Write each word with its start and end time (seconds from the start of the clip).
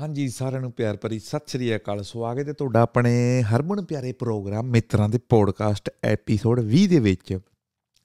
ਹਾਂਜੀ, 0.00 0.28
ਸਾਰਿਆਂ 0.28 0.60
ਨੂੰ 0.60 0.72
ਪਿਆਰ 0.72 0.96
ਭਰੀ 0.96 1.18
ਸਤਿ 1.18 1.40
ਸ੍ਰੀ 1.46 1.76
ਅਕਾਲ। 1.76 2.02
ਸਵਾਗਤ 2.02 2.48
ਹੈ 2.48 2.52
ਤੁਹਾਡਾ 2.52 2.80
ਆਪਣੇ 2.80 3.42
ਹਰਮਨ 3.42 3.84
ਪਿਆਰੇ 3.84 4.12
ਪ੍ਰੋਗਰਾਮ 4.12 4.66
ਮਿੱਤਰਾਂ 4.66 5.08
ਦੇ 5.08 5.18
ਪੋਡਕਾਸਟ 5.18 5.90
ਐਪੀਸੋਡ 6.04 6.60
20 6.60 6.86
ਦੇ 6.86 6.98
ਵਿੱਚ। 6.98 7.38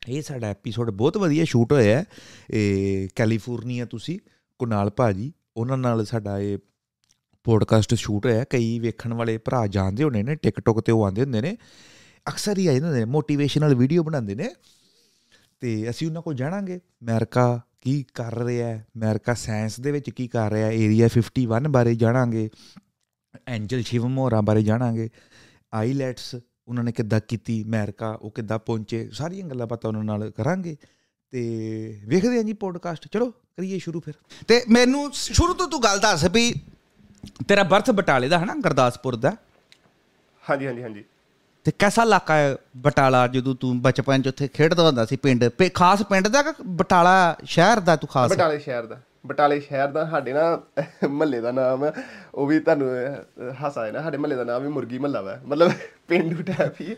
ਇਹ 0.08 0.21
ਸਾਡਾ 0.21 0.47
ਐਪੀਸੋਡ 0.47 0.92
ਬਹੁਤ 0.92 1.18
ਵਧੀਆ 1.18 1.44
ਸ਼ੂਟ 1.44 1.73
ਹੋਇਆ 1.73 1.97
ਹੈ। 1.97 2.05
ਇਹ 2.50 3.10
ਕੈਲੀਫੋਰਨੀਆ 3.16 3.86
ਤੁਸੀਂ, 3.86 4.20
ਕੁਨਾਲ 4.60 4.89
ਭਾਜੀ, 4.89 5.34
ਉਹਨਾਂ 5.58 5.78
ਨਾਲ 5.78 6.05
ਸਾਡਾ 6.05 6.39
ਇਹ 6.39 6.58
ਪੋਡਕਾਸਟ 7.44 7.94
ਸ਼ੂਟ 7.94 8.25
ਹੋਇਆ 8.25 8.43
ਕਈ 8.43 8.80
ਵੇਖਣ 8.80 9.14
ਵਾਲੇ 9.14 9.38
ਭਰਾ 9.38 9.68
ਜਾਣਦੇ 9.68 10.04
ਹੋਣੇ 10.04 10.23
ਨੇ 10.23 10.36
ਟਿਕਟੋਕ 10.36 10.82
ਤੇ 10.82 10.91
ਉਹ 10.91 11.04
ਆਉਂਦੇ 11.04 11.21
ਹੁੰਦੇ 11.21 11.41
ਨੇ। 11.41 11.57
ਅਕਸਰ 12.30 12.57
ਹੀ 12.57 12.68
ਆ 12.68 12.73
ਜਾਂਦੇ 12.73 13.00
ਨੇ 13.00 13.05
ਮੋਟੀਵੇਸ਼ਨਲ 13.05 13.75
ਵੀਡੀਓ 13.75 14.04
ਬਣਾਉਂਦੇ 14.04 14.36
ਨੇ। 14.36 14.50
ਤੇ 15.59 15.89
ਅਸੀਂ 15.89 16.07
ਉਹਨਾਂ 16.07 16.21
ਕੋਲ 16.21 16.34
ਜਾਣਾਂਗੇ। 16.34 16.77
ਅਮਰੀਕਾ 16.77 17.62
ਕੀ 17.86 18.05
ਕਰ 18.13 18.36
ਰਿਹਾ 18.36 18.67
ਹੈ? 18.67 18.88
ਅਮਰੀਕਾ 18.95 19.33
ਸਾਇੰਸ 19.33 19.79
ਦੇ 19.79 19.91
ਵਿੱਚ 19.91 20.09
ਕੀ 20.09 20.27
ਕਰ 20.27 20.52
ਰਿਹਾ 20.52 20.67
ਹੈ? 20.67 20.71
ਏਰੀਆ 20.71 21.07
51 21.07 21.67
ਬਾਰੇ 21.67 21.95
ਜਾਣਾਂਗੇ। 21.95 22.49
ਐਂਜਲ 23.48 23.81
ਸ਼ਿਵਮੋਰਾ 23.81 24.41
ਬਾਰੇ 24.41 24.63
ਜਾਣਾਂਗੇ। 24.63 25.09
ਆਈਲੈਟਸ 25.73 26.35
ਉਹਨਾਂ 26.67 26.84
ਨੇ 26.84 26.91
ਕਿੱਦਾਂ 26.91 27.21
ਕੀਤੀ? 27.27 27.63
ਅਮਰੀਕਾ 27.63 28.09
ਉਹ 28.21 28.31
ਕਿੱਦਾਂ 28.31 28.59
ਪਹੁੰਚੇ? 28.59 29.09
ਸਾਰੀਆਂ 29.13 29.48
ਗੱਲਾਂ 29.48 29.67
ਪਤਾ 29.67 29.88
ਉਹਨਾਂ 29.88 30.03
ਨਾਲ 30.03 30.31
ਕਰਾਂਗੇ। 30.31 30.77
ਤੇ 31.31 31.41
ਵੇਖਦੇ 32.05 32.38
ਹਾਂ 32.38 32.43
ਜੀ 32.43 32.53
ਪੋਡਕਾਸਟ 32.53 33.07
ਚਲੋ 33.07 33.31
ਕਰੀਏ 33.31 33.79
ਸ਼ੁਰੂ 33.79 33.99
ਫਿਰ। 33.99 34.13
ਤੇ 34.48 34.63
ਮੈਨੂੰ 34.70 35.12
ਸ਼ੁਰੂ 35.13 35.54
ਤੋਂ 35.54 35.67
ਤੂੰ 35.67 35.84
ਗੱਲ 35.84 35.99
ਦੱਸ 35.99 36.23
ਵੀ 36.23 36.54
ਤੇਰਾ 37.48 37.63
ਬਰਥ 37.63 37.91
ਬਟਾਲੇ 37.91 38.27
ਦਾ 38.27 38.40
ਹੈ 38.40 38.45
ਨਾ 38.45 38.55
ਗੁਰਦਾਸਪੁਰ 38.55 39.15
ਦਾ। 39.15 39.38
ਹਾਂਜੀ 40.49 40.67
ਹਾਂਜੀ 40.67 40.84
ਹਾਂਜੀ। 40.84 41.04
ਤੇ 41.66 41.72
ਕਿਹਦਾ 41.80 42.04
ਇਲਾਕਾ 42.04 42.36
ਹੈ 42.36 42.55
ਬਟਾਲਾ 42.78 43.28
ਜਦੋਂ 43.28 43.55
ਤੂੰ 43.55 43.82
ਬਚਪਨ 43.82 44.22
ਚ 44.22 44.28
ਉੱਥੇ 44.28 44.48
ਖੇਡਦਾ 44.48 44.84
ਹੁੰਦਾ 44.88 45.05
ਸੀ 45.05 45.16
ਪਿੰਡ? 45.16 45.46
ਖਾਸ 45.74 46.04
ਪਿੰਡ 46.04 46.28
ਦਾ 46.28 46.44
ਬਟਾਲਾ 46.66 47.36
ਸ਼ਹਿਰ 47.44 47.80
ਦਾ 47.80 47.96
ਤੂੰ 47.96 48.10
ਖਾਸ? 48.10 48.32
ਬਟਾਲੇ 48.32 48.60
ਸ਼ਹਿਰ 48.60 48.86
ਦਾ। 48.86 49.02
ਬਟਾਲੇ 49.28 49.60
ਸ਼ਹਿਰ 49.60 49.88
ਦਾ 49.88 50.10
ਸਾਡੇ 50.10 50.34
ਨਾ 50.34 50.62
ਮਹੱਲੇ 51.10 51.41
ਦਾ 51.41 51.52
ਨਾਮ 51.52 51.86
ਹੈ। 51.86 51.94
ਉਹ 52.36 52.48
ਵੀ 52.48 52.60
ਤੁਹਾਨੂੰ 52.60 52.90
ਹਸਾ 53.52 53.86
ਹੈ 53.86 53.91
ਨਾ 53.91 54.02
ਸਾਡੇ 54.02 54.18
ਮਹੱਲੇ 54.18 54.36
ਦਾ 54.36 54.44
ਨਾਮ 54.44 54.62
ਵੀ 54.62 54.68
ਮੁਰਗੀ 54.68 54.98
ਮਹੱਲਾ 54.98 55.22
ਵਾ। 55.22 55.40
ਮਤਲਬ 55.46 55.72
ਪਿੰਡੂ 56.07 56.44
ਟੈਪ 56.44 56.82
ਹੀ। 56.82 56.96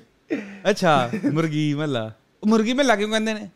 ਅੱਛਾ 0.70 1.10
ਮੁਰਗੀ 1.34 1.74
ਮਹੱਲਾ। 1.74 2.12
ਮੁਰਗੀ 2.48 2.74
ਮਹੱਲਾ 2.74 2.96
ਕਿਉਂ 2.96 3.10
ਕਹਿੰਦੇ 3.10 3.34
ਨੇ? 3.34 3.50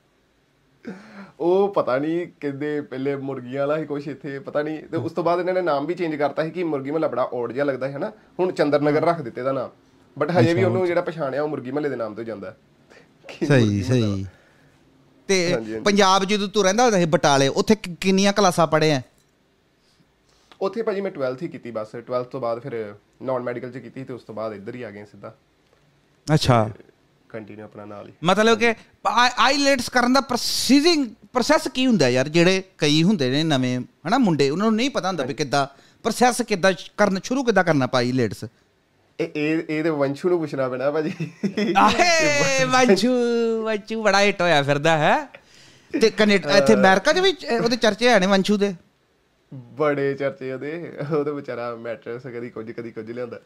ਉਹ 1.40 1.74
ਪਤਾ 1.74 1.98
ਨਹੀਂ 1.98 2.28
ਕਿੰਦੇ 2.40 2.82
ਪਹਿਲੇ 2.82 3.16
ਮੁਰਗੀਆਂ 3.16 3.68
ਵਾਲਾ 3.68 3.78
ਹੀ 3.78 3.86
ਕੁਛ 3.86 4.08
ਇੱਥੇ 4.08 4.40
ਪਤਾ 4.40 4.62
ਨਹੀਂ। 4.62 4.84
ਤੇ 4.84 4.98
ਉਸ 4.98 5.12
ਤੋਂ 5.12 5.24
ਬਾਅਦ 5.24 5.40
ਇਹਨਾਂ 5.40 5.54
ਨੇ 5.54 5.62
ਨਾਮ 5.62 5.86
ਵੀ 5.86 5.94
ਚੇਂਜ 5.94 6.16
ਕਰਤਾ 6.16 6.44
ਸੀ 6.44 6.52
ਕਿ 6.52 6.64
ਮੁਰਗੀ 6.64 6.92
ਮਹੱਲਾ 6.92 7.08
ਬੜਾ 7.08 7.24
ਔੜ 7.24 7.52
ਜਿਹਾ 7.52 7.66
ਲੱਗਦਾ 7.66 7.88
ਹੈ 7.88 7.98
ਨਾ 7.98 8.12
ਹੁਣ 8.40 8.52
ਚੰਦਰ 8.52 8.82
ਨਗਰ 8.82 9.02
ਰੱਖ 9.02 9.22
ਦਿੱਤੇ 9.22 9.44
ਦਾ 9.44 9.52
ਨਾਮ। 9.52 9.70
ਬਟ 10.20 10.32
ਹਜੇ 10.32 10.54
ਵੀ 10.54 10.64
ਉਹਨੂੰ 10.64 10.88
ਜਿਹੜਾ 10.88 11.02
ਪਛਾਣਿਆ 11.02 11.44
ਉਹ 11.44 11.48
ਮੁਰਗੀ 11.48 11.72
ਮਹੱਲੇ 11.72 11.90
ਦੇ 11.90 11.96
ਨਾਮ 11.96 12.16
ਤੋਂ 12.16 12.24
ਜਾਂਦਾ। 12.24 12.56
ਸਹੀ 13.48 13.84
ਸਹੀ। 13.84 14.26
ਤੇ। 15.28 15.58
ਪੰਜਾਬ 15.86 16.26
ਜਦੋਂ 16.26 16.48
ਤੂੰ 16.48 16.64
ਰਹਿੰਦਾ 16.64 16.84
ਹੁੰਦਾ 16.84 17.00
ਸੀ 17.00 17.06
ਬਟਾਲੇ 17.06 17.48
ਉੱਥੇ 17.48 17.76
ਕਿੰਨੀਆਂ 17.76 18.34
ਕਲਾਸਾਂ 18.34 18.68
ਪੜ੍ਹੇ 18.68 18.92
ਆ 18.94 19.02
ਉੱਥੇ 20.62 20.82
ਭਾਜੀ 20.82 21.02
ਮੈਂ 21.02 21.12
12th 21.12 21.42
ਹੀ 21.42 21.48
ਕੀਤੀ 21.48 21.72
ਬਸ। 21.72 21.88
12th 21.96 22.24
ਤੋਂ 22.24 22.42
ਬਾਅਦ 22.42 22.60
ਫਿਰ 22.60 22.96
ਨਾਨ 23.22 23.44
ਮੈਡੀਕਲ 23.44 23.72
ਚ 23.72 23.78
ਕੀਤੀ 23.78 24.04
ਤੇ 24.04 24.14
ਉਸ 24.14 24.24
ਤੋਂ 24.24 24.36
ਬਾਅਦ 24.36 24.54
ਇੱਧਰ 24.54 24.76
ਹੀ 24.76 24.84
ਆ 24.84 24.92
ਗਏ 24.92 25.06
ਸਿੱਧਾ। 25.06 25.36
ਅੱਛਾ। 26.34 26.70
ਕੰਟੀਨਿਊ 27.30 27.66
ਆਪਣਾ 27.66 27.86
ਨਾਲ 27.86 28.08
ਹੀ। 28.08 28.14
ਮਤਲਬ 28.24 28.60
ਕਿ 28.60 28.76
ਆਈਲੈਟਸ 29.38 29.90
ਕਰਨ 29.90 30.14
ਦਾ 30.14 30.22
ਪ੍ਰੋਸੀਜਿੰਗ 30.22 31.08
ਪ੍ਰੋਸੈਸ 31.34 31.68
ਕੀ 31.68 31.88
ਹੁੰਦਾ 31.88 32.10
ਯਾਰ? 32.10 32.30
ਜਿਹੜੇ 32.30 32.64
ਕਈ 32.78 33.04
ਹੁੰਦੇ 33.04 33.30
ਨੇ 33.30 33.44
ਨਵੇਂ 33.44 33.80
ਹਨਾ 33.80 34.18
ਮੁੰਡੇ 34.18 34.50
ਉਹਨਾਂ 34.50 34.66
ਨੂੰ 34.66 34.76
ਨਹੀਂ 34.76 34.90
ਪਤਾ 34.90 35.08
ਹੁੰਦਾ 35.08 35.26
ਵੀ 35.26 35.34
ਕਿੱਦਾਂ 35.34 35.68
ਪ੍ਰੋਸੈਸ 36.04 36.42
ਕਿੱਦਾਂ 36.42 36.74
ਕਰਨ 36.98 37.20
ਸ਼ੁਰੂ 37.24 37.44
ਕਿੱਦਾਂ 37.44 37.64
ਕਰਨਾ 37.64 37.88
ਪਾ 37.88 37.98
ਆਈਲੈਟਸ 37.98 38.46
ਇਹ 39.22 39.64
ਇਹ 39.70 39.84
ਤੇ 39.84 39.90
ਵੰਸ਼ੂ 39.90 40.30
ਨੂੰ 40.30 40.40
ਪੁੱਛਣਾ 40.40 40.70
ਪੈਣਾ 40.70 40.92
ਭਾਜੀ। 40.92 41.32
ਆਹੇ 41.78 42.66
ਵਾਂਚੂ 42.66 43.10
ਵਾਂਚੂ 43.64 44.04
ਬੜਾ 44.04 44.22
ਹਿੱਟ 44.22 44.42
ਹੋਇਆ 44.42 44.64
ਫਿਰਦਾ 44.64 44.98
ਹੈ? 44.98 45.30
ਤੇ 46.02 46.10
ਕੈਨੇਡਾ 46.10 46.58
ਇੱਥੇ 46.58 46.74
ਅਮਰੀਕਾ 46.74 47.14
ਦੇ 47.14 47.22
ਵਿੱਚ 47.22 47.46
ਉਹਦੇ 47.46 47.76
ਚਰਚੇ 47.76 48.20
ਨੇ 48.20 48.28
ਵੰਸ਼ੂ 48.28 48.58
ਦੇ? 48.58 48.76
ਬੜੇ 49.54 50.14
ਚਰਚੇ 50.14 50.54
ਉਹਦੇ। 50.54 50.98
ਉਹਦੇ 51.18 51.32
ਵਿਚਾਰਾ 51.32 51.76
ਮੈਟਰਸ 51.76 52.28
ਕਦੀ 52.28 52.50
ਕੁਝ 52.50 52.72
ਕਦੀ 52.72 52.92
ਕੁਝ 52.92 53.12
ਲਿਆਂਦਾ। 53.12 53.40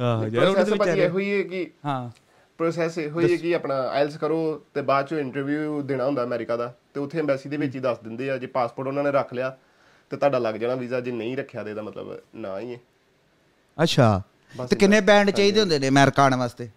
ਆਹ 0.00 0.30
ਪ੍ਰੋਸੈਸ 0.30 0.74
ਭਾਜੀ 0.74 1.00
ਇਹੋ 1.00 1.18
ਹੀ 1.18 1.38
ਹੈ 1.38 1.42
ਕਿ 1.42 1.70
ਹਾਂ। 1.86 2.10
ਪ੍ਰੋਸੈਸ 2.58 2.98
ਇਹੋ 2.98 3.20
ਹੀ 3.20 3.32
ਹੈ 3.32 3.36
ਕਿ 3.36 3.54
ਆਪਣਾ 3.54 3.74
ਆਇਲਸ 3.74 4.16
ਕਰੋ 4.16 4.62
ਤੇ 4.74 4.82
ਬਾਅਦ 4.82 5.06
ਚੋਂ 5.06 5.18
ਇੰਟਰਵਿਊ 5.18 5.82
ਦੇਣਾ 5.82 6.06
ਹੁੰਦਾ 6.06 6.24
ਅਮਰੀਕਾ 6.24 6.56
ਦਾ। 6.56 6.74
ਤੇ 6.94 7.00
ਉੱਥੇ 7.00 7.18
ਐਮਬੈਸੀ 7.18 7.48
ਦੇ 7.48 7.56
ਵਿੱਚ 7.56 7.74
ਹੀ 7.74 7.80
ਦੱਸ 7.80 7.98
ਦਿੰਦੇ 7.98 8.30
ਆ 8.30 8.36
ਜੇ 8.36 8.46
ਪਾਸਪੋਰਟ 8.46 8.88
ਉਹਨਾਂ 8.88 9.04
ਨੇ 9.04 9.10
ਰੱਖ 9.10 9.34
ਲਿਆ 9.34 9.56
ਤੇ 10.10 10.16
ਤੁਹਾਡਾ 10.16 10.38
ਲੱਗ 10.38 10.54
ਜਾਣਾ 10.54 10.74
ਵੀਜ਼ਾ 10.74 11.00
ਜੇ 11.00 11.12
ਨਹੀਂ 11.12 11.36
ਰੱਖਿਆ 11.36 11.64
ਤੇ 11.64 11.70
ਇਹਦਾ 11.70 11.82
ਮਤਲਬ 11.82 12.18
ਨਾ 12.34 12.60
ਹੀ 12.60 12.74
ਹੈ। 12.74 12.80
ਅੱਛਾ। 13.82 14.22
ਤੇ 14.54 14.76
ਕਿੰਨੇ 14.76 15.00
ਬੈਂਡ 15.00 15.30
ਚਾਹੀਦੇ 15.30 15.60
ਹੁੰਦੇ 15.60 15.78
ਨੇ 15.78 15.88
ਅਮਰੀਕਾ 15.88 16.22
ਆਉਣ 16.22 16.34
ਵਾਸਤੇ? 16.36 16.68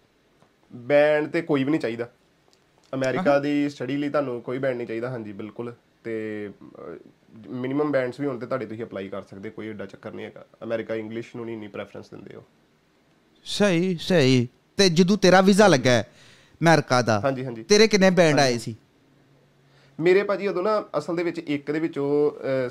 ਬੈਂਡ 0.72 1.26
ਤੇ 1.30 1.42
ਕੋਈ 1.42 1.64
ਵੀ 1.64 1.70
ਨਹੀਂ 1.70 1.80
ਚਾਹੀਦਾ। 1.80 2.08
ਅਮਰੀਕਾ 2.92 3.38
ਦੀ 3.38 3.68
ਸਟੱਡੀ 3.68 3.96
ਲਈ 3.96 4.08
ਤੁਹਾਨੂੰ 4.08 4.40
ਕੋਈ 4.42 4.58
ਬੈਂਡ 4.58 4.76
ਨਹੀਂ 4.76 4.86
ਚਾਹੀਦਾ 4.86 5.10
ਹਾਂਜੀ 5.10 5.32
ਬਿਲਕੁਲ। 5.32 5.74
ਤੇ 6.04 6.50
ਮਿਨੀਮਮ 7.48 7.92
ਬੈਂਡਸ 7.92 8.20
ਵੀ 8.20 8.26
ਹੋਣ 8.26 8.38
ਤੇ 8.38 8.46
ਤੁਹਾਡੇ 8.46 8.66
ਤੁਸੀਂ 8.66 8.84
ਅਪਲਾਈ 8.84 9.08
ਕਰ 9.08 9.22
ਸਕਦੇ 9.22 9.50
ਕੋਈ 9.50 9.66
ਏਡਾ 9.68 9.86
ਚੱਕਰ 9.86 10.12
ਨਹੀਂ 10.12 10.26
ਹੈਗਾ। 10.26 10.44
ਅਮਰੀਕਾ 10.64 10.94
ਇੰਗਲਿਸ਼ 10.94 11.34
ਨੂੰ 11.36 11.44
ਨਹੀਂ 11.44 11.54
ਇੰਨੀ 11.54 11.68
ਪ੍ਰੈਫਰੈਂਸ 11.68 12.10
ਦਿੰਦੇ 12.10 12.34
ਹੋ 12.34 12.42
ਸਹੀ 13.46 13.96
ਸਹੀ। 14.00 14.46
ਤੇ 14.78 14.88
ਜਦੋਂ 14.88 15.16
ਤੇਰਾ 15.16 15.40
ਵੀਜ਼ਾ 15.40 15.66
ਲੱਗਾ 15.68 16.00
ਅਮਰੀਕਾ 16.60 17.00
ਦਾ 17.02 17.20
ਹਾਂਜੀ 17.24 17.44
ਹਾਂਜੀ। 17.44 17.62
ਤੇਰੇ 17.62 17.86
ਕਿੰਨੇ 17.88 18.10
ਬੈਂਡ 18.10 18.40
ਆਏ 18.40 18.58
ਸੀ? 18.58 18.74
ਮੇਰੇ 19.98 20.22
ਭਾਜੀ 20.22 20.46
ਉਦੋਂ 20.48 20.62
ਨਾ 20.62 20.82
ਅਸਲ 20.98 21.16
ਦੇ 21.16 21.22
ਵਿੱਚ 21.22 21.38
ਇੱਕ 21.38 21.70
ਦੇ 21.70 21.80
ਵਿੱਚੋਂ 21.80 22.06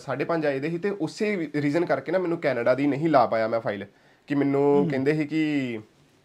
5.5 0.06 0.46
ਆਏ 0.46 0.60
ਦੇ 0.60 0.70
ਸੀ 0.70 0.78
ਤੇ 0.78 0.90
ਉਸੇ 1.00 1.36
ਰੀਜ਼ਨ 1.62 1.86
ਕਰਕੇ 1.86 2.12
ਨਾ 2.12 2.20
ਮੈਨੂੰ 2.20 2.38
ਕੈਨੇਡਾ 2.38 2.74
ਦੀ 2.76 2.88
ਨਹੀਂ 2.88 3.10
ਲਾ 3.10 3.26
ਪਾਇਆ 3.26 3.48
ਮੈਂ 3.48 3.60
ਫਾਈਲ 3.60 3.86
ਕਿ 4.28 4.36
ਮੈਨੂੰ 4.36 4.88
ਕਹਿੰਦੇ 4.90 5.14
ਸੀ 5.14 5.26
ਕਿ 5.26 5.80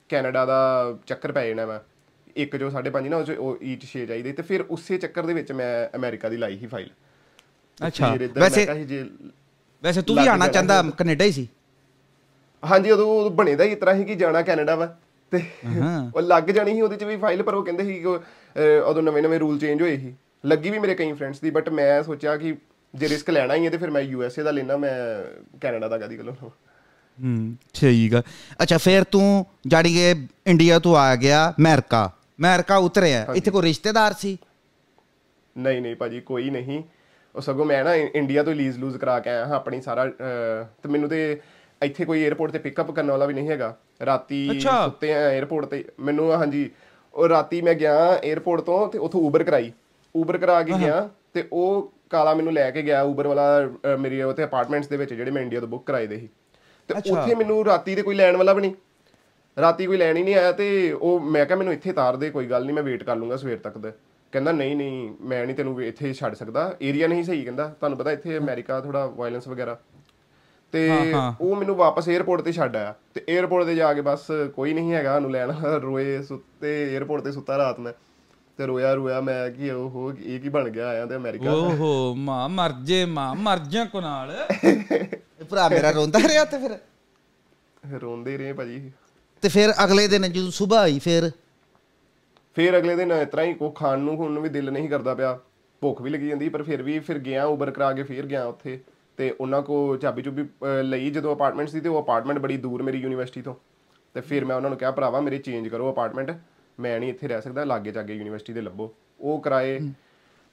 ਕੈਨੇਡਾ 0.09 0.45
ਦਾ 0.47 0.59
ਚੱਕਰ 1.07 1.33
ਪੈ 1.33 1.47
ਜਾਣਾ 1.49 1.67
ਵਾ। 1.67 1.83
ਇੱਕ 2.37 2.57
ਜੋ 2.57 2.71
5.5 2.71 3.09
ਨਾ 3.09 3.17
ਉਹ 3.39 3.59
ਈਚ 3.65 3.85
6 3.93 4.05
ਚਾਹੀਦੇ 4.07 4.33
ਤੇ 4.33 4.43
ਫਿਰ 4.43 4.65
ਉਸੇ 4.71 4.99
ਚੱਕਰ 4.99 5.27
ਦੇ 5.27 5.35
ਵਿੱਚ 5.35 5.53
ਮੈਂ 5.53 5.71
ਅਮਰੀਕਾ 5.97 6.29
ਦੀ 6.29 6.37
ਲਾਈ 6.37 6.59
ਸੀ 6.59 6.67
ਫਾਈਲ। 6.67 6.91
ਅੱਛਾ। 7.81 8.15
ਵੈਸੇ 8.39 8.67
ਵੈਸੇ 9.83 10.03
ਤੂੰ 10.03 10.17
ਵੀ 10.17 10.27
ਆਣਾ 10.27 10.49
ਚਾਹੁੰਦਾ। 10.49 10.83
ਕੈਨੇਡਾ 10.99 11.25
ਹੀ 11.25 11.33
ਸੀ? 11.33 11.49
ਹਾਂਜੀ 12.63 12.91
ਉਦੋਂ 12.91 13.31
ਬਣੇਦਾ 13.31 13.65
ਹੀ 13.65 13.73
ਇਸ 13.73 13.79
ਤਰ੍ਹਾਂ 13.79 13.95
ਸੀ 13.97 14.05
ਕਿ 14.05 14.15
ਜਾਣਾ 14.15 14.43
ਕੈਨੇਡਾ 14.43 14.75
ਵਾ। 14.77 14.87
ਤੇ। 15.33 15.43
ਉਹ 16.15 16.21
ਲੱਗ 16.23 16.51
ਜਾਣੀ 16.51 16.75
ਸੀ 16.75 16.81
ਉਹਦੇ 16.81 16.97
ਚ 16.97 17.05
ਵੀ 17.05 17.17
ਫਾਈਲ 17.17 17.43
ਪਰ 17.43 17.55
ਉਹ 17.55 17.65
ਕਹਿੰਦੇ 17.65 17.85
ਸੀ 17.85 17.95
ਕਿ 17.95 18.07
ਉਦੋਂ 18.87 19.03
ਨਵੇਂ 19.03 19.23
ਨਵੇਂ 19.23 19.39
ਰੂਲ 19.41 19.59
ਚੇਂਜ 19.59 19.83
ਹੋਏ 19.83 19.97
ਸੀ। 19.97 20.15
ਲੱਗੀ 20.47 20.71
ਵੀ 20.71 20.79
ਮੇਰੇ 20.79 20.95
ਕਈ 20.95 21.13
ਫਰੈਂਡਸ 21.13 21.41
ਦੀ 21.41 21.51
ਬਟ 21.51 21.69
ਮੈਂ 21.69 22.03
ਸੋਚਿਆ 22.03 22.37
ਕਿ 22.37 22.55
ਜੇ 22.95 23.09
ਰਿਸਕ 23.09 23.31
ਲੈਣਾ 23.31 23.55
ਹੀ 23.55 23.65
ਹੈ 23.65 23.71
ਤੇ 23.71 23.77
ਫਿਰ 23.77 23.91
ਮੈਂ 23.91 24.03
ਯੂ 24.03 24.23
ਐਸ 24.23 24.39
ਏ 24.39 24.43
ਦਾ 24.43 24.51
ਲੈਣਾ 24.51 24.77
ਮੈਂ 24.77 24.95
ਕੈਨੇਡਾ 25.61 25.89
ਦਾ 25.89 25.99
ਕਦੀ 25.99 26.17
ਕੋਲੋਂ 26.17 26.51
ਹੂੰ 27.19 27.57
ਠੀਕ 27.75 28.15
ਆ। 28.15 28.23
ਅੱਛਾ 28.63 28.79
ਫਿਰ 28.79 29.05
ਤੂੰ 29.05 29.45
ਜਾੜੀ 29.67 29.95
ਕੇ 29.95 30.15
ਇੰਡੀਆ 30.47 30.79
ਤੋਂ 30.79 30.97
ਆ 30.97 31.15
ਗਿਆ 31.17 31.49
ਅਮਰੀਕਾ। 31.61 32.05
ਅਮਰੀਕਾ 32.41 32.77
ਉਤਰਿਆ। 32.87 33.27
ਇੱਥੇ 33.35 33.51
ਕੋਈ 33.51 33.63
ਰਿਸ਼ਤੇਦਾਰ 33.63 34.15
ਸੀ? 34.19 34.37
ਨਹੀਂ 35.57 35.81
ਨਹੀਂ 35.83 35.97
ਭਾਜੀ 35.97 36.21
ਕੋਈ 36.21 36.51
ਨਹੀਂ। 36.51 36.83
ਉਹ 37.35 37.41
ਸਗੋਂ 37.41 37.65
ਮੈਂ 37.67 37.83
ਨਾ 37.85 37.95
ਇੰਡੀਆ 37.95 38.43
ਤੋਂ 38.43 38.55
ਲੀਜ਼ 38.55 38.79
ਲੂਜ਼ 38.79 38.97
ਕਰਾ 38.99 39.19
ਕੇ 39.21 39.31
ਆਇਆ 39.31 39.47
ਹਾਂ 39.47 39.57
ਆਪਣੀ 39.57 39.81
ਸਾਰਾ 39.81 40.05
ਤੇ 40.83 40.89
ਮੈਨੂੰ 40.89 41.09
ਤੇ 41.09 41.41
ਇੱਥੇ 41.81 42.05
ਕੋਈ 42.05 42.29
에어ਪੋਰਟ 42.29 42.53
ਤੇ 42.53 42.59
ਪਿਕਅਪ 42.59 42.91
ਕਰਨ 42.91 43.11
ਵਾਲਾ 43.11 43.27
ਵੀ 43.27 43.35
ਨਹੀਂ 43.35 43.49
ਹੈਗਾ। 43.49 43.75
ਰਾਤੀ 44.07 44.61
ਸੁੱਤੇ 44.61 45.13
ਆ 45.15 45.19
에어ਪੋਰਟ 45.41 45.67
ਤੇ। 45.67 45.85
ਮੈਨੂੰ 46.01 46.31
ਹਾਂਜੀ 46.33 46.69
ਉਹ 47.15 47.29
ਰਾਤੀ 47.29 47.61
ਮੈਂ 47.63 47.75
ਗਿਆ 47.75 47.97
에어ਪੋਰਟ 48.33 48.61
ਤੋਂ 48.65 48.87
ਤੇ 48.89 48.99
ਉਥੋਂ 48.99 49.21
ਉਬਰ 49.27 49.45
ਕਰਾਈ। 49.45 49.73
ਉਬਰ 50.15 50.39
ਕਰਾ 50.39 50.63
ਕੇ 50.63 50.79
ਗਿਆ 50.79 51.09
ਤੇ 51.35 51.45
ਉਹ 51.53 51.93
ਕਾਲਾ 52.11 52.35
ਮੈਨੂੰ 52.35 52.53
ਲੈ 52.53 52.71
ਕੇ 52.71 52.83
ਗਿਆ। 52.83 53.03
ਉਬਰ 53.03 53.27
ਵਾਲਾ 53.27 53.97
ਮੇਰੇ 54.01 54.23
ਉਥੇ 54.23 54.45
ਅਪਾਰਟਮੈਂਟਸ 54.45 54.89
ਦੇ 54.89 54.97
ਵਿੱਚ 54.97 55.13
ਜਿਹੜੇ 55.15 55.31
ਮੈਂ 55.31 55.43
ਇੰਡੀਆ 55.43 55.61
ਤੋਂ 55.61 55.69
ਬੁੱਕ 55.69 55.87
ਕਰਾਏ 55.87 56.07
ਦੇ 56.07 56.19
ਸੀ। 56.19 56.29
ਤੇ 56.89 56.95
ਉੱਥੇ 57.11 57.35
ਮੈਨੂੰ 57.35 57.65
ਰਾਤੀ 57.65 57.95
ਦੇ 57.95 58.03
ਕੋਈ 58.03 58.15
ਲੈਣ 58.15 58.37
ਵਾਲਾ 58.37 58.53
ਵੀ 58.53 58.61
ਨਹੀਂ। 58.61 58.75
ਰਾਤੀ 59.61 59.87
ਕੋਈ 59.87 59.97
ਲੈਣ 59.97 60.17
ਹੀ 60.17 60.23
ਨਹੀਂ 60.23 60.35
ਆਇਆ 60.35 60.53
ਤੇ 60.53 60.93
ਉਹ 60.93 61.21
ਮੈਂ 61.21 61.47
ਕਿਹਾ 61.47 61.59
ਮੈਨੂੰ 61.59 61.73
ਇੱਥੇ 61.73 61.93
ਤਾਰ 61.93 62.17
ਦੇ 62.17 62.31
ਕੋਈ 62.31 62.47
ਗੱਲ 62.47 62.65
ਨਹੀਂ 62.65 62.75
ਮੈਂ 62.75 62.83
ਵੇਟ 62.83 63.03
ਕਰ 63.03 63.17
ਲੂੰਗਾ 63.17 63.37
ਸਵੇਰ 63.37 63.59
ਤੱਕ 63.59 63.79
ਦਾ। 63.79 63.93
ਕਹਿੰਦਾ 64.33 64.53
ਨਹੀਂ 64.53 64.77
ਨਹੀਂ 64.77 65.11
ਮੈਂ 65.21 65.47
ਨਹੀਂ 65.47 65.57
ਤੈਨੂੰ 65.57 65.83
ਇੱਥੇ 65.83 66.13
ਛੱਡ 66.13 66.35
ਸਕਦਾ। 66.35 66.77
ਏਰੀਆ 66.83 67.09
ਨਹੀਂ 67.09 67.25
ਸਹੀ 67.25 67.45
ਕਹਿੰਦਾ। 67.45 67.69
ਤੁਹਾਨੂੰ 67.69 67.99
ਪਤਾ 67.99 68.13
ਇੱਥੇ 68.13 68.39
ਅਮਰੀਕਾ 68.39 68.81
ਥੋੜਾ 68.81 69.07
ਵਾਇਲੈਂਸ 69.07 69.49
ਵਗੈਰਾ। 69.49 69.79
ਤੇ 70.73 71.15
ਉਹ 71.41 71.57
ਮੈਨੂੰ 71.57 71.77
ਵਾਪਸ 71.77 72.09
에어ਪੋਰਟ 72.09 72.41
ਤੇ 72.41 72.53
ਛੱਡ 72.53 72.77
ਆਇਆ। 72.77 72.95
ਤੇ 73.15 73.25
에어ਪੋਰਟ 73.39 73.67
ਤੇ 73.67 73.75
ਜਾ 73.75 73.95
ਕੇ 73.95 74.01
ਬਸ 74.01 74.27
ਕੋਈ 74.57 74.75
ਨਹੀਂ 74.75 74.93
ਹੈਗਾ 74.93 75.17
ਉਹਨੂੰ 75.17 75.31
ਲੈਣ 75.31 75.53
ਰੋਏ 75.83 76.23
ਸੁੱਤੇ 76.23 76.99
에어ਪੋਰਟ 76.99 77.23
ਤੇ 77.23 77.33
ਸੁੱਤਾ 77.33 77.59
ਰਾਤ 77.59 77.81
ਮੈਂ। 77.81 77.93
ਤੇ 78.57 78.67
ਰੋਇਆ 78.67 78.95
ਰੋਇਆ 78.95 79.21
ਮੈਂ 79.21 79.51
ਕਿ 79.51 79.71
ਓਹੋ 79.71 80.13
ਇਹ 80.13 80.41
ਕੀ 80.41 80.49
ਬਣ 80.49 80.69
ਗਿਆ 80.69 80.89
ਆਇਆ 80.89 81.07
ਤੇ 81.07 81.17
ਅਮਰੀਕਾ 81.17 81.53
ਓਹੋ 81.53 82.15
ਮਾਂ 82.15 82.49
ਮਰ 82.49 82.73
ਜੇ 82.73 83.05
ਮਾਂ 83.05 83.35
ਮਰ 83.35 83.59
ਜਾ 83.59 83.85
ਕੋ 83.85 84.01
ਨਾਲ। 84.01 84.49
ਭਰਾ 85.51 85.69
ਮੇਰਾ 85.69 85.91
ਰੋਂਦਾ 85.91 86.19
ਰਿਹਾ 86.29 86.45
ਤੇ 86.45 86.59
ਫਿਰ? 86.59 86.79
ਰੋਂਦੇ 88.01 88.39
ਰਹੇ 88.39 88.53
ਭਾਜੀ। 88.53 88.93
ਤੇ 89.43 89.49
ਫਿਰ 89.49 89.75
ਅਗਲੇ 89.85 90.09
ਦਿਨ 90.09 90.33
ਜਦੋਂ 90.33 90.51
ਸਵੇਰ 90.51 90.79
ਆਈ 90.79 90.99
ਫਿਰ? 90.99 91.31
ਫਿਰ 92.55 92.79
ਅਗਲੇ 92.79 92.97
ਦਿਨ 92.97 93.13
ਇਸ 93.13 93.29
ਤਰ੍ਹਾਂ 93.29 93.47
ਹੀ 93.47 93.55
ਕੋ 93.55 93.71
ਖਾਣ 93.71 93.99
ਨੂੰ 93.99 94.17
ਹੁਣ 94.17 94.39
ਵੀ 94.39 94.49
ਦਿਲ 94.49 94.71
ਨਹੀਂ 94.71 94.89
ਕਰਦਾ 94.89 95.15
ਪਿਆ। 95.15 95.39
ਭੁੱਖ 95.81 96.03
ਵੀ 96.03 96.11
ਲੱਗੀ 96.11 96.29
ਜਾਂਦੀ 96.29 96.49
ਪਰ 96.49 96.63
ਫਿਰ 96.63 96.83
ਵੀ 96.83 96.99
ਫਿਰ 96.99 97.19
ਗਿਆ 97.19 97.45
ਉਬਰ 97.45 97.71
ਕਰਾ 97.71 97.93
ਕੇ 97.93 98.03
ਫਿਰ 98.03 98.27
ਗਿਆ 98.27 98.45
ਉੱਥੇ। 98.45 98.81
ਤੇ 99.17 99.35
ਉਹਨਾਂ 99.41 99.63
ਕੋ 99.63 99.97
ਚਾਬੀ 99.97 100.23
ਚੁਬੀ 100.23 100.43
ਅਹ, 100.43 100.83
ਲਈ 100.83 101.11
ਜਦੋਂ 101.11 101.37
ਅਪਾਰਟਮੈਂਟ 101.37 101.69
ਸੀ 101.69 101.81
ਤੇ 101.81 101.89
ਉਹ 101.89 102.03
ਅਪਾਰਟਮੈਂਟ 102.03 102.39
ਬੜੀ 102.39 102.57
ਦੂਰ 102.57 102.83
ਮੇਰੀ 102.83 102.99
ਯੂਨੀਵਰਸਿਟੀ 102.99 103.43
ਤੋਂ। 103.43 103.55
ਤੇ 104.15 104.21
ਫਿਰ 104.21 104.45
ਮੈਂ 104.45 104.57
ਉਹਨਾਂ 104.57 104.71
ਨੂੰ 104.71 104.79
ਕਿਹਾ 104.79 104.91
ਭਰਾਵਾ 104.91 105.21
ਮੇਰੇ 105.21 105.39
ਚੇਂਜ 105.39 105.69
ਕਰੋ 105.69 105.93
ਅਪਾਰਟਮੈਂਟ 105.93 106.39
ਮੈਂ 106.81 107.01
ਨਹੀਂ 107.01 107.11
ਇੱਥੇ 107.11 107.29
ਰਹਿ 107.29 107.43
ਸਕਦਾ 107.43 107.65
ਲਾਗੇ 107.65 107.93
ਚਾਗੇ 107.93 108.15
ਯੂਨੀਵਰਸਿਟੀ 108.15 108.53
ਦੇ 108.53 108.61
ਲੱਭੋ। 108.61 108.95
ਉਹ 109.21 109.41
ਕਰਾਏ। 109.41 109.81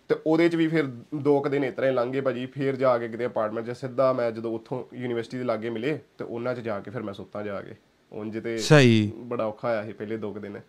ਤੇ 0.08 0.16
ਉਹਦੇ 0.28 0.50
ਚ 0.50 0.56
ਵੀ 0.56 0.68
ਫਿਰ 0.68 0.84
ਦੋ 1.16 1.42
ਕੁ 1.42 1.50
ਦਿਨ 1.50 1.64
ਹੀ 1.64 1.72
ਲੰਘੇ 1.82 2.22
ਭਾਜੀ 2.22 2.46
ਫਿਰ 2.46 2.76
ਜਾ 2.76 2.98
ਕੇ 2.98 3.08
ਕਿਤੇ 3.08 3.26
ਅਪਾਰਟਮੈਂਟ 3.26 3.66
'ਚ 3.66 3.78
ਸਿੱਧਾ 3.78 4.14
ਮੈਂ 4.14 4.32
ਜਦੋਂ 4.32 4.52
ਉੱਥੋਂ 4.52 4.96
ਯੂਨੀਵਰਸਿਟੀ 4.96 5.38
ਦੇ 5.38 5.44
ਲਾਗੇ 5.44 5.70
ਮਿਲੇ 5.70 6.00
ਤੇ 6.18 6.24
ਉਹਨਾਂ 6.24 6.56
'ਚ 6.56 6.60
ਜਾ 6.60 6.80
ਕੇ 6.80 6.92
ਫਿਰ 6.92 7.04
ਮੈਂ 7.04 7.14
ਸੁੱਤਾ 7.14 7.44
ਜਾ 7.44 7.62
ਕੇ। 7.62 7.76
ਉਂਝ 8.12 8.44
ਤੇ 8.44 8.58
ਸਹੀ। 8.58 9.12
ਬੜਾ 9.16 9.46
ਔਖਾ 9.46 9.68
ਆਇਆ 9.68 9.86
ਸੀ 9.86 9.94
ਪਹਿਲੇ 9.94 10.18
ਦੋ 10.18 10.34
ਕੁ 10.34 10.40
ਦਿਨ। 10.40 10.62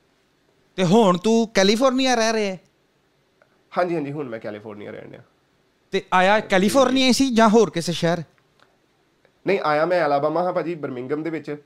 ਤੇ 0.77 0.85
ਹੁਣ 0.85 1.19
ਤੂੰ 1.19 1.49
ਕੈਲੀਫੋਰਨੀਆ 1.55 2.15
ਰਹਿ 2.15 2.33
ਰਿਹਾ 2.33 2.53
ਹੈ? 2.53 2.61
ਹਾਂਜੀ 3.79 3.95
ਹਾਂਜੀ 3.95 4.13
ਹੁਣ 4.13 4.29
ਮੈਂ 4.29 4.39
ਕੈਲੀਫੋਰਨੀਆ 4.39 4.91
ਰਹਿਣ 4.91 5.11
ਡਿਆ। 5.11 5.23
ਤੇ 5.91 6.03
ਆਇਆ 6.13 6.41
ਕੈਲੀਫੋਰਨੀਆ 6.41 7.13
ਸੀ 7.13 7.35
ਜਾਂ 7.35 7.49
ਹੋਰ 7.49 7.71
ਕਿਸੇ 7.71 7.93
ਸ਼ਹਿਰ? 7.93 8.23
ਨਹੀਂ 9.47 9.61
ਆਇਆ 9.63 9.87
ਮੈਂ 9.87 10.01
ਐਲਾਬਾਮਾ 10.01 10.43
ਹਾਂ 10.43 10.53
ਭਾਜੀ 10.53 10.75
ਬਰਮਿੰਗਮ 10.75 11.23
ਦੇ 11.23 11.31
ਵਿੱਚ। 11.31 11.57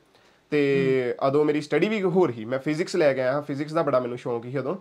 ਤੇ 0.50 1.14
ਉਦੋਂ 1.26 1.44
ਮੇਰੀ 1.44 1.60
ਸਟੱਡੀ 1.60 1.88
ਵੀ 1.88 2.02
ਹੋਰ 2.02 2.30
ਹੀ 2.30 2.44
ਮੈਂ 2.44 2.58
ਫਿਜ਼ਿਕਸ 2.58 2.96
ਲੈ 2.96 3.14
ਕੇ 3.14 3.20
ਆਇਆ 3.20 3.32
ਹਾਂ। 3.32 3.42
ਫਿਜ਼ਿਕਸ 3.42 3.72
ਦਾ 3.72 3.82
ਬੜਾ 3.82 4.00
ਮੈਨੂੰ 4.00 4.18
ਸ਼ੌਂਕ 4.18 4.42
ਸੀ 4.42 4.58
ਉਦੋਂ। 4.58 4.76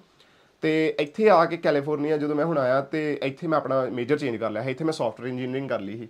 ਤੇ 0.64 0.96
ਇੱਥੇ 1.00 1.30
ਆ 1.30 1.44
ਕੇ 1.46 1.58
ਕੈਲੀਫੋਰਨੀਆ 1.58 2.18
ਜਦੋਂ 2.18 2.36
ਮੈਂ 2.36 2.46
ਹੁਣ 2.46 2.58
ਆਇਆ 2.58 2.80
ਤੇ 2.82 3.02
ਇੱਥੇ 3.24 3.48
ਮੈਂ 3.48 3.58
ਆਪਣਾ 3.58 3.82
ਮੇਜਰ 3.92 4.18
ਚੇਂਜ 4.18 4.36
ਕਰ 4.36 4.50
ਲਿਆ 4.52 4.64
ਹੈ 4.64 4.70
ਇੱਥੇ 4.70 4.84
ਮੈਂ 4.84 4.94
ਸੌਫਟਵੇਅਰ 4.94 5.30
ਇੰਜੀਨੀਅਰਿੰਗ 5.30 5.70
ਕਰ 5.70 5.80
ਲਈ 5.80 5.98
ਸੀ 5.98 6.08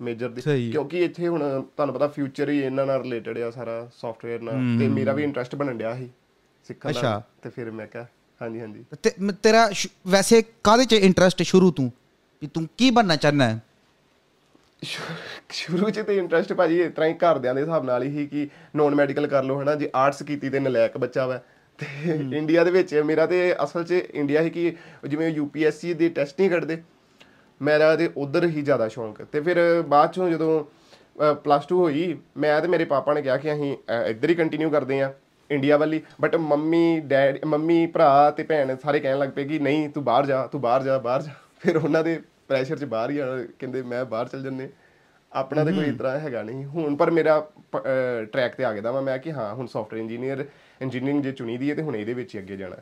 ਮੇਜਰ 0.00 0.28
ਦੀ। 0.28 0.70
ਕਿਉਂਕਿ 0.70 1.04
ਇੱਥੇ 1.04 1.28
ਹੁਣ 1.28 1.40
ਤੁਹਾਨੂੰ 1.76 1.94
ਪਤਾ 1.94 2.08
ਫਿਊਚਰ 2.08 2.48
ਹੀ 2.48 2.58
ਇਹਨਾਂ 2.60 2.86
ਨਾਲ 2.86 3.02
ਰਿਲੇਟਡ 3.02 3.38
ਆ 3.38 3.50
ਸਾਰਾ 3.50 3.88
ਸੌਫਟਵੇਅਰ 3.94 4.40
ਨਾਲ। 4.40 4.78
ਤੇ 4.78 4.88
ਮੇਰਾ 4.88 5.12
ਵੀ 5.12 5.22
ਇੰਟਰਸਟ 5.24 5.54
ਬਣਨ 5.54 5.78
ਡਿਆ 5.78 5.94
ਸੀ 5.96 6.08
ਸਿੱਖਣ 6.64 6.92
ਦਾ। 6.92 7.22
ਤੇ 7.42 7.50
ਫਿਰ 7.50 7.70
ਮੈਂ 7.70 7.86
ਕਿਹਾ 7.86 8.06
ਹਾਂਜੀ 8.40 8.60
ਹਾਂਜੀ। 8.60 8.84
ਤੇ 9.02 9.10
ਤੇਰਾ 9.42 9.68
ਵੈਸੇ 10.08 10.42
ਕਾਹਦੇ 10.64 10.84
ਚ 10.84 10.92
ਇੰਟਰਸਟ 10.92 11.42
ਸ਼ੁਰੂ 11.42 11.70
ਤੋਂ? 11.70 11.88
ਵੀ 12.42 12.48
ਤੂੰ 12.54 12.66
ਕੀ 12.78 12.90
ਬਣਨਾ 12.90 13.16
ਚਾਹੁੰਦਾ 13.16 13.48
ਹੈ? 13.48 13.60
ਸ਼ੁਰੂ 15.50 15.90
ਚ 15.90 16.00
ਤੇ 16.00 16.16
ਇੰਟਰਸਟ 16.18 16.52
ਭਾਜੀ 16.52 16.80
ਇਸ 16.80 16.92
ਤਰ੍ਹਾਂ 16.92 17.08
ਹੀ 17.10 17.14
ਘਰਦਿਆਂ 17.14 17.54
ਦੇ 17.54 17.60
ਹਿਸਾਬ 17.60 17.84
ਨਾਲ 17.84 18.02
ਹੀ 18.02 18.26
ਕਿ 18.26 18.48
ਨੌਨ 18.76 18.94
ਮੈਡੀਕਲ 18.94 19.26
ਕਰ 19.26 19.44
ਲਓ 19.44 19.60
ਹਨਾ। 19.62 19.74
ਜੇ 19.74 19.90
ਆਰਟਸ 19.94 20.22
ਕੀਤੀ 20.22 20.50
ਤੇ 20.50 20.60
ਨਲਾਇਕ 20.60 20.98
ਬੱਚਾ 20.98 21.26
ਵਾ। 21.26 21.40
ਤੇ 21.78 22.14
ਇੰਡੀਆ 22.38 22.64
ਦੇ 22.64 22.70
ਵਿੱਚ 22.70 22.94
ਮੇਰਾ 23.06 23.26
ਤੇ 23.26 23.54
ਅਸਲ 23.64 23.84
'ਚ 23.84 23.92
ਇੰਡੀਆ 23.92 24.42
ਹੀ 24.42 24.50
ਕਿ 24.50 24.72
ਜਿਵੇਂ 25.08 25.28
ਯੂਪੀਐਸਸੀ 25.30 25.94
ਦੇ 25.94 26.08
ਟੈਸਟ 26.08 26.40
ਨਹੀਂ 26.40 26.50
ਕੱਢਦੇ 26.50 26.82
ਮੇਰਾ 27.60 27.94
ਤੇ 27.96 28.08
ਉਧਰ 28.16 28.46
ਹੀ 28.46 28.62
ਜ਼ਿਆਦਾ 28.62 28.88
ਸ਼ੌਂਕ। 28.88 29.22
ਤੇ 29.22 29.40
ਫਿਰ 29.40 29.58
ਬਾਅਦ 29.88 30.12
ਚੋਂ 30.12 30.28
ਜਦੋਂ 30.30 30.64
ਪਲੱਸ 31.44 31.64
2 31.72 31.76
ਹੋਈ 31.76 32.16
ਮੈਂ 32.38 32.60
ਤੇ 32.60 32.68
ਮੇਰੇ 32.68 32.84
ਪਾਪਾ 32.84 33.14
ਨੇ 33.14 33.22
ਕਿਹਾ 33.22 33.36
ਕਿ 33.36 33.52
ਅਸੀਂ 33.52 33.76
ਇੱਧਰ 34.08 34.30
ਹੀ 34.30 34.34
ਕੰਟੀਨਿਊ 34.34 34.70
ਕਰਦੇ 34.70 35.00
ਆਂ 35.02 35.10
ਇੰਡੀਆ 35.50 35.76
ਵਾਲੀ 35.76 36.00
ਬਟ 36.20 36.36
ਮੰਮੀ 36.36 37.00
ਡੈਡ 37.08 37.44
ਮੰਮੀ 37.46 37.86
ਭਰਾ 37.94 38.30
ਤੇ 38.30 38.42
ਭੈਣ 38.42 38.74
ਸਾਰੇ 38.82 39.00
ਕਹਿਣ 39.00 39.18
ਲੱਗ 39.18 39.28
ਪਏ 39.36 39.44
ਕਿ 39.44 39.58
ਨਹੀਂ 39.58 39.88
ਤੂੰ 39.90 40.04
ਬਾਹਰ 40.04 40.26
ਜਾ 40.26 40.46
ਤੂੰ 40.52 40.60
ਬਾਹਰ 40.60 40.82
ਜਾ 40.82 40.98
ਬਾਹਰ 40.98 41.22
ਜਾ। 41.22 41.32
ਫਿਰ 41.60 41.76
ਉਹਨਾਂ 41.76 42.02
ਦੇ 42.04 42.20
ਪ੍ਰੈਸ਼ਰ 42.48 42.78
'ਚ 42.78 42.84
ਬਾਹਰ 42.84 43.10
ਹੀ 43.10 43.18
ਆਉਣਾ 43.18 43.44
ਕਹਿੰਦੇ 43.58 43.82
ਮੈਂ 43.82 44.04
ਬਾਹਰ 44.04 44.28
ਚੱਲ 44.28 44.42
ਜੰਨੇ 44.42 44.68
ਆਪਣਾ 45.32 45.64
ਤੇ 45.64 45.72
ਕੋਈ 45.72 45.84
ਇਤਰਾ 45.84 46.18
ਹੈਗਾ 46.18 46.42
ਨਹੀਂ। 46.42 46.64
ਹੁਣ 46.66 46.96
ਪਰ 46.96 47.10
ਮੇਰਾ 47.10 47.40
ਟਰੈਕ 48.32 48.54
ਤੇ 48.56 48.64
ਆ 48.64 48.72
ਗਿਆ 48.72 48.82
ਦਾ 48.82 49.00
ਮੈਂ 49.00 49.18
ਕਿ 49.18 49.32
ਹਾਂ 49.32 49.52
ਹੁਣ 49.54 49.66
ਸੌਫਟਵੇਅਰ 49.66 50.02
ਇੰਜੀਨੀਅਰ 50.02 50.44
ਇੰਜੀਨੀਅਰਿੰਗ 50.82 51.22
ਜੇ 51.22 51.32
ਚੁਣੀ 51.32 51.56
ਦੀ 51.58 51.70
ਹੈ 51.70 51.74
ਤੇ 51.74 51.82
ਹੁਣ 51.82 51.96
ਇਹਦੇ 51.96 52.14
ਵਿੱਚ 52.14 52.34
ਹੀ 52.34 52.40
ਅੱਗੇ 52.40 52.56
ਜਾਣਾ। 52.56 52.76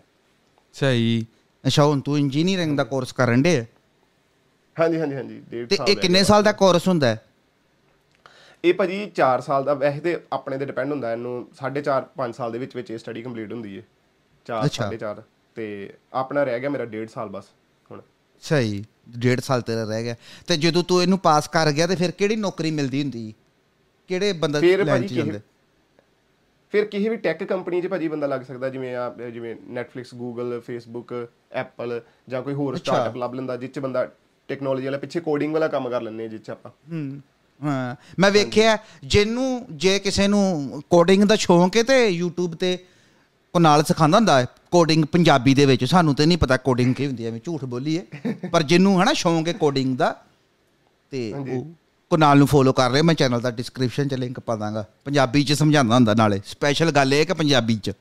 ਸਹੀ। 0.75 1.27
ਅੱਛਾ 1.65 1.85
ਹੁਣ 1.85 2.01
ਤੂੰ 2.01 2.19
ਇੰਜੀਨੀਅਰਿੰਗ 2.19 2.77
ਦਾ 2.77 2.85
ਕੋਰਸ 2.85 3.13
ਕਰਨ 3.13 3.43
ਦੇ 3.43 3.67
ਹਾਂਜੀ 4.77 5.01
ਹਾਂਜੀ 5.01 5.15
ਹਾਂਜੀ 5.15 5.43
ਡੇਢ 5.51 5.69
ਤੇ 5.69 5.77
ਸਾਲ 5.77 5.89
ਇਹ 5.89 5.95
ਰਹਿ 5.95 6.03
ਕਿੰਨੇ। 6.03 6.25
ਸਾਲ 6.25 6.43
ਦਾ 6.43 6.53
ਕੋਰਸ 6.53 6.89
ਹੁੰਦਾ 6.89 7.07
ਹੈ? 7.07 7.25
ਇਹ 8.65 8.75
ਭਾਜੀ 8.75 9.11
4 9.15 9.41
ਸਾਲ 9.41 9.65
ਦਾ 9.65 9.75
ਵੈਸੇ 9.75 10.01
ਤੇ 10.01 10.21
ਆਪਣੇ 10.33 10.59
ਤੇ 10.59 10.65
ਡਿਪੈਂਡ 10.65 10.91
ਹੁੰਦਾ 10.91 11.13
ਇਹਨੂੰ 11.13 11.49
4.5 11.55 12.07
5 12.17 12.33
ਸਾਲ 12.33 12.53
ਦੇ 12.53 12.59
ਵਿੱਚ 12.59 12.77
ਵਿੱਚ 12.77 12.91
ਇਹ 12.91 12.99
ਸਟੱਡੀ 12.99 13.23
ਕੰਪਲੀਟ 13.23 13.53
ਹੁੰਦੀ 13.53 13.77
ਹੈ। 13.79 13.83
4 14.47 14.65
ਅੱਛਾ। 14.65 14.85
4.5 14.85 15.23
ਤੇ 15.57 15.67
ਆਪਣਾ 16.13 16.43
ਰਹਿ 16.45 16.61
ਗਿਆ 16.61 16.71
ਮੇਰਾ 16.71 16.85
ਡੇਢ 16.85 17.09
ਸਾਲ 17.09 17.29
ਬਸ 17.29 17.45
ਹੁਣ। 17.91 18.01
ਸਹੀ 18.43 18.85
ਡੇਢ 19.19 19.41
ਸਾਲ 19.41 19.61
ਤੇਰਾ 19.61 19.85
ਰਹਿ 19.85 20.03
ਗਿਆ। 20.03 20.15
ਤੇ 20.47 20.57
ਜਦੋਂ 20.57 20.83
ਤੂੰ 20.83 21.03
ਇਹਨੂੰ 21.03 21.19
ਪਾਸ 21.19 21.49
ਕਰ 21.49 21.73
ਗਿਆ 21.73 21.87
ਤੇ 21.87 21.97
ਫਿਰ 21.97 22.11
ਕਿਹੜੀ 22.11 22.37
ਨੌਕਰੀ 22.37 22.71
ਮਿਲਦੀ 22.71 23.03
ਹੁੰਦੀ? 23.03 23.35
ਕਿਹੜੇ 24.09 24.33
ਬੰਦਾ 24.33 24.61
ਲੈਣ 24.61 25.07
ਚ 25.07 25.13
ਜਾਂਦਾ? 25.13 25.41
ਫਿਰ 26.71 26.85
ਕਿਸੇ 26.85 27.09
ਵੀ 27.09 27.17
ਟੈਕ 27.17 27.45
ਕੰਪਨੀ 27.45 27.83
'ਚ 27.83 27.87
ਭਾਜੀ 27.87 28.09
ਬੰਦਾ 28.09 28.27
ਲੱਗ 28.27 28.41
ਸਕਦਾ 28.41 28.69
ਜਿਵੇਂ 28.69 28.97
ਆ 28.97 29.15
ਜਿਵੇਂ 29.33 29.57
Netflix 29.57 30.05
Google 30.05 30.59
Facebook 30.71 31.29
Apple 31.63 32.01
ਜਾਂ 32.29 32.43
ਕੋਈ 32.43 32.55
ਹੋਰ। 32.55 32.77
ਸਟਾਰਟਅਪ 32.77 33.17
ਲੱਭ 33.17 33.35
ਲੈਂਦਾ 33.35 33.57
ਜਿਸ 33.57 33.71
'ਚ 33.71 33.79
ਬੰਦਾ 33.79 34.11
ਟੈਕਨੋਲੋਜੀ 34.49 34.87
ਵਾਲਾ 34.87 34.99
ਪਿੱਛੇ 34.99 35.21
ਕੋਡਿੰਗ 35.21 35.53
ਵਾਲਾ 35.53 35.69
ਕੰਮ 35.69 35.91
ਕਰ 35.91 36.03
ਲੈਂਦੇ 36.03 36.25
ਆ 36.25 36.29
ਜਿਸ 36.29 36.41
'ਚ 36.41 36.51
ਆਪਾਂ 36.51 36.71
ਹੂੰ 36.93 37.23
ਹਾਂ 37.65 37.97
ਮੈਂ 38.19 38.31
ਵੇਖਿਆ 38.31 38.79
ਜਿਹਨੂੰ 39.05 39.67
ਜੇ 39.71 39.99
ਕਿਸੇ 39.99 40.29
ਨੂੰ 40.29 40.71
ਕੋਡਿੰਗ 40.91 41.25
ਦਾ 41.25 41.37
ਸ਼ੌਂਕ 41.37 41.77
ਹੈ 41.77 41.83
ਤੇ 41.83 42.21
YouTube 42.23 42.57
ਤੇ 42.57 42.79
ਕੋ 43.53 43.59
ਨਾਲ 43.59 43.85
ਸਿਖਾਉਂਦਾ 43.85 44.19
ਹੁੰਦਾ 44.19 44.41
ਹੈ 44.41 44.47
ਕੋਡਿੰਗ 44.71 45.05
ਪੰਜਾਬੀ 45.05 45.55
ਦੇ 45.55 45.67
ਵਿੱਚ 45.67 45.85
ਸਾਨੂੰ 45.85 46.15
ਤੇ 46.15 46.27
ਨਹੀਂ 46.27 46.39
ਪਤਾ 46.39 46.57
ਕੋਡਿੰਗ 46.57 46.95
ਕੀ 46.95 47.07
ਹੁੰਦੀ 47.07 47.27
ਹੈ 47.27 47.31
ਮੈਂ 47.31 47.41
ਝੂਠ 47.45 47.65
ਬੋਲੀਏ 47.65 48.07
ਪਰ 48.53 48.63
ਜਿਹਨੂੰ 48.63 49.03
ਹਨਾ 49.03 49.13
ਸ਼ੌਂਕ 49.13 49.49
ਹੈ 49.49 49.53
ਕੋਡਿੰਗ 49.53 49.97
ਦਾ 49.99 50.25
ਤੇ। 51.11 51.33
ਉਹ 51.33 51.67
ਕੁਨਾਲ 52.11 52.39
ਨੂੰ 52.39 52.47
ਫੋਲੋ 52.47 52.73
ਕਰ 52.73 52.91
ਰਿਹਾ 52.91 53.03
ਮੈਂ 53.03 53.15
ਚੈਨਲ 53.15 53.41
ਦਾ 53.41 53.51
ਡਿਸਕ੍ਰਿਪਸ਼ਨ 53.51 54.09
'ਚ 54.09 54.15
ਲਿੰਕ 54.15 54.41
ਪਾ 54.41 54.57
ਦਾਂਗਾ। 54.57 54.85
ਪੰਜਾਬੀ 55.05 55.45
'ਚ 55.45 55.53
ਸਮਝਾਉਂਦਾ 55.53 55.95
ਹੁੰਦਾ 55.95 56.15
ਨਾਲੇ। 56.15 56.41
ਸਪੈਸ਼ਲ 56.45 56.91
ਗੱਲ 56.91 57.15
ਇਹ 57.15 57.27
ਕਿ 57.27 57.33
ਪੰਜਾਬੀ 57.33 57.77
'ਚ। 57.77 57.93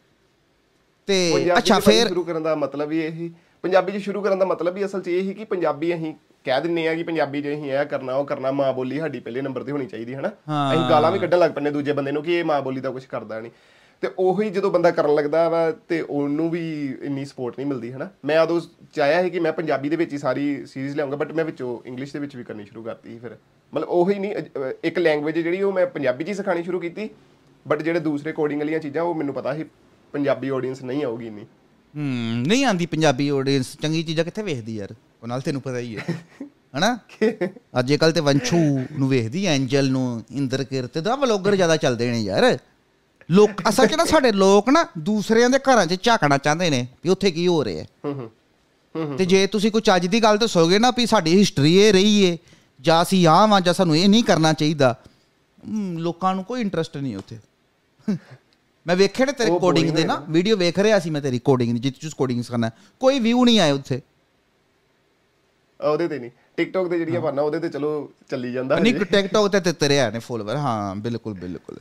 ਤੇ 1.08 1.46
ਅੱਛਾ 1.58 1.80
ਫਿਰ 1.80 2.08
ਸ਼ੁਰੂ 2.08 2.24
ਕਰਨ 2.24 2.44
ਦਾ 2.44 2.56
ਮਤਲਬ 2.56 2.92
ਹੀ 2.92 3.00
ਇਹ। 3.00 3.30
ਪੰਜਾਬੀ 3.62 3.92
'ਚ 3.92 3.96
ਸ਼ੁਰੂ 3.96 4.22
ਕਰਨ 4.22 4.40
ਦਾ 4.40 4.46
ਮਤਲਬ 4.46 4.78
ਹੀ 4.78 4.86
ਅਸਲ 4.86 5.02
'ਚ 5.02 5.08
ਇਹ 5.08 5.22
ਹੀ 5.22 5.34
ਕਿ 5.34 5.46
ਪੰਜਾਬੀ 5.46 5.96
ਅਸੀਂ 5.96 6.14
ਕਹਿ 6.44 6.62
ਦਿੰਨੇ 6.62 6.88
ਆ 6.88 6.96
ਕਿ 6.96 7.04
ਪੰਜਾਬੀ 7.04 7.42
'ਚ 7.42 7.48
ਅਸੀਂ 7.48 7.72
ਇਹ 7.72 7.86
ਕਰਨਾ 7.86 8.16
ਉਹ 8.16 8.26
ਕਰਨਾ 8.26 8.52
ਮਾਂ 8.52 8.74
ਬੋਲੀ 8.74 9.00
ਸਾਡੀ 9.00 9.20
ਪਹਿਲੇ 9.20 9.42
ਨੰਬਰ 9.42 9.64
ਤੇ 9.64 9.72
ਹੋਣੀ 9.72 9.86
ਚਾਹੀਦੀ 9.86 10.14
ਹੈ। 10.14 10.22
ਨਾ। 10.22 10.28
ਅਸੀਂ 10.28 10.90
ਗਾਲਾਂ 10.90 11.12
ਵੀ 11.12 11.20
ਕੱਢਣ 11.20 11.40
ਲੱਗ 11.40 11.52
ਪੈਂਦੇ 11.52 11.72
ਦੂਜੇ 11.72 11.94
ਬੰਦੇ 11.94 12.12
ਨੂੰ 12.12 12.24
ਕਿ 12.24 12.34
ਇਹ 12.34 12.44
ਮਾਂ 12.44 12.62
ਬੋਲੀ 12.62 12.82
ਦਾ 12.82 12.90
ਕੁਝ 12.90 13.06
ਕਰਦਾ 13.06 13.40
ਨਹੀਂ। 13.40 13.52
ਤੇ 14.02 14.10
ਉਹੀ 14.20 14.50
ਜਦੋਂ 14.50 14.72
ਬੰਦਾ 14.72 14.92
ਕਰਨ 14.92 15.16
ਲੱਗਦਾ 15.16 15.50
ਵਾ 15.50 15.72
ਤੇ 15.72 16.02
ਉਹਨੂੰ 16.02 16.50
ਵੀ 16.50 16.98
ਇੰਨੀ 17.02 17.26
ਸਪੋਰਟ 17.26 17.58
ਨਹੀਂ 17.58 17.68
ਮਿਲਦੀ 17.68 17.92
ਹੈ 17.92 17.98
ਨਾ 17.98 18.10
ਮੈਂ 18.26 18.42
ਉਦੋਂ 18.42 18.62
ਚਾਹਿਆ 18.94 19.24
ਸੀ 19.24 19.30
ਕਿ 19.30 19.40
ਮੈਂ 19.40 19.54
ਪੰਜਾਬੀ 19.54 19.90
ਦੇ 19.90 19.96
ਵਿੱਚ 19.96 20.14
ਹੀ 20.14 20.18
ਸਾਰੀ 20.18 20.66
ਸੀਰੀਜ਼ 20.66 20.96
ਲਿਆਉਂਗਾ 20.96 21.16
ਬਟ 21.16 21.32
ਮੈਂ 21.32 21.46
ਵਿੱਚੋਂ 21.46 21.88
ਇੰਗਲਿਸ਼ 21.88 22.14
ਦੇ 22.14 22.20
ਵਿੱਚ 22.20 22.36
ਵੀ 22.36 22.44
ਕਰਨੀ 22.44 22.66
ਸ਼ੁਰੂ 22.66 22.84
ਕਰਤੀ 22.84 23.20
ਫਿਰ। 23.20 23.38
ਮਤਲਬ 23.74 23.90
ਉਹੀ 23.90 24.20
ਨਹੀਂ 24.20 24.34
ਇੱਕ 24.84 25.00
ਲੈਂਗੁਏਜ 25.00 25.40
ਜਿਹੜੀ 25.40 25.62
ਉਹ 25.62 25.72
ਮੈਂ 25.72 25.88
ਪੰਜਾਬੀ 25.88 26.24
'ਚ 26.24 26.28
ਹੀ 26.28 26.34
ਸਿਖਾਣੀ 26.34 26.64
ਸ਼ੁਰੂ 26.64 26.80
ਕੀਤੀ 26.80 27.10
ਬਟ 27.68 27.82
ਜਿਹੜੇ 27.82 28.00
ਦੂਸਰੇ 28.00 28.32
ਕੋਡਿੰਗ 28.32 28.62
ਵਾਲੀਆਂ 28.62 28.80
ਚੀਜ਼ਾਂ 28.80 29.04
ਉਹ 29.04 29.16
ਮੈਨੂੰ 29.16 29.34
ਪਤਾ 29.34 29.56
ਸੀ 29.56 29.66
ਪੰਜਾਬੀ 30.14 30.50
ਆਡੀਅנס 30.50 30.86
ਨਹੀਂ 30.86 31.04
ਆਉਗੀ 31.04 31.28
ਇੰਨੀ। 31.28 31.42
ਹੂੰ 31.96 32.44
ਨਹੀਂ 32.48 32.66
ਆਂਦੀ 32.66 32.86
ਪੰਜਾਬੀ 32.86 33.30
ਆਡੀਅנס 33.30 33.66
ਚੰਗੀ 33.82 34.04
ਚੀਜ਼ਾਂ 34.04 34.26
ਕਿੱਥੇ 34.26 34.44
ਵੇਖਦੀ 34.44 34.76
ਯਾਰ? 34.76 34.96
ਉਹ 35.24 35.28
ਨਾਲ 35.28 35.42
ਤੈਨੂੰ 35.42 35.62
ਪਤਾ 35.62 35.78
ਹੀ 35.78 35.98
ਹੈ। 35.98 36.04
ਹਨਾ? 36.78 36.98
ਅੱਜ 37.80 37.94
ਕੱਲ 37.94 38.12
ਤੇ 38.12 38.22
ਵੰਛੂ 38.22 38.58
ਨੂੰ 38.92 39.10
ਵੇਖਦੀ 39.10 39.46
ਐਂਜਲ 39.46 39.90
ਨੂੰ 39.92 40.24
ਇੰਦਰ 40.32 40.64
ਕਿਰਤ 40.64 40.98
ਦਾ 40.98 41.16
ਵਲੋਗਰ 41.16 41.56
ਜ਼ਿਆਦਾ 41.56 41.78
ਚੱਲਦੇ 41.78 42.12
ਨੇ 42.12 42.22
ਯਾਰ। 42.22 42.58
ਲੋਕ 43.32 43.50
ਅਸਲ 43.70 43.88
'ਚ 43.88 43.96
ਨਾ 43.96 44.06
ਸਾਡੇ 44.06 44.32
ਲੋਕ 44.32 44.70
ਨਾ 44.70 44.86
ਦੂਸਰਿਆਂ 44.98 45.50
ਦੇ 45.50 45.60
ਘਰਾਂ 45.60 45.86
'ਚ 45.86 46.04
ਝਾਕਣਾ 46.04 46.38
ਚਾਹੁੰਦੇ 46.38 46.70
ਨੇ 46.70 46.88
ਵੀ 47.04 47.10
ਉੱਥੇ 47.10 47.32
ਕੀ 47.32 47.48
ਹੋ 47.48 47.66
ਰਿਹਾ। 47.66 47.86
ਹੈ 48.06 49.16
ਤੇ 49.18 49.26
ਜੇ 49.26 49.48
ਤੁਸੀਂ 49.48 49.72
ਕੋਈ 49.72 49.82
ਚੱਜ 49.82 50.08
ਦੀ 50.08 50.24
ਗੱਲ 50.24 50.38
ਦੱਸੋਗੇ 50.38 50.80
ਨਾ 50.80 50.92
ਵੀ 50.92 51.06
ਸਾਡੀ 51.06 51.40
ਹਿਸਟਰੀ 51.40 51.78
ਇਹ 51.78 51.94
ਰਹੀ 51.94 52.24
ਏ 52.24 52.38
ਜਾਂ 52.82 53.04
ਅਸੀਂ 53.04 53.28
ਆਹ 53.28 53.48
ਵਾਂ 53.48 53.62
ਜਾਂ 53.62 53.74
ਸਾਨੂੰ 53.74 53.98
ਇਹ 53.98 54.10
ਨਹੀਂ 54.10 54.24
ਕਰਨਾ 54.24 54.54
ਚਾਹੀਦਾ। 54.54 54.96
ਲੋਕਾਂ 55.98 56.36
ਨੂੰ 56.36 56.44
ਕੋਈ 56.44 56.62
ਇੰਟਰਸਟ 56.62 56.98
ਨਹੀਂ 56.98 57.18
ਉੱਥੇ। 57.18 57.38
ਮੈਂ 58.88 58.96
ਵੇਖਿਆ 58.96 59.26
ਨੇ 59.26 59.32
ਤੇਰੇ 59.32 59.60
ਕੋਡਿੰਗ 59.60 59.90
ਦੇ 59.92 60.04
ਨਾ 60.06 60.26
ਵੀਡੀਓ 60.30 60.58
ਵੇਖ 60.58 60.80
ਰਿਹਾ 60.80 61.00
ਸੀ 61.00 61.10
ਮੈਂ 61.10 61.22
ਤੇਰੀ 61.22 61.40
ਕੋਡਿੰਗ 61.40 61.74
ਦੀ 61.74 61.80
ਜਿੱਥੇ 61.80 62.00
ਚੂਸ 62.02 62.14
ਕੋਡਿੰਗ 62.14 62.44
ਕਰਨਾ 62.44 62.72
ਕੋਈ 63.00 63.20
ਵਿਊ 63.20 63.46
ਨਹੀਂ 63.46 63.60
ਆਏ 63.60 63.72
ਉੱਥੇ। 63.72 64.02
ਉਹਦੇ 65.84 66.08
ਤੇ 66.08 66.20
ਨਹੀਂ। 66.20 66.32
ਟਿਕਟੋਕ 66.58 66.90
ਤੇ 66.90 66.98
ਜਿਹੜੀਆਂ 66.98 67.22
ਪਾਣਾ 67.22 67.42
ਉਹਦੇ 67.42 67.60
ਤੇ 67.60 67.70
ਚਲੋ 67.70 68.12
ਚੱਲੀ 68.30 68.54
ਜਾਂਦਾ 68.54 68.80
ਨਹੀਂ। 68.80 68.94
ਟਿਕਟੌਕ 68.96 69.52
ਤੇ 69.52 69.60
ਤੇ 69.60 69.74
ਤੇਰੇ 69.74 70.00
ਆ 70.00 70.10
ਨੇ 70.10 70.20
ਫੋਲੋਵਰ 70.20 70.56
ਹਾਂ 70.56 70.96
ਬਿਲਕੁਲ 70.96 71.34
ਬਿਲਕੁਲ। 71.34 71.78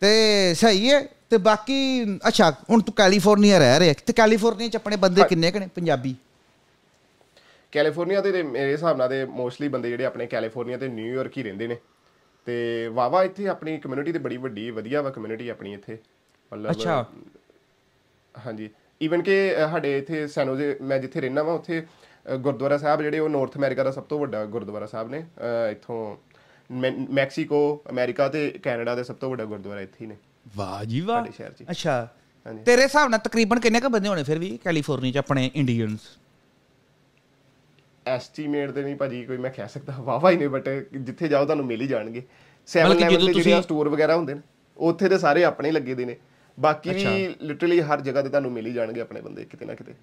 ਤੇ 0.00 0.54
ਸਹੀ 0.54 0.90
ਹੈ। 0.90 1.08
ਤੇ 1.30 1.36
ਬਾਕੀ 1.36 2.04
ਅੱਛਾ 2.28 2.50
ਹੁਣ 2.70 2.82
ਤੂੰ 2.82 2.94
ਕੈਲੀਫੋਰਨੀਆ 2.94 3.58
ਰਹਿ 3.58 3.80
ਰਿਹਾ। 3.80 3.94
ਤੇ 4.06 4.12
ਕੈਲੀਫੋਰਨੀਆ 4.12 4.68
ਚ 4.68 4.76
ਆਪਣੇ 4.76 4.96
ਬੰਦੇ 4.96 5.22
ਕਿੰਨੇ 5.28 5.50
ਕਨੇ 5.50 5.66
ਪੰਜਾਬੀ। 5.66 6.16
ਕੈਲੀਫੋਰਨੀਆ 7.76 8.20
ਤੇ 8.20 8.32
ਤੇ 8.32 8.42
ਮੇਰੇ 8.42 8.72
ਹਿਸਾਬ 8.72 8.96
ਨਾਲ 8.96 9.08
ਤੇ 9.08 9.24
ਮੋਸਟਲੀ 9.24 9.68
ਬੰਦੇ 9.68 9.88
ਜਿਹੜੇ 9.90 10.04
ਆਪਣੇ 10.04 10.26
ਕੈਲੀਫੋਰਨੀਆ 10.26 10.76
ਤੇ 10.78 10.88
ਨਿਊਯਾਰਕ 10.88 11.36
ਹੀ 11.36 11.42
ਰਹਿੰਦੇ 11.42 11.66
ਨੇ। 11.66 11.76
ਤੇ 12.46 12.56
ਵਾਵਾ 12.92 13.22
ਇੱਥੇ 13.24 13.46
ਆਪਣੀ 13.48 13.76
ਕਮਿਊਨਿਟੀ 13.78 14.12
ਤੇ 14.12 14.18
ਬੜੀ 14.18 14.36
ਵੱਡੀ 14.36 14.70
ਵਧੀਆ 14.70 15.02
ਵਾ 15.02 15.10
ਕਮਿਊਨਿਟੀ 15.10 15.48
ਆਪਣੀ 15.48 15.72
ਇੱਥੇ। 15.74 15.98
ਮਤਲਬ 16.52 16.70
ਅੱਛਾ। 16.70 17.04
ਹਾਂਜੀ। 18.34 18.68
ਈਵਨ 19.02 19.22
ਕਿ 19.22 19.36
ਸਾਡੇ 19.70 19.96
ਇੱਥੇ 19.98 20.26
ਸੈਨੋਜ਼ੇ 20.26 20.76
ਮੈਂ 20.82 20.98
ਜਿੱਥੇ 20.98 21.20
ਰਹਿਣਾ 21.20 21.42
ਵਾਂ 21.42 21.54
ਉੱਥੇ 21.54 21.82
ਗੁਰਦੁਆਰਾ 22.40 22.78
ਸਾਹਿਬ 22.78 23.02
ਜਿਹੜੇ 23.02 23.18
ਉਹ 23.18 23.28
ਨਾਰਥ 23.28 23.56
ਅਮਰੀਕਾ 23.56 23.84
ਦਾ 23.84 23.90
ਸਭ 23.90 24.02
ਤੋਂ 24.02 24.18
ਵੱਡਾ 24.18 24.44
ਗੁਰਦੁਆਰਾ 24.44 24.86
ਸਾਹਿਬ 24.86 25.10
ਨੇ। 25.10 25.24
ਇੱਥੋਂ 25.70 26.16
ਮੈਕਸੀਕੋ 27.10 27.58
ਅਮਰੀਕਾ 27.90 28.28
ਤੇ 28.28 28.48
ਕੈਨੇਡਾ 28.62 28.94
ਦੇ 28.94 29.04
ਸਭ 29.04 29.16
ਤੋਂ 29.16 29.30
ਵੱਡਾ 29.30 29.44
ਗੁਰਦੁਆਰਾ 29.44 29.80
ਇੱਥੇ 29.80 30.04
ਹੀ 30.04 30.06
ਨੇ। 30.06 30.16
ਵਾਹ 30.56 30.84
ਜੀ 30.84 31.00
ਵਾਹ। 31.00 31.18
ਸਾਡੇ 31.18 31.32
ਸ਼ਹਿਰ 31.36 31.52
'ਚ। 31.52 31.64
ਅੱਛਾ। 31.70 32.08
ਤੇਰੇ 32.66 32.82
ਹਿਸਾਬ 32.82 33.08
ਨਾਲ 33.10 33.20
ਤਕਰੀਬਨ 33.20 33.60
ਕਿੰਨੇ 33.60 33.80
ਕ 33.80 33.88
ਬੰਦੇ 33.88 34.08
ਹੋਣੇ 34.08 34.22
ਫਿਰ 34.22 34.38
ਵੀ 34.38 34.56
ਕੈਲੀਫੋਰਨੀਆ 34.64 35.12
ਚ 35.12 35.16
ਆਪਣੇ 35.16 35.50
ਇੰਡੀਅਨਸ 35.54 36.00
ਐਸਟੀਮੇਟ 38.06 38.70
ਤੇ 38.70 38.82
ਨਹੀਂ 38.82 38.96
ਭਾਜੀ 38.96 39.24
ਕੋਈ 39.24 39.36
ਮੈਂ 39.36 39.50
ਕਹਿ 39.50 39.68
ਸਕਦਾ 39.68 39.94
ਵਾਵਾ 39.98 40.30
ਹੀ 40.30 40.36
ਨੇ 40.36 40.48
ਬਟ 40.48 40.68
ਜਿੱਥੇ 40.96 41.28
ਜਾਓ 41.28 41.44
ਤੁਹਾਨੂੰ 41.44 41.66
ਮਿਲ 41.66 41.80
ਹੀ 41.80 41.86
ਜਾਣਗੇ। 41.86 42.22
7 42.66 42.84
ਮਤਲਬ 42.84 42.98
ਕਿ 42.98 43.04
ਲੈਵਲ 43.04 43.26
ਤੇ 43.26 43.32
ਤੁਸੀਂ- 43.32 43.42
ਜਿਹੜੇ 43.42 43.62
ਸਟੋਰ 43.62 43.88
ਵਗੈਰਾ 43.88 44.16
ਹੁੰਦੇ 44.16 44.34
ਨੇ 44.34 44.40
ਉੱਥੇ 44.76 45.08
ਤੇ 45.08 45.18
ਸਾਰੇ 45.18 45.44
ਆਪਣੇ 45.44 45.68
ਹੀ 45.68 45.72
ਲੱਗੇ 45.74 45.94
ਦੇ 45.94 46.04
ਨੇ। 46.04 46.16
ਬਾਕੀ 46.60 46.90
ਵੀ 46.90 47.34
ਲਿਟਰਲੀ 47.40 47.80
ਹਰ 47.80 48.00
ਜਗ੍ਹਾ 48.00 48.22
ਤੇ 48.22 48.28
ਤੁਹਾਨੂੰ 48.28 48.52
ਮਿਲ 48.52 48.66
ਹੀ 48.66 48.72
ਜਾਣਗੇ 48.72 49.00
ਆਪਣੇ 49.00 49.20
ਬੰਦੇ 49.20 49.44
ਕਿਤੇ 49.44 49.66
ਨਾ 49.66 49.74
ਕਿਤੇ। 49.74 49.94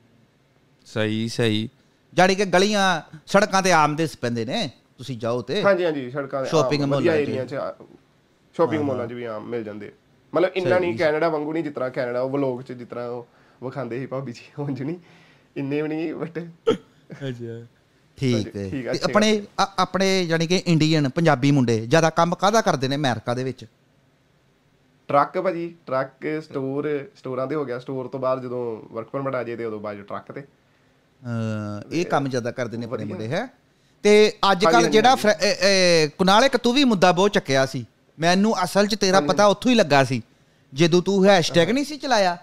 ਸਹੀ 0.86 1.28
ਸਹੀ। 1.28 1.70
ਜਾਣੀ 2.14 2.36
ਕਿ 2.36 2.46
ਗਲੀਆਂ 2.46 3.02
ਸੜਕਾਂ 3.26 3.62
ਤੇ 3.62 3.72
ਆਮ 3.72 3.96
ਦੇ 3.96 4.08
ਪੈਂਦੇ 4.22 4.46
ਨੇ 4.46 4.70
ਤੁਸੀਂ 4.98 5.18
ਜਾਓ 5.18 5.42
ਤੇ। 5.42 5.64
ਹਾਂਜੀ 5.64 5.86
ਹਾਂਜੀ 5.86 6.12
ਸੜਕਾਂ 6.12 6.44
ਦੇ 6.44 6.50
Shopping 6.50 6.84
ਆਮ, 6.84 6.90
ਮਾਲਾਂ। 6.90 7.16
ਏਰੀਆ 7.16 7.46
'ਚ। 7.46 7.56
ਸ਼ਾਪਿੰਗ 8.54 8.84
ਮਾਲਾਂ 8.84 9.08
'ਚ 9.08 9.14
ਵੀ 9.14 9.24
ਆਮ 9.24 9.50
ਮਿਲ 9.50 9.64
ਜਾਂਦੇ। 9.64 9.92
ਮਤਲਬ 10.36 10.52
ਇੰਨਾ 10.56 10.80
ਨਹੀਂ 10.80 10.98
ਕੈਨੇਡਾ 10.98 11.30
ਵਾਂਗੂ 11.30 11.54
ਨਹੀਂ 11.54 11.64
ਤਰ੍ਹਾਂ 11.64 11.90
ਕੈਨੇਡਾ 11.90 12.22
ਉਹ 12.22 12.30
ਵਲੌਗ 12.30 12.62
'ਚ 12.62 12.86
ਤਰ੍ਹਾਂ 12.90 13.10
ਉਹ 13.10 13.28
ਵਿਖਾਉਂਦੇ 13.64 14.00
ਸੀ 14.00 14.06
ਭਾਬੀ 14.06 14.32
ਜੀ 14.32 14.42
ਉਂਝ 14.60 14.84
ਨਹੀਂ 14.84 14.98
ਇੰਨੇ 15.58 15.82
ਵੀ 15.82 15.88
ਨਹੀਂ 15.88 16.14
ਬਟ 16.14 16.40
ਅੱਛਾ। 16.70 17.66
ਠੀਕ 18.18 18.56
ਹੈ 18.56 18.94
ਆਪਣੇ 19.04 19.42
ਆਪਣੇ 19.80 20.26
ਜਾਨੀ 20.26 20.48
ਕਿ 20.48 20.62
ਇੰਡੀਅਨ 20.68 21.10
ਪੰਜਾਬੀ 21.10 21.52
ਮੁੰਡੇ 21.52 21.80
ਜ਼ਿਆਦਾ 21.88 22.10
ਕੰਮ 22.10 22.36
ਕਾਹਦਾ 22.36 22.62
ਕਰਦੇ 22.62 22.88
ਨੇ 22.88 22.96
ਅਮਰੀਕਾ 22.96 23.34
ਦੇ 23.34 23.44
ਵਿੱਚ? 23.44 23.66
ਟਰੱਕ 25.10 25.40
ਭਾਜੀ 25.40 25.74
ਟਰੱਕ 25.88 26.26
ਸਟੋਰ 26.44 26.88
ਸਟੋਰਾਂ 27.18 27.48
ਤੇ 27.48 27.56
ਹੋ 27.56 27.66
ਗਿਆ। 27.66 27.80
ਸਟੋਰ 27.80 28.08
ਤੋਂ 28.08 28.20
ਬਾਅਦ 28.20 28.42
ਜਦੋਂ 28.44 28.62
ਵਰਕ 28.94 29.08
ਪਰਮਿਟ 29.08 29.36
ਆ 29.36 29.44
ਜੇ 29.44 29.56
ਤੇ 29.56 29.66
ਉਦੋਂ 29.66 29.80
ਬਾਅਦ 29.80 30.02
ਟਰੱਕ 30.02 30.32
ਤੇ। 30.32 30.44
ਇਹ 31.92 32.06
ਕੰਮ 32.06 32.28
ਜ਼ਿਆਦਾ 32.28 32.52
ਕਰਦੇ 32.52 32.78
ਨੇ 32.78 32.86
ਆਪਣੇ 32.86 33.06
ਮੁੰਡੇ 33.06 33.28
ਹੈ? 33.28 33.48
ਤੇ 34.04 34.32
ਅੱਜ 34.52 34.66
ਕੱਲ 34.66 34.88
ਜਿਹੜਾ 34.90 35.16
ਕੁਨਾਲ 36.18 36.44
ਇੱਕ 36.44 36.58
ਤੂੰ 36.58 36.74
ਵੀ 36.74 36.84
ਮੁੱਦਾ 36.84 37.12
ਬਹੁਤ 37.12 37.32
ਚੱਕਿਆ 37.32 37.66
ਸੀ। 37.66 37.86
ਮੈਨੂੰ 38.18 38.56
ਅਸਲ 38.64 38.88
'ਚ 38.88 38.96
ਤੇਰਾ 38.96 39.20
ਪਤਾ 39.22 39.46
ਉੱਥੋਂ 39.46 39.72
ਹੀ 39.72 39.76
ਲੱਗਾ 39.76 40.04
ਸੀ। 40.04 40.22
ਜਦੋਂ 40.74 41.02
ਤੂੰ 41.02 41.24
ਹੈਸ਼ਟੈਗ 41.26 41.70
ਨਹੀਂ 41.70 41.86
ਸੀ 41.86 41.98
ਚਲਾਇਆ 41.98 42.38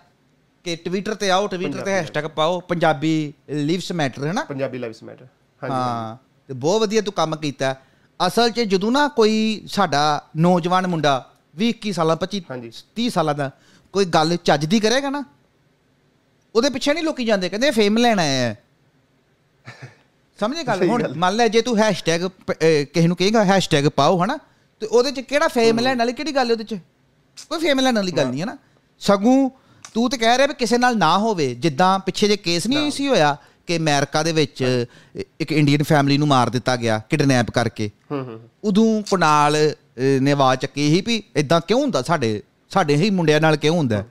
ਕਿ 0.64 0.76
ਟਵਿੱਟਰ 0.76 1.14
ਤੇ 1.14 1.30
ਆਓ 1.30 1.46
ਟਵਿੱਟਰ 1.46 1.80
ਤੇ 1.80 1.92
ਹੈਸ਼ਟੈਗ 1.92 2.24
ਪਾਓ 2.26 2.60
ਪੰਜਾਬੀ 2.60 3.32
ਲਿਵਸ 3.50 3.92
ਮੈਟਰ 3.92 4.26
ਹੈ 4.26 4.32
ਨਾ? 4.32 4.44
ਪੰਜਾਬੀ 4.44 4.78
ਲਾਈਵਸ 4.78 5.02
ਮੈਟਰ 5.02 5.26
ਹਾਂ 5.62 6.16
ਤੇ 6.48 6.54
ਬਹੁਤ 6.54 6.80
ਵਧੀਆ 6.80 7.00
ਤੂੰ 7.00 7.12
ਕੰਮ 7.12 7.36
ਕੀਤਾ। 7.36 7.74
ਅਸਲ 8.20 8.50
'ਚ 8.50 8.60
ਜਦੋਂ 8.60 8.90
ਨਾ 8.92 9.06
ਕੋਈ 9.08 9.34
ਸਾਡਾ 9.66 10.00
ਨੌਜਵਾਨ 10.36 10.86
ਮੁੰਡਾ 10.86 11.12
20 11.54 11.68
21 11.70 11.92
ਸਾਲਾਂ 11.92 12.16
25 12.16 12.40
ਹਾਂਜੀ। 12.50 12.70
30 12.96 13.08
ਸਾਲਾਂ 13.10 13.34
ਦਾ 13.34 13.50
ਕੋਈ 13.94 14.04
ਗੱਲ 14.04 14.36
ਚੱਜ 14.44 14.64
ਦੀ 14.66 14.80
ਕਰੇਗਾ 14.80 15.10
ਨਾ 15.10 15.22
ਉਹਦੇ 16.54 16.70
ਪਿੱਛੇ 16.70 16.92
ਨਹੀਂ 16.92 17.04
ਲੋਕੀ 17.04 17.24
ਜਾਂਦੇ 17.24 17.48
ਕਹਿੰਦੇ 17.48 17.70
ਫੇਮ 17.70 17.96
ਲੈਣਾ 17.98 18.22
ਹੈ। 18.22 18.56
ਸਮਝੇ 20.38 20.62
ਗੱਲ? 20.64 20.82
ਹੁਣ। 20.88 21.06
ਮੰਨ 21.16 21.34
ਲੈ 21.36 21.46
ਜੇ 21.48 21.60
ਤੂੰ 21.62 21.76
ਹੈਸ਼ਟੈਗ 21.78 22.20
ਕਿਸੇ 22.92 23.06
ਨੂੰ 23.06 23.16
ਕਹੇਗਾ 23.16 23.44
ਹੈਸ਼ਟੈਗ 23.44 23.86
ਪਾਓ 23.88 24.22
ਹਨਾ 24.24 24.38
ਤੇ 24.82 24.86
ਉਹਦੇ 24.86 25.10
'ਚ 25.12 25.20
ਕਿਹੜਾ 25.20 25.48
ਫੇਮ 25.48 25.78
ਲੈਣ 25.78 25.98
ਵਾਲੀ 25.98 26.12
ਕਿਹੜੀ 26.12 26.34
ਗੱਲ 26.34 26.50
ਉਹਦੇ 26.52 26.64
'ਚ? 26.64 26.74
ਕੋਈ 27.50 27.58
ਫੇਮ 27.58 27.80
ਲੈਣ 27.80 27.94
ਵਾਲੀ 27.94 28.12
ਗੱਲ 28.12 28.26
ਨਹੀਂ 28.26 28.40
ਹੈ 28.40 28.46
ਨਾ। 28.46 28.56
ਸਗੋਂ 29.00 29.50
ਤੂੰ 29.94 30.08
ਤੇ 30.10 30.16
ਕਹਿ 30.16 30.36
ਰਿਹਾ 30.36 30.46
ਵੀ 30.46 30.54
ਕਿਸੇ 30.54 30.78
ਨਾਲ 30.78 30.96
ਨਾ 30.98 31.16
ਹੋਵੇ 31.18 31.54
ਜਿੱਦਾਂ 31.54 31.98
ਪਿੱਛੇ 31.98 32.28
ਜੇ 32.28 32.36
ਕੇਸ 32.36 32.66
ਨਹੀਂ 32.66 32.90
ਸੀ 32.90 33.08
ਹੋਇਆ 33.08 33.36
ਕਿ 33.70 33.76
ਅਮਰੀਕਾ 33.76 34.22
ਦੇ 34.22 34.32
ਵਿੱਚ 34.32 34.86
ਇੱਕ 35.40 35.52
ਇੰਡੀਅਨ 35.52 35.82
ਫੈਮਿਲੀ 35.82 36.18
ਨੂੰ 36.18 36.28
ਮਾਰ 36.28 36.50
ਦਿੱਤਾ 36.50 36.76
ਗਿਆ 36.76 37.00
ਕਿਡਨੈਪ 37.08 37.50
ਕਰਕੇ। 37.50 37.90
ਹੂੰ 38.10 38.22
ਹੂੰ 38.26 38.40
ਉਦੋਂ 38.64 39.02
ਕੁਨਾਲ 39.10 39.56
ਨੇ 40.20 40.32
ਆਵਾਜ਼ 40.32 40.60
ਚੱਕੀ 40.60 40.88
ਸੀ 40.94 41.00
ਵੀ 41.00 41.22
ਇਦਾਂ 41.36 41.60
ਕਿਉਂ 41.60 41.80
ਹੁੰਦਾ 41.80 42.02
ਸਾਡੇ 42.02 42.42
ਸਾਡੇ 42.70 42.96
ਹੀ 42.96 43.10
ਮੁੰਡਿਆਂ 43.10 43.40
ਨਾਲ 43.40 43.56
ਕਿਉਂ 43.56 43.76
ਹੁੰਦਾ? 43.76 44.04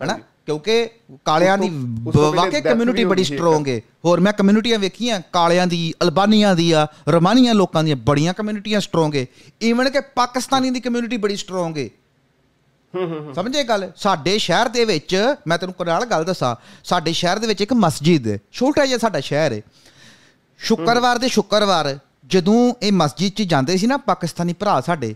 ਹਨਾ? 0.00 0.18
ਕਿਉਂਕਿ 0.46 0.88
ਕਾਲਿਆਂ 1.24 1.58
ਦੀ 1.58 1.68
ਵਾਕਈ 2.16 2.60
ਕਮਿਊਨਿਟੀ 2.60 3.04
ਬੜੀ। 3.04 3.24
ਸਟਰੋਂਗ 3.24 3.68
ਹੈ 3.68 3.80
ਹੋਰ 4.04 4.20
ਮੈਂ 4.20 4.32
ਕਮਿਊਨਿਟੀਆਂ 4.32 4.78
ਵੇਖੀਆਂ 4.78 5.20
ਕਾਲਿਆਂ 5.32 5.66
ਦੀ 5.66 5.92
ਅਲਬਾਨੀਆਂ 6.02 6.54
ਦੀ 6.56 6.72
ਆ 6.72 6.86
ਰਮਾਨੀਆਂ 7.08 7.54
ਲੋਕਾਂ 7.54 7.84
ਦੀਆਂ 7.84 7.96
ਬੜੀਆਂ 7.96 8.34
ਕਮਿਊਨਿਟੀਆਂ 8.34 8.80
ਸਟਰੋਂਗ 8.80 9.14
ਹੈ 9.16 9.26
ਈਵਨ 9.62 9.90
ਕਿ 9.90 10.00
ਪਾਕਿਸਤਾਨੀ 10.14 10.70
ਦੀ 10.70 10.80
ਕਮਿਊਨਿਟੀ 10.80 11.16
ਬੜੀ 11.16 11.36
ਸਟਰੋਂਗ 11.36 11.78
ਹੂੰ 11.78 11.88
ਸਮਝੇ 13.34 13.64
ਗੱਲ? 13.64 13.90
ਸਾਡੇ 13.96 14.38
ਸ਼ਹਿਰ 14.38 14.68
ਦੇ 14.68 14.84
ਵਿੱਚ 14.84 15.34
ਮੈਂ 15.46 15.58
ਤੈਨੂੰ 15.58 15.86
ਨਾਲ 15.86 16.04
ਗੱਲ 16.04 16.24
ਦੱਸਾਂ 16.24 16.56
ਸਾਡੇ 16.84 17.12
ਸ਼ਹਿਰ 17.12 17.38
ਦੇ 17.38 17.46
ਵਿੱਚ 17.46 17.60
ਇੱਕ 17.60 17.72
ਮਸਜਿਦ 17.72 18.28
ਹੈ। 18.28 18.38
ਛੋਟਾ 18.52 18.86
ਜਿਹਾ 18.86 18.98
ਸਾਡਾ 18.98 19.20
ਸ਼ਹਿਰ 19.20 19.52
ਹੈ। 19.52 19.60
ਸ਼ੁੱਕਰਵਾਰ 20.58 21.18
ਦੇ 21.18 21.28
ਸ਼ੁੱਕਰਵਾਰ 21.28 21.98
ਜਦੋਂ 22.26 22.74
ਇਹ 22.82 22.92
ਮਸਜਿਦ 22.92 23.32
'ਚ 23.32 23.42
ਜਾਂਦੇ 23.42 23.76
ਸੀ 23.76 23.86
ਨਾ 23.86 23.96
ਪਾਕਿਸਤਾਨੀ 23.96 24.52
ਭਰਾ 24.52 24.80
ਸਾਡੇ 24.80 25.14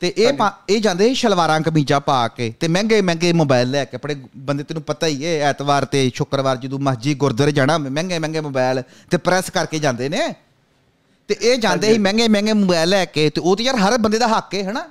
ਤੇ 0.00 0.14
ਇਹ 0.16 0.32
ਇਹ 0.68 0.80
ਜਾਂਦੇ 0.80 1.08
ਸੀ 1.08 1.14
ਸ਼ਲਵਾਰਾਂ 1.14 1.60
ਕਮੀਜ਼ਾਂ 1.60 2.00
ਪਾ 2.00 2.28
ਕੇ 2.28 2.54
ਤੇ 2.60 2.68
ਮਹਿੰਗੇ 2.68 3.00
ਮਹਿੰਗੇ 3.00 3.32
ਮੋਬਾਈਲ 3.32 3.70
ਲੈ 3.70 3.84
ਕੇ 3.84 3.96
ਆਪਣੇ 3.96 4.16
ਬੰਦੇ 4.36 4.64
ਤੈਨੂੰ 4.64 4.82
ਪਤਾ 4.82 5.06
ਹੀ 5.06 5.26
ਹੈ 5.26 5.40
ਐਤਵਾਰ 5.50 5.84
ਤੇ 5.84 6.10
ਸ਼ੁੱਕਰਵਾਰ 6.14 6.56
ਜਦੋਂ 6.56 6.78
ਮਸਜਿਦ 6.78 7.18
ਗੁਰਦੁਆਰੇ 7.18 7.52
ਜਾਣਾ 7.52 7.78
ਮਹਿੰਗੇ 7.78 8.18
ਮਹਿੰਗੇ 8.18 8.40
ਮੋਬਾਈਲ 8.40 8.82
ਤੇ 9.10 9.16
ਪ੍ਰੈਸ 9.16 9.50
ਕਰਕੇ 9.50 9.78
ਜਾਂਦੇ 9.78 10.08
ਨੇ। 10.08 10.34
ਤੇ 11.28 11.36
ਇਹ 11.42 11.58
ਜਾਂਦੇ 11.58 11.92
ਸੀ 11.92 11.98
ਮਹਿੰਗੇ 11.98 12.28
ਮਹਿੰਗੇ 12.28 12.52
ਮੋਬਾਈਲ 12.52 12.88
ਲੈ 12.88 13.04
ਕੇ 13.04 13.30
ਤੇ 13.30 13.40
ਉਹ 13.40 13.56
ਤੇ 13.56 13.64
ਯਾਰ 13.64 13.76
ਹਰ 13.76 13.98
ਬੰਦੇ 13.98 14.18
ਦਾ 14.18 14.28
ਹੱਕ 14.28 14.54
ਹੈ 14.54 14.70
ਹਨਾ? 14.70 14.90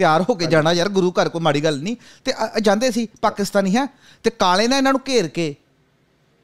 ਤਿਆਰ 0.00 0.24
ਹੋ 0.28 0.34
ਕੇ 0.34 0.46
ਜਾਣਾ 0.46 0.72
ਯਾਰ 0.72 0.88
ਗੁਰੂ 0.90 1.10
ਘਰ 1.12 1.28
ਕੋ 1.28 1.40
ਮਾੜੀ 1.40 1.64
ਗੱਲ 1.64 1.80
ਨਹੀਂ। 1.80 1.96
ਤੇ 2.24 2.32
ਜਾਂਦੇ 2.62 2.90
ਸੀ 2.90 3.06
ਪਾਕਿਸਤਾਨੀ 3.22 3.76
ਹੈ 3.76 3.86
ਤੇ 4.24 4.30
ਕਾਲੇ 4.38 4.68
ਨੇ 4.68 4.76
ਇਹਨਾਂ 4.76 4.92
ਨੂੰ 4.92 5.00
ਘੇਰ 5.08 5.28
ਕੇ 5.28 5.54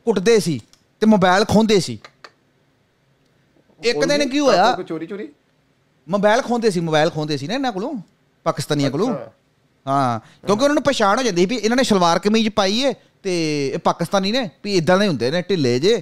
ਕੁੱਟਦੇ 0.06 0.38
ਸੀ 0.40 0.60
ਤੇ 1.02 1.06
ਮੋਬਾਈਲ 1.06 1.44
ਖੋਂਦੇ 1.44 1.78
ਸੀ। 1.80 1.98
ਇੱਕ 3.80 4.04
ਦਿਨ 4.04 4.28
ਕੀ 4.28 4.40
ਹੋਇਆ? 4.40 4.76
ਚੋਰੀ 4.82 5.06
ਚੋਰੀ 5.06 5.28
ਮੋਬਾਈਲ 6.06 6.42
ਖੋਂਦੇ 6.42 6.70
ਸੀ 6.70 6.80
ਮੋਬਾਈਲ 6.80 7.10
ਖੋਂਦੇ 7.10 7.36
ਸੀ 7.36 7.46
ਨਾ 7.46 7.54
ਇਹਨਾਂ 7.54 7.72
ਕੋਲੋਂ 7.72 7.94
ਪਾਕਿਸਤਾਨੀਆਂ 8.46 8.90
ਕੋਲੋਂ। 8.90 9.08
ਹਾਂ 9.86 10.20
ਕਿਉਂਕਿ 10.46 10.62
ਉਹਨਾਂ 10.62 10.75
ਨੂੰ 10.75 10.82
ਪਛਾਣ 10.82 11.18
ਹੋ 11.18 11.22
ਜਾਂਦੀ 11.22 11.40
ਸੀ 11.42 11.46
ਵੀ 11.46 11.56
ਇਹਨਾਂ 11.56 11.76
ਨੇ 11.76 11.82
ਸਲਵਾਰ 11.84 12.18
ਕਮੀਜ਼ 12.18 12.48
ਪਾਈ 12.56 12.78
ਏ 12.80 12.92
ਤੇ 13.22 13.34
ਇਹ 13.68 13.78
ਪਾਕਿਸਤਾਨੀ 13.84 14.32
ਨੇ 14.32 14.48
ਵੀ 14.64 14.76
ਇਦਾਂ 14.76 14.98
ਦੇ 14.98 15.08
ਹੁੰਦੇ 15.08 15.30
ਨੇ 15.30 15.42
ਢਿੱਲੇ 15.42 15.78
ਜੇ 15.80 15.94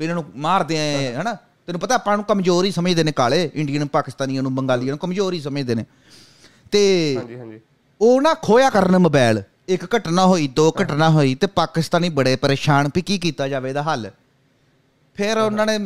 ਵੀ 0.00 0.04
ਇਹਨਾਂ 0.04 0.14
ਨੂੰ 0.16 0.24
ਮਾਰਦੇ 0.36 0.78
ਆ 0.78 1.20
ਹਨਾ। 1.20 1.36
ਤੈਨੂੰ 1.66 1.80
ਪਤਾ 1.80 1.94
ਆਪਾਂ 1.94 2.16
ਨੂੰ 2.16 2.24
ਕਮਜ਼ੋਰ 2.24 2.64
ਹੀ 2.64 2.70
ਸਮਝਦੇ 2.70 3.02
ਨੇ 3.04 3.12
ਕਾਲੇ 3.12 3.50
ਇੰਡੀਅਨ 3.54 3.86
ਪਾਕਿਸਤਾਨੀਆਂ 3.88 4.42
ਨੂੰ 4.42 4.54
ਬੰਗਾਲੀਆਂ 4.54 4.92
ਨੂੰ 4.92 4.98
ਕਮਜ਼ੋਰ 4.98 5.32
ਹੀ 5.32 5.40
ਸਮਝਦੇ 5.40 5.74
ਨੇ। 5.74 5.84
ਤੇ 6.72 6.82
ਹਾਂਜੀ 7.18 7.38
ਹਾਂਜੀ। 7.38 7.60
ਉਹ 8.00 8.20
ਨਾ 8.22 8.34
ਖੋਇਆ 8.42 8.70
ਕਰਨ 8.70 8.98
ਮੋਬਾਈਲ 8.98 9.42
ਇੱਕ 9.68 9.84
ਘਟਨਾ 9.96 10.26
ਹੋਈ 10.26 10.46
ਦੋ 10.48 10.70
ਘਟਨਾ 10.82 11.08
ਹੋਈ 11.10 11.34
ਤੇ 11.34 11.46
ਪਾਕਿਸਤਾਨੀ 11.46 12.08
ਬੜੇ 12.10 12.34
ਪਰੇਸ਼ਾਨ 12.36 12.88
ਵੀ 12.94 13.02
ਕੀ 13.02 13.18
ਕੀਤਾ 13.18 13.48
ਜਾਵੇ 13.48 13.68
ਇਹਦਾ 13.68 13.82
ਹੱਲ। 13.82 14.10
ਫਿਰ 15.16 15.38
ਉਹਨਾਂ 15.38 15.66
ਨੇ 15.66 15.78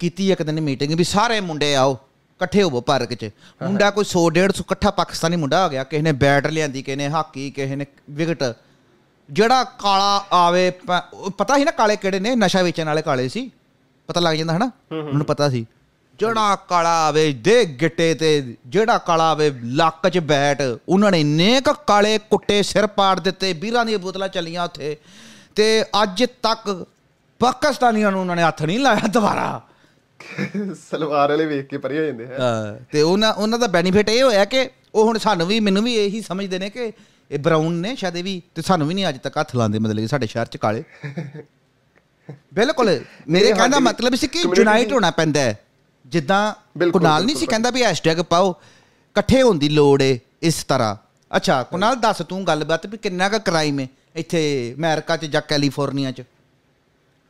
ਕੀਤੀ 0.00 0.30
ਇੱਕ 0.32 0.42
ਦਿਨ 0.42 0.60
ਮੀਟਿੰਗ 0.60 0.92
ਵੀ 0.94 1.04
ਸਾਰੇ 1.04 1.40
ਮੁੰਡੇ 1.40 1.74
ਆਓ 1.76 1.92
ਇਕੱਠੇ 2.40 2.62
ਹੋਵੋ 2.62 2.80
ਪਾਰਕ 2.80 3.12
'ਚ। 3.14 3.30
ਮੁੰਡਾ 3.62 3.90
ਕੋਈ 3.90 4.04
100 4.04 4.22
150 4.30 4.60
ਇਕੱਠਾ 4.60 4.90
ਪਾਕਿਸਤਾਨੀ 4.90 5.36
ਮੁੰਡਾ 5.36 5.64
ਹੋ 5.64 5.70
ਗਿਆ 5.70 5.84
ਕਿਸੇ 5.84 6.02
ਨੇ 6.02 6.12
ਬੈਟ 6.22 6.46
ਲਿਆਂਦੀ 6.46 6.82
ਕਿਸੇ 6.82 6.96
ਨੇ 6.96 7.08
ਹਾਕੀ 7.08 7.50
ਕਿਸੇ 7.50 7.76
ਨੇ 7.76 7.86
ਵਿਕਟ। 8.10 8.42
ਜਿਹੜਾ 9.28 9.62
ਕਾਲਾ 9.78 10.24
ਆਵੇ 10.36 10.70
ਪਤਾ 11.38 11.56
ਸੀ 11.58 11.64
ਨਾ 11.64 11.70
ਕਾਲੇ 11.70 11.96
ਕਿਹੜੇ 11.96 12.20
ਨੇ? 12.20 12.34
ਨਸ਼ਾ 12.36 12.62
ਵੇਚਣ 12.62 12.86
ਵਾਲੇ 12.86 13.02
ਕਾਲੇ 13.02 13.28
ਸੀ। 13.28 13.50
ਪਤਾ 14.08 14.20
ਲੱਗ 14.20 14.34
ਜਾਂਦਾ 14.36 14.56
ਹਨਾ? 14.56 14.70
ਉਹਨੂੰ 14.92 15.26
ਪਤਾ 15.26 15.48
ਸੀ। 15.50 15.64
ਜਿਹੜਾ 16.18 16.56
ਕਾਲਾ 16.68 16.94
ਆਵੇ 17.06 17.32
ਦੇ 17.44 17.64
ਗਿੱਟੇ 17.80 18.12
ਤੇ 18.14 18.56
ਜਿਹੜਾ 18.66 18.98
ਕਾਲਾ 18.98 19.30
ਆਵੇ 19.30 19.50
ਲੱਕ 19.74 20.08
'ਚ 20.08 20.18
ਬੈਟ 20.24 20.62
ਉਹਨਾਂ 20.88 21.10
ਨੇ 21.10 21.20
ਇੰਨੇ 21.20 21.60
ਕ 21.60 21.72
ਕਾਲੇ 21.86 22.18
ਕੁੱਟੇ 22.30 22.62
ਸਿਰ 22.62 22.86
ਪਾੜ 22.96 23.18
ਦਿੱਤੇ 23.20 23.52
ਵੀਰਾਂ 23.52 23.84
ਦੀਆਂ 23.86 23.98
ਬੋਤਲਾਂ 23.98 24.28
ਚੱਲੀਆਂ 24.28 24.64
ਉੱਥੇ। 24.64 24.96
ਤੇ 25.54 25.84
ਅੱਜ 26.02 26.24
ਤੱਕ 26.42 26.84
ਪਾਕਿਸਤਾਨੀਆਂ 27.40 28.10
ਨੂੰ 28.10 28.20
ਉਹਨਾਂ 28.20 28.36
ਨੇ 28.36 28.42
ਹੱਥ 28.42 28.62
ਨਹੀਂ 28.62 28.78
ਲਾਇਆ 28.80 29.06
ਦੁਬਾਰਾ। 29.08 29.60
ਸਲਵਾਰ 30.90 31.28
ਵਾਲੇ 31.28 31.46
ਵੇਖ 31.46 31.66
ਕੇ 31.66 31.78
ਪਰੇ 31.78 31.98
ਹੋ 31.98 32.04
ਜਾਂਦੇ 32.04 32.26
ਹੈ 32.26 32.36
ਤੇ 32.92 33.02
ਉਹਨਾਂ 33.02 33.32
ਉਹਨਾਂ 33.32 33.58
ਦਾ 33.58 33.66
ਬੈਨੀਫਿਟ 33.66 34.08
ਇਹ 34.08 34.22
ਹੋਇਆ 34.22 34.44
ਕਿ 34.44 34.68
ਉਹ 34.94 35.04
ਹੁਣ 35.04 35.18
ਸਾਨੂੰ 35.18 35.46
ਵੀ 35.46 35.58
ਮੈਨੂੰ 35.60 35.82
ਵੀ 35.84 35.94
ਇਹੀ 35.96 36.20
ਸਮਝਦੇ 36.22 36.58
ਨੇ 36.58 36.70
ਕਿ 36.70 36.92
ਇਹ 37.30 37.38
ਬਰਾਊਨ 37.38 37.72
ਨੇ 37.74 37.94
ਸ਼ਾਇਦ 37.96 38.16
ਵੀ 38.16 38.40
ਤੇ 38.54 38.62
ਸਾਨੂੰ 38.62 38.88
ਵੀ 38.88 38.94
ਨਹੀਂ 38.94 39.08
ਅੱਜ 39.08 39.18
ਤੱਕ 39.18 39.38
ਹੱਥ 39.38 39.54
ਲਾਉਂਦੇ 39.56 39.78
ਮਤਲਬ 39.78 40.00
ਕਿ 40.00 40.06
ਸਾਡੇ 40.06 40.26
ਸ਼ਹਿਰ 40.26 40.46
ਚ 40.46 40.56
ਕਾਲੇ। 40.56 40.82
ਬਿਲਕੁਲ 42.54 42.88
ਮੇਰੇ 43.28 43.48
ਇਹ 43.48 43.54
ਕਹਿਣ 43.54 43.70
ਦਾ 43.70 43.76
ਸਾਡੀ 43.76 43.84
ਮਤਲਬ 43.84 44.14
ਸੀ 44.14 44.26
ਕਿ 44.26 44.38
ਯੂਨਾਈਟ 44.56 44.92
ਹੋਣਾ 44.92 45.10
ਪੈਂਦਾ 45.10 45.40
ਹੈ। 45.40 45.58
ਜਿੱਦਾਂ 46.06 46.42
ਕੁਨਾਲ 46.92 47.24
ਨਹੀਂ 47.24 47.36
ਸੀ 47.36 47.46
ਕਹਿੰਦਾ 47.46 47.70
ਵੀ 47.70 47.82
ਹੈਸ਼ਟੈਗ 47.84 48.20
ਪਾਓ 48.20 48.50
ਇਕੱਠੇ 48.50 49.42
ਹੋਣ 49.42 49.58
ਦੀ 49.58 49.68
ਲੋੜ 49.68 50.02
ਏ 50.02 50.18
ਇਸ 50.42 50.62
ਤਰ੍ਹਾਂ। 50.64 50.94
ਅੱਛਾ 51.36 51.62
ਕੁਨਾਲ 51.62 51.96
ਦੱਸ 51.96 52.22
ਤੂੰ 52.28 52.46
ਗੱਲਬਾਤ 52.46 52.86
ਵੀ 52.86 52.98
ਕਿੰਨਾ 52.98 53.28
ਕੁ 53.28 53.38
ਕ੍ਰਾਈਮ 53.38 53.80
ਹੈ 53.80 53.86
ਇੱਥੇ 54.16 54.40
ਅਮਰੀਕਾ 54.78 55.16
ਚ 55.16 55.24
ਜਾਂ 55.26 55.42
ਕੈਲੀਫੋਰਨੀਆ 55.48 56.10
ਚ? 56.12 56.22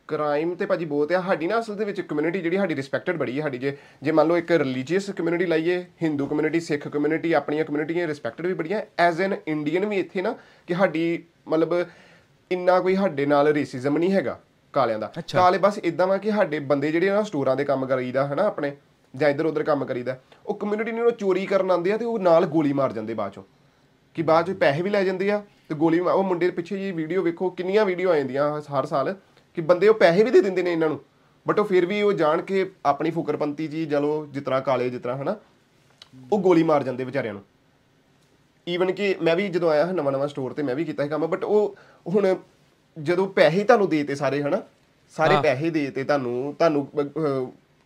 ਕ੍ਰਾਈਮ 0.07 0.53
ਤੇ 0.55 0.65
ਭਾਜੀ 0.65 0.85
ਬਹੁਤ 0.85 1.11
ਆ। 1.11 1.21
ਸਾਡੀ 1.21 1.47
ਨਾ 1.47 1.59
ਅਸਲ 1.59 1.75
ਦੇ 1.75 1.85
ਵਿੱਚ 1.85 2.01
ਕਮਿਊਨਿਟੀ 2.01 2.41
ਜਿਹੜੀ 2.41 2.57
ਸਾਡੀ 2.57 2.75
ਰਿਸਪੈਕਟਡ 2.75 3.17
ਬੜੀ 3.17 3.37
ਹੈ 3.37 3.43
ਸਾਡੀ। 3.43 3.57
ਜੇ 3.57 3.77
ਜੇ 4.03 4.11
ਮੰਨ 4.11 4.27
ਲਓ 4.27 4.37
ਇੱਕ 4.37 4.51
ਰਿਲੀਜੀਅਸ 4.51 5.09
ਕਮਿਊਨਿਟੀ 5.09 5.45
ਲਾਈਏ 5.45 5.79
ਹਿੰਦੂ 6.03 6.27
ਕਮਿਊਨਿਟੀ 6.27 6.59
ਸਿੱਖ 6.59 6.87
ਕਮਿਊਨਿਟੀ 6.87 7.31
ਆਪਣੀਆਂ 7.33 7.65
ਕਮਿਊਨਿਟੀਆਂ 7.65 8.07
ਰਿਸਪੈਕਟਡ 8.07 8.45
ਵੀ 8.45 8.53
ਬੜੀਆਂ। 8.53 8.81
ਐਜ਼ 8.99 9.21
ਐਨ 9.21 9.35
ਇੰਡੀਅਨ 9.47 9.85
ਵੀ 9.85 9.99
ਇੱਥੇ 9.99 10.21
ਨਾ 10.21 10.35
ਕਿ 10.67 10.73
ਸਾਡੀ 10.73 11.23
ਮਤਲਬ 11.47 11.73
ਇੰਨਾ 12.51 12.79
ਕੋਈ 12.79 12.95
ਸਾਡੇ 12.95 13.25
ਨਾਲ 13.25 13.47
ਰੇਸਿਜ਼ਮ 13.47 13.97
ਨਹੀਂ 13.97 14.11
ਹੈਗਾ। 14.11 14.39
ਕਾਲਿਆਂ 14.75 14.99
ਦਾ। 14.99 15.11
ਕਾਲੇ 15.33 15.57
ਬਸ 15.57 15.77
ਇਦਾਂ 15.83 16.07
ਵਾ 16.07 16.17
ਕਿ 16.17 16.31
ਸਾਡੇ 16.31 16.59
ਬੰਦੇ 16.71 16.91
ਜਿਹੜੇ 16.91 17.09
ਨਾ 17.09 17.21
ਸਟੋਰਾਂ 17.23 17.55
ਦੇ 17.55 17.63
ਕੰਮ 17.65 17.85
ਕਰੀਦਾ 17.85 18.25
ਹਨਾ 18.27 18.43
ਆਪਣੇ 18.43 18.75
ਜਾਂ 19.13 19.29
ਇੱਧਰ 19.29 19.45
ਉੱਧਰ 19.45 19.63
ਕੰਮ 19.63 19.85
ਕਰੀਦਾ 19.85 20.17
ਉਹ 20.45 20.55
ਕਮਿਊਨਿਟੀ 20.55 20.91
ਨੂੰ 20.91 21.11
ਚੋਰੀ 21.11 21.45
ਕਰਨ 21.45 21.71
ਆਉਂਦੇ 21.71 21.91
ਆ 21.91 21.97
ਤੇ 21.97 22.05
ਉਹ 22.05 22.19
ਨਾਲ 22.19 22.45
ਗੋਲੀ 22.45 22.73
ਮਾਰ 22.73 22.93
ਜਾਂਦੇ 22.93 23.13
ਬਾਅਦ 23.13 23.31
ਚੋਂ। 23.31 23.43
ਕਿ 24.15 24.21
ਬਾਅਦ 24.21 24.45
ਚ 24.45 24.55
ਪੈਸੇ 24.57 24.81
ਵੀ 24.81 24.89
ਲੈ 24.89 25.03
ਜਾਂਦੇ 25.03 25.29
ਆ 25.31 25.41
ਤੇ 25.69 25.75
ਗੋਲੀ 25.75 25.99
ਉਹ 25.99 26.23
ਮੁੰਡੇ 26.23 26.45
ਦੇ 26.45 26.51
ਪਿੱਛੇ 26.51 26.77
ਜੀ 26.77 26.91
ਵੀਡੀਓ 26.91 27.21
ਵੇਖੋ 27.21 27.49
ਕਿੰਨੀਆਂ 27.49 27.85
ਵੀਡੀਓ 27.85 28.11
ਆ 28.11 28.15
ਜਾਂਦੀਆਂ 28.15 28.61
ਹਰ 28.73 28.85
ਸਾਲ 28.85 29.13
ਕਿ 29.57 29.61
ਬੰਦੇ 29.61 29.87
ਉਹ 29.87 29.95
ਪੈਸੇ 29.95 30.23
ਵੀ 30.23 30.31
ਦੇ 30.31 30.41
ਦਿੰਦੇ 30.41 30.63
ਨੇ 30.63 30.71
ਇਹਨਾਂ 30.71 30.89
ਨੂੰ 30.89 30.99
ਬਟ 31.45 31.59
ਉਹ 31.59 31.65
ਫਿਰ 31.65 31.85
ਵੀ 31.85 32.01
ਉਹ 32.01 32.13
ਜਾਣ 32.13 32.41
ਕੇ 32.41 32.69
ਆਪਣੀ 32.85 33.11
ਫੁਕਰਪੰਤੀ 33.11 33.67
ਜੀ 33.67 33.85
ਜਿਸ 33.85 34.43
ਤਰ੍ਹਾਂ 34.43 34.61
ਕਾਲੇ 34.61 34.89
ਤਰ੍ਹਾਂ 34.89 35.17
ਹਨਾ 35.17 35.35
ਉਹ 36.31 36.39
ਗੋਲੀ 36.39 36.63
ਮਾਰ 36.63 36.83
ਜਾਂਦੇ 36.83 37.03
ਵਿਚਾਰਿਆਂ 37.03 37.33
ਨੂੰ। 37.33 37.43
ਈਵਨ 38.67 38.91
ਕਿ 38.91 39.15
ਮੈਂ 39.21 39.35
ਵੀ 39.35 39.47
ਜਦੋਂ 39.47 39.69
ਆਇਆ 39.69 39.85
ਨਵਾਂ 39.91 40.11
ਨਵਾਂ 40.11 40.27
ਸਟੋਰ 40.27 40.53
ਤੇ 40.53 40.63
ਮੈਂ 40.63 40.75
ਵੀ 40.75 40.85
ਕੀਤਾ 40.85 41.03
ਸੀ 41.03 41.09
ਕੰਮ 41.09 41.25
ਬਟ 41.27 41.43
ਉਹ 41.43 41.75
ਹੁਣ 42.07 42.35
ਜਦੋਂ 42.97 43.27
ਪੈਸੇ 43.27 43.63
ਤੁਹਾਨੂੰ 43.63 43.89
ਦੇਤੇ 43.89 44.15
ਸਾਰੇ 44.15 44.41
ਹਨਾ? 44.43 44.61
ਸਾਰੇ 45.15 45.35
ਪੈਸੇ 45.43 45.69
ਦੇਤੇ 45.69 46.03
ਤੁਹਾਨੂੰ 46.03 46.55
ਤੁਹਾਨੂੰ 46.59 46.87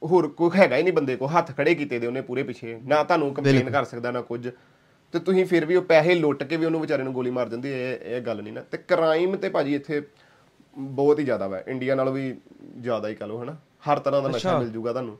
ਹੋਰ 0.01 0.27
ਕੋਈ 0.27 0.49
ਹੈਗਾ 0.55 0.77
ਹੀ 0.77 0.83
ਨਹੀਂ 0.83 0.93
ਬੰਦੇ 0.93 1.15
ਕੋ 1.15 1.27
ਹੱਥ 1.27 1.55
ਖੜੇ 1.57 1.73
ਕੀਤੇ 1.75 1.99
ਦੇ 1.99 2.07
ਉਹਨੇ 2.07 2.21
ਪੂਰੇ 2.21 2.43
ਪਿੱਛੇ। 2.43 2.77
ਨਾ 2.87 3.03
ਤੁਹਾਨੂੰ 3.03 3.33
ਕੰਪਲੇਨ 3.33 3.69
ਕਰ 3.69 3.83
ਸਕਦਾ 3.85 4.11
ਨਾ 4.11 4.21
ਕੁਝ। 4.21 4.47
ਤੇ 5.13 5.19
ਤੁਸੀਂ 5.19 5.45
ਫਿਰ 5.45 5.65
ਵੀ 5.65 5.75
ਉਹ 5.75 5.81
ਪੈਸੇ 5.81 6.15
ਲੁੱਟ 6.15 6.43
ਕੇ 6.43 6.57
ਵੀ 6.57 6.65
ਉਹਨੂੰ 6.65 6.81
ਵਿਚਾਰੇ 6.81 7.03
ਨੂੰ 7.03 7.13
ਗੋਲੀ 7.13 7.29
ਮਾਰ 7.31 7.47
ਦਿੰਦੇ 7.49 7.71
ਇਹ 7.83 8.15
ਇਹ 8.15 8.21
ਗੱਲ 8.21 8.41
ਨਹੀਂ 8.41 8.53
ਨਾ। 8.53 8.61
ਤੇ 8.61 8.77
ਕ੍ਰਾਈਮ 8.77 9.35
ਤੇ 9.35 9.49
ਭਾਜੀ 9.49 9.75
ਇੱਥੇ 9.75 10.01
ਬਹੁਤ 10.77 11.19
ਹੀ 11.19 11.23
ਜ਼ਿਆਦਾ 11.23 11.47
ਵਾ। 11.47 11.59
ਇੰਡੀਆ 11.67 11.95
ਨਾਲੋਂ 11.95 12.13
ਵੀ 12.13 12.33
ਜ਼ਿਆਦਾ 12.81 13.07
ਹੀ 13.07 13.15
ਕਹ 13.15 13.25
ਲਓ 13.25 13.41
ਹਨਾ? 13.43 13.55
ਹਰ 13.91 13.99
ਤਰ੍ਹਾਂ 13.99 14.21
ਦਾ 14.21 14.29
ਨਸ਼ਾ 14.29 14.57
ਮਿਲ 14.59 14.69
ਜੂਗਾ 14.69 14.91
ਤੁਹਾਨੂੰ। 14.93 15.17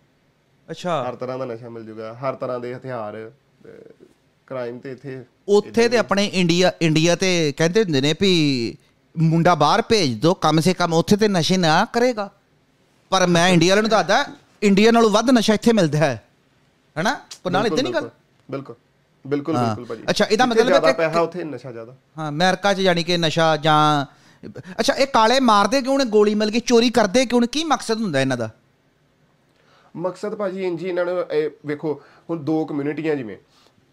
ਅੱਛਾ। 0.68 1.04
ਹਰ 1.10 1.16
ਤਰ੍ਹਾਂ 1.16 1.38
ਦਾ 1.40 1.46
ਨਸ਼ਾ 1.46 1.70
ਮਿਲ 1.70 1.84
ਜੂਗਾ 1.84 2.14
ਹਰ 2.14 2.36
ਤਰ੍ਹਾਂ 2.36 2.60
ਦੇ 2.60 2.74
ਹਥਿਆਰ 2.76 3.32
ਕ੍ਰਾਈਮ 4.48 4.78
ਤੇ 4.80 4.92
ਇੱਥੇ 4.92 5.24
ਉੱਥੇ 5.48 5.88
ਤੇ 5.90 5.98
ਆਪਣੇ 5.98 6.26
ਇੰਡੀਆ 6.34 6.72
ਇੰਡੀਆ 6.82 7.16
ਤੇ 7.16 7.54
ਕਹਿੰਦੇ 7.58 7.84
ਹੁੰਦੇ 7.84 8.02
ਨੇ 8.02 8.14
ਵੀ 8.22 8.32
ਮੁੰਡਾ 9.18 9.56
ਬਾਹਰ 9.56 9.82
ਭੇਜ 9.82 10.22
ਦੋ 10.22 10.34
ਕਮ 10.34 10.60
ਸੇ 10.60 10.74
ਕਮ 10.74 10.94
ਉੱਥੇ 10.94 11.16
ਤੇ 11.16 11.28
ਨਸ਼ੇ 11.28 11.58
ਨਾ 11.58 11.86
ਕਰੇਗਾ। 11.86 12.32
ਪਰ 13.10 13.28
ਮੈਂ 13.28 13.48
ਇੰਡੀਆ 13.48 13.72
ਵਾਲਿਆਂ 13.72 13.84
ਨੂੰ 13.84 13.90
ਦੱਸਦਾ 13.90 14.26
ਇੰਡੀਆ 14.64 14.92
ਨਾਲੋਂ 14.92 15.10
ਵੱਧ 15.10 15.30
ਨਸ਼ਾ 15.30 15.54
ਇੱਥੇ 15.54 15.74
ਮਿਲਦਾ 15.74 15.98
ਹੈ। 15.98 16.28
ਹੈਨਾ? 16.98 17.20
ਪਰ 17.44 17.52
ਨਾਲ 17.52 17.68
ਇੱਥੇ 17.68 17.82
ਨਹੀਂ 17.82 17.94
ਗੱਲ? 17.94 18.10
ਬਿਲਕੁਲ 18.52 18.76
ਬਿਲਕੁਲ। 19.28 19.58
ਬਿਲਕੁਲ 19.58 19.86
ਭਾਜੀ। 19.86 20.04
ਅੱਛਾ, 20.10 20.26
ਇਹਦਾ 20.26 20.46
ਮਤਲਬ 20.46 20.74
ਹੈ 20.74 20.80
ਕਿ- 20.80 20.94
ਪੈਸਾ 20.94 21.20
ਉੱਥੇ 21.20 21.44
ਨਸ਼ਾ 21.44 21.72
ਜ਼ਿਆਦਾ। 21.72 21.96
ਹਾਂ 22.18 22.30
ਅਮਰੀਕਾ 22.30 22.74
'ਚ 22.74 22.78
ਜਾਣੀ 22.78 23.04
ਕਿ 23.04 23.18
ਨਸ਼ਾ 23.18 23.58
ਜਾਂ 23.58 24.06
ਅੱਛਾ 24.80 24.94
ਇਹ 24.94 25.08
ਕਾਲੇ 25.08 25.40
ਮਾਰਦੇ 25.40 25.82
ਕਿਉਂ 25.82 26.00
ਨੇ? 26.00 26.06
ਗੋਲੀ 26.06 26.36
ਮਿਲ 26.36 26.52
ਕੇ 26.52 26.60
ਚੋਰੀ 26.60 26.90
ਕਰਦੇ 26.90 27.26
ਕਿਉਂ 27.26 27.42
ਨੇ? 27.42 27.48
ਕੀ 27.48 27.64
ਮਕਸਦ 27.64 28.02
ਹੁੰਦਾ 28.02 28.22
ਇਹਨਾਂ 28.22 28.38
ਦਾ? 28.38 28.50
ਮਕਸਦ 29.96 30.36
ਭਾਜੀ 30.36 30.64
ਇੰਜੀ 30.64 30.88
ਇਹਨਾਂ 30.88 31.06
ਨੂੰ 31.06 31.24
ਇਹ 31.32 31.50
ਵੇਖੋ 31.66 32.02
ਹੁਣ 32.30 32.38
ਦੋ 32.38 32.66
ਕਮਿਊਨਿਟੀਆਂ 32.66 33.16
ਜਿਵੇਂ। 33.16 33.38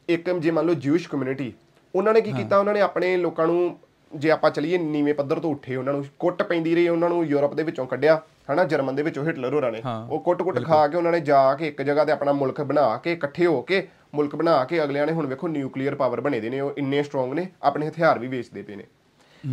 ਇੱਕ 0.08 0.30
ਜੇ 0.30 0.50
ਮੰਨ 0.50 0.66
ਲਓ 0.66 0.74
ਜਿਊਸ਼ 0.74 1.08
ਕਮਿਊਨਿਟੀ 1.08 1.52
ਉਹਨਾਂ 1.94 2.14
ਨੇ 2.14 2.20
ਕੀ 2.20 2.32
ਕੀਤਾ? 2.32 2.58
ਉਹਨਾਂ 2.58 2.74
ਨੇ 2.74 2.80
ਆਪਣੇ 2.80 3.16
ਲੋਕਾਂ 3.16 3.46
ਨੂੰ 3.46 3.78
ਜੇ 4.14 4.30
ਆਪਾਂ 4.30 4.50
ਚਲੀਏ 4.50 4.78
ਨੀਵੇਂ 4.78 5.14
ਪੱਧਰ 5.14 5.40
ਤੋਂ 5.40 5.50
ਉੱਠੇ 5.50 5.76
ਉਹਨਾਂ 5.76 5.92
ਨੂੰ 5.92 6.04
ਕੁੱਟ 6.18 6.42
ਪੈਂਦੀ 6.42 6.74
ਰਹੀ 6.74 6.88
ਉਹਨਾਂ 6.88 7.08
ਨੂੰ 7.08 7.24
ਯੂਰਪ 7.24 7.54
ਦੇ 7.54 7.62
ਵਿੱਚੋਂ 7.62 7.86
ਕੱਢਿਆ 7.86 8.22
ਹਨਾ 8.52 8.64
ਜਰਮਨ 8.64 8.94
ਦੇ 8.96 9.02
ਵਿੱਚੋਂ 9.02 9.24
ਹਿਟਲਰ 9.24 9.54
ਹੋਰਾਂ 9.54 9.72
ਨੇ। 9.72 9.82
ਉਹ 10.10 10.20
ਕੁੱਟ-ਕੁੱਟ 10.20 10.64
ਖਾ 10.64 10.88
ਕੇ 10.88 10.96
ਉਹਨਾਂ 10.96 11.12
ਨੇ 11.12 11.20
ਜਾ 11.20 11.54
ਕੇ 11.54 11.68
ਇੱਕ 11.68 11.82
ਜਗ੍ਹਾ 11.82 12.04
ਤੇ 12.04 12.12
ਆਪਣਾ 12.12 12.32
ਮੁਲਕ 12.32 12.60
ਬਣਾ 12.60 12.96
ਕੇ 12.96 13.12
ਇਕੱਠੇ 13.12 13.46
ਹੋ 13.46 13.62
ਕੇ 13.62 13.88
ਮੁਲਕ 14.14 14.36
ਬਣਾ 14.36 14.64
ਕੇ 14.64 14.84
ਅਗਲਿਆਂ 14.84 15.06
ਨੇ 15.06 15.12
ਹੁਣ 15.12 15.26
ਵੇਖੋ 15.26 15.48
ਨਿਊਕਲੀਅਰ 15.48 15.94
ਪਾਵਰ 15.94 16.20
ਬਣੇ 16.20 16.40
ਦੇ 16.40 16.50
ਨੇ 16.50 16.60
ਉਹ 16.60 16.72
ਇੰਨੇ 16.78 17.02
ਸਟਰੋਂਗ 17.02 17.32
ਨੇ 17.32 17.48
ਆਪਣੇ 17.62 17.88
ਹਥਿਆਰ 17.88 18.18
ਵੀ 18.18 18.28
ਵੇਚਦੇ 18.28 18.62
ਪਏ 18.62 18.76
ਨੇ। 18.76 18.84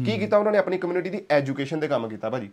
ਕੀ 0.05 0.17
ਕੀਤਾ 0.17 0.38
ਉਹਨਾਂ 0.38 0.51
ਨੇ? 0.51 0.57
ਆਪਣੀ 0.57 0.77
ਕਮਿਊਨਿਟੀ 0.77 1.10
ਦੀ 1.10 1.25
ਐਜੂਕੇਸ਼ਨ 1.29 1.79
ਤੇ 1.79 1.88
ਕੰਮ 1.88 2.07
ਕੀਤਾ 2.07 2.29
ਭਾਜੀ। 2.29 2.50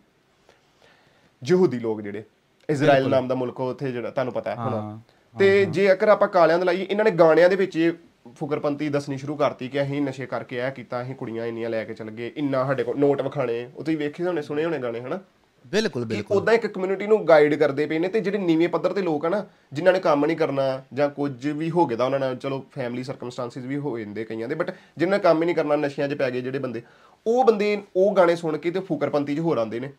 ਯਹੂਦੀ 1.44 1.78
ਲੋਕ 1.78 2.00
ਜਿਹੜੇ 2.00 2.24
ਇਜ਼ਰਾਈਲ 2.70 3.08
ਨਾਮ 3.08 3.28
ਦਾ 3.28 3.34
ਮੁਲਕ 3.34 3.60
ਉੱਥੇ 3.60 3.92
ਜਿਹੜਾ 3.92 4.10
ਤੁਹਾਨੂੰ 4.10 4.32
ਪਤਾ 4.32 4.50
ਹੈ 4.50 4.56
ਹੁਣ। 4.56 4.98
ਤੇ 5.38 5.64
ਜੇ 5.64 5.92
ਅਗਰ 5.92 6.08
ਆਪਾਂ 6.08 6.28
ਕਾਲਿਆਂ 6.28 6.58
ਦੇ 6.58 6.64
ਲਾਈਏ 6.64 6.86
ਇਹਨਾਂ 6.90 7.04
ਨੇ 7.04 7.10
ਗਾਣਿਆਂ 7.10 7.48
ਦੇ 7.48 7.56
ਵਿੱਚ 7.56 7.98
ਫੁਕਰਪੰਤੀ 8.36 8.88
ਦੱਸਣੀ 8.88 9.16
ਸ਼ੁਰੂ 9.16 9.36
ਕਰਤੀ 9.36 9.68
ਕਿ 9.68 9.82
ਅਸੀਂ 9.82 10.02
ਨਸ਼ੇ 10.02 10.26
ਕਰਕੇ 10.26 10.56
ਇਹ 10.58 10.70
ਕੀਤਾ 10.70 11.02
ਅਸੀਂ 11.02 11.14
ਕੁੜੀਆਂ 11.14 11.46
ਇੰਨੀਆਂ 11.46 11.70
ਲੈ 11.70 11.84
ਕੇ 11.84 11.94
ਚੱਲ 11.94 12.10
ਗਏ 12.10 12.32
ਇੰਨਾ 12.36 12.64
ਸਾਡੇ 12.66 12.84
ਕੋਲ 12.84 12.98
ਨੋਟ 12.98 13.22
ਵਿਖਾਣੇ 13.22 13.64
ਉਹ 13.76 13.84
ਤੁਸੀਂ 13.84 13.98
ਵੇਖੇ 13.98 14.24
ਹੋਣੇ 14.24 14.42
ਸੁਣੇ 14.42 14.64
ਹੋਣੇ 14.64 14.78
ਗਾਣੇ 14.78 15.00
ਹਨਾ? 15.00 15.18
ਬਿਲਕੁਲ 15.64 16.04
ਬਿਲਕੁਲ। 16.04 16.36
ਉਦਾਂ 16.36 16.54
ਇੱਕ 16.54 16.66
ਕਮਿਊਨਿਟੀ 16.66 17.06
ਨੂੰ 17.06 17.28
ਗਾਈਡ 17.28 17.54
ਕਰਦੇ 17.54 17.86
ਪਏ 17.86 17.98
ਨੇ 17.98 18.08
ਤੇ 18.08 18.20
ਜਿਹੜੇ 18.20 18.38
ਨੀਵੇਂ 18.38 18.68
ਪੱਧਰ 18.68 18.92
ਤੇ 18.92 19.02
ਲੋਕ 19.02 19.24
ਆ 19.26 19.28
ਨਾ 19.28 19.44
ਜਿਨ੍ਹਾਂ 19.72 19.92
ਨੇ 19.94 20.00
ਕੰਮ 20.00 20.24
ਨਹੀਂ 20.26 20.36
ਕਰਨਾ 20.36 20.82
ਜਾਂ 20.94 21.08
ਕੁਝ 21.08 21.46
ਵੀ 21.46 21.70
ਹੋ 21.70 21.86
ਗਿਆ 21.86 21.96
ਦਾ 21.96 22.04
ਉਹਨਾਂ 22.04 22.20
ਨਾਲ 22.20 22.36
ਚਲੋ 22.36 22.64
ਫੈਮਿਲੀ 22.72 23.02
ਸਰਕਮਸਟੈਂਸਸ 23.02 23.56
ਵੀ 23.56 23.76
ਹੋ 23.76 23.98
ਜਾਂਦੇ 23.98 24.24
ਕਈਆਂ 24.24 24.48
ਦੇ 24.48 24.54
ਬਟ 24.54 24.70
ਜਿਨ੍ਹਾਂ 24.96 25.18
ਨੇ 25.18 25.22
ਕੰਮ 25.22 25.40
ਹੀ 25.40 25.46
ਨਹੀਂ 25.46 25.56
ਕਰਨਾ 25.56 25.76
ਨਸ਼ਿਆਂ 25.76 26.08
'ਚ 26.08 26.14
ਪੈ 26.14 26.30
ਗਏ 26.30 26.40
ਜਿਹੜੇ 26.40 26.58
ਬੰਦੇ 26.58 26.82
ਉਹ 27.26 27.44
ਬੰਦੇ 27.44 27.82
ਉਹ 27.96 28.16
ਗਾਣੇ 28.16 28.36
ਸੁਣ 28.36 28.56
ਕੇ 28.56 28.70
ਤੇ 28.70 28.80
ਫੁਕਰਪੰਤੀ 28.80 29.36
'ਚ 29.36 29.40
ਹੋਰ 29.40 29.58
ਆਉਂਦੇ 29.58 29.80
ਨੇ। 29.80 29.92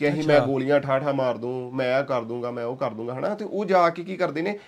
ਕਿ 0.00 0.08
ਅਸੀਂ 0.08 0.22
ਮੈਂ 0.28 0.40
ਗੋਲੀਆਂ 0.40 0.80
ਠਾਠਾ 0.80 1.12
ਮਾਰ 1.12 1.36
ਦੂੰ 1.36 1.74
ਮੈਂ 1.74 2.00
ਇਹ 2.00 2.04
ਕਰ 2.04 2.22
ਦੂੰਗਾ 2.22 2.50
ਮੈਂ 2.50 2.64
ਉਹ 2.64 2.76
ਕਰ 2.76 2.90
ਦੂੰਗਾ 2.90 3.14
ਹਨਾ? 3.14 3.34
ਤੇ 3.34 3.44
ਉਹ 3.44 3.64
ਜਾ 3.64 3.88
ਕੇ 3.90 4.04
ਕੀ 4.04 4.16
ਕਰਦੇ 4.16 4.42
ਨੇ 4.42 4.58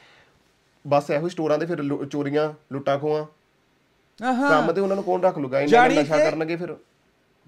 ਬਸ 0.88 1.10
ਇਹੋ 1.10 1.24
ਹੀ 1.24 1.30
ਸਟੋਰਾਂ 1.30 1.58
ਦੇ 1.58 1.66
ਫਿਰ 1.66 1.82
ਚੋਰੀਆਂ 2.10 2.52
ਲੁੱਟਾਂ 2.72 2.98
ਖੋਆਂ 2.98 3.24
ਆਹਾਂ। 4.24 4.50
ਕੰਮ 4.50 4.72
ਤੇ 4.72 4.80
ਉਹਨਾਂ 4.80 4.96
ਨੂੰ 4.96 5.04
ਕੌਣ 5.04 5.22
ਰੱਖ 5.22 5.38
ਲੂਗਾ? 5.38 5.60
ਇਹਨਾਂ 5.60 5.90
ਨਸ਼ਾ 5.90 6.18
ਕਰਨਗੇ 6.18 6.56
ਫਿਰ। 6.56 6.76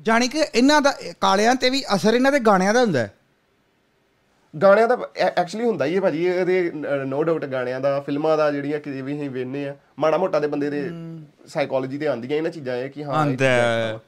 ਜਾਣੀ 0.01 0.29
ਕਿ 0.29 0.45
ਇਹਨਾਂ 0.55 0.83
ਦਾ 0.83 0.95
ਕਾਲਿਆਂ 1.21 1.55
ਤੇ 1.55 1.71
ਵੀ 1.71 1.85
ਅਸਰ 1.95 2.15
ਇਹਨਾਂ 2.15 2.33
ਦੇ 2.33 2.41
ਗਾਣਿਆਂ 2.41 2.75
ਦਾ 2.75 2.81
ਹੁੰਦਾ 2.81 2.99
ਹੈ। 2.99 3.15
ਗਾਣਿਆਂ 4.63 4.89
ਦਾ 4.89 4.99
ਐਕਚੁਅਲੀ 5.17 5.67
ਹੁੰਦਾ 5.67 5.85
ਹੀ 5.85 5.97
ਹੈ 5.97 6.01
ਭਾਜੀ 6.01 6.27
ਇਹਦੇ 6.27 6.73
ਨੋ 7.07 7.23
ਡਾਊਟ 7.23 7.45
ਗਾਣਿਆਂ 7.45 7.81
ਦਾ 7.81 8.01
ਫਿਲਮਾਂ 8.01 8.37
ਦਾ 8.37 8.53
ਜਿਹੜੀਆਂ 8.53 8.81
ਕਿ 8.81 9.03
ਵੀ 9.03 9.17
ਅਸੀਂ 9.17 9.31
ਵੇਖਨੇ 9.31 9.69
ਆ 9.69 9.77
ਮਾੜਾ 9.99 10.19
ਮੋਟਾ 10.19 10.39
ਦੇ 10.39 10.47
ਬੰਦੇ 10.47 10.71
ਦੇ 10.71 10.91
ਸਾਈਕੋਲੋਜੀ 11.47 11.99
ਤੇ 11.99 12.07
ਆਉਂਦੀਆਂ 12.07 12.37
ਇਹਨਾਂ 12.37 12.51
ਚੀਜ਼ਾਂ 12.51 12.77
ਇਹ 12.77 12.91
ਕਿ 12.91 13.05
ਹਾਂ 13.05 13.15
ਆਂਦਾ। 13.15 14.01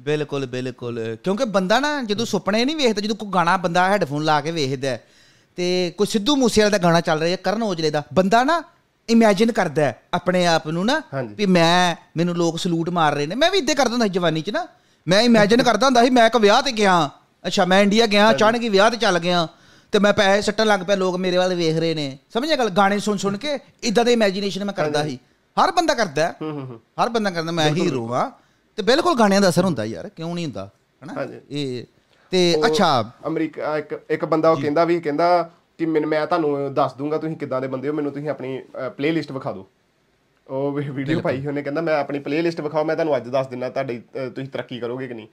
ਬਿਲਕੁਲ 0.00 0.46
ਬਿਲਕੁਲ। 0.46 1.16
ਕਿਉਂਕਿ 1.24 1.44
ਬੰਦਾ 1.44 1.80
ਨਾ 1.80 2.02
ਜਦੋਂ 2.02 2.26
ਸੁਪਨੇ 2.26 2.64
ਨਹੀਂ 2.64 2.76
ਵੇਖਦਾ 2.76 3.00
ਜਦੋਂ 3.00 3.16
ਕੋਈ 3.16 3.28
ਗਾਣਾ 3.28 3.56
ਬੰਦਾ 3.56 3.88
ਹੈੱਡਫੋਨ 3.88 4.24
ਲਾ 4.24 4.40
ਕੇ 4.40 4.50
ਵੇਖਦਾ 4.50 4.98
ਤੇ 5.56 5.92
ਕੋਈ 5.98 6.06
ਸਿੱਧੂ 6.06 6.36
ਮੂਸੇਵਾਲੇ 6.36 6.70
ਦਾ 6.70 6.78
ਗਾਣਾ 6.78 7.00
ਚੱਲ 7.00 7.20
ਰਿਹਾ 7.20 7.36
ਕਰਨ 7.36 7.62
ਔਜਲੇ 7.62 7.90
ਦਾ 7.90 8.02
ਬੰਦਾ 8.14 8.44
ਨਾ 8.44 8.62
ਇਮੇਜਿਨ 9.08 9.52
ਕਰਦਾ 9.52 9.92
ਆਪਣੇ 10.14 10.46
ਆਪ 10.46 10.68
ਨੂੰ 10.68 10.84
ਨਾ। 10.86 11.00
ਵੀ 11.36 11.46
ਮੈਂ 11.46 11.94
ਮੈਨੂੰ 12.16 12.34
ਲੋਕ 12.36 12.58
ਸਲੂਟ 12.58 12.88
ਮਾਰ 12.90 13.14
ਰਹੇ 13.14 13.26
ਨੇ। 13.26 13.34
ਮੈਂ 13.34 13.50
ਵੀ 13.50 13.58
ਇੱਦਾਂ 13.58 13.74
ਕਰਦਾ 13.74 13.90
ਹੁੰਦਾ 13.90 14.06
ਜਵਾਨੀ 14.06 14.42
'ਚ 14.42 14.50
ਨਾ। 14.50 14.66
ਮੈਂ 15.06 15.20
ਇਮੇਜਿਨ 15.22 15.62
ਕਰਦਾ 15.62 15.86
ਹੁੰਦਾ 15.86 16.04
ਸੀ 16.04 16.10
ਮੈਂ 16.10 16.26
ਇੱਕ 16.26 16.36
ਵਿਆਹ 16.36 16.62
ਤੇ 16.62 16.72
ਗਿਆ। 16.72 16.98
ਅੱਛਾ 17.46 17.64
ਮੈਂ 17.64 17.80
ਇੰਡੀਆ 17.82 18.06
ਗਿਆ 18.06 18.30
ਅਚਾਨਕ 18.30 18.62
ਹੀ 18.62 18.68
ਵਿਆਹ 18.68 18.90
ਤੇ 18.90 18.96
ਚੱਲ 18.96 19.18
ਗਿਆ। 19.18 19.46
ਤੇ 19.92 19.98
ਮੈਂ 19.98 20.12
ਪੈਸੇ 20.12 20.42
ਸੱਟਣ 20.42 20.66
ਲੱਗ 20.66 20.80
ਪਿਆ 20.80 20.96
ਲੋਕ 20.96 21.16
ਮੇਰੇ 21.16 21.36
ਵੱਲ 21.36 21.54
ਵੇਖ 21.54 21.76
ਰਹੇ 21.76 21.94
ਨੇ। 21.94 22.18
ਸਮਝਿਆ 22.34 22.56
ਗੱਲ? 22.56 22.68
ਗਾਣੇ 22.70 22.98
ਸੁਣ 22.98 23.16
ਸੁਣ 23.16 23.36
ਕੇ 23.36 23.58
ਇਦਾਂ 23.82 24.04
ਦੇ 24.04 24.12
ਇਮੇਜਿਨੇਸ਼ਨ 24.12 24.64
ਮੈਂ 24.64 24.74
ਕਰਦਾ 24.74 25.02
ਸੀ। 25.04 25.18
ਹਰ 25.56 25.70
ਬੰਦਾ 25.72 25.94
ਕਰਦਾ 25.94 26.32
ਹਰ 27.02 27.08
ਬੰਦਾ 27.08 27.30
ਕਹਿੰਦਾ 27.30 27.52
ਮੈਂ 27.52 27.70
ਹੀਰੋ 27.70 28.12
ਆ 28.14 28.30
ਤੇ 28.78 28.82
ਬਿਲਕੁਲ 28.82 29.18
ਗਾਣਿਆਂ 29.18 29.40
ਦਾ 29.40 29.48
ਅਸਰ 29.48 29.64
ਹੁੰਦਾ 29.64 29.84
ਯਾਰ 29.84 30.08
ਕਿਉਂ 30.08 30.34
ਨਹੀਂ 30.34 30.44
ਹੁੰਦਾ? 30.44 30.68
ਹਨਾ। 31.04 31.26
ਇਹ 31.50 31.84
ਤੇ 32.32 32.40
ਅੱਛਾ। 32.66 32.90
ਅਮਰੀਕਾ 33.26 33.76
ਇੱਕ 33.78 33.94
ਇੱਕ 34.10 34.24
ਬੰਦਾ 34.24 34.50
ਉਹ 34.50 34.60
ਕਹਿੰਦਾ 34.60 34.84
ਵੀ 34.84 35.00
ਕਹਿੰਦਾ 35.00 35.50
ਕਿ 35.78 35.86
ਮੈਨੂੰ 35.86 36.08
ਮੈਂ 36.10 36.26
ਤੁਹਾਨੂੰ 36.26 36.74
ਦੱਸ 36.74 36.94
ਦੂੰਗਾ 36.94 37.18
ਤੁਸੀਂ 37.18 37.36
ਕਿੱਦਾਂ 37.36 37.60
ਦੇ 37.60 37.66
ਬੰਦੇ 37.68 37.88
ਹੋ 37.88 37.94
ਮੈਨੂੰ 37.94 38.12
ਤੁਸੀਂ 38.12 38.28
ਆਪਣੀ 38.28 38.60
ਪਲੇਲਿਸਟ 38.96 39.32
ਵਿਖਾ 39.32 39.52
ਦਿਓ। 39.52 39.66
ਉਹ 40.46 40.72
ਵੀਡੀਓ 40.72 41.20
ਪਾਈ 41.20 41.46
ਉਹਨੇ 41.46 41.62
ਕਹਿੰਦਾ 41.62 41.80
ਮੈਂ 41.80 41.94
ਆਪਣੀ 41.94 42.18
ਪਲੇਲਿਸਟ 42.18 42.60
ਵਿਖਾਓ 42.60 42.84
ਮੈਂ 42.84 42.94
ਤੁਹਾਨੂੰ 42.96 43.16
ਅੱਜ 43.16 43.28
ਦੱਸ 43.28 43.46
ਦਿੰਦਾ 43.46 43.68
ਤੁਹਾਡੀ 43.70 44.00
ਤੁਸੀਂ 44.12 44.48
ਤਰੱਕੀ 44.48 44.78
ਕਰੋਗੇ 44.80 45.08
ਕਿ 45.08 45.14
ਨਹੀਂ। 45.14 45.26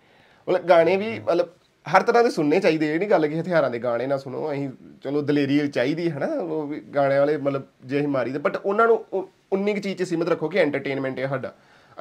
ਮਤਲਬ 0.47 0.67
ਗਾਣੇ 0.69 0.95
ਵੀ 0.97 1.19
ਮਤਲਬ 1.19 1.49
ਹਰ 1.85 2.03
ਤਰ੍ਹਾਂ 2.03 2.23
ਦੇ 2.23 2.29
ਸੁਣਨੇ 2.29 2.59
ਚਾਹੀਦੇ 2.59 2.93
ਇਹ 2.93 2.99
ਨਹੀਂ 2.99 3.09
ਗੱਲ 3.09 3.27
ਕਿ 3.27 3.39
ਹਥਿਆਰਾਂ 3.39 3.69
ਦੇ 3.69 3.79
ਗਾਣੇ 3.79 4.07
ਨਾ 4.07 4.17
ਸੁਣੋ 4.17 4.51
ਅਸੀਂ 4.51 4.69
ਚਲੋ 5.03 5.21
ਦਲੇਰੀ 5.21 5.67
ਚਾਹੀਦੀ 5.67 6.09
ਹੈ 6.11 6.19
ਨਾ 6.19 6.27
ਉਹ 6.41 6.65
ਵੀ 6.67 6.79
ਗਾਣੇ 6.95 7.17
ਵਾਲੇ 7.19 7.37
ਮਤਲਬ 7.37 7.63
ਜੇ 7.85 7.97
ਅਸੀਂ 7.99 8.07
ਮਾਰੀ 8.07 8.31
ਦੇ 8.31 8.39
ਬਟ 8.39 8.57
ਉਹਨਾਂ 8.57 8.87
ਨੂੰ 8.87 9.27
ਉਨੀ 9.53 9.73
ਕੁ 9.73 9.79
ਚੀਜ਼ 9.79 9.97
'ਚ 9.97 10.07
ਸੀਮਿਤ 10.07 10.29
ਰੱਖੋ 10.29 10.49
ਕਿ 10.49 10.59
ਐਂਟਰਟੇਨਮੈਂਟ 10.59 11.19
ਹੈ 11.19 11.27
ਸਾਡਾ। 11.27 11.53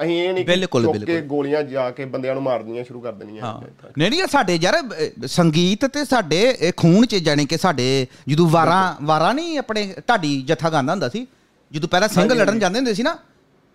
ਅਸੀਂ 0.03 0.15
ਇਹ 0.21 0.33
ਨਹੀਂ 0.33 0.45
ਬਿਲਕੁਲ, 0.45 0.87
ਬਿਲਕੁਲ। 0.87 1.05
ਕੇ 1.05 1.21
ਗੋਲੀਆਂ 1.21 1.63
ਜਾ 1.63 1.91
ਕੇ 1.91 2.05
ਬੰਦਿਆਂ 2.05 2.33
ਨੂੰ 2.33 2.43
ਮਾਰਨੀਆਂ 2.43 2.83
ਸ਼ੁਰੂ 2.83 3.01
ਕਰ 3.01 3.13
ਦੇਣੀਆਂ। 3.13 3.43
ਹਾਂ। 3.43 3.61
ਨਹੀਂ 3.97 4.09
ਨਹੀਂ 4.09 4.27
ਸਾਡੇ 4.31 4.55
ਯਾਰ 4.55 4.81
ਸੰਗੀਤ 5.25 5.85
ਤੇ 5.85 6.05
ਸਾਡੇ 6.05 6.57
ਇਹ 6.59 6.73
ਖੂਨ 6.77 7.05
ਚ 7.05 7.15
ਜਾਣੀ 7.15 7.45
ਕਿ 7.45 7.57
ਸਾਡੇ 7.57 8.07
ਜਦੋਂ 8.27 8.47
ਵਾਰਾਂ 8.49 8.95
ਵਾਰਾਂ 9.03 9.33
ਨਹੀਂ 9.33 9.57
ਆਪਣੇ 9.59 9.95
ਢਾਡੀ 10.09 10.41
ਜੱਥਾ 10.41 10.69
ਗਾਉਂਦਾ 10.69 10.91
ਹੁੰਦਾ 10.91 11.09
ਸੀ 11.09 11.27
ਜਦੋਂ 11.71 11.89
ਪਹਿਲਾਂ 11.89 12.09
ਸਿੰਘ 12.09 12.33
ਲੜਨ 12.33 12.59
ਜਾਂਦੇ 12.59 12.79
ਹੁੰਦੇ 12.79 12.93
ਸੀ 12.93 13.03
ਨਾ 13.03 13.17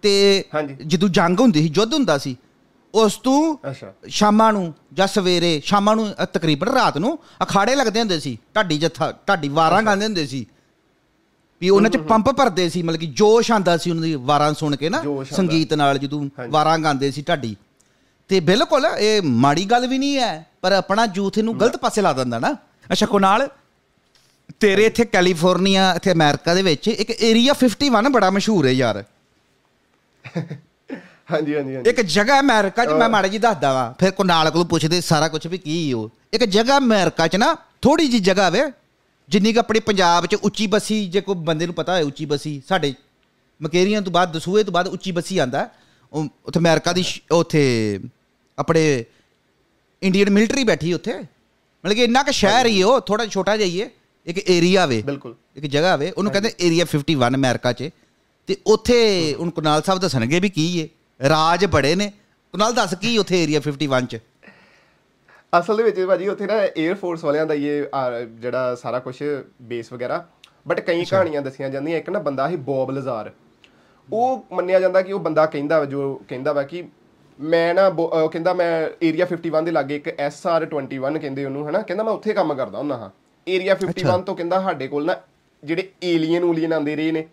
ਤੇ। 0.02 0.44
ਜਦੋਂ 0.86 1.08
ਜੰਗ 1.08 1.40
ਹੁੰਦੀ 1.40 1.62
ਸੀ 1.62 1.72
ਯੁੱਧ 1.76 1.94
ਹੁੰਦਾ 1.94 2.18
ਸੀ 2.18 2.36
ਉਸ 2.95 3.16
ਤੋਂ 3.16 3.56
ਸ਼ਾਮਾਂ 4.08 4.52
ਨੂੰ 4.52 4.75
ਜਾਂ 4.92 5.06
ਸਵੇਰੇ 5.06 5.60
ਸ਼ਾਮਾਂ 5.64 5.97
ਨੂੰ 5.97 6.08
ਤਕਰੀਬਨ 6.32 6.68
ਰਾਤ 6.68 6.99
ਨੂੰ 6.99 7.18
ਅਖਾੜੇ 7.42 7.75
ਲੱਗਦੇ 7.75 8.00
ਹੁੰਦੇ 8.00 8.21
ਸੀ 8.21 8.38
ਢਾਡੀ 8.56 8.78
ਜੱਥਾ 8.78 9.12
ਢਾਡੀ 9.28 9.49
ਵਾਰਾਂ 9.49 9.82
ਗਾਉਂਦੇ 9.82 10.04
ਹੁੰਦੇ 10.04 10.26
ਸੀ। 10.26 10.47
ਵੀ 11.62 11.68
ਉਹਨਾਂ 11.70 11.90
ਚ 11.90 11.96
ਪੰਪ 11.96 12.30
ਭਰਦੇ 12.30 12.68
ਸੀ 12.68 12.82
ਮਤਲਬ 12.82 13.00
ਕਿ 13.00 13.06
ਜੋਸ਼ 13.06 13.50
ਆਂਦਾ 13.52 13.76
ਸੀ 13.76 13.90
ਉਹਨਾਂ 13.90 14.02
ਦੀ 14.02 14.14
ਵਾਰਾਂ 14.14 14.52
ਸੁਣ 14.54 14.76
ਕੇ 14.76 14.88
ਨਾ। 14.88 15.02
ਸੰਗੀਤ 15.30 15.75
ਨਾਲ 15.75 15.99
ਜਦੋਂ। 15.99 16.25
ਵਾਰਾਂ 16.50 16.78
ਗਾਉਂਦੇ 16.78 17.10
ਸੀ 17.10 17.23
ਢਾਡੀ। 17.23 17.56
ਤੇ 18.28 18.40
ਬਿਲਕੁਲ 18.40 18.86
ਇਹ 18.99 19.23
ਮਾੜੀ 19.23 19.64
ਗੱਲ 19.64 19.86
ਵੀ 19.86 19.99
ਨਹੀਂ 19.99 20.16
ਹੈ 20.18 20.46
ਪਰ 20.62 20.73
ਆਪਣਾ 20.73 21.06
ਯੂਥ 21.16 21.38
ਇਹਨੂੰ 21.38 21.60
ਗਲਤ 21.60 21.76
ਪਾਸੇ 21.76 22.02
ਲਾ 22.02 22.12
ਦਿੰਦਾ 22.12 22.38
ਨਾ। 22.38 22.56
ਅੱਛਾ 22.92 23.06
ਕੋਨਾਲ 23.06 23.49
ਤੇਰੇ 24.60 24.86
ਇੱਥੇ 24.86 25.04
ਕੈਲੀਫੋਰਨੀਆ 25.04 25.92
ਇੱਥੇ 25.96 26.12
ਅਮਰੀਕਾ 26.12 26.54
ਦੇ 26.54 26.62
ਵਿੱਚ 26.62 26.88
ਇੱਕ 26.88 27.10
ਏਰੀਆ 27.10 27.54
51 27.64 28.10
ਬੜਾ 28.10 28.30
ਮਸ਼ਹੂਰ 28.30 28.66
ਹੈ 28.66 28.73
ਯਾਰ। 28.73 29.02
ਹਾਂਜੀ 31.32 31.54
ਹਾਂਜੀ 31.54 31.75
ਹਾਂਜੀ। 31.76 31.90
ਇੱਕ 31.90 32.00
ਜਗ੍ਹਾ 32.00 32.40
ਅਮਰੀਕਾ 32.40 32.84
'ਚ 32.84 32.92
ਮੈਂ 32.92 33.08
ਮਾੜਾ 33.08 33.28
ਜੀ 33.28 33.38
ਦੱਸਦਾ 33.38 33.73
ਵਾਂ 33.73 33.92
ਫਿਰ 33.99 34.10
ਕੋਨਾਲ 34.10 34.50
ਕੋਲ 34.50 34.64
ਪੁੱਛਦੇ 34.64 35.00
ਸਾਰਾ 35.00 35.28
ਕੁਝ 35.28 35.46
ਵੀ 35.46 35.58
ਕੀ 35.58 35.92
ਉਹ 35.92 36.08
ਇੱਕ 36.32 36.44
ਜਗ੍ਹਾ 36.44 36.78
ਅਮਰੀਕਾ 36.78 37.26
'ਚ 37.28 37.36
ਨਾ 37.36 37.54
ਥੋੜੀ 37.82 38.06
ਜੀ 38.08 38.18
ਜਗ੍ਹਾ 38.18 38.49
ਵੇ 38.50 38.62
ਜਿੰਨੀ 39.30 39.52
ਕਿ 39.52 39.58
ਆਪਣੇ 39.58 39.80
ਪੰਜਾਬ 39.80 40.26
'ਚ 40.26 40.34
ਉੱਚੀ 40.34 40.66
ਬੱਸੀ 40.66 41.08
ਜੇ 41.08 41.21
ਕੋਈ 41.21 41.34
ਬੰਦੇ 41.34 41.66
ਨੂੰ 41.66 41.75
ਪਤਾ 41.75 41.95
ਹੋਏ 41.95 42.02
ਉੱਚੀ 42.02 42.25
ਬੱਸੀ 42.25 42.62
ਸਾਡੇ 42.69 42.95
ਮਕੇਰੀਆਂ 43.62 44.02
ਤੋਂ 44.02 44.12
ਬਾਅਦ 44.12 44.32
ਦਸੂਏ 44.32 44.62
ਤੋਂ 44.64 44.73
ਬਾਅਦ 44.73 44.88
ਉੱਚੀ 44.88 45.12
ਬੱਸੀ 45.12 45.38
ਆਂਦਾ। 45.38 45.69
ਉੱਥੇ 46.12 46.60
ਅਮਰੀਕਾ 46.60 46.93
ਦੀ 46.93 47.04
ਉੱਥੇ 47.30 48.00
ਆਪਣੇ 48.58 49.04
ਇੰਡੀਅਨ 50.02 50.30
ਮਿਲਟਰੀ 50.30 50.64
ਬੈਠੀ 50.64 50.93
ਉੱਥੇ। 50.93 51.14
ਮਤਲਬ 51.14 51.93
ਕਿ 51.93 52.04
ਇੰਨਾ 52.04 52.23
ਕਿ 52.23 52.32
ਸ਼ਹਿਰ 52.32 52.66
ਹੀ 52.66 52.82
ਉਹ 52.82 53.00
ਥੋੜਾ 53.00 53.26
ਛੋਟਾ 53.26 53.56
ਜਿਹਾ 53.56 53.69
ਹੀ 53.69 53.82
ਹੈ 53.82 53.90
ਇੱਕ 54.26 54.50
ਏਰੀਆ 54.50 54.86
ਵੇ। 54.86 55.02
ਬਿਲਕੁਲ। 55.02 55.34
ਇੱਕ 55.56 55.66
ਜਗ੍ਹਾ 55.66 55.97
ਵੇ। 55.97 56.10
ਉਹਨੂੰ 56.10 56.32
ਕਹਿੰਦੇ 56.32 56.54
ਏਰੀਆ 56.60 56.84
51 56.84 57.34
ਅਮਰੀਕਾ 57.34 57.73
'ਚ। 57.73 57.90
ਤੇ 58.47 58.56
ਉੱਥੇ 58.66 59.34
ਹੁਣ 59.38 59.50
ਕੁਨਾਲ 59.50 59.82
ਸਾਹਿਬ 59.82 60.00
ਦੱਸਣਗੇ 60.00 60.40
ਵੀ 60.40 60.49
ਕੀ 60.49 60.78
ਏ। 60.78 60.88
ਰਾਜ 61.28 61.66
ਬੜੇ 61.66 61.95
ਨੇ। 61.95 62.12
ਕੁਨਾਲ 62.52 62.75
ਦੱਸ 62.75 62.95
ਕੀ 62.95 63.19
ਉੱਥੇ 63.19 63.43
ਏਰੀਆ 63.43 63.60
51 63.60 64.06
'ਚ? 64.06 64.16
ਅਸਲ 65.58 65.76
ਦੇ 65.76 65.82
ਵਿੱਚ 65.82 66.00
ਭਾਜੀ 66.00 66.28
ਉੱਥੇ 66.28 66.47
ਨਾ 66.47 66.54
에ਅਰ 66.65 66.95
ਫੋਰਸ 66.95 67.25
ਵਾਲਿਆਂ 67.25 67.47
ਦਾ 67.47 67.54
ਇਹ 67.54 67.82
ਜਿਹੜਾ 68.26 68.75
ਸਾਰਾ 68.75 68.99
ਕੁਝ 68.99 69.23
ਬੇਸ 69.63 69.93
ਵਗੈਰਾ 69.93 70.26
ਬਟ 70.69 70.80
ਕਈ 70.80 71.04
ਕਹਾਣੀਆਂ 71.04 71.43
ਦੱਸੀਆਂ 71.43 71.71
ਜਾਂਦੀਆਂ 71.71 71.99
ਇੱਕ 71.99 72.10
ਨਾ 72.10 72.19
ਬੰਦਾ 72.19 72.49
ਸੀ 72.49 72.56
ਬੌਬ 72.56 72.91
ਲਜ਼ਾਰ 72.91 73.30
ਉਹ 74.13 74.45
ਮੰਨਿਆ 74.52 74.80
ਜਾਂਦਾ 74.80 75.02
ਕਿ 75.02 75.13
ਉਹ 75.13 75.21
ਬੰਦਾ 75.21 75.47
ਕਹਿੰਦਾ 75.47 75.84
ਜੋ 75.84 76.23
ਕਹਿੰਦਾ 76.28 76.52
ਵਾ 76.52 76.63
ਕਿ 76.63 76.84
ਮੈਂ 77.41 77.75
ਨਾ 77.75 77.91
ਕਹਿੰਦਾ 78.32 78.54
ਮੈਂ 78.54 78.89
ਏਰੀਆ 79.02 79.26
51 79.32 79.65
ਦੇ 79.65 79.71
ਲਾਗੇ 79.71 79.97
ਇੱਕ 79.97 80.08
SR21 80.08 81.19
ਕਹਿੰਦੇ 81.19 81.45
ਉਹਨੂੰ 81.45 81.69
ਹਨਾ? 81.69 81.82
ਕਹਿੰਦਾ 81.82 82.04
ਮੈਂ 82.04 82.13
ਉੱਥੇ 82.13 82.32
ਕੰਮ 82.32 82.54
ਕਰਦਾ 82.54 82.78
ਹੁੰਦਾ 82.78 82.97
ਹਾਂ। 82.97 83.10
ਏਰੀਆ 83.49 83.76
51 83.84 84.23
ਤੋਂ 84.23 84.36
ਕਹਿੰਦਾ 84.36 84.60
ਸਾਡੇ 84.63 84.89
ਕੋਲ 84.89 85.04
ਨਾ 85.04 85.17
ਜਿਹੜੇ 85.65 85.89
ਏਲੀਅਨ 86.04 86.43
ਉਲੀਅਨ 86.43 86.73
ਆਉਂਦੇ 86.73 86.97
ਰਹੇ 86.97 87.13
ਨੇ। 87.13 87.26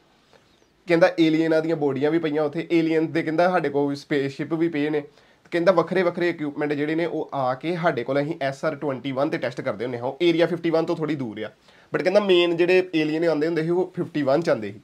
ਕਹਿੰਦਾ 0.87 1.11
ਏਲੀਅਨਾਂ 1.19 1.61
ਦੀਆਂ 1.61 1.75
ਬੋਡੀਆਂ 1.75 2.11
ਵੀ 2.11 2.19
ਪਈਆਂ 2.19 2.43
ਉੱਥੇ 2.43 2.67
ਏਲੀਅਨ 2.71 3.07
ਦੇ 3.11 3.23
ਕਹਿੰਦਾ 3.23 3.49
ਸਾਡੇ 3.49 3.69
ਕੋਲ 3.69 3.95
ਸਪੇਸਸ਼ਿਪ 3.95 4.53
ਵੀ 4.53 4.69
ਪਏ 4.69 4.89
ਨੇ। 4.89 5.03
ਕਹਿੰਦਾ 5.51 5.71
ਵੱਖਰੇ 5.71 6.03
ਵੱਖਰੇ 6.03 6.29
ਇਕਵਿਪਮੈਂਟ 6.29 6.73
ਜਿਹੜੇ 6.73 6.95
ਨੇ 6.95 7.05
ਉਹ 7.05 7.29
ਆ 7.33 7.53
ਕੇ 7.53 7.75
ਸਾਡੇ 7.75 8.03
ਕੋਲ 8.03 8.21
ਅਸੀਂ 8.21 8.35
SR21 8.49 9.29
ਤੇ 9.31 9.37
ਟੈਸਟ 9.37 9.61
ਕਰਦੇ 9.61 9.85
ਹੁੰਦੇ 9.85 9.97
ਹਾਂ। 9.97 10.05
ਉਹ 10.05 10.17
ਏਰੀਆ 10.21 10.47
51 10.47 10.85
ਤੋਂ 10.85 10.95
ਥੋੜੀ 10.95 11.15
ਦੂਰ 11.15 11.41
ਆ। 11.41 11.51
ਬਟ 11.93 12.01
ਕਹਿੰਦਾ 12.01 12.19
ਮੇਨ 12.19 12.55
ਜਿਹੜੇ 12.57 12.89
ਏਲੀਅਨ 12.95 13.25
ਆਉਂਦੇ 13.25 13.47
ਹੁੰਦੇ 13.47 13.63
ਸੀ 13.63 13.69
ਉਹ 13.69 13.93
51 13.97 14.41
ਚ 14.41 14.49
ਆਉਂਦੇ 14.49 14.71
ਸੀ। 14.71 14.79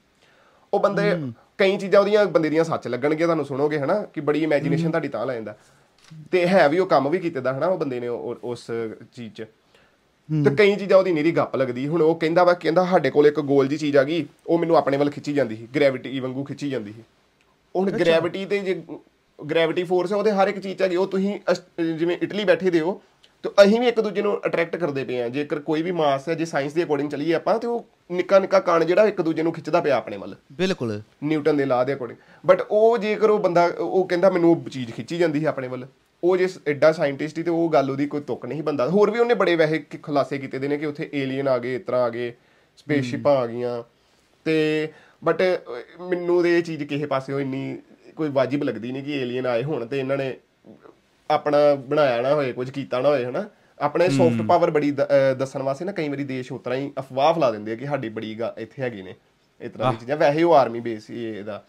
ਉਹ 0.73 0.79
ਬੰਦੇ 0.79 1.11
ਕਈ 1.57 1.77
ਚੀਜ਼ਾਂ 1.77 1.99
ਉਹਦੀਆਂ 2.01 2.25
ਬੰਦੇ 2.27 2.49
ਦੀਆਂ 2.49 2.63
ਸੱਚ 2.63 2.87
ਲੱਗਣਗੀਆਂ 2.87 3.27
ਤੁਹਾਨੂੰ 3.27 3.45
ਸੁਣੋਗੇ 3.45 3.79
ਹਨਾ 3.79 4.01
ਕਿ 4.13 4.21
ਬੜੀ 4.21 4.43
ਇਮੇਜਿਨੇਸ਼ਨ 4.43 4.89
ਤੁਹਾਡੀ 4.89 5.07
ਤਾਂ 5.07 5.25
ਲੈ 5.25 5.33
ਜਾਂਦਾ। 5.33 5.55
ਤੇ 6.31 6.45
ਹੈ 6.47 6.67
ਵੀ 6.69 6.79
ਉਹ 6.79 6.87
ਕੰਮ 6.87 7.09
ਵੀ 7.09 7.19
ਕੀਤੇ 7.19 7.41
ਦਾ 7.41 7.57
ਹਨਾ 7.57 7.67
ਉਹ 7.67 7.77
ਬੰਦੇ 7.77 7.99
ਨੇ 7.99 8.07
ਉਸ 8.07 8.65
ਚੀਜ਼ 9.15 9.33
'ਚ। 9.33 9.45
ਤੇ 10.29 10.55
ਕਈ 10.55 10.75
ਚੀਜ਼ਾਂ 10.75 10.97
ਉਹਦੀ 10.97 11.11
ਨੀਰੀ 11.11 11.31
ਗੱਪ 11.31 11.55
ਲੱਗਦੀ। 11.55 11.87
ਹੁਣ 11.87 12.01
ਉਹ 12.01 12.15
ਕਹਿੰਦਾ 12.15 12.43
ਵਾ 12.43 12.53
ਕਹਿੰਦਾ 12.53 12.85
ਸਾਡੇ 12.85 13.09
ਕੋਲ 13.11 13.27
ਇੱਕ 13.27 13.39
ਗੋਲ 13.41 13.67
ਜੀ 13.67 13.77
ਚੀਜ਼ 13.77 13.97
ਆ 13.97 14.03
ਗਈ 14.03 14.25
ਉਹ 14.47 14.59
ਮੈਨੂੰ 14.59 14.77
ਆਪਣੇ 14.77 14.97
ਵੱਲ 14.97 15.09
ਖਿੱਚੀ 15.11 15.33
ਜਾਂਦੀ 15.33 15.55
ਸੀ। 15.55 15.67
ਗ੍ਰੈਵਿਟੀ 15.75 16.19
ਵਾਂਗੂ 16.19 16.43
ਖਿੱਚੀ 16.43 16.69
ਜਾਂਦੀ 16.69 16.93
ਸੀ। 16.93 17.03
ਹੁਣ 17.75 17.91
ਗ੍ਰੈਵਿਟੀ 17.91 18.45
ਤੇ 18.45 18.59
ਜੇ 18.59 18.81
ਗ੍ਰੈਵਿਟੀ 19.49 19.83
ਫੋਰਸ 19.83 20.11
ਹੈ 20.11 20.17
ਉਹਦੇ 20.17 20.31
ਹਰ 20.31 20.47
ਇੱਕ 20.47 20.59
ਚੀਜ਼ 20.59 20.81
ਹੈਗੀ 20.81 20.95
ਉਹ 20.95 21.07
ਤੁਸੀਂ 21.07 21.39
ਜਿਵੇਂ 21.93 22.17
ਇਟਲੀ 22.21 22.43
ਬੈਠੇ 22.43 22.69
ਦੇ 22.69 22.79
ਹੋ 22.79 23.01
ਤੇ 23.43 23.49
ਅਸੀਂ 23.63 23.79
ਵੀ 23.79 23.87
ਇੱਕ 23.87 23.99
ਦੂਜੇ 24.01 24.21
ਨੂੰ 24.21 24.37
ਅਟਰੈਕਟ 24.45 24.75
ਕਰਦੇ 24.75 25.03
ਪਏ 25.03 25.21
ਆ 25.21 25.29
ਜੇਕਰ 25.29 25.59
ਕੋਈ 25.59 25.81
ਵੀ 25.81 25.91
ਮਾਸ 25.91 26.29
ਹੈ 26.29 26.33
ਜੇ 26.33 26.45
ਸਾਇੰਸ 26.45 26.73
ਦੇ 26.73 26.83
ਅਕੋਰਡਿੰਗ 26.83 27.09
ਚੱਲੀਏ 27.09 27.33
ਆਪਾਂ 27.33 27.57
ਤੇ 27.59 27.67
ਉਹ 27.67 27.85
ਨਿੱਕਾ 28.11 28.39
ਨਿੱਕਾ 28.39 28.59
ਕਣ 28.59 28.85
ਜਿਹੜਾ 28.85 29.05
ਇੱਕ 29.07 29.21
ਦੂਜੇ 29.21 29.43
ਨੂੰ 29.43 29.53
ਖਿੱਚਦਾ 29.53 29.81
ਪਿਆ 29.81 29.95
ਆਪਣੇ 29.97 30.17
ਵੱਲ। 30.17 30.35
ਬਿਲਕੁਲ। 30.51 31.01
ਨਿਊਟਨ 31.23 31.57
ਦੇ 31.57 31.65
ਲਾਅ 31.65 31.83
ਦੇ 31.83 31.93
ਅਕੋਰਡਿੰਗ 31.93 32.17
ਬਟ 32.45 32.65
ਉਹ 32.71 32.97
ਜੇਕਰ 32.97 33.29
ਉਹ 33.29 33.39
ਬੰਦਾ 33.39 33.69
ਉਹ 33.79 34.07
ਕਹਿੰਦਾ 34.07 34.29
ਮੈਨੂੰ 34.29 34.51
ਉਹ 34.51 34.69
ਚੀਜ਼ 34.69 34.91
ਖਿੱਚੀ 34.91 35.17
ਜਾਂਦੀ 35.17 35.39
ਸੀ 35.39 35.45
ਆਪਣੇ 35.45 35.67
ਵੱਲ 35.67 35.87
ਉਹ 36.23 36.37
ਜੇ 36.37 36.47
ਐਡਾ 36.67 36.91
ਸਾਇੰਟਿਸਟ 36.91 37.37
ਹੀ 37.37 37.43
ਤੇ 37.43 37.51
ਉਹ 37.51 37.69
ਗੱਲ 37.69 37.89
ਉਹਦੀ 37.91 38.05
ਕੋਈ 38.07 38.21
ਤੁੱਕ 38.21 38.45
ਨਹੀਂ 38.45 38.63
ਬੰਦਾ। 38.63 38.87
ਹੋਰ 38.89 39.11
ਵੀ 39.11 39.19
ਉਹਨੇ 39.19 39.33
ਬੜੇ 39.33 39.55
ਵੈਸੇ 39.55 39.77
ਕਿ 39.79 39.97
ਖੁਲਾਸੇ 39.97 40.37
ਕੀਤੇ 40.37 40.59
ਦੇ 40.59 40.67
ਨੇ 40.67 40.77
ਕਿ 40.77 40.85
ਉੱਥੇ 40.85 41.09
ਏਲੀਅਨ 41.13 41.47
ਆ 41.47 41.57
ਗਏ 41.57 41.75
ਇਸ 41.75 41.81
ਤਰ੍ਹਾਂ 41.81 42.01
ਆ 42.01 42.09
ਗਏ 42.09 42.33
ਸਪੇਸਸ਼ਿਪਾਂ 42.77 43.35
ਆ 43.37 43.45
ਗਈਆਂ। 43.47 43.83
ਤੇ 44.45 44.87
ਬਟ 45.23 45.41
ਮੈਨੂੰ 46.09 46.43
ਤੇ 46.43 46.57
ਇਹ 46.57 46.63
ਚੀਜ਼ 46.63 46.83
ਕਿਸੇ 46.83 47.05
ਪਾਸਿਓਂ 47.05 47.39
ਇੰਨੀ 47.39 47.77
ਕੋਈ 48.15 48.29
ਵਾਜਿਬ 48.29 48.63
ਲੱਗਦੀ 48.63 48.91
ਨਹੀਂ 48.91 49.03
ਕਿ 49.03 49.11
ਏਲੀਅਨ 49.21 49.45
ਆਏ 49.47 49.63
ਹੋਣ 49.63 49.85
ਤੇ 49.85 49.99
ਇਹਨਾਂ 49.99 50.17
ਨੇ 50.17 50.33
ਆਪਣਾ 51.29 51.57
ਬਣਾਇਆ 51.89 52.21
ਨਾ 52.21 52.33
ਹੋਏ 52.33 52.51
ਕੁਝ 52.53 52.69
ਕੀਤਾ 52.69 52.99
ਨਾ 53.01 53.09
ਹੋਏ 53.09 53.25
ਹਨਾ? 53.25 53.43
ਆਪਣੇ 53.79 54.09
ਸੌਫਟ 54.09 54.41
ਪਾਵਰ 54.47 54.71
ਬੜੀ 54.71 54.91
ਦੱਸਣ 55.37 55.61
ਵਾਸਤੇ 55.63 55.85
ਨਾ 55.85 55.91
ਕਈ 55.91 56.09
ਵਾਰੀ 56.09 56.23
ਦੇਸ਼ 56.23 56.51
ਉਤਰਾ 56.51 56.75
ਹੀ 56.75 56.91
ਅਫਵਾਹ 56.99 57.33
ਫੈਲਾ 57.33 57.51
ਦਿੰਦੇ 57.51 57.71
ਆ 57.71 57.75
ਕਿ 57.75 57.85
ਸਾਡੀ 57.85 58.09
ਬੜੀ 58.09 58.31
ਇੱਥੇ 58.57 58.81
ਹੈਗੇ 58.81 59.01
ਨੇ 59.03 59.15
ਇਸ 59.61 59.71
ਤਰ੍ਹਾਂ 59.71 59.91
ਦੀ 59.93 59.99
ਚੀਜ਼ਾਂ। 59.99 60.17
ਵੈਸੇ 60.17 60.43
ਉਹ 60.43 60.53
ਆਰਮੀ 60.55 60.79
ਬੇਸ 60.79 61.09
ਹੀ 61.09 61.23
ਇਹਦਾ 61.25 61.63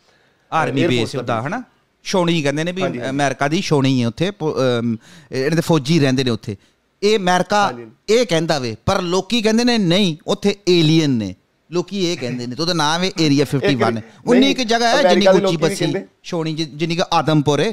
ਆਰਮੀ 0.53 0.87
ਬੇਸ 0.87 1.15
ਉਹਦਾ 1.17 1.41
ਹਨਾ? 1.43 1.63
ਸ਼ੋਣੀ 2.05 2.41
ਕਹਿੰਦੇ 2.43 2.65
ਨੇ 2.65 2.73
ਵੀ 2.73 2.83
ਅਮਰੀਕਾ 3.11 3.49
ਦੀ 3.49 3.61
ਸ਼ੋਣੀ 3.63 4.03
ਹੈ 4.03 4.09
ਉੱਥੇ 4.09 4.27
ਇਹਨਾਂ 4.27 5.57
ਦੇ 5.57 5.63
ਫੌਜੀ 5.63 5.99
ਰਹਿੰਦੇ 6.01 6.25
ਨੇ 6.25 6.31
ਉੱਥੇ। 6.31 6.57
ਇਹ 7.03 7.17
ਅਮਰੀਕਾ 7.19 7.71
ਇਹ 8.09 8.27
ਕਹਿੰਦਾ 8.27 8.59
ਵੇ 8.59 8.75
ਪਰ 8.87 9.01
ਲੋਕੀ 9.03 9.41
ਕਹਿੰਦੇ 9.43 9.65
ਨੇ 9.65 9.77
ਨਹੀਂ 9.79 10.17
ਉੱਥੇ 10.27 10.55
ਏਲੀਅਨ 10.69 11.11
ਨੇ। 11.13 11.35
ਲੋਕੀ 11.71 12.05
ਇਹ 12.07 12.17
ਕਹਿੰਦੇ 12.19 12.47
ਨੇ 12.47 12.57
ਤੇ 12.57 12.63
ਉਹਦਾ 12.63 12.73
ਨਾਮ 12.73 13.03
ਹੈ 13.03 13.11
ਏਰੀਆ 13.21 13.45
51 13.51 14.01
ਉਨੀ 14.27 14.51
ਇੱਕ 14.51 14.61
ਜਗ੍ਹਾ 14.63 14.89
ਹੈ 14.89 15.03
ਜਿੰਨੀ 15.05 15.27
ਦੇ 15.27 15.45
ਉੱਚੀ 15.47 15.57
ਕਹਿੰਦੇ। 15.57 16.05
ਛੋਣੀ 16.23 16.55
ਜਿੰਨੀ 16.55 16.97
ਕਿ 16.97 17.03
ਆਦਮਪੁਰ 17.13 17.61
ਹੈ। 17.61 17.73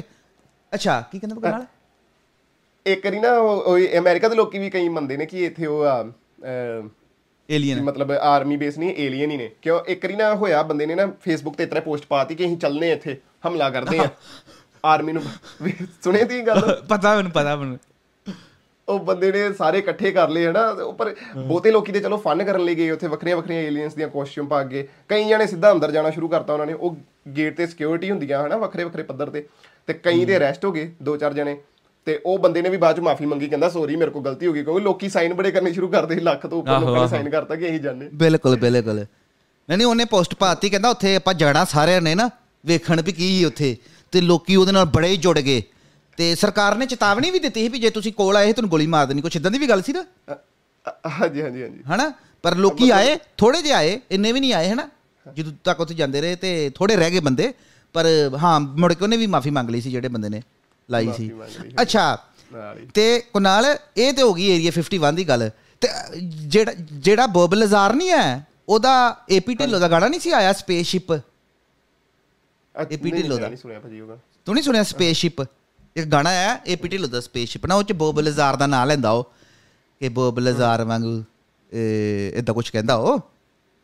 ਅੱਛਾ 0.72 1.00
ਕੀ 1.12 1.18
ਕਹਿੰਦਾ 1.18 1.34
ਤੂੰ 1.34 1.50
ਨਾਲ 1.50 1.66
ਇੱਕ 2.86 3.04
ਵਾਰੀ 3.06 3.18
ਨਾ 3.20 3.32
ਉਹ 3.38 3.78
ਅਮਰੀਕਾ 3.98 4.28
ਦੇ 4.28 4.36
ਲੋਕੀ 4.36 4.58
ਵੀ 4.58 4.70
ਕਈ 4.70 4.88
ਮੰਨਦੇ 4.88 5.16
ਨੇ 5.16 5.26
ਕਿ 5.26 5.44
ਇੱਥੇ 5.46 5.66
ਉਹ 5.66 5.84
ਆ 5.84 6.04
ਏਲੀਅਨ 7.48 7.80
ਮਤਲਬ 7.82 8.10
ਆਰਮੀ 8.12 8.56
ਬੇਸ 8.56 8.78
ਨਹੀਂ 8.78 8.94
ਏਲੀਅਨ 8.96 9.30
ਹੀ 9.30 9.36
ਨੇ। 9.36 9.50
ਕਿਉਂ? 9.62 9.80
ਇੱਕ 9.88 10.04
ਵਾਰੀ 10.04 10.16
ਨਾ 10.16 10.34
ਹੋਇਆ 10.34 10.62
ਬੰਦੇ 10.62 10.86
ਨੇ 10.86 10.94
ਨਾ 10.94 11.06
ਫੇਸਬੁੱਕ 11.22 11.56
ਤੇ 11.56 11.64
ਇਤਰਾ 11.64 11.80
ਪੋਸਟ 11.80 12.06
ਪਾਤੀ 12.06 12.34
ਕਿ 12.34 12.46
ਅਸੀਂ 12.46 12.56
ਚੱਲਨੇ 12.56 12.90
ਇੱਥੇ 12.92 13.16
ਹਮਲਾ 13.46 13.70
ਕਰਦੇ 13.70 13.98
ਆ। 13.98 14.08
ਆਰਮੀ 14.84 15.12
ਨੂੰ 15.12 15.22
ਸੁਣੇ 16.04 16.24
ਤੀ 16.24 16.40
ਗੱਲ? 16.40 16.60
ਪਤਾ 16.88 17.14
ਮੈਨੂੰ 17.16 17.32
ਪਤਾ 17.32 17.56
ਮੈਨੂੰ। 17.56 17.78
ਉਹ 18.88 18.98
ਬੰਦੇ 18.98 19.32
ਨੇ 19.32 19.52
ਸਾਰੇ 19.52 19.78
ਇਕੱਠੇ 19.78 20.10
ਕਰ 20.10 20.28
ਲਏ 20.28 20.46
ਹਨਾ? 20.46 20.74
ਤੇ 20.74 20.82
ਉਹ 20.82 20.92
ਪਰ 20.92 21.14
ਬਹੁਤੇ 21.36 21.70
ਲੋਕੀ 21.70 21.92
ਤੇ 21.92 22.00
ਚਲੋ 22.00 22.16
ਫਨ 22.16 22.44
ਕਰਨ 22.44 22.64
ਲਈ 22.64 22.74
ਗਏ 22.74 22.90
ਉੱਥੇ 22.90 23.06
ਵੱਖਰੀਆਂ 23.06 23.36
ਵੱਖਰੀਆਂ 23.36 23.60
ਏਲੀਅਨਸ 23.60 23.94
ਦੀਆਂ 23.94 24.08
ਕਾਸਟਿਊਮ 24.08 24.46
ਪਾ 24.46 24.64
ਕੇ। 24.64 24.88
ਕਈ 25.08 25.28
ਜਣੇ 25.28 25.46
ਸਿੱਧਾ 25.46 25.72
ਅੰਦਰ 25.72 25.90
ਜਾਣਾ 25.90 26.10
ਸ਼ੁਰੂ 26.10 26.28
ਕਰਤਾ 26.28 26.52
ਉਹਨਾਂ 26.52 26.66
ਨੇ। 26.66 26.72
ਉਹ 26.72 26.96
ਗੇਟ 27.36 27.56
ਤੇ 27.56 27.66
ਸਿਕਿਉਰਿਟੀ 27.66 28.10
ਹੁੰਦੀਆਂ 28.10 28.46
ਹਨਾ? 28.46 28.56
ਵੱਖਰੇ 28.56 28.84
ਵੱਖਰੇ 28.84 29.02
ਪੱਧਰ 29.02 29.30
ਤੇ। 29.30 29.48
ਤੇ 29.86 29.94
ਕਈ 29.94 30.24
ਦੇ 30.24 30.36
ਅਰੈਸਟ 30.36 30.64
ਹੋ 30.64 30.72
ਗਏ 30.72 30.92
ਦੋ 31.02 31.16
ਚਾਰ 31.16 31.32
ਜਣੇ। 31.32 31.58
ਤੇ 32.04 32.20
ਉਹ 32.26 32.38
ਬੰਦੇ 32.38 32.62
ਨੇ 32.62 32.68
ਵੀ 32.68 32.76
ਬਾਅਦ 32.76 32.96
ਚ 32.96 33.00
ਮਾਫੀ 33.00 33.26
ਮੰਗੀ 33.26 33.46
ਕਹਿੰਦਾ 33.46 33.68
ਸੌਰੀ 33.68 33.96
ਮੇਰੇ 33.96 34.10
ਕੋਲ 34.10 34.22
ਗਲਤੀ 34.22 34.46
ਹੋ 34.46 34.52
ਗਈ। 34.52 34.64
ਕਿਉਂਕਿ 34.64 34.82
ਲੋਕੀ 34.82 35.08
ਸਾਈਨ 35.08 35.34
ਬੜੇ 35.34 35.50
ਕਰਨੇ 35.50 35.72
ਸ਼ੁਰੂ 35.72 35.88
ਕਰਦੇ 35.88 36.14
ਲੱਖ 36.14 36.46
ਤੋਂ 36.46 36.58
ਉੱਪਰ 36.58 36.80
ਲੋਕਾਂ 36.80 37.02
ਨੇ 37.02 37.08
ਸਾਈਨ 37.08 37.30
ਕਰਤਾ 37.30 37.56
ਕਿ 37.56 37.66
ਅਸੀਂ 37.66 37.80
ਜਾਣੇ 37.80 38.08
ਬਿਲਕੁਲ 38.14 38.56
ਬਿਲਕੁਲ। 38.56 38.94
ਨਹੀਂ 38.94 39.78
ਨਹੀਂ 39.78 39.86
ਉਹਨੇ 39.86 40.04
ਪੋਸਟ 40.04 40.34
ਪਾਤੀ 40.34 40.70
ਕਹਿੰਦਾ 40.70 40.88
ਉੱਥੇ 40.88 41.16
ਆਪਾਂ 41.16 41.34
ਜਾਣਾ 41.34 41.64
ਸਾਰਿਆਂ 41.64 42.00
ਨੇ 42.00 42.14
ਨਾ 42.14 42.30
ਵੇਖਣ 42.66 43.02
ਵੀ 43.02 43.12
ਕੀ 43.12 43.44
ਉੱਥੇ। 43.44 43.76
ਤੇ 44.12 44.20
ਲੋਕੀ 44.20 44.56
ਉਹਦੇ 44.56 44.72
ਨਾਲ 44.72 44.84
ਬੜੇ 44.84 45.08
ਹੀ 45.08 45.16
ਜੁੜ 45.16 45.38
ਗਏ। 45.38 45.62
ਤੇ 46.18 46.34
ਸਰਕਾਰ 46.34 46.74
ਨੇ 46.76 46.86
ਚੇਤਾਵਨੀ 46.86 47.30
ਵੀ 47.30 47.38
ਦਿੱਤੀ 47.38 47.62
ਸੀ 47.62 47.68
ਵੀ 47.68 47.78
ਜੇ 47.78 47.90
ਤੁਸੀਂ 47.90 48.12
ਕੋਲ 48.12 48.36
ਆਏ 48.36 48.52
ਤੁਹਾਨੂੰ 48.52 48.70
ਗੋਲੀ 48.70 48.86
ਮਾਰ 48.86 49.06
ਦੇਣੀ 49.06 49.20
ਕੁਛ 49.22 49.36
ਇਦਾਂ 49.36 49.50
ਦੀ 49.50 49.58
ਵੀ 49.58 49.68
ਗੱਲ 49.68 49.82
ਸੀ 49.82 49.92
ਨਾ? 49.92 50.04
ਹਾਂਜੀ 51.18 51.42
ਹਾਂਜੀ 51.42 51.62
ਹਾਂਜੀ। 51.62 51.82
ਹਨਾ? 51.94 52.12
ਪਰ 52.44 52.54
ਲੋਕੀ 52.56 52.90
ਆਏ 52.90 53.16
ਥੋੜੇ 53.38 53.62
ਜਿਹੇ 53.62 53.74
ਆਏ 53.74 54.00
ਇੰਨੇ 54.10 54.32
ਵੀ 54.32 54.40
ਨਹੀਂ 54.40 54.52
ਆਏ 54.54 54.70
ਹਨਾ? 54.70 54.88
ਜਦੋਂ 55.26 55.52
ਤੱਕ 55.64 55.80
ਉੱਥੇ 55.80 55.94
ਜਾਂਦੇ 55.94 56.20
ਰਹੇ 56.20 56.36
ਤੇ 56.36 56.70
ਥੋੜੇ 56.74 56.96
ਰਹਿ 56.96 57.10
ਗਏ 57.10 57.20
ਬੰਦੇ 57.20 57.52
ਪਰ 57.94 58.06
ਹਾਂ 58.42 58.58
ਮੁੜ 58.60 58.92
ਕੇ 58.92 59.04
ਉਹਨੇ 59.04 59.16
ਵੀ 59.16 59.26
ਮਾਫੀ 59.26 59.50
ਮੰਗ 59.50 59.70
ਲਈ 59.70 59.80
ਸੀ 59.80 59.90
ਜਿਹੜੇ 59.90 60.08
ਬੰਦੇ 60.08 60.28
ਨੇ 60.28 60.42
ਲਾਈ 60.88 61.12
ਸੀ। 61.16 61.30
ਅੱਛਾ 61.82 62.16
ਤੇ 62.94 63.22
ਕੁਨਾਲ 63.32 63.64
ਇਹ 63.96 64.12
ਤੇ 64.12 64.22
ਹੋ 64.22 64.32
ਗਈ 64.34 64.48
ਏਰੀਆ 64.50 64.70
51 64.78 65.14
ਦੀ 65.16 65.28
ਗੱਲ। 65.28 65.50
ਤੇ 65.82 65.88
ਜਿਹੜਾ 66.46 66.72
ਜਿਹੜਾ 66.76 67.26
ਬੋਬ 67.36 67.54
ਲਜ਼ਾਰ 67.54 67.94
ਨਹੀਂ 67.94 68.10
ਹੈ 68.10 68.46
ਉਹਦਾ 68.68 68.92
ਏਪੀ 69.30 69.54
ਢਿੱਲੋਂ 69.54 69.80
ਦਾ 69.80 69.88
ਗਾਣਾ 69.88 70.08
ਨਹੀਂ 70.08 70.20
ਸੀ 70.20 70.30
ਆਇਆ 70.30 70.52
ਸਪੇਸਸ਼ਿਪ 70.52 71.12
ਨਹੀਂ, 71.12 73.12
ਢਿੱਲੋਂ 73.12 73.38
ਦਾ। 73.38 73.48
ਨਹੀਂ 73.48 73.56
ਸੁਣਿਆ 73.56 73.80
ਭਾਜੀ 73.80 74.00
ਉਹਦਾ। 74.00 74.18
ਤੂੰ 74.46 74.54
ਨਹੀਂ 74.54 74.64
ਸੁਣਿਆ 74.64 74.82
ਸਪੇਸਸ਼ਿਪ 74.82 75.42
ਇੱਕ 75.96 76.06
ਗਾਣਾ 76.06 76.30
ਹੈ 76.30 76.60
ਏਪੀ 76.66 76.88
ਢਿੱਲੋਂ 76.88 77.08
ਦਾ 77.08 77.20
ਸਪੇਸਸ਼ਿਪ 77.20 77.66
ਨਾ 77.66 77.74
ਉਹ 77.74 77.82
ਚ 77.82 77.92
ਬੋਬ 77.92 78.20
ਲਜ਼ਾਰ 78.20 78.56
ਦਾ 78.56 78.66
ਨਾਂ 78.66 78.86
ਲੈਂਦਾ 78.86 79.10
ਉਹ। 79.10 79.32
ਕਿ 80.00 80.08
ਬੋਬ 80.08 80.38
ਲਜ਼ਾਰ 80.38 80.84
ਵਾਂਗੂ 80.84 81.22
ਇਦਾਂ 82.36 82.54
ਕੁਝ 82.54 82.68
ਕਹਿੰਦਾ 82.70 82.94
ਉਹ। 82.94 83.18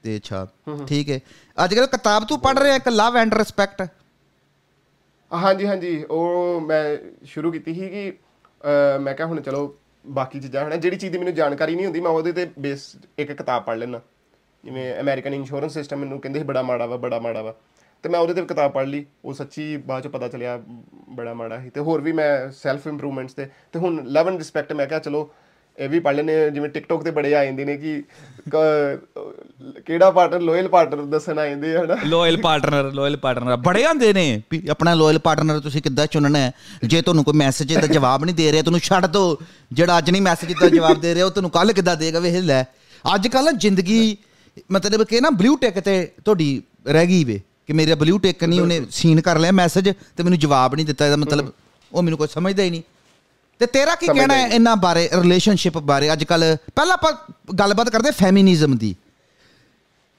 ਤੇ 0.05 0.17
ਅੱਛਾ 0.17 0.47
ਠੀਕ 0.87 1.11
ਹੈ 1.11 1.21
ਅੱਜ 1.65 1.75
ਕੱਲ 1.75 1.87
ਕਿਤਾਬ 1.87 2.25
ਤੂੰ 2.25 2.39
ਪੜ੍ਹ 2.41 2.61
ਰਿਹਾ 2.61 2.75
ਇੱਕ 2.77 2.89
ਲਵ 2.89 3.17
ਐਂਡ 3.17 3.35
ਰਿਸਪੈਕਟ 3.35 3.83
ਹਾਂਜੀ 5.31 5.67
ਹਾਂਜੀ 5.67 6.05
ਉਹ 6.11 6.61
ਮੈਂ 6.61 6.83
ਸ਼ੁਰੂ 7.27 7.53
ਕੀਤੀ 7.53 7.75
ਸੀ 7.75 7.89
ਕਿ 7.89 8.13
ਮੈਂ 9.01 9.15
ਕਿਹਾ 9.15 9.27
ਹੁਣ 9.29 9.41
ਚਲੋ 9.41 9.63
ਬਾਕੀ 10.05 10.41
ਚੀਜ਼ਾਂ 10.41 10.67
ਹਨਾ 10.67 10.77
ਜਿਹੜੀ 10.77 10.97
ਚੀਜ਼ 10.97 11.13
ਦੀ 11.13 11.19
ਮੈਨੂੰ 11.19 11.35
ਜਾਣਕਾਰੀ 11.35 11.75
ਨਹੀਂ 11.75 11.87
ਹੁੰਦੀ 11.87 12.01
ਮੈਂ 12.01 12.11
ਉਹਦੇ 12.11 12.33
ਤੇ 12.33 12.51
ਬੇਸ 12.59 12.97
ਇੱਕ 13.19 13.33
ਕਿਤਾਬ 13.33 13.63
ਪੜ੍ਹ 13.63 13.79
ਲੈਣਾ 13.79 14.01
ਜਿਵੇਂ 14.65 15.01
ਅਮਰੀਕਨ 15.01 15.35
ਇੰਸ਼ੋਰੈਂਸ 15.35 15.75
ਸਿਸਟਮ 15.75 15.99
ਮੈਨੂੰ 15.99 16.21
ਕਹਿੰਦੇ 16.21 16.41
ਸੀ 16.41 16.45
ਬੜਾ 16.45 16.63
ਮਾੜਾ 16.63 16.87
ਵਾ 16.87 16.97
ਬੜਾ 16.97 17.19
ਮਾੜਾ 17.21 17.43
ਵਾ। 17.43 17.55
ਤੇ 18.03 18.09
ਮੈਂ 18.09 18.21
ਉਹਦੇ 18.21 18.35
ਤੇ 18.35 18.43
ਕਿਤਾਬ 18.43 18.73
ਪੜ੍ਹ 18.73 18.87
ਲਈ, 18.87 19.07
ਉਹ 19.25 19.35
ਸੱਚੀ 19.35 19.77
ਬਾਅਦ 19.77 20.03
ਚ 20.03 20.07
ਪਤਾ 20.07 20.29
ਚੱਲਿਆ 20.29 20.63
ਬੜਾ 21.09 21.35
ਮਾੜਾ 21.35 21.61
ਸੀ। 21.61 21.71
ਤੇ 21.71 21.81
ਹੋਰ 21.81 22.01
ਵੀ 22.01 22.13
ਮੈਂ 22.13 22.53
ਸੈਲਫ 22.53 22.87
ਇੰਪਰੂਵਮੈਂਟਸ 22.87 23.35
ਤੇ 23.35 23.47
ਤੇ 23.73 23.79
ਹੁਣ 23.79 24.05
ਲਵ 24.05 24.29
ਐਂਡ 24.29 24.39
ਰਿਸਪੈਕਟ 24.39 24.73
ਮੈਂ 24.73 24.87
ਕਿਹਾ, 24.87 24.99
ਚਲੋ, 24.99 25.31
ਇਹ 25.79 25.89
ਵੀ 25.89 26.01
ਪੜ੍ਹ 26.01 26.17
ਲੈਨੇ 26.17 26.51
ਜਿਵੇਂ 26.51 26.71
ਟਿਕਟੋਕ 26.71 27.05
ਤੇ 27.05 27.11
ਬੜੇ 27.11 27.37
ਆ 27.37 27.45
ਜਾਂਦੇ 27.45 27.65
ਨੇ 27.65 27.77
ਕਿ 27.77 28.05
ਕ- 28.51 29.01
ਕਿਹੜਾ 29.87 30.11
ਪਾਰਟਨਰ 30.11 30.41
ਲੋਇਲ 30.41 30.69
ਪਾਰਟਨਰ 30.69 31.05
ਦੱਸਣ 31.05 31.39
ਆ 31.39 31.47
ਜਾਂਦੇ 31.47 31.77
ਆ, 31.77 31.85
ਹਨਾ? 31.85 31.97
ਲੋਇਲ 32.05 32.41
ਪਾਰਟਨਰ 32.41 32.93
ਲੋਇਲ 32.93 33.17
ਪਾਰਟਨਰ 33.17 33.57
ਬੜੇ 33.57 33.85
ਆਂਦੇ 33.85 34.13
ਨੇ 34.13 34.43
ਵੀ 34.51 34.69
ਆਪਣਾ 34.69 34.95
ਲੋਇਲ 34.95 35.19
ਪਾਰਟਨਰ 35.19 35.61
ਤੁਸੀਂ 35.61 35.83
ਕਿੱਦਾਂ 35.83 36.07
ਚੁਣਨਾ 36.07 36.39
ਹੈ? 36.39 36.53
ਜੇ 36.85 37.03
ਤੁਹਾਨੂੰ 37.03 37.25
ਕੋਈ 37.25 37.35
ਮੈਸੇਜ 37.35 37.75
ਦਾ 37.75 37.87
ਜਵਾਬ 37.87 38.25
ਨਹੀਂ 38.25 38.35
ਦੇ 38.35 38.53
ਰਿਹਾ, 38.53 38.63
ਤੁਹਾਨੂੰ 38.63 38.81
ਛੱਡ 38.81 39.07
ਦਿਓ 39.07 39.39
ਜਿਹੜਾ 39.73 39.99
ਅੱਜ 39.99 40.11
ਨਹੀਂ 40.11 40.23
ਮੈਸੇਜ 40.23 40.53
ਦਾ 40.61 40.69
ਜਵਾਬ 40.69 41.01
ਦੇ 41.01 41.15
ਰਿਹਾ, 41.15 41.27
ਉਹ 41.27 41.31
ਤੁਹਾਨੂੰ 41.31 41.51
ਕੱਲ 41.51 41.73
ਕਿੱਦਾਂ 41.73 41.97
ਦੇਗਾ? 41.97 42.21
ਵੇਖ 42.21 42.35
ਲੈ। 42.35 42.63
ਅੱਜ 43.15 43.29
ਕੱਲ 43.29 43.53
ਜ਼ਿੰਦਗੀ, 43.53 44.17
ਮਤਲਬ 44.73 45.07
ਕਿ 45.07 45.21
ਨਾ 45.21 45.31
ਬਲੂ 45.31 45.57
ਟਿਕ 45.57 45.81
ਤੇ 45.81 46.13
ਤੁਹਾਡੀ 46.25 46.63
ਰਹਿ 46.87 47.07
ਗਈ 47.07 47.25
ਵੇ। 47.25 47.41
ਕਿ 47.69 47.73
ਮੇਰਾ 47.73 47.95
ਬਲੂ 47.95 48.19
ਟਿਕ 48.19 48.45
ਨਹੀਂ 48.45 48.61
ਉਹਨੇ 48.61 48.81
ਸੀਨ 48.91 49.21
ਕਰ 49.21 49.39
ਲਿਆ 49.39 49.53
ਮੈਸੇਜ 49.53 49.89
ਤੇ 50.17 50.23
ਮੈਨੂੰ 50.23 50.39
ਜਵਾਬ 50.39 50.75
ਨਹੀਂ 50.75 50.87
ਦਿੱਤਾ 50.87 51.07
ਇਹਦਾ 51.07 51.17
ਮਤਲਬ 51.17 51.53
ਉਹ 51.93 52.03
ਮੈਨੂੰ 52.03 52.19
ਕੋਈ 52.19 52.29
ਸਮਝਦਾ 52.29 52.63
ਹੀ 52.63 52.71
ਨਹੀਂ। 52.71 52.83
ਤੇ 53.61 53.67
ਤੇਰਾ 53.67 53.95
ਕੀ 53.95 54.07
ਕਹਿਣਾ 54.07 54.35
ਹੈ 54.35 54.47
ਇਹਨਾਂ 54.47 54.77
ਬਾਰੇ 54.77 55.09
ਰਿਲੇਸ਼ਨਸ਼ਿਪ 55.23 55.79
ਬਾਰੇ? 55.79 56.13
ਅੱਜ 56.13 56.25
ਕੱਲ 56.25 56.57
ਪਹਿਲਾਂ 56.77 56.95
ਆਪਾਂ 56.95 57.13
ਗੱਲਬਾਤ 57.55 57.91
ਕਰਦੇ 57.91 58.11
ਫੈਮਿਨਿਜ਼ਮ 58.11 58.77
ਦੀ। 58.77 58.95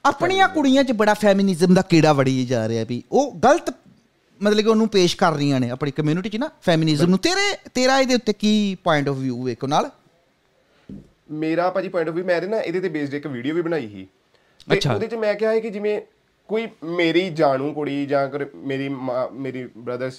ਆਪਣੀਆਂ 0.04 0.48
ਕੁੜੀਆਂ 0.48 0.84
'ਚ 0.84 0.92
ਬੜਾ 0.92 1.14
ਫੈਮਿਨਿਜ਼ਮ 1.14 1.74
ਦਾ 1.74 1.82
ਕੀੜਾ 1.82 2.12
ਵੜੀ 2.12 2.44
ਜਾ 2.46 2.68
ਰਿਹਾ 2.68 2.84
ਵੀ 2.84 3.02
ਉਹ 3.12 3.34
ਗਲਤ 3.34 3.74
ਮਤਲਬ 4.40 4.60
ਕਿ 4.60 4.68
ਉਹਨੂੰ 4.68 4.88
ਪੇਸ਼ 4.88 5.16
ਕਰ 5.16 5.32
ਰਹੀਆਂ 5.32 5.60
ਨੇ 5.60 5.70
ਆਪਣੀ 5.70 5.90
ਕਮਿਊਨਿਟੀ 5.90 6.28
'ਚ 6.28 6.36
ਨਾ 6.36 6.50
ਫੈਮਿਨਿਜ਼ਮ 6.62 7.10
ਨੂੰ। 7.10 7.18
ਤੇਰੇ 7.18 7.56
ਤੇਰਾ 7.74 7.98
ਇਹਦੇ 8.00 8.14
ਉੱਤੇ 8.14 8.32
ਕੀ 8.32 8.74
ਪੁਆਇੰਟ 8.84 9.08
ਆਫ 9.08 9.16
View 9.16 9.42
ਵੇਖੋ 9.44 9.66
ਨਾਲ? 9.66 9.90
ਮੇਰਾ 11.30 11.70
ਭਾਜੀ 11.70 11.88
ਪੁਆਇੰਟ 11.88 12.08
ਆਫ 12.08 12.14
View 12.14 12.26
ਮੈਂ 12.26 12.36
ਇਹਦੇ 12.36 12.46
ਨਾ 12.46 12.60
ਇਹਦੇ 12.60 12.80
ਤੇ 12.80 12.88
ਬੇਸਡ 12.88 13.14
ਇੱਕ 13.14 13.26
ਵੀਡੀਓ 13.26 13.54
ਵੀ 13.54 13.62
ਬਣਾਈ 13.62 13.88
ਸੀ। 13.88 14.06
ਅੱਛਾ। 14.72 14.94
ਉਹਦੇ 14.94 15.06
ਚ 15.06 15.14
ਮੈਂ 15.14 15.34
ਕਿਹਾ 15.34 15.50
ਹੈ 15.50 15.60
ਕਿ 15.60 15.70
ਜਿਵੇਂ 15.70 16.00
ਕੋਈ 16.50 16.68
ਮੇਰੀ 16.92 17.28
ਜਾਣੂ 17.32 17.72
ਕੁੜੀ 17.72 18.04
ਜਾਂ 18.06 18.28
ਮੇਰੀ 18.56 18.88
ਮਾਂ- 18.88 19.28
ਮੇਰੀ 19.32 19.64
ਬ੍ਰਦਰ 19.78 20.10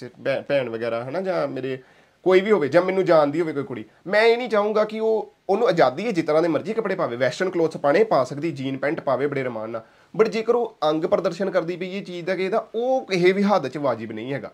ਭੈਣ 0.48 0.68
ਵਗੈਰਾ 0.68 1.02
ਹਨਾ 1.04 1.20
ਜਾਂ 1.20 1.46
ਮੇਰੇ 1.48 1.78
ਕੋਈ 2.24 2.40
ਵੀ 2.40 2.50
ਹੋਵੇ 2.52 2.68
ਜਾਂ 2.68 2.82
ਮੈਨੂੰ 2.82 3.04
ਜਾਣਦੀ 3.04 3.40
ਹੋਵੇ 3.40 3.52
ਕੋਈ 3.52 3.62
ਕੁੜੀ 3.62 3.84
ਮੈਂ 4.06 4.22
ਇਹ 4.22 4.36
ਨਹੀਂ 4.36 4.48
ਚਾਹੂੰਗਾ 4.48 4.84
ਕਿ 4.84 5.00
ਉਹ 5.00 5.32
ਉਹਨੂੰ 5.48 5.68
ਆਜ਼ਾਦੀ 5.68 6.06
ਹੈ 6.06 6.10
ਜਿਸ 6.12 6.24
ਤਰ੍ਹਾਂ 6.24 6.42
ਦੇ 6.42 6.48
ਮਰਜ਼ੀ 6.48 6.72
ਕੱਪੜੇ 6.72 6.94
ਪਾਵੇ 6.94 7.16
ਵੈਸਟਰਨ 7.16 7.50
ਕਲੋਥਸ 7.50 7.76
ਪਾਣੇ 7.78 8.02
ਪਾ 8.04 8.22
ਸਕਦੀ 8.24 8.50
ਜੀਨ 8.52 8.76
ਪੈਂਟ 8.78 9.00
ਪਾਵੇ 9.00 9.26
ਬੜੇ 9.26 9.42
ਰਮਾਨ 9.42 9.70
ਨਾਲ 9.70 9.82
ਬਟ 10.14 10.28
ਜੇਕਰ 10.28 10.54
ਉਹ 10.54 10.76
ਅੰਗ 10.84 11.04
ਪ੍ਰਦਰਸ਼ਨ 11.06 11.50
ਕਰਦੀ 11.50 11.76
ਪਈ 11.76 11.88
ਇਹ 11.88 12.04
ਚੀਜ਼ 12.04 12.26
ਦਾ 12.26 12.34
ਕਿ 12.36 12.44
ਇਹਦਾ 12.44 12.66
ਉਹ 12.74 13.04
ਕਿਸੇ 13.06 13.32
ਵੀ 13.32 13.42
ਹੱਦ 13.42 13.66
'ਚ 13.68 13.78
ਵਾਜਿਬ 13.78 14.12
ਨਹੀਂ 14.12 14.32
ਹੈਗਾ 14.32 14.50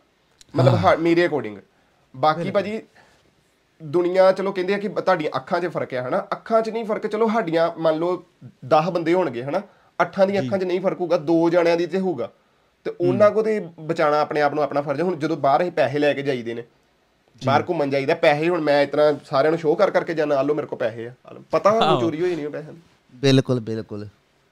ਮਤਲਬ 0.54 0.98
ਮੇਰੇ 1.00 1.26
ਅਕੋਰਡਿੰਗ 1.26 1.58
ਬਾਕੀ 2.14 2.50
ਭਾਜੀ 2.50 2.80
ਦੁਨੀਆ 3.80 4.30
ਚਲੋ 4.32 4.52
ਕਹਿੰਦੇ 4.52 4.74
ਆ 4.74 4.78
ਕਿ 4.78 4.88
ਤੁਹਾਡੀਆਂ 4.90 5.30
ਅੱਖਾਂ 5.36 5.60
'ਚ 5.60 5.66
ਫ਼ਰਕ 5.66 5.92
ਹੈ 5.94 6.02
ਹਨਾ 6.02 6.26
ਅੱਖਾਂ 6.32 6.60
'ਚ 6.62 6.70
ਨਹੀਂ 6.70 6.84
ਫ਼ਰਕ 6.84 7.06
ਚਲੋ 7.06 7.28
ਸਾਡੀਆਂ 7.28 7.70
ਮੰਨ 7.78 7.98
ਲਓ 7.98 8.22
10 8.72 8.90
ਬੰਦੇ 8.90 9.14
ਹੋਣਗੇ 9.14 9.42
ਹਨਾ 9.44 9.62
ਅੱਠਾਂ 10.02 10.26
ਦੀਆਂ 10.26 10.42
ਅੱਖਾਂ 10.42 10.58
'ਚ 10.58 10.64
ਨਹੀਂ 10.64 10.80
ਫ਼ਰਕ 10.80 11.00
ਹੋਊਗਾ 11.00 11.16
ਦੋ 11.16 11.48
ਜਣਿਆਂ 11.50 11.76
ਦੀ 11.76 11.86
ਤੇ 11.86 11.98
ਹੋਊਗਾ। 11.98 12.30
ਤੇ 12.86 12.90
ਉਹਨਾਂ 13.00 13.30
ਕੋ 13.30 13.42
ਤੇ 13.42 13.58
ਬਚਾਣਾ 13.80 14.20
ਆਪਣੇ 14.20 14.40
ਆਪ 14.40 14.54
ਨੂੰ 14.54 14.62
ਆਪਣਾ 14.62 14.80
ਫਰਜ਼ 14.82 15.00
ਹੁਣ 15.02 15.16
ਜਦੋਂ 15.18 15.36
ਬਾਹਰ 15.36 15.62
ਅਸੀਂ 15.62 15.72
ਪੈਸੇ 15.72 15.98
ਲੈ 15.98 16.12
ਕੇ 16.14 16.22
ਜਾਈਦੇ 16.22 16.54
ਨੇ 16.54 16.64
ਬਾਹਰ 17.42 17.64
ਘੁੰਮਣ 17.68 17.90
ਜਾਈਦਾ 17.90 18.14
ਪੈਸੇ 18.14 18.48
ਹੁਣ 18.48 18.60
ਮੈਂ 18.60 18.82
ਇਤਨਾ 18.82 19.12
ਸਾਰਿਆਂ 19.24 19.50
ਨੂੰ 19.52 19.58
ਸ਼ੋਅ 19.58 19.76
ਕਰ 19.76 19.90
ਕਰਕੇ 19.90 20.14
ਜਾਣਾ 20.14 20.36
ਆ 20.36 20.42
ਲਓ 20.42 20.54
ਮੇਰੇ 20.54 20.66
ਕੋ 20.66 20.76
ਪੈਸੇ 20.76 21.06
ਆ। 21.06 21.12
ਪਤਾ 21.50 21.78
ਸਾਨੂੰ 21.80 22.00
ਚੋਰੀ 22.00 22.20
ਹੋਈ 22.20 22.34
ਨਹੀਂ 22.36 22.46
ਉਹ 22.46 22.52
ਪੈਸੇ 22.52 22.72
ਬਿਲਕੁਲ 23.14 23.60
ਬਿਲਕੁਲ। 23.60 24.06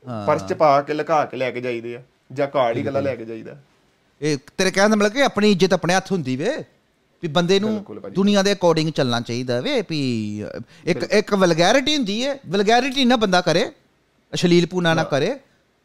ਹਾਂ। 0.04 0.26
ਪਰਸ 0.26 0.42
'ਚ 0.48 0.52
ਪਾ 0.52 0.80
ਕੇ 0.82 0.94
ਲੁਕਾ 0.94 1.24
ਕੇ 1.24 1.36
ਲੈ 1.36 1.50
ਕੇ 1.50 1.60
ਜਾਈਦੇ 1.60 1.94
ਆ 1.96 2.02
ਜਾਂ 2.32 2.46
ਕਾਰਡ 2.48 2.76
ਹੀ 2.76 2.84
ਗੱਲਾਂ 2.86 3.02
ਲੈ 3.02 3.14
ਕੇ 3.16 3.24
ਜਾਈਦਾ। 3.24 3.56
ਇਹ 4.20 4.36
ਤੇਰੇ 4.58 4.70
ਕਹਿਣ 4.70 4.90
ਦਾ 4.90 4.96
ਮਤਲਬ 4.96 5.12
ਕਿ 5.12 5.22
ਆਪਣੀ 5.22 5.50
ਇੱਜ਼ਤ 5.52 5.72
ਆਪਣੇ 5.74 5.94
ਹੱਥ 5.94 6.12
ਹੁੰਦੀ 6.12 6.36
ਵੇ 6.36 6.52
ਵੀ 7.22 7.28
ਬੰਦੇ 7.28 7.58
ਨੂੰ। 7.60 7.84
ਦੁਨੀਆ 8.14 8.42
ਦੇ 8.42 8.52
ਅਕੋਰਡਿੰਗ 8.52 8.90
ਚੱਲਣਾ 8.92 9.20
ਚਾਹੀਦਾ 9.20 9.60
ਵੇ 9.60 9.82
ਵੀ 9.90 10.00
ਇੱਕ 10.86 11.02
ਇੱਕ 11.04 11.34
ਵਲਗੈਰਿਟੀ 11.34 11.96
ਹੁੰਦੀ 11.96 12.24
ਹੈ 12.26 12.38
ਵਲਗੈਰਿਟੀ 12.48 13.04
ਨਾ 13.04 13.16
ਬੰਦਾ 13.16 13.40
ਕਰੇ 13.40 13.70
ਅਸ਼ਲੀਲਪੂਣਾ 14.36 14.94
ਨਾ 14.94 15.04
ਕਰੇ। 15.04 15.34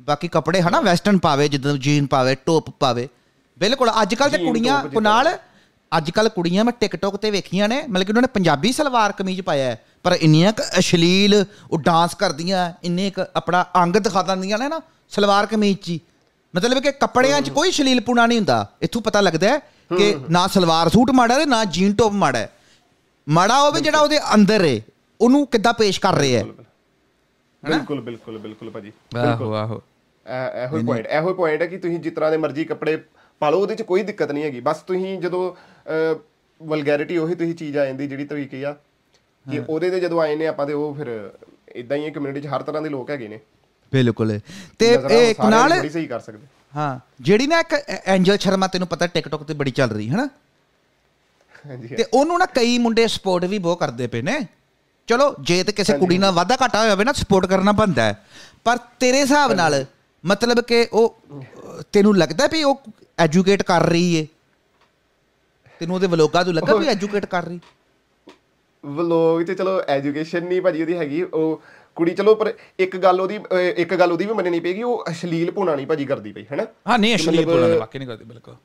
ਬਾਕੀ 0.02 0.28
ਕੱਪੜੇ 0.28 0.62
ਹਨਾ 0.62 0.80
ਵੈਸਟਰਨ 0.82 1.18
ਪਾਵੇ 1.18 1.48
ਜਿੱਦਾਂ 1.48 1.74
ਜੀਨ 1.78 2.06
ਪਾਵੇ 2.06 2.36
ਟੋਪ 2.36 2.70
ਪਾਵੇ। 2.70 3.08
ਬਿਲਕੁਲ 3.58 3.92
ਅੱਜ 4.02 4.16
ਕੱਲ 4.16 4.30
ਤੇ 4.30 4.38
ਕੁੜੀਆਂ 4.38 4.82
ਜਿੱਦਾਂ। 4.84 5.02
ਨਾਲ 5.02 5.38
ਅੱਜ 5.92 6.10
ਕੱਲ 6.12 6.30
ਕੁੜੀਆਂ 6.30 6.64
ਮੈਂ 6.66 6.74
ਟਿਕਟੋਕ 6.74 7.18
ਤੇ 7.18 7.32
ਵੇਖੀਆਂ 7.32 7.68
ਨੇ 7.70 7.82
ਮਤਲਬ 7.90 8.06
ਕਿ 8.06 8.12
ਉਹਨਾਂ 8.12 8.22
ਨੇ 8.22 8.28
ਪੰਜਾਬੀ 8.28 8.72
ਸਲਵਾਰ 8.72 9.12
ਕਮੀਜ਼ 9.12 9.42
ਪਾਇਆ 9.42 9.76
ਪਰ 10.04 10.18
ਇੰਨੀਆਂ 10.22 10.54
ਕੁ 10.54 10.64
ਅਸ਼ਲੀਲ 10.80 11.46
ਉਹ 11.72 11.78
ਡਾਂਸ 11.80 12.16
ਕਰਦੀਆਂ 12.16 12.72
ਇੰਨੇ 12.84 13.10
ਕੁ 13.10 13.22
ਆਪਣਾ 13.36 13.66
ਅੰਗ 13.76 13.96
ਦਿਖਾ 13.96 14.22
ਦਿੰਦੀਆਂ 14.22 14.58
ਨੇ 14.58 14.68
ਨਾ 14.68 14.80
ਸਲਵਾਰ 15.10 15.46
ਕਮੀਜ਼ 15.46 15.78
'ਚ। 15.78 15.98
ਮਤਲਬ 16.56 16.80
ਕਿ 16.80 16.92
ਕੱਪੜਿਆਂ 16.92 17.42
'ਚ 17.42 17.50
ਕੋਈ 17.50 17.70
ਅਸ਼ਲੀਲਪੂਣਾ 17.70 18.26
ਨਹੀਂ 18.26 18.38
ਹੁੰਦਾ। 18.38 18.66
ਇੱਥੋਂ 18.82 19.02
ਪਤਾ 19.02 19.22
ਲੱਗਦਾ 19.22 19.48
ਹੈ 19.48 19.60
ਕਿ 19.98 20.16
ਨਾ 20.30 20.48
ਸਲਵਾਰ 20.48 20.90
ਸੂਟ 20.90 21.12
ਮਾੜਾ 21.12 21.40
ਹੈ 21.40 21.46
ਨਾ 21.46 21.64
ਜੀਨ 21.66 21.94
ਟੌਪ 21.96 22.12
ਮਾੜਾ 22.14 22.40
ਹੈ। 22.40 22.50
ਮਾੜਾ 23.28 23.62
ਹੋਵੇ 23.62 23.82
ਜਿਹੜਾ 23.82 24.00
ਉਹਦੇ 24.00 24.20
ਅੰਦਰ 24.34 24.66
ਹੈ 24.66 24.80
ਉਹਨੂੰ 25.22 25.46
ਕਿੱਦਾਂ 25.48 25.74
ਪੇਸ਼ 25.74 26.00
ਕਰ 26.02 26.16
ਰਹੇ 26.16 26.36
ਹੈ। 26.36 26.44
ਬਿਲਕੁਲ 27.64 28.02
ਬਿਲਕੁਲ 28.02 28.38
ਬਿਲਕੁਲ 28.38 28.70
ਭਾਜੀ 28.70 28.92
ਆਹੋ 29.18 29.54
ਆਹੋ। 29.54 29.82
ਇਹ- 30.26 30.78
ਹੀ 30.78 30.84
ਪੁਆਇੰਟ 30.86 31.08
ਇਹੋ 31.08 31.30
ਹੀ 31.30 31.34
ਪੁਆਇੰਟ 31.34 31.62
ਹੈ 31.62 31.68
ਕਿ 31.68 31.78
ਤੁਸੀਂ 31.78 32.00
ਜਿਸ 32.00 32.14
ਤਰ੍ਹਾਂ 32.14 32.32
ਦੇ 32.32 32.38
ਮਰਜ਼ੀ 32.38 32.66
ਕੱਪੜੇ 32.66 32.96
ਪਾ 33.42 33.50
ਲਓ 33.50 33.60
ਉਹਦੇ 33.60 33.76
'ਚ 33.76 33.82
ਕੋਈ 33.82 34.04
ਦਿੱਕਤ 34.04 34.32
ਨਹੀਂ 34.32 34.44
ਹੈਗੀ। 34.44 34.60
ਬਸ 34.60 34.78
ਤੁਸੀਂ 34.78 35.20
ਜਦੋਂ 35.22 35.44
ਵਲਗੈਰਿਟੀ 36.62 37.18
ਉਹੀ 37.18 37.36
ਤੁਸੀਂ 37.36 37.56
ਚੀਜ਼ 37.56 37.78
ਆ 37.78 37.86
ਜਾਂਦੀ 37.86 38.08
ਜਿਹੜੀ 38.08 38.26
ਤਰੀਕੇ 38.26 38.66
ਆ 38.66 38.72
ਕਿ 39.46 39.62
ਉਹਦੇ 39.70 39.90
ਤੇ 39.90 40.00
ਜਦੋਂ 40.00 40.22
ਆਏ 40.22 40.36
ਨੇ 40.36 40.48
ਆਪਾਂ 40.48 40.66
ਤੇ 40.68 40.74
ਉਹ 40.74 40.94
ਫਿਰ 40.96 41.10
ਇਦਾਂ 41.76 41.98
ਹੀ 41.98 42.10
ਕਮਿਊਨਿਟੀ 42.12 42.42
'ਚ 42.42 42.52
ਹਰ 42.52 42.64
ਤਰ੍ਹਾਂ 42.64 42.82
ਦੇ 42.82 42.90
ਲੋਕ 42.90 43.10
ਹੈਗੇ 43.10 43.28
ਨੇ। 43.28 43.40
ਬਿਲਕੁਲ। 43.94 44.40
ਤੇ 44.80 44.98
ਨੂੰ 44.98 45.50
ਨਾਲ 45.50 45.70
ਬੜੀ 45.80 45.90
ਸਹੀ 45.90 46.08
ਕਰ 46.08 46.20
ਸਕਦੇ। 46.20 46.46
ਹਾਂ 46.76 47.00
ਜਿਹੜੀ 47.22 47.48
ਨਾ 47.48 47.60
ਇੱਕ 47.60 47.74
ਐਂਜਲ 48.06 48.38
ਸ਼ਰਮਾ 48.38 48.68
ਤੈਨੂੰ 48.68 48.88
ਪਤਾ 48.88 49.08
ਟਿਕਟੋਕ 49.08 49.44
ਤੇ 49.44 49.54
ਬੜੀ 49.54 49.72
ਚੱਲ 49.72 49.90
ਰਹੀ 49.90 50.10
ਹੈ 50.10 50.16
ਨਾ 50.16 50.28
ਹਾਂਜੀ। 51.66 51.88
ਤੇ 51.88 52.06
ਉਹਨੂੰ 52.14 52.38
ਨਾ 52.40 52.46
ਕਈ 52.46 52.78
ਮੁੰਡੇ 52.78 53.08
ਸਪੋਰਟ 53.08 53.46
ਵੀ 53.46 53.58
ਬਹੁਤ 53.58 53.80
ਕਰਦੇ 53.80 54.08
ਪਏ 54.08 54.22
ਨੇ। 54.22 54.40
ਚਲੋ 55.12 55.34
ਜੇ 55.42 55.64
ਤੇ 55.64 55.72
ਕਿਸੇ 55.72 55.98
ਕੁੜੀ 55.98 56.18
ਨਾਲ 56.18 56.32
ਵਾਧਾ 56.32 56.58
ਘਾਟਾ 56.62 56.80
ਹੋਇਆ 56.80 56.92
ਹੋਵੇ 56.92 57.04
ਨਾ 57.04 57.12
ਸਪੋਰਟ 57.14 57.46
ਕਰਨਾ 57.46 57.72
ਬੰਦਾ 57.72 58.04
ਹੈ। 58.04 58.14
ਪਰ 58.64 58.78
ਤੇਰੇ 59.00 59.22
ਹਿਸਾਬ 59.22 59.54
ਨਾਲ 59.54 59.86
ਮਤਲਬ 60.24 60.60
ਕਿ 60.62 60.88
ਉਹ 60.94 61.18
ਤੈਨੂੰ 61.94 62.16
ਲੱਗਦਾ 62.18 62.48
ਵੀ 62.48 62.64
ਉਹ 62.64 62.82
ਐਜੂਕੇਟ 63.20 63.62
ਕਰ 63.64 63.86
ਰਹੀ 63.86 64.16
ਏ? 64.16 64.26
ਤੈਨੂੰ 65.82 65.96
ਉਹਦੇ 65.96 66.08
ਵਲੋਗਾਂ 66.08 66.44
ਤੋਂ 66.46 66.54
ਲੱਗਾ 66.54 66.76
ਵੀ 66.76 66.88
ਐਜੂਕੇਟ 66.88 67.26
ਕਰ 67.26 67.44
ਰਹੀ? 67.46 67.60
ਵਲੋਗ 68.84 69.42
'ਚ 69.44 69.52
ਚਲੋ 69.52 69.80
ਐਜੂਕੇਸ਼ਨ 69.88 70.46
ਨਹੀਂ 70.46 70.62
ਭਾਜੀ 70.62 70.82
ਉਹਦੀ 70.82 70.98
ਹੈਗੀ। 70.98 71.22
ਉਹ 71.24 71.62
ਕੁੜੀ 71.98 72.14
ਚਲੋ 72.14 72.36
ਪਰ 72.36 72.54
ਇੱਕ 72.80 72.96
ਗੱਲ 72.98 73.22
ਉਹਦੀ 73.22 73.40
ਇੱਕ 73.78 73.94
ਗੱਲ 73.96 74.12
ਉਹਦੀ 74.12 74.26
ਵੀ 74.26 74.34
ਮੰਨਣੀ 74.34 74.60
ਪਏਗੀ 74.60 74.84
ਉਹ 74.84 75.04
ਅਸ਼ਲੀਲ 75.10 75.52
ਪੁਣਾ 75.52 75.76
ਨਹੀਂ 75.76 75.88
ਭਾਜੀ 75.88 76.06
ਕਰਦੀ 76.06 76.32
ਪਈ 76.32 76.46
ਹੈਨਾ? 76.52 76.66
ਹਾਂ 76.88 76.98
ਨਹੀਂ 77.00 77.16
ਅਸ਼ਲੀਲ 77.16 77.40
ਮਤਲਬ- 77.42 77.52
ਬੋਲਣ 77.52 77.78
ਵਾਕਈ 77.80 78.00
ਨਹੀਂ 78.00 78.08
ਕਰਦੀ 78.08 78.24
ਬਿਲਕੁਲ। 78.24 78.56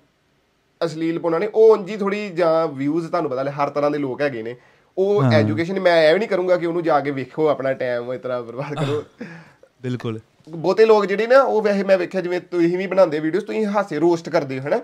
ਅਸ਼ਲੀਲ 0.80 1.18
ਪੁਣਾ 1.18 1.38
ਨਹੀਂ 1.38 1.48
ਉਹ 1.54 1.70
ਉਂਜੀ 1.72 1.96
ਥੋੜੀ 1.96 2.28
ਜਾਂ 2.30 2.66
ਵਿਊਜ਼ 2.68 3.06
ਤੁਹਾਨੂੰ 3.08 3.30
ਪਤਾ 3.30 3.42
ਲੈ 3.42 3.50
ਹਰ 3.52 3.70
ਤਰ੍ਹਾਂ 3.70 3.90
ਦੇ 3.90 3.98
ਲੋਕ 3.98 4.22
ਹੈਗੇ 4.22 4.42
ਨੇ। 4.42 4.56
ਉਹ 4.98 5.24
ਐਜੂਕੇਸ਼ਨ 5.24 5.80
ਮੈਂ 5.80 6.02
ਇਹ 6.02 6.12
ਵੀ 6.12 6.18
ਨਹੀਂ 6.18 6.28
ਕਰੂੰਗਾ 6.28 6.56
ਕਿ 6.56 6.66
ਉਹਨੂੰ 6.66 6.82
ਜਾ 6.82 7.00
ਕੇ 7.00 7.10
ਵੇਖੋ 7.10 7.48
ਆਪਣਾ 7.48 7.72
ਟਾਈਮ 7.72 8.12
ਇਸ 8.12 8.20
ਤਰ੍ਹਾਂ 8.20 8.42
ਬਰਬਾਦ 8.42 8.74
ਕਰੋ। 8.74 9.04
ਬਿਲਕੁਲ। 9.82 10.20
ਬਹੁਤੇ 10.48 10.86
ਲੋਕ 10.86 11.06
ਜਿਹੜੇ 11.06 11.26
ਨਾ 11.26 11.42
ਉਹ 11.42 11.62
ਵੈਸੇ 11.62 11.82
ਮੈਂ 11.82 11.98
ਵੇਖਿਆ 11.98 12.20
ਜਿਵੇਂ 12.20 12.40
ਤੁਸੀਂ 12.40 12.78
ਵੀ 12.78 12.86
ਬਣਾਉਂਦੇ 12.86 13.20
ਵੀਡੀਓਜ਼ 13.20 13.44
ਤੁਸੀਂ 13.44 13.66
ਹਾਸੇ 13.66 13.98
ਰੋਸਟ 13.98 14.28
ਕਰਦੇ 14.28 14.60
ਹੋ 14.60 14.66
ਹਨਾ? 14.66 14.80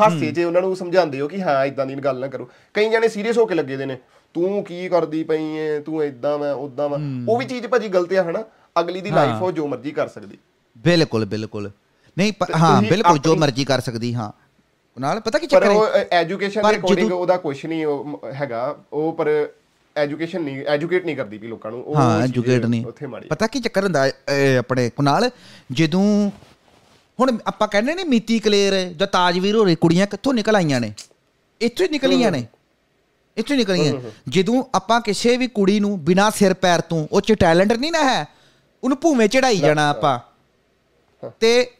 ਹਾਸੇ 0.00 0.32
'ਚ 0.32 0.40
ਉਹਨਾਂ 0.40 0.62
ਨੂੰ 0.62 0.76
ਸਮਝਾਉਂਦੇ 0.76 1.20
ਹੋ 1.20 1.28
ਕਿ 1.28 1.42
ਹਾਂ 1.42 1.66
ਇਦਾਂ 1.66 1.86
ਦੀ 1.86 1.94
ਗੱਲ 1.94 2.18
ਨਾ 2.18 2.26
ਕਰੋ। 2.26 2.50
ਕਈ 2.74 2.88
ਜਣੇ 2.88 3.08
ਸੀਰੀਅਸ 3.08 3.38
ਹੋ 3.38 3.46
ਕੇ 3.46 3.54
ਲੱਗੇ 3.54 3.76
ਦੇ 3.76 3.86
ਨੇ 3.86 3.98
ਤੂੰ 4.34 4.64
ਕੀ 4.64 4.88
ਕਰਦੀ 4.88 5.24
ਪਈ 5.24 5.44
ਏ? 5.44 5.80
ਤੂੰ 5.80 6.04
ਇਦਾਂ 6.04 6.38
ਮੈਂ 6.38 6.52
ਉਦਾਂ 6.52 6.88
ਮੈਂ 6.88 6.98
ਉਹ 7.28 7.38
ਵੀ 7.38 7.44
ਚੀਜ਼ 7.44 7.66
ਭਾਜੀ 7.66 7.88
ਗਲਤ 7.88 8.12
ਆ 8.12 8.22
ਹਨਾ? 8.22 8.44
ਅਗਲੀ 8.80 9.00
ਦੀ 9.00 9.10
ਲਾਈਫ 9.10 9.42
ਉਹ 9.42 9.52
ਜੋ 9.52 9.66
ਮਰਜ਼ੀ 9.66 9.90
ਕਰ 9.90 10.08
ਸਕਦੀ। 10.08 10.38
ਬਿਲਕੁਲ 10.78 11.24
ਬਿਲਕੁਲ। 11.24 11.70
ਨਹੀਂ 12.18 12.32
ਹਾਂ 12.60 12.82
ਬਿਲਕੁਲ 12.82 13.18
ਜੋ 13.18 13.36
ਮਰਜ਼ੀ 13.36 13.64
ਕਰ 13.64 13.80
ਸਕਦੀ 13.80 14.14
ਹਾਂ। 14.14 14.32
ਨਾਲ 14.96 15.20
ਪਤਾ 15.20 15.38
ਕੀ 15.38 15.46
ਪਰ 15.46 15.60
ਚੱਕਰ 15.60 15.70
ਉਹ 15.70 15.86
ਹੈ 15.86 16.06
ਐਜੂਕੇਸ਼ਨ 16.12 16.62
ਪਰ 16.62 16.72
ਦੇ 16.72 16.78
ਅਕੋਰਡਿੰਗ 16.78 17.12
ਉਹਦਾ 17.12 17.36
ਕੁਝ 17.36 17.64
ਨਹੀਂ 17.66 17.84
ਉਹ 17.86 18.20
ਹੈਗਾ। 18.34 18.76
ਉਹ 18.92 19.12
ਪਰ 19.12 19.28
ਐਜੂਕੇਸ਼ਨ 19.96 20.42
ਨਹੀਂ 20.42 20.64
ਐਜੂਕੇਟ 20.66 21.04
ਨਹੀਂ 21.06 21.16
ਕਰਦੀ 21.16 21.38
ਵੀ 21.38 21.48
ਲੋਕਾਂ 21.48 21.70
ਨੂੰ। 21.70 21.82
ਉਹ 21.84 21.96
ਹਾਂ 21.96 22.22
ਐਜੂਕੇਟ 22.22 22.64
ਨਹੀਂ। 22.66 22.84
ਉੱਥੇ 22.86 23.06
ਮਾੜੀ 23.06 23.28
ਪਤਾ 23.28 23.46
ਕੀ 23.46 23.60
ਚੱਕਰ 23.60 23.84
ਹੁੰਦਾ 23.84 24.04
ਆਪਣੇ 24.58 24.88
ਕੁਨਾਲ 24.96 25.30
ਜਦੋਂ 25.72 26.04
ਹੁਣ 27.18 27.36
ਆਪਾਂ 27.46 27.68
ਕਹਿੰਦੇ 27.68 27.94
ਨੇ 27.94 28.04
ਮੀਤੀ 28.04 28.38
ਕਲੇਰ 28.38 28.74
ਜਾਂ 28.90 29.06
ਤਾਜਵੀਰ 29.08 29.56
ਹੋਰੇ 29.56 29.74
ਕੁੜੀਆਂ 29.74 30.06
ਕਿੱਥੋਂ 30.06 30.34
ਨਿਕਲ 30.34 30.56
ਆਈਆਂ 30.56 30.80
ਨੇ? 30.80 30.92
ਇੱਥੋਂ 31.60 31.86
ਹੀ 31.86 31.90
ਨਿਕਲੀਆਂ 31.90 32.30
ਨੇ। 32.32 32.46
ਇੱਥੋਂ 33.36 33.54
ਹੀ 33.54 33.58
ਨਿਕਲੀਆਂ। 33.58 33.92
ਜਦੋਂ 34.28 34.62
ਆਪਾਂ 34.74 35.00
ਕਿਸੇ 35.00 35.36
ਵੀ 35.36 35.46
ਕੁੜੀ 35.48 35.78
ਨੂੰ 35.80 35.98
ਬਿਨਾ 36.04 36.28
ਸਿਰ 36.30 36.54
ਪੈਰ 36.54 36.80
ਤੋਂ 36.80 37.06
ਉਹ 37.12 37.20
ਚ 37.20 37.32
ਟੈਲੈਂਟ 37.40 37.72
ਨਹੀਂ 37.72 37.92
ਨਾ 37.92 38.02
ਹੈ 38.04 38.26
ਉਹਨੂੰ 38.82 38.98
ਭੂਵੇਂ 38.98 39.28
ਚੜਾਈ 39.28 39.58
ਜਾਣਾ 39.58 39.88
ਆਪਾਂ। 39.90 40.18
ਤੇ 41.40 41.70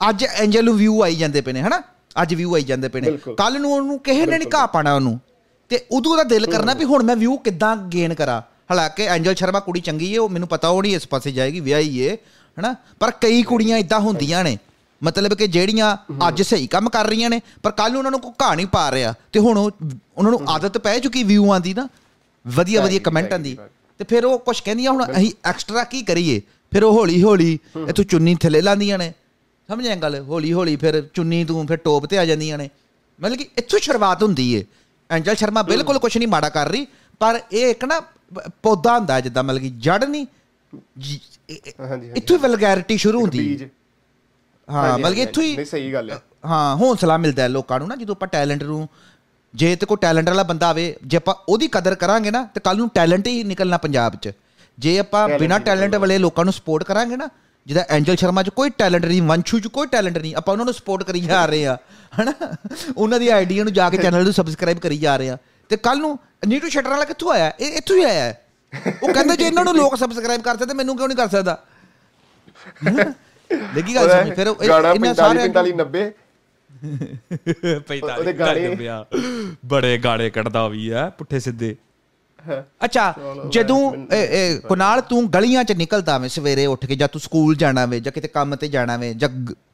ਅੱਜ 0.00 0.24
ਐਂਜਲ 0.24 0.64
ਨੂੰ 0.64 0.76
ਵਿਊ 0.76 1.02
ਆਈ 1.02 1.14
ਜਾਂਦੇ 1.16 1.40
ਪਏ 1.40 1.52
ਨੇ 1.52 1.60
ਹਨਾ? 1.62 1.82
ਅੱਜ 2.22 2.34
ਵਿਊ 2.34 2.54
ਆਈ 2.54 2.62
ਜਾਂਦੇ 2.62 2.88
ਪਏ 2.88 3.00
ਨੇ। 3.00 3.16
ਕੱਲ 3.38 3.60
ਨੂੰ 3.60 3.72
ਉਹਨੂੰ 3.72 3.98
ਕਿਸੇ 3.98 4.26
ਨੇ 4.26 4.38
ਨਹੀਂ 4.38 4.48
ਘਾ 4.54 4.66
ਪਾਣਾ 4.66 4.94
ਉਹਨੂੰ। 4.94 5.18
ਤੇ 5.70 5.84
ਉਦੋਂ 5.90 6.12
ਉਹਦਾ 6.12 6.22
ਦਿਲ 6.24 6.46
ਕਰਨਾ 6.46 6.74
ਵੀ 6.74 6.84
ਹੁਣ 6.84 7.02
ਮੈਂ 7.02 7.16
ਵਿਊ 7.16 7.36
ਕਿੱਦਾਂ 7.36 7.76
ਗੇਨ 7.92 8.14
ਕਰਾਂ। 8.14 8.40
ਹਾਲਾਂਕਿ 8.70 9.06
ਐਂਜਲ 9.06 9.34
ਸ਼ਰਮਾ 9.34 9.60
ਕੁੜੀ 9.60 9.80
ਚੰਗੀ 9.80 10.12
ਏ 10.14 10.18
ਉਹ 10.18 10.28
ਮੈਨੂੰ 10.28 10.48
ਪਤਾ 10.48 10.68
ਉਹ 10.68 10.82
ਨਹੀਂ 10.82 10.94
ਇਸ 10.96 11.06
ਪਾਸੇ 11.08 11.32
ਜਾਏਗੀ 11.32 11.60
ਵਿਆਹੀ 11.60 11.98
ਏ 11.98 12.16
ਹਨਾ? 12.56 12.74
ਪਰ 13.00 13.10
ਕਈ 13.20 13.42
ਕੁੜੀਆਂ 13.42 13.78
ਇਦਾਂ 13.78 14.00
ਹੁੰਦੀਆਂ 14.00 14.44
ਨੇ। 14.44 14.56
ਮਤਲਬ 15.02 15.34
ਕਿ 15.34 15.46
ਜਿਹੜੀਆਂ 15.46 15.96
ਅੱਜ 16.28 16.42
ਸਹੀ 16.42 16.66
ਕੰਮ 16.66 16.88
ਕਰ 16.88 17.06
ਰਹੀਆਂ 17.06 17.30
ਨੇ 17.30 17.40
ਪਰ 17.62 17.70
ਕੱਲ 17.70 17.90
ਨੂੰ 17.92 17.98
ਉਹਨਾਂ 17.98 18.10
ਨੂੰ 18.10 18.20
ਕੋਈ 18.20 18.56
ਨਹੀਂ 18.56 18.66
ਪਾ 18.66 18.90
ਰਿਹਾ। 18.90 19.14
ਤੇ 19.32 19.40
ਹੁਣ 19.40 19.58
ਉਹ 19.58 19.70
ਉਹਨਾਂ 20.16 20.30
ਨੂੰ 20.32 20.40
ਆਦਤ 20.48 20.78
ਪੈ 20.78 20.98
ਚੁੱਕੀ 20.98 21.22
ਵਿਊਆਂ 21.22 21.60
ਦੀ 21.60 21.74
ਨਾ। 21.74 21.88
ਵਧੀਆ 22.44 22.82
ਵਧੀਆ 22.82 23.00
ਕਮੈਂਟਾਂ 23.04 23.38
ਦੀ 23.38 23.56
ਤੇ 24.00 24.04
ਫਿਰ 24.04 24.24
ਉਹ 24.24 24.38
ਕੁਝ 24.38 24.60
ਕਹਿੰਦੀਆਂ 24.60 24.90
ਹੁਣ 24.92 25.04
ਅਸੀਂ 25.12 25.30
ਐਕਸਟਰਾ 25.44 25.84
ਕੀ 25.84 26.02
ਕਰੀਏ? 26.02 26.40
ਫਿਰ 26.72 26.84
ਉਹ 26.84 26.92
ਹੌਲੀ 26.92 27.22
ਹੌਲੀ 27.22 27.58
ਇਥੋਂ 27.88 28.04
ਚੁੰਨੀ 28.04 28.34
ਥੱਲੇ 28.34 28.60
ਲਾਂਦੀਆਂ 28.60 28.98
ਨੇ। 28.98 29.12
ਸਮਝਿਆ 29.68 29.94
ਗੱਲ? 29.96 30.14
ਹੌਲੀ 30.28 30.52
ਹੌਲੀ 30.52 30.76
ਫਿਰ 30.76 31.00
ਚੁੰਨੀ 31.14 31.44
ਤੋਂ 31.44 31.64
ਫਿਰ 31.66 31.76
ਟੋਪ 31.76 32.06
ਤੇ 32.06 32.18
ਆ 32.18 32.24
ਜਾਂਦੀਆਂ 32.24 32.58
ਨੇ। 32.58 32.68
ਮਤਲਬ 33.20 33.36
ਕਿ 33.38 33.46
ਇੱਥੋਂ 33.58 33.78
ਸ਼ੁਰੂਆਤ 33.78 34.22
ਹੁੰਦੀ 34.22 34.52
ਏ। 34.54 34.64
ਐਂਜਲ 35.10 35.34
ਸ਼ਰਮਾ 35.34 35.62
ਬਿਲਕੁਲ 35.62 35.98
ਕੁਝ 35.98 36.16
ਨਹੀਂ 36.18 36.28
ਮਾੜਾ 36.28 36.48
ਕਰ 36.48 36.68
ਰਹੀ 36.68 36.86
ਪਰ 37.20 37.40
ਇਹ 37.52 37.70
ਇੱਕ 37.70 37.84
ਨਾ 37.84 38.00
ਪੌਦਾ 38.62 38.94
ਹੁੰਦਾ 38.98 39.20
ਜਿੱਦਾਂ 39.20 39.42
ਮਤਲਬ 39.42 39.60
ਕਿ 39.62 39.68
ਜੜ 39.78 40.04
ਨਹੀਂ 40.04 40.26
ਹਾਂਜੀ, 41.80 42.10
ਇੱਥੋਂ 42.16 42.38
ਵਲਗੈਰਿਟੀ 42.38 42.96
ਸ਼ੁਰੂ 42.96 43.20
ਹੁੰਦੀ 43.20 43.62
ਹੈ। 43.62 43.68
ਹਾਂ 44.68 44.98
ਮਤਲਬ 44.98 45.14
ਕਿ 45.14 45.22
ਇੱਥੋਂ 45.22 45.42
ਹੀ 45.42 45.54
ਨਹੀਂ 45.56 45.66
ਸਹੀ 45.66 45.92
ਗੱਲ 45.92 46.10
ਹੈ 46.10 46.18
ਹਾਂ 46.46 46.76
ਹੌਸਲਾ 46.76 47.16
ਮਿਲਦਾ 47.16 47.42
ਹੈ 47.42 47.48
ਲੋਕਾਂ 47.48 47.78
ਨੂੰ 47.78 47.88
ਨਾ 47.88 47.96
ਜਦੋਂ 47.96 48.14
ਆਪਾਂ 48.14 48.28
ਟੈਲੈਂਟ 48.28 48.62
ਨੂੰ 48.62 48.88
ਜੇ 49.54 49.74
ਤੇ 49.76 49.86
ਕੋਈ 49.86 49.96
ਟੈਲੈਂਟ 50.00 50.28
ਵਾਲਾ 50.28 50.42
ਬੰਦਾ 50.42 50.68
ਆਵੇ 50.68 50.94
ਜੇ 51.06 51.16
ਆਪਾਂ 51.16 51.34
ਉਹਦੀ 51.48 51.68
ਕਦਰ 51.72 51.94
ਕਰਾਂਗੇ 51.94 52.30
ਨਾ 52.30 52.42
ਤੇ 52.54 52.60
ਕੱਲ 52.60 52.76
ਨੂੰ 52.76 52.88
ਟੈਲੈਂਟ 52.94 53.26
ਹੀ 53.26 53.42
ਨਿਕਲਣਾ 53.44 53.76
ਪੰਜਾਬ 53.76 54.16
'ਚ। 54.16 54.30
ਜੇ 54.78 54.98
ਆਪਾਂ 54.98 55.28
ਬਿਨਾਂ 55.38 55.58
ਟੈਲੈਂਟ। 55.60 55.94
ਵਾਲੇ 55.94 56.18
ਲੋਕਾਂ 56.18 56.44
ਨੂੰ 56.44 56.52
ਸਪੋਰਟ 56.52 56.84
ਕਰਾਂਗੇ 56.84 57.16
ਨਾ 57.16 57.28
ਜਿਹਦਾ 57.66 57.84
ਐਂਜਲ 57.88 58.16
ਸ਼ਰਮਾ 58.16 58.42
'ਚ 58.42 58.50
ਕੋਈ 58.50 58.70
ਟੈਲੈਂਟ 58.70 59.04
ਨਹੀਂ 59.04 59.22
ਵੰਸ਼ੂ 59.22 59.58
'ਚ 59.60 59.66
ਕੋਈ 59.66 59.86
ਟੈਲੈਂਟ 59.86 60.18
ਨਹੀਂ 60.18 60.34
ਆਪਾਂ 60.36 60.52
ਉਹਨਾਂ 60.54 60.64
ਨੂੰ 60.64 60.74
ਸਪੋਰਟ 60.74 61.02
ਕਰੀ 61.02 61.20
ਜਾ 61.20 61.44
ਰਹੇ 61.46 61.66
ਆ 61.66 61.76
ਹਨਾ? 62.20 62.32
ਉਹਨਾਂ 62.96 63.18
ਦੀ 63.20 63.28
ਆਈਡੀਆ 63.28 63.64
ਨੂੰ 63.64 63.72
ਜਾ 63.72 63.88
ਕੇ 63.90 63.96
ਚੈਨਲ 63.98 64.24
ਨੂੰ 64.24 64.32
ਸਬਸਕ੍ਰਾਈਬ 64.32 64.78
ਕਰੀ 64.78 64.98
ਜਾ 64.98 65.16
ਰਹੇ 65.16 65.30
ਆ 65.30 65.36
ਤੇ 65.70 65.76
ਕੱਲ 65.76 65.98
ਨੂੰ 65.98 66.18
ਨੀਟੂ 66.46 66.68
ਸ਼ਟਰ 66.68 66.88
ਵਾਲਾ 66.88 67.04
ਕਿੱਥੋਂ 67.04 67.30
ਆਇਆ? 67.32 67.52
ਇਹ 67.60 67.72
ਇੱਥੋਂ 67.72 67.96
ਹੀ 67.96 68.02
ਆਇਆ। 68.04 68.34
ਉਹ 69.02 69.12
ਕਹਿੰਦਾ 69.12 69.34
ਜੇ 69.36 69.44
ਇਹਨਾਂ 69.46 69.64
ਨੂੰ 69.64 69.74
ਲੋਕ 69.76 69.96
ਸਬਸਕ੍ਰਾਈਬ 69.96 70.42
ਕਰ 70.42 70.56
ਸਕਦੇ 70.56 70.74
ਮੈਨੂੰ 70.74 70.96
ਕਿਉਂ 70.96 71.08
ਨਹੀਂ 71.08 71.16
ਕਰ 71.16 71.28
ਸਕਦਾ? 71.28 71.58
ਲੱਗੀ 73.74 73.94
ਗੱਲ 73.94 74.08
ਸਮਝ 74.10 74.34
ਫਿਰ 74.34 74.46
ਇਹਨਾਂ 74.46 74.80
45 74.94 75.14
ਸਾਰਿਆਂ 75.14 75.48
45 77.80 78.00
90 78.00 78.18
ਉਹਦੇ 78.18 78.32
ਗਾਣੇ- 78.32 78.70
ਬੜੇ 79.66 79.96
ਗਾਣੇ 79.98 80.28
ਕੱਢਦਾ 80.30 80.66
ਵੀ 80.68 80.88
ਆ 80.90 81.08
ਪੁੱਠੇ 81.18 81.40
ਸਿੱਧੇ। 81.40 81.74
ਅੱਛਾ 82.84 83.14
ਜਦੋਂ 83.48 83.78
ਕੁਨਾਲ 84.68 85.00
ਤੂੰ 85.00 85.22
ਗਲੀਆਂ 85.32 85.64
'ਚ 85.64 85.72
ਨਿਕਲਦਾ 85.72 86.16
ਵੇਂ 86.18 86.28
ਸਵੇਰੇ 86.28 86.66
ਉੱਠ 86.66 86.86
ਕੇ 86.86 86.96
ਜਾਂ 86.96 87.08
ਤੂੰ 87.08 87.20
ਸਕੂਲ 87.20 87.54
ਜਾਣਾ 87.56 87.84
ਵੇ 87.86 88.00
ਜਾਂ 88.00 88.12
ਕਿਤੇ 88.12 88.28
ਕੰਮ 88.28 88.54
ਤੇ 88.56 88.68
ਜਾਣਾ 88.68 88.96
ਵੇ 88.96 89.12
ਜਾਂ 89.14 89.28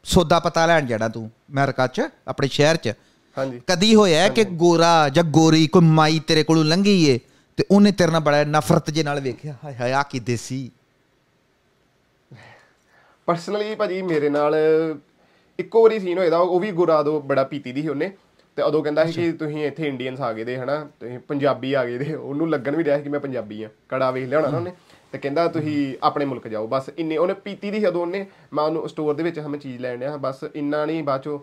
ਸੌਦਾ 0.04 0.40
ਪਤਾ 0.40 0.66
ਲੈਣ 0.66 0.86
ਜਾਣਾ 0.86 1.08
ਤੂੰ 1.08 1.30
ਅਮਰੀਕਾ 1.50 1.86
'ਚ 1.86 2.08
ਆਪਣੇ 2.28 2.48
ਸ਼ਹਿਰ 2.48 2.76
'ਚ? 2.76 2.92
ਹਾਂਜੀ। 3.36 3.60
ਕਦੀ 3.66 3.94
ਹੋਇਆ 3.94 4.28
ਕਿ 4.28 4.44
ਗੋਰਾ 4.44 5.08
ਜਾਂ 5.08 5.24
ਗੋਰੀ 5.24 5.66
ਕੋਈ 5.66 5.82
ਮਾਈ 5.82 6.20
ਤੇਰੇ 6.26 6.42
ਕੋਲੋਂ 6.42 6.64
ਲੰਘੀ 6.64 7.02
ਏ 7.04 7.18
ਤੇ 7.58 7.64
ਉਹਨੇ 7.70 7.92
ਤੇਰੇ 7.92 8.12
ਨਾਲ 8.12 8.20
ਬੜਾ 8.20 8.44
ਨਫ਼ਰਤ 8.44 8.90
ਜੇ 8.90 9.02
ਨਾਲ 9.02 9.20
ਵੇਖਿਆ? 9.20 9.54
ਹਾਏ 9.64 9.74
ਹਾਏ 9.74 9.92
ਆ 9.92 10.02
ਕੀ 10.02 10.18
ਦੇਸੀ? 10.20 10.70
ਪਰਸਨਲੀ 13.28 13.74
ਭਾਜੀ 13.74 14.02
ਮੇਰੇ 14.02 14.28
ਨਾਲ 14.28 14.54
ਇੱਕੋ 15.58 15.82
ਵਾਰੀ 15.82 15.98
ਸੀਨ 16.00 16.18
ਹੋਇਆ 16.18 16.38
ਉਹ 16.38 16.60
ਵੀ 16.60 16.70
ਗੁਰਾਦੋ 16.72 17.20
ਬੜਾ 17.20 17.44
ਪੀਤੀ 17.44 17.72
ਦੀ 17.72 17.82
ਸੀ 17.82 17.88
ਉਹਨੇ। 17.88 18.10
ਤੇ 18.56 18.62
ਉਦੋਂ 18.62 18.82
ਕਹਿੰਦਾ 18.82 19.04
ਸੀ 19.04 19.12
ਕਿ 19.12 19.32
ਤੁਸੀਂ 19.32 19.64
ਇੱਥੇ 19.66 19.86
ਇੰਡੀਅਨਸ 19.88 20.20
ਆ 20.20 20.32
ਗਏ 20.32 20.44
ਦੇ 20.44 20.56
ਹਨਾ 20.56 20.76
ਤੁਸੀਂ 21.00 21.18
ਪੰਜਾਬੀ 21.18 21.72
ਆ 21.74 21.84
ਗਏ 21.84 21.98
ਦੇ 21.98 22.14
ਉਹਨੂੰ 22.14 22.48
ਲੱਗਣ 22.50 22.76
ਵੀ 22.76 22.84
ਰਿਹਾ 22.84 22.96
ਸੀ 22.96 23.02
ਕਿ 23.02 23.08
ਮੈਂ 23.08 23.20
ਪੰਜਾਬੀ 23.20 23.62
ਆ 23.62 23.68
ਕੜਾ 23.88 24.10
ਵੇਖ 24.10 24.28
ਲਿਆ 24.28 24.38
ਹੋਣਾ 24.38 24.50
ਨਾ 24.50 24.58
ਉਹਨੇ। 24.58 24.72
ਤੇ 25.12 25.18
ਕਹਿੰਦਾ 25.18 25.46
ਤੁਸੀਂ 25.48 25.94
ਆਪਣੇ 26.02 26.24
ਮੁਲਕ 26.24 26.48
ਜਾਓ 26.48 26.66
ਬਸ 26.66 26.90
ਇੰਨੇ 26.98 27.16
ਉਹਨੇ 27.16 27.34
ਪੀਤੀ 27.34 27.70
ਦੀ 27.70 27.84
ਉਦੋਂ 27.86 28.02
ਉਹਨੇ 28.02 28.26
ਮੈਂ 28.52 28.64
ਉਹਨੂੰ 28.64 28.88
ਸਟੋਰ 28.88 29.14
ਦੇ 29.14 29.22
ਵਿੱਚ 29.22 29.38
ਹਮੇ 29.38 29.58
ਚੀਜ਼ 29.58 29.80
ਲੈਣ 29.80 29.98
ਡਿਆ 29.98 30.16
ਬਸ 30.16 30.44
ਇੰਨਾ 30.54 30.84
ਨਹੀਂ 30.86 31.02
ਬਾਅਦ 31.04 31.22
ਚੋਂ 31.22 31.38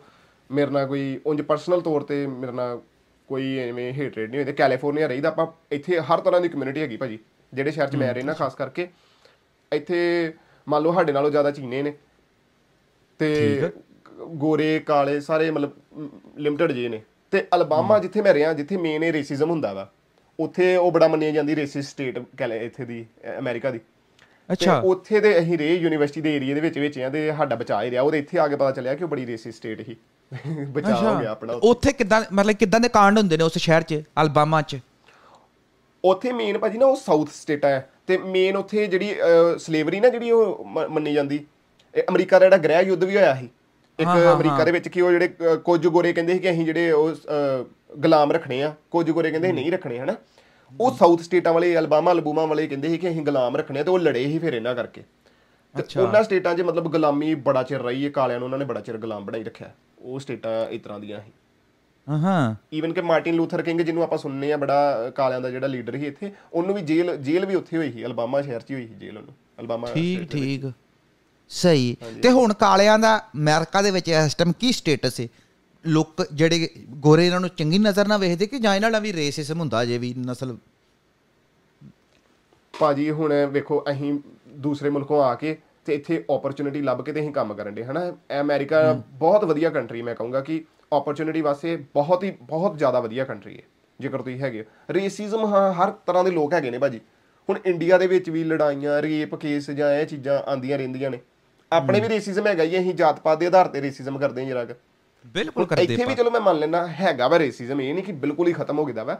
ਮੇਰੇ 0.50 0.72
ਨਾਲ 0.72 0.88
ਕੋਈ 0.88 1.20
ਉਂਝ 1.26 1.42
ਪਰਸਨਲ 1.42 1.82
ਤੌਰ 1.82 2.04
ਤੇ 2.04 2.28
ਮੇਰੇ 2.28 2.52
ਨਾਲ 2.52 2.82
ਕੋਈ 3.28 3.58
ਐਵੇਂ 3.60 3.94
ਹੇਟਰੇਡ 3.94 4.30
ਨਹੀਂ 4.30 4.40
ਹੋਈ 4.40 4.46
ਤੇ 4.46 4.54
ਕੈਲੀਫੋਰਨੀਆ 4.54 5.08
ਰਹੀਦਾ 5.08 5.30
ਆਪਾਂ 5.30 5.48
ਇੱਥੇ 5.72 6.00
ਹਰ 6.00 6.22
ਤਰ੍ਹਾਂ 6.22 6.42
ਦੀ 6.42 6.50
ਕਮਿਊਨਿਟੀ 6.50 6.82
ਹੈਗੀ 6.82 6.98
ਭਾਜੀ 6.98 7.20
ਜਿਹੜੇ 7.54 7.72
ਸ਼ਹਿਰ 7.72 7.88
'ਚ 7.88 7.96
ਮੈਂ 7.96 8.14
ਰਹਿਣਾ 8.14 8.34
ਖਾਸ 8.34 8.56
ਕਰਕੇ 8.56 8.88
ਇੱਥੇ 9.72 10.34
ਮੰਨ 10.68 10.84
ਲਓ 10.84 10.94
ਸਾਡੇ 10.94 11.12
ਨਾਲੋਂ 11.12 11.32
ਜ਼ਿਆਦਾ 11.32 11.52
ਚੀਨੇ 11.52 11.82
ਨੇ। 11.84 11.94
ਤੇ 13.20 13.72
ਗੋਰੇ 14.20 14.80
ਕਾਲੇ 14.80 15.20
ਸਾਰੇ 15.20 15.50
ਮਤਲਬ 15.52 16.10
ਲਿਮਟਿਡ 16.38 16.72
ਜੇ 16.72 16.88
ਨੇ। 16.90 17.02
ਤੇ 17.32 17.46
ਅਲਬਾਮਾ 17.56 18.00
ਜਿੱਥੇ 18.00 18.22
ਮੈਂ 18.22 18.34
ਰਿਹਾ 18.34 18.54
ਜਿੱਥੇ 18.54 18.78
ਮੇਨ 18.78 19.04
ਇਹ 19.04 19.14
ਰੇਸਿਜ਼ਮ 19.14 19.50
ਹੁੰਦਾ 19.50 19.74
ਵਾ 19.74 19.88
ਉੱਥੇ 20.40 20.76
ਉਹ 20.76 20.92
ਬੜਾ 20.92 21.08
ਮੰਨੀ 21.08 21.32
ਜਾਂਦੀ 21.32 21.56
ਰੇਸਿਸ 21.56 21.90
ਸਟੇਟ 21.90 22.20
ਇੱਥੇ 22.42 22.86
ਦੀ 22.86 23.06
ਅਮਰੀਕਾ 23.40 23.72
ਦੀ। 23.72 23.80
ਅੱਛਾ। 24.50 24.78
ਉੱਥੇ 24.86 25.20
ਦੇ 25.20 25.38
ਅਸੀਂ 25.40 25.58
ਰੇ 25.58 25.74
ਯੂਨੀਵਰਸਿਟੀ 25.74 26.22
ਦੇ 26.22 26.36
ਏਰੀਆ 26.36 26.56
ਦੇ 26.56 26.62
ਵਿੱਚ 26.62 26.78
ਵਿੱਚ 26.80 27.00
ਆ 27.00 27.10
ਤੇ 27.10 27.32
ਸਾਡਾ 27.38 27.56
ਬਚਾ 27.56 27.82
ਹੀ 27.84 27.92
ਰਿਹਾ। 27.92 28.02
ਉਹਦੇ 28.02 28.20
ਇੱਥੇ 28.20 28.40
ਆ 28.40 28.48
ਕੇ 28.48 28.56
ਪਤਾ 28.56 28.72
ਚੱਲਿਆ 28.72 28.96
ਕਿ 28.96 29.04
ਉਹ 29.04 29.10
ਬੜੀ 29.10 29.26
ਰੇਸਿਸ 29.26 29.56
ਸਟੇਟ 29.58 29.86
ਸੀ। 29.86 29.96
ਬਚਾ 30.70 30.96
ਹੋ 30.96 31.20
ਗਿਆ 31.20 31.32
ਆਪਣਾ 31.32 31.54
ਉੱਥੇ। 31.64 31.92
ਕਿਦਾਂ 31.92 32.22
ਮਤਲਬ 32.34 32.56
ਕਿਦਾਂ 32.56 32.80
ਦੇ 32.80 32.90
ਕਾਂਡ 32.90 33.18
ਹੁੰਦੇ 33.18 33.38
ਨੇ 33.38 33.44
ਉਸ 33.44 33.58
ਸ਼ਹਿਰ 33.58 33.82
'ਚ 33.82 34.02
ਅਲਬਾਮਾ 34.22 34.62
'ਚ? 34.62 34.80
ਉੱਥੇ 36.04 36.32
ਮੇਨ 36.32 36.58
ਭਾਜੀ 36.58 36.78
ਨਾ 36.78 36.86
ਉਹ 36.86 36.96
ਸਾਊਥ 36.96 37.30
ਸਟੇਟਾਂ 37.30 37.70
ਹੈ 37.70 37.90
ਤੇ 38.08 38.18
ਮੇਨ 38.18 38.58
ਉੱਥੇ 38.58 38.88
ਜਿਹੜੀ 38.88 39.16
ਸਲੇਵਰੀ 39.58 40.00
ਨਾ 40.00 40.10
ਜਿਹੜੀ 40.10 40.32
ਉਹ 40.32 40.66
ਮੰਨੀ 40.90 41.14
ਜਾਂਦੀ 41.14 41.46
ਇਹ 41.94 42.04
ਅਮਰੀਕਾ 42.10 42.40
ਦਾ 42.40 42.46
ਜਿਹੜਾ 42.46 42.58
ਗ੍ਰਹਿ 42.58 42.84
ਯੁੱਧ 42.84 43.04
ਵੀ 43.04 43.16
ਹੋਇਆ 43.16 43.34
ਸੀ 43.36 43.50
ਇੱਕ 44.00 44.08
ਹਾਂ, 44.08 44.16
ਹਾਂ, 44.18 44.36
ਅਮਰੀਕਾ 44.36 44.64
ਦੇ 44.64 44.72
ਵਿੱਚ 44.72 44.88
ਕਿ 44.88 45.02
ਉਹ 45.02 45.12
ਜਿਹੜੇ 45.12 45.30
ਕੁਝ 45.64 45.88
ਗੋਰੇ 45.88 46.14
ਕਹਿੰਦੇ 46.14 46.34
ਸੀ 46.34 46.40
ਕਿ 46.40 46.52
ਅਸੀਂ 46.52 46.66
ਜਿਹੜੇ 46.66 46.92
ਉਹ 46.92 47.12
ਗੁਲਾਮ 47.98 48.32
ਰੱਖਣੇ 48.32 48.62
ਆ। 48.64 48.74
ਕੁਝ 48.92 49.10
ਗੋਰੇ 49.12 49.32
ਕਹਿੰਦੇ 49.32 49.52
ਨਹੀਂ 49.52 49.72
ਰੱਖਣੇ 49.72 50.00
ਹਨਾ? 50.00 50.16
ਉਹ 50.80 50.92
ਸਾਊਥ 50.96 51.22
ਸਟੇਟਾਂ 51.22 51.54
ਵਾਲੇ 51.54 51.78
ਅਲਬਾਮਾ 51.80 52.12
ਅਲਬੂਮਾ 52.12 52.46
ਵਾਲੇ 52.46 52.68
ਕਹਿੰਦੇ 52.68 52.90
ਸੀ 52.90 52.98
ਕਿ 52.98 53.10
ਅਸੀਂ 53.10 53.22
ਗੁਲਾਮ 53.22 53.56
ਰੱਖਣੇ 53.58 53.84
ਤੇ 53.84 53.92
ਉਹ 53.92 54.00
ਲੜੇ 54.00 54.26
ਸੀ 54.26 54.40
ਫਿਰ 54.40 54.54
ਇਹਨਾਂ 54.54 54.76
ਕਰਕੇ। 54.76 55.04
ਅੱਛਾ। 55.76 56.02
ਉਹਨਾਂ 56.02 56.24
ਸਟੇਟਾਂ 56.24 56.56
'ਚ 56.56 56.62
ਮਤਲਬ 56.62 56.92
ਗੁਲਾਮੀ 56.92 57.34
ਬੜਾ 57.36 57.64
ਚਿਰ 57.64 57.82
ਰਹੀ 57.82 58.06
ਹੈ 58.06 58.10
ਕਾਲਿਆਂ 58.10 58.40
ਨੂੰ 58.40 58.46
ਉਹਨਾਂ 58.46 58.60
ਨੇ 58.60 58.66
ਬੜਾ 58.66 58.80
ਚਿਰ 58.80 58.98
ਗੁਲਾਮ 58.98 59.26
ਬਣਾਈ 59.26 59.44
ਰੱਖਿਆ। 59.44 59.72
ਉਹ 60.02 60.20
ਸਟੇਟਾਂ 60.20 60.70
ਇਸ 60.70 60.82
ਤਰ੍ਹਾਂ 60.82 61.00
ਦੀਆਂ 61.00 61.20
ਸੀ। 61.20 61.32
ਹਾਂ 62.08 62.56
ਈਵਨ 62.74 62.94
ਕਿ 62.94 63.02
ਮਾਰਟਿਨ 63.02 63.36
ਲੂਥਰ 63.36 63.62
ਕਿੰਗ 63.62 63.82
ਜਿਹਨੂੰ 63.82 64.04
ਆਪਾਂ 64.04 64.18
ਸੁਣਨੇ 64.18 64.52
ਆ 64.54 64.58
ਬੜਾ 64.58 65.10
ਕਾਲਿਆਂ 65.16 65.42
ਦਾ 65.42 65.50
ਜਿਹੜਾ 65.50 65.68
ਲੀਡਰ 65.68 65.98
ਸੀ 65.98 66.06
ਇੱਥੇ 66.06 66.32
ਉਹਨੂੰ 66.54 66.76
ਵੀ 66.76 66.82
ਜੇਲ੍ਹ 66.82 67.16
ਜੇਲ੍ਹ 67.16 67.48
ਵੀ 67.48 67.56
ਉੱਥੇ 67.56 67.78
ਹੋਈ 67.78 67.92
ਸੀ 67.92 68.06
ਅਲਬਾਮਾ 68.06 68.42
ਸ਼ਹਿਰ 68.42 68.62
'ਚ 68.62 68.70
ਹੀ 68.72 68.76
ਹੋਈ 68.76 68.88
ਸੀ 68.88 68.94
ਜੇਲ੍ਹ 68.94 69.18
ਉਹਨੂੰ। 69.20 69.34
ਅਲਬਾਮਾ 69.60 69.88
ਠੀਕ। 69.94 70.30
ਠੀਕ। 70.32 70.66
ਸਹੀ। 71.52 71.96
ਤੇ 72.24 72.30
ਹੁਣ 72.32 72.54
ਕਾਲਿਆਂ 72.54 72.98
ਦਾ 73.00 73.18
ਅਮਰੀਕਾ 73.36 73.82
ਦੇ 73.82 73.92
ਵਿੱਚ 73.92 74.10
ਇਸ 74.10 74.36
ਟਾਈਮ 74.36 74.52
ਕੀ 74.60 74.72
ਸਟੇਟਸ 74.72 75.20
ਹੈ 75.20 75.28
ਲੋਕ 75.86 76.26
ਜਿਹੜੇ 76.34 76.70
ਗੋਰੇ 77.00 77.26
ਇਹਨਾਂ 77.26 77.40
ਨੂੰ 77.40 77.50
ਚੰਗੀ 77.50 77.78
ਨਜ਼ਰ 77.78 78.08
ਨਾਲ 78.08 78.20
ਵੇਖਦੇ 78.20 78.48
ਕਿ 78.48 78.60
ਜਾਂ 78.60 78.76
ਇਹਨਾਂ 78.76 78.92
ਨਾਲ 78.92 79.02
ਵੀ 79.02 79.14
ਰੇਸਿਜ਼ਮ 79.14 79.60
ਹੁੰਦਾ 79.60 79.84
ਜੇ 79.86 79.98
ਵੀ 79.98 80.14
ਨਸਲ? 80.18 80.58
ਭਾਜੀ 82.74 83.10
ਹੁਣ 83.12 83.34
ਵੇਖੋ 83.46 83.84
ਅਸੀਂ 83.92 84.14
ਦੂਸਰੇ 84.58 84.90
ਮੁਲਕੋਂ 84.90 85.24
ਆ 85.24 85.34
ਕੇ 85.36 85.58
ਤੇ 85.86 85.94
ਇੱਥੇ 85.96 86.24
ਓਪਰਚੁਨਿਟੀ 86.30 86.82
ਲੱਭ 86.82 87.02
ਕੇ 87.02 87.12
ਤੇ 87.14 87.20
ਅਸੀਂ 87.20 87.32
ਕੰਮ 87.34 87.54
ਕਰਨ 87.54 87.76
ਦੇ 87.76 87.84
ਹਨਾ? 87.84 88.12
ਅਮਰੀਕਾ 88.42 88.82
ਬਹੁਤ 88.94 89.44
ਵਧੀਆ 89.44 89.70
ਕੰਟਰੀ 89.70 90.02
ਮੈਂ 90.02 90.16
ਕਹੂੰਗਾ 90.16 90.42
ਕਿ 90.42 90.64
ਓਪਰਚੁਨਿਟੀ 90.94 91.42
ਵਾਸਤੇ 91.42 91.76
ਬਹੁਤ 91.94 92.24
ਹੀ 92.24 92.32
ਬਹੁਤ 92.42 92.78
ਜ਼ਿਆਦਾ 92.78 93.00
ਵਧੀਆ 93.00 93.24
ਕੰਟਰੀ 93.26 93.58
ਹੈ 93.58 93.64
ਜੇਕਰ 94.00 94.22
ਤੁਸੀਂ 94.22 94.40
ਹੈਗੇ 94.40 94.64
ਰੇਸਿਜ਼ਮ 94.92 95.46
ਹਾਂ 95.46 95.74
ਹਰ 95.74 95.92
ਤਰ੍ਹਾਂ 96.06 96.24
ਦੇ 96.24 96.32
ਲੋਕ 96.32 96.54
ਹੈਗੇ 96.54 96.70
ਨੇ 96.72 96.78
ਭਾਜੀ। 96.78 97.00
ਹੁਣ 97.50 97.60
ਇੰਡੀਆ 97.66 97.98
ਦੇ 97.98 98.08
ਵਿੱਚ 98.08 98.30
ਵੀ 98.30 98.44
ਲੜਾਈਆਂ 98.44 99.02
ਰੇਪ 99.02 99.36
ਕੇਸ 99.36 99.70
ਜਾਂ 99.72 99.92
ਇਹ 99.94 100.06
ਚੀਜ਼ਾਂ 100.06 100.40
ਆਂਦੀਆਂ 100.52 100.78
ਰਹਿੰਦੀਆਂ 100.78 101.10
ਨੇ। 101.12 101.20
ਆਪਣੇ 101.72 102.00
ਵੀ 102.00 102.10
ਰੇਸਿਜ਼ਮ 102.10 102.48
ਹੈਗਾ 102.48 102.64
ਹੀ 102.64 102.80
ਅਸੀਂ 102.80 102.94
ਜਾਤ 102.94 103.20
ਪਾਤ 103.20 103.40
ਦੇ 103.40 103.46
ਆਧਾਰ 103.46 103.68
ਤੇ 103.68 103.82
ਰੇਸਿਜ਼ਮ 103.82 104.18
ਕਰਦੇ 104.18 104.42
ਹਾਂ 104.42 104.50
ਜਰਾ 104.50 104.66
ਬਿਲਕੁਲ 105.26 105.66
ਇੱਥੇ 105.80 106.06
ਵੀ 106.06 106.16
ਚਲੋ 106.16 106.32
ਮੈਂ 106.32 106.42
ਮੰਨ 106.42 106.60
ਲੈਣਾ 106.60 106.88
ਹੈਗਾ 106.88 107.28
ਵਾ 107.28 107.40
ਰੇਸਿਜ਼ਮ 107.40 107.82
ਇਹ 107.82 107.94
ਨਹੀਂ 107.94 108.04
ਕਿ 108.04 108.12
ਬਿਲਕੁਲ 108.12 108.48
ਹੀ 108.48 108.54
ਖਤਮ 108.54 108.80
ਹੋ 108.80 108.86
ਗਿਆ 108.86 109.04
ਵਾ। 109.04 109.20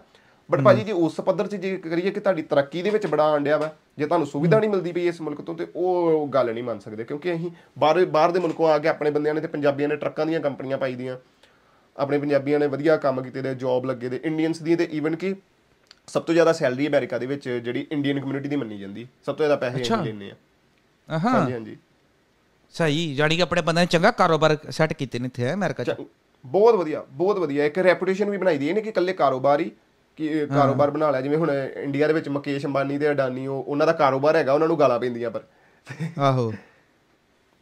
ਬਟ 0.50 0.62
ਭਾਜੀ 0.62 0.84
ਜੇ 0.84 0.92
ਉਸ 0.92 1.20
ਪੱਧਰ 1.22 1.48
'ਚ 1.48 1.56
ਜੇ 1.56 1.76
ਕਰੀਏ 1.78 2.12
ਕਿ 2.12 2.20
ਤੁਹਾਡੀ 2.20 2.42
ਤਰੱਕੀ 2.42 2.82
ਦੇ 2.82 2.90
ਵਿੱਚ 2.90 3.06
ਬੜਾ 3.08 3.24
ਆਂਡਿਆ 3.24 3.58
ਵਾ 3.58 3.70
ਜੇ 3.98 4.06
ਤੁਹਾਨੂੰ 4.06 4.28
ਸੁਵਿਧਾ 4.28 4.60
ਨਹੀਂ 4.60 4.70
ਮਿਲਦੀ 4.70 4.92
ਪਈ 4.92 5.08
ਇਸ 5.08 5.20
ਮੁਲਕ 5.22 5.42
ਤੋਂ 5.42 5.56
ਤੇ 5.56 5.68
ਉਹ 5.76 6.28
ਗੱਲ 6.28 6.54
ਨਹੀਂ 6.54 6.64
ਮੰਨ 6.64 6.80
ਸਕਦੇ 6.80 7.04
ਕਿਉਂਕਿ 7.04 7.34
ਅਸੀਂ 7.36 7.50
ਬਾਹਰ 7.80 8.06
ਬਾਹਰ 8.06 8.32
ਦੇ 8.32 8.40
ਮੁਲਕੋਂ 8.40 8.68
ਆ 8.70 8.78
ਕੇ 8.78 8.88
ਆਪਣੇ 8.88 9.12
ਬੰਦਿਆਂ 9.12 9.34
ਨੇ 9.36 9.42
ਤੇ 9.42 9.48
ਪੰਜਾਬੀਆਂ 9.48 9.90
ਨੇ 9.90 9.96
ਟਰੱਕਾਂ 9.96 10.26
ਦੀਆਂ 10.26 10.40
ਕੰਪਨੀਆਂ 10.40 10.78
ਪਾਈ 10.78 10.96
ਦੀਆਂ। 10.96 11.18
ਆਪਣੇ 11.96 12.18
ਪੰਜਾਬੀਆਂ 12.18 12.60
ਨੇ 12.60 12.68
ਵਧੀਆ 12.68 12.96
ਕੰਮ 12.98 13.22
ਕੀਤੇ 13.22 13.42
ਦੇ 13.42 13.54
ਜੌਬ 13.56 13.86
ਲੱਗੇ 13.86 14.10
ਦੇ 14.10 14.20
ਇੰਡੀਅਨਸ 14.24 14.62
ਦੀ 14.62 14.76
ਤੇ 14.76 14.88
ਈਵਨ 14.92 15.16
ਕਿ 15.16 15.36
ਸਭ 16.08 16.22
ਤੋਂ 16.22 16.34
ਜ਼ਿਆਦਾ 16.34 16.54
ਸੈਲਰੀ 16.54 16.88
ਅਮਰੀਕਾ 16.88 17.18
ਦੇ 17.18 17.26
ਵਿੱਚ 17.26 17.48
ਜਿਹੜੀ 17.50 17.86
ਇੰਡੀਅਨ 17.92 18.20
ਕਮਿਊਨਿਟੀ 18.20 18.50
ਦੀ 18.50 18.56
ਮੰਨੀ 18.56 18.78
ਜਾਂਦੀ 18.80 19.08
ਸਭ 19.26 19.36
ਤੋਂ 19.36 19.46
ਜ਼ਿਆਦਾ 19.46 19.56
ਪੈਸੇ 19.56 19.82
ਅਸੀਂ 19.82 19.98
ਲੈਂਦੇ 19.98 20.32
ਆ। 20.32 21.20
ਹਾਂਜੀ 21.20 21.54
ਹਾਂਜੀ। 21.54 21.78
ਸਹੀ 22.70 23.16
ਜਾਨੀ 23.16 23.36
ਕਿ 23.36 23.42
ਆਪਣੇ 23.42 23.62
ਬੰਦੇ 23.62 23.82
ਨੇ 23.82 23.88
ਚੰਗਾ 23.88 24.12
ਕਾਰੋਬਾਰ 24.12 24.58
ਸੈੱਟ 24.70 24.94
ਕੀਤੇ 24.94 25.20
ਨੇ 25.20 25.26
ਇੱਥੇ 25.26 25.54
ਅਮਰੀਕਾ 25.54 25.84
'ਚ। 25.84 25.96
ਬਹੁਤ 26.46 26.76
ਵਧੀਆ 26.76 27.06
ਬਹੁਤ 27.10 27.40
ਵਧੀਆ। 27.40 27.66
ਇੱਕ 27.66 27.80
ਰੈਪੂਟੇਸ਼ਨ 27.80 28.30
ਵੀ 28.30 28.38
ਬਣਾਈ 28.38 28.58
ਦੀ 28.58 28.70
ਇਹਨੇ 28.70 28.82
ਕਿ 28.82 28.90
ਇਕੱਲੇ 28.90 29.14
ਕਾਰੋਬਾਰ 29.14 29.64
ਕਿ 30.18 30.46
ਕਾਰੋਬਾਰ 30.46 30.92
ਬਣਾ 30.92 31.12
ਲਿਆ। 31.12 31.22
ਜਿਵੇਂ 31.22 31.38
ਹੁਣ 31.38 31.52
ਇੰਡੀਆ 31.76 32.08
ਦੇ 32.08 32.14
ਵਿੱਚ 32.14 32.30
ਮੁਕੇਸ਼ 32.30 32.66
ਅੰਬਾਨੀ 32.66 32.98
ਤੇ 32.98 33.12
ਅਡਾਨੀ 33.12 33.48
ਉਹ 33.48 33.64
ਉਹਨਾਂ 33.64 33.88
ਦਾ 33.88 33.94
ਕਾਰੋਬਾਰ 33.94 34.36
ਹੈਗਾ 34.36 34.54
ਉਹਨਾਂ 34.54 34.68
ਨੂੰ 34.68 34.80
ਗਾਲਾਂ 34.80 35.00
ਪੈਂਦੀਆਂ 35.00 35.32
ਪਰ। 35.32 35.42
ਆਹੋ। 36.20 36.54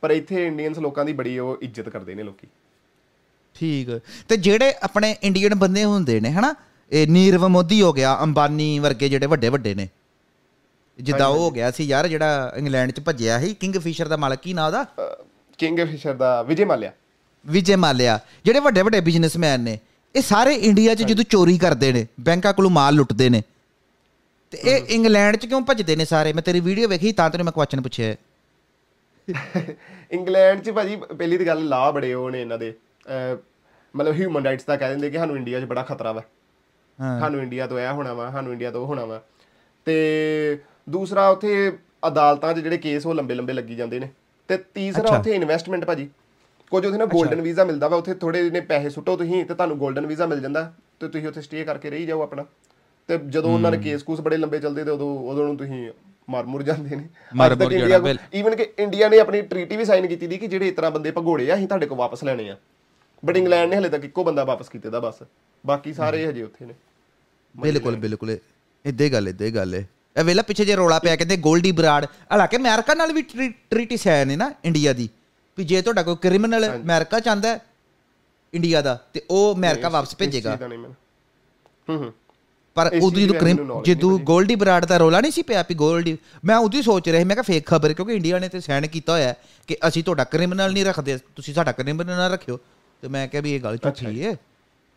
ਪਰ 0.01 0.11
ਇੱਥੇ 0.11 0.47
ਇੰਡੀਅਨਸ 0.47 0.79
ਲੋਕਾਂ 0.79 1.05
ਦੀ 1.05 1.13
ਬੜੀ 1.13 1.39
ਉਹ 1.39 1.57
ਇੱਜ਼ਤ 1.61 1.89
ਕਰਦੇ 1.89 2.15
ਨੇ 2.15 2.23
ਲੋਕੀ। 2.23 2.47
ਠੀਕ। 3.55 4.01
ਤੇ 4.29 4.37
ਜਿਹੜੇ 4.37 4.73
ਆਪਣੇ 4.83 5.15
ਇੰਡੀਅਨ 5.23 5.55
ਬੰਦੇ 5.55 5.83
ਹੁੰਦੇ 5.83 6.19
ਨੇ 6.19 6.29
ਹਨਾ? 6.29 6.55
ਇਹ 6.91 7.07
ਨੀਰਵ 7.07 7.47
ਮੋਦੀ 7.47 7.81
ਹੋ 7.81 7.93
ਗਿਆ 7.93 8.17
ਅੰਬਾਨੀ 8.21 8.79
ਵਰਗੇ 8.79 9.09
ਜਿਹੜੇ 9.09 9.25
ਵੱਡੇ 9.25 9.49
ਵੱਡੇ 9.49 9.75
ਨੇ। 9.75 9.89
ਜਿੱਦਾਂ 10.99 11.27
ਉਹ 11.27 11.39
ਹੋ 11.39 11.49
ਗਿਆ 11.51 11.71
ਸੀ 11.71 11.83
ਯਾਰ 11.83 12.07
ਜਿਹੜਾ 12.07 12.51
ਇੰਗਲੈਂਡ 12.57 12.91
'ਚ 12.91 12.99
ਭੱਜਿਆ 12.99 13.39
ਸੀ 13.39 13.53
ਕਿੰਗ 13.53 13.75
ਫਿਸ਼ਰ 13.75 14.07
ਦਾ 14.07 14.17
ਮਾਲਕ 14.17 14.39
ਕੀ 14.39 14.53
ਨਾਂ 14.53 14.67
ਉਹਦਾ? 14.67 14.85
ਕਿੰਗ 15.57 15.79
ਫਿਸ਼ਰ 15.81 16.13
ਦਾ 16.13 16.41
ਵਿਜੇ 16.43 16.65
ਮਾਲਿਆ। 16.65 16.91
ਵਿਜੇ 17.45 17.75
ਮਾਲਿਆ 17.75 18.19
ਜਿਹੜੇ 18.45 18.59
ਵੱਡੇ 18.59 18.81
ਵੱਡੇ 18.81 18.99
ਬਿਜ਼ਨਸਮੈਨ 19.01 19.61
ਨੇ 19.61 19.77
ਇਹ 20.15 20.21
ਸਾਰੇ 20.21 20.53
ਇੰਡੀਆ 20.55 20.95
'ਚ 20.95 21.03
ਜਦੋਂ 21.03 21.23
ਚੋਰੀ 21.23 21.57
ਕਰਦੇ 21.57 21.91
ਨੇ 21.93 22.05
ਬੈਂਕਾਂ 22.19 22.53
ਕੋਲੋਂ 22.53 22.71
ਮਾਲ 22.71 22.95
ਲੁੱਟਦੇ 22.95 23.29
ਨੇ। 23.29 23.41
ਤੇ 24.53 24.57
ਇਹ 24.63 24.85
ਇੰਗਲੈਂਡ 24.95 25.35
'ਚ 25.35 25.45
ਕਿਉਂ 25.45 25.61
ਭੱਜਦੇ 25.61 25.95
ਨੇ 25.95 26.05
ਸਾਰੇ? 26.05 26.33
ਮੈਂ 26.33 26.43
ਤੇਰੀ 26.43 26.59
ਵੀਡੀਓ 26.59 26.87
ਵੇਖੀ 26.87 27.11
ਤਾਂ 27.11 27.29
ਤੈਨੂੰ 27.29 27.45
ਮੈਂ 27.45 27.51
ਕੁਐਸਚਨ 27.53 27.81
ਪੁੱਛਿਆ। 27.81 28.15
ਇੰਗਲੈਂਡ 30.11 30.61
'ਚ 30.61 30.71
ਭਾਜੀ 30.71 30.95
ਪਹਿਲੀ 30.95 31.37
ਤਾਂ 31.37 31.45
ਗੱਲ 31.45 31.67
ਲਾ 31.67 31.89
ਬੜੇ 31.91 32.13
ਉਹ 32.13 32.29
ਨੇ 32.31 32.41
ਇਹਨਾਂ 32.41 32.57
ਦੇ। 32.57 32.73
ਮਤਲਬ 33.95 34.13
ਹਿਊਮਨ 34.13 34.43
ਰਾਈਟਸ 34.43 34.65
ਦਾ 34.65 34.75
ਕਹਿ 34.75 34.89
ਦਿੰਦੇ 34.89 35.09
ਕਿ 35.09 35.17
ਸਾਨੂੰ 35.17 35.35
ਇੰਡੀਆ 35.37 35.59
'ਚ 35.59 35.63
ਬੜਾ 35.63 35.83
ਖਤਰਾ 35.83 36.11
ਵਾ। 36.11 36.21
ਹਾਂ। 36.99 37.19
ਸਾਨੂੰ 37.19 37.41
ਇੰਡੀਆ 37.41 37.67
ਤੋਂ 37.67 37.79
ਇਹ 37.79 37.91
ਹੋਣਾ 37.91 38.13
ਵਾ 38.13 38.29
ਸਾਨੂੰ 38.31 38.51
ਇੰਡੀਆ 38.53 38.71
ਤੋਂ 38.71 38.81
ਉਹ 38.81 38.87
ਹੋਣਾ 38.87 39.05
ਵਾ। 39.05 39.21
ਤੇ 39.85 40.59
ਦੂਸਰਾ 40.89 41.29
ਉੱਥੇ 41.29 41.77
ਅਦਾਲਤਾਂ 42.07 42.53
'ਚ 42.53 42.59
ਜਿਹੜੇ 42.59 42.77
ਕੇਸ 42.77 43.05
ਉਹ 43.05 43.15
ਲੰਬੇ 43.15 43.35
ਲੰਬੇ 43.35 43.53
ਲੱਗੀ 43.53 43.75
ਜਾਂਦੇ 43.75 43.99
ਨੇ 43.99 44.09
ਤੇ 44.47 44.57
ਤੀਸਰਾ 44.57 45.17
ਉੱਥੇ 45.17 45.31
ਇਨਵੈਸਟਮੈਂਟ 45.31 45.85
ਭਾਜੀ। 45.85 46.09
ਕੁਝ 46.71 46.85
ਉੱਥੇ 46.85 46.97
ਨਾ 46.97 47.05
골ਡਨ 47.05 47.41
ਵੀਜ਼ਾ 47.41 47.63
ਮਿਲਦਾ 47.63 47.87
ਵਾ 47.87 47.97
ਉੱਥੇ 47.97 48.13
ਥੋੜੇ 48.13 48.49
ਨੇ 48.49 48.61
ਪੈਸੇ 48.61 48.89
ਸੁੱਟੋ 48.89 49.17
ਤੁਸੀਂ 49.17 49.45
ਤੇ 49.45 49.53
ਤੁਹਾਨੂੰ 49.53 49.77
골ਡਨ 49.85 50.05
ਵੀਜ਼ਾ 50.05 50.25
ਮਿਲ 50.25 50.41
ਜਾਂਦਾ 50.41 50.73
ਤੇ 50.99 51.07
ਤੁਸੀਂ 51.07 51.27
ਉੱਥੇ 51.27 51.41
ਸਟੇ 51.41 51.63
ਕਰਕੇ 51.63 51.89
ਰਹੀ 51.89 52.05
ਜਾਓ 52.05 52.21
ਆਪਣਾ। 52.21 52.45
ਤੇ 53.07 53.17
ਜਦੋਂ 53.17 53.53
ਉਹਨਾਂ 53.53 53.71
ਦੇ 53.71 53.77
ਕੇਸ 53.77 54.03
ਕੂਸ 54.03 54.21
ਬੜੇ 54.21 54.37
ਲੰਬੇ 54.37 54.59
ਚੱਲਦੇ 54.59 54.83
ਤੇ 54.83 54.91
ਉਦੋਂ 54.91 55.19
ਉਦੋਂ 55.19 55.45
ਨੂੰ 55.45 55.57
ਤੁਸੀਂ 55.57 55.91
ਮਰ 56.29 56.43
ਮੁਰ 56.43 56.63
ਜਾਂਦੇ 56.63 56.95
ਨੇ। 56.95 57.09
ਮਰ 57.35 57.55
ਮੁਰ 57.55 57.99
ਬਿਲ- 57.99 58.19
ਈਵਨ 58.33 58.55
ਕਿ 58.55 58.73
ਇੰਡੀਆ 58.79 59.09
ਨੇ 59.09 59.19
ਆਪਣੀ 59.19 59.41
ਟ੍ਰੀਟੀ 59.41 59.77
ਵੀ 59.77 59.85
ਸਾਈਨ 59.85 60.07
ਕੀਤੀ 60.07 60.27
ਦੀ 60.27 60.37
ਕਿ 60.37 60.47
ਜਿਹੜੇ 60.47 60.67
ਇਸ 60.67 60.75
ਤਰ੍ਹਾਂ 60.75 60.91
ਬੰਦੇ 60.91 61.11
ਭਗੋੜੇ 61.11 61.51
ਆ 61.51 61.55
ਅਸੀਂ 61.55 61.67
ਤੁਹਾਡੇ 61.67 61.85
ਕੋਲ 61.85 61.97
ਵਾਪਸ 61.97 62.23
ਲੈਣੇ 62.23 62.49
ਆ। 62.49 62.57
ਬਟ 63.25 63.37
ਇੰਗਲੈਂਡ 63.37 63.69
ਨੇ 63.69 63.75
ਹਲੇ 63.75 63.89
ਤੱਕ 63.89 64.05
ਇੱਕੋ 64.05 64.23
ਬੰਦਾ 64.23 64.43
ਵਾਪਸ 64.43 64.69
ਕੀਤੇ 64.69 64.89
ਦਾ 64.89 64.99
ਬਸ। 64.99 65.23
ਬਾਕੀ 65.65 65.93
ਸਾਰੇ 65.93 66.27
ਹਜੇ 66.27 66.43
ਉੱਥੇ 66.43 66.65
ਨੇ। 66.65 66.73
ਬਿਲਕੁਲ 67.57 67.95
ਬਿਲਕੁਲ। 67.95 68.37
ਇਦਾਂ 68.85 69.09
ਗੱਲ 69.09 69.29
ਇਦਾਂ 69.29 69.49
ਗੱਲ 69.49 69.75
ਹੈ 69.75 69.89
ਵੇਲਾ 70.23 70.41
ਪਿੱਛੇ 70.41 70.65
ਜੇ 70.65 70.75
ਰੋਲਾ 70.75 70.99
ਪਿਆ 70.99 71.15
ਕਹਿੰਦੇ 71.15 71.35
골ਡੀ 71.35 71.71
ਬਰਾੜ। 71.71 72.05
ਹਾਲਾਂਕਿ 72.31 72.57
ਅਮਰੀਕਾ 72.57 72.93
ਨਾਲ 72.93 73.13
ਵੀ 73.13 73.21
ਟ੍ਰੀਟੀ 73.69 73.97
ਸਾਇਨ 73.97 74.31
ਹੈ 74.31 74.35
ਨਾ 74.35 74.51
ਇੰਡੀਆ 74.65 74.93
ਦੀ। 74.93 75.09
ਵੀ 75.57 75.63
ਜੇ 75.63 75.81
ਤੁਹਾਡਾ 75.81 76.03
ਕੋਈ 76.03 76.15
ਕ੍ਰਿਮੀਨਲ 76.21 76.75
ਅਮਰੀਕਾ 76.75 77.19
ਚਾਹੁੰਦਾ 77.19 77.49
ਹੈ 77.49 77.59
ਇੰਡੀਆ 78.53 78.81
ਦਾ 78.81 78.99
ਤੇ 79.13 79.21
ਉਹ 79.29 79.55
ਅਮਰੀਕਾ 79.55 79.89
ਵਾਪਸ 79.89 80.15
ਭੇਜੇਗਾ। 80.15 80.55
ਹੂੰ 80.55 81.97
ਹੂੰ। 81.97 82.13
ਪਰ 82.75 82.91
ਉਦੋਂ 83.01 83.21
ਜਦੋਂ 83.21 83.35
ਕ੍ਰਿਮ 83.35 83.81
ਜਦੋਂ 83.83 84.19
골ਡੀ 84.19 84.55
ਬਰਾੜ 84.55 84.85
ਦਾ 84.85 84.97
ਰੋਲਾ 84.97 85.21
ਨਹੀਂ 85.21 85.31
ਸੀ 85.31 85.41
ਪਿਆ 85.41 85.63
ਵੀ 85.69 85.75
골ਡੀ 85.75 86.17
ਮੈਂ 86.45 86.57
ਉਦੋਂ 86.57 86.77
ਹੀ 86.77 86.83
ਸੋਚ 86.83 87.09
ਰਿਹਾ 87.09 87.19
ਸੀ 87.19 87.23
ਮੈਂ 87.23 87.35
ਕਿਹਾ 87.35 87.43
ਫੇਕ 87.43 87.65
ਖਬਰ 87.65 87.93
ਕਿਉਂਕਿ 87.93 88.13
ਇੰਡੀਆ 88.13 88.39
ਨੇ 88.39 88.49
ਤੇ 88.49 88.59
ਸਾਈਨ 88.59 88.87
ਕੀਤਾ 88.87 89.13
ਹੋਇਆ 89.13 89.33
ਕਿ 89.67 89.77
ਅਸੀਂ 89.87 90.03
ਤੁਹਾਡਾ 90.03 90.23
ਕ੍ਰਿਮੀਨਲ 90.23 90.73
ਨਹੀਂ 90.73 90.85
ਰੱਖਦੇ 90.85 91.17
ਤੁਸੀਂ 91.35 91.53
ਸਾਡਾ 91.53 91.71
ਕ੍ਰਿਮੀਨਲ 91.71 92.05
ਨਾ 92.05 92.27
ਰੱਖਿਓ। 92.27 92.59
ਤੇ 93.01 93.07
ਮੈਂ 93.07 93.27
ਕਿਹਾ 93.27 93.41
ਵੀ 93.41 93.55
ਇਹ 93.55 93.59
ਗੱਲ 93.59 93.77
ਝੂਠੀ 93.77 94.23
ਹੈ 94.25 94.35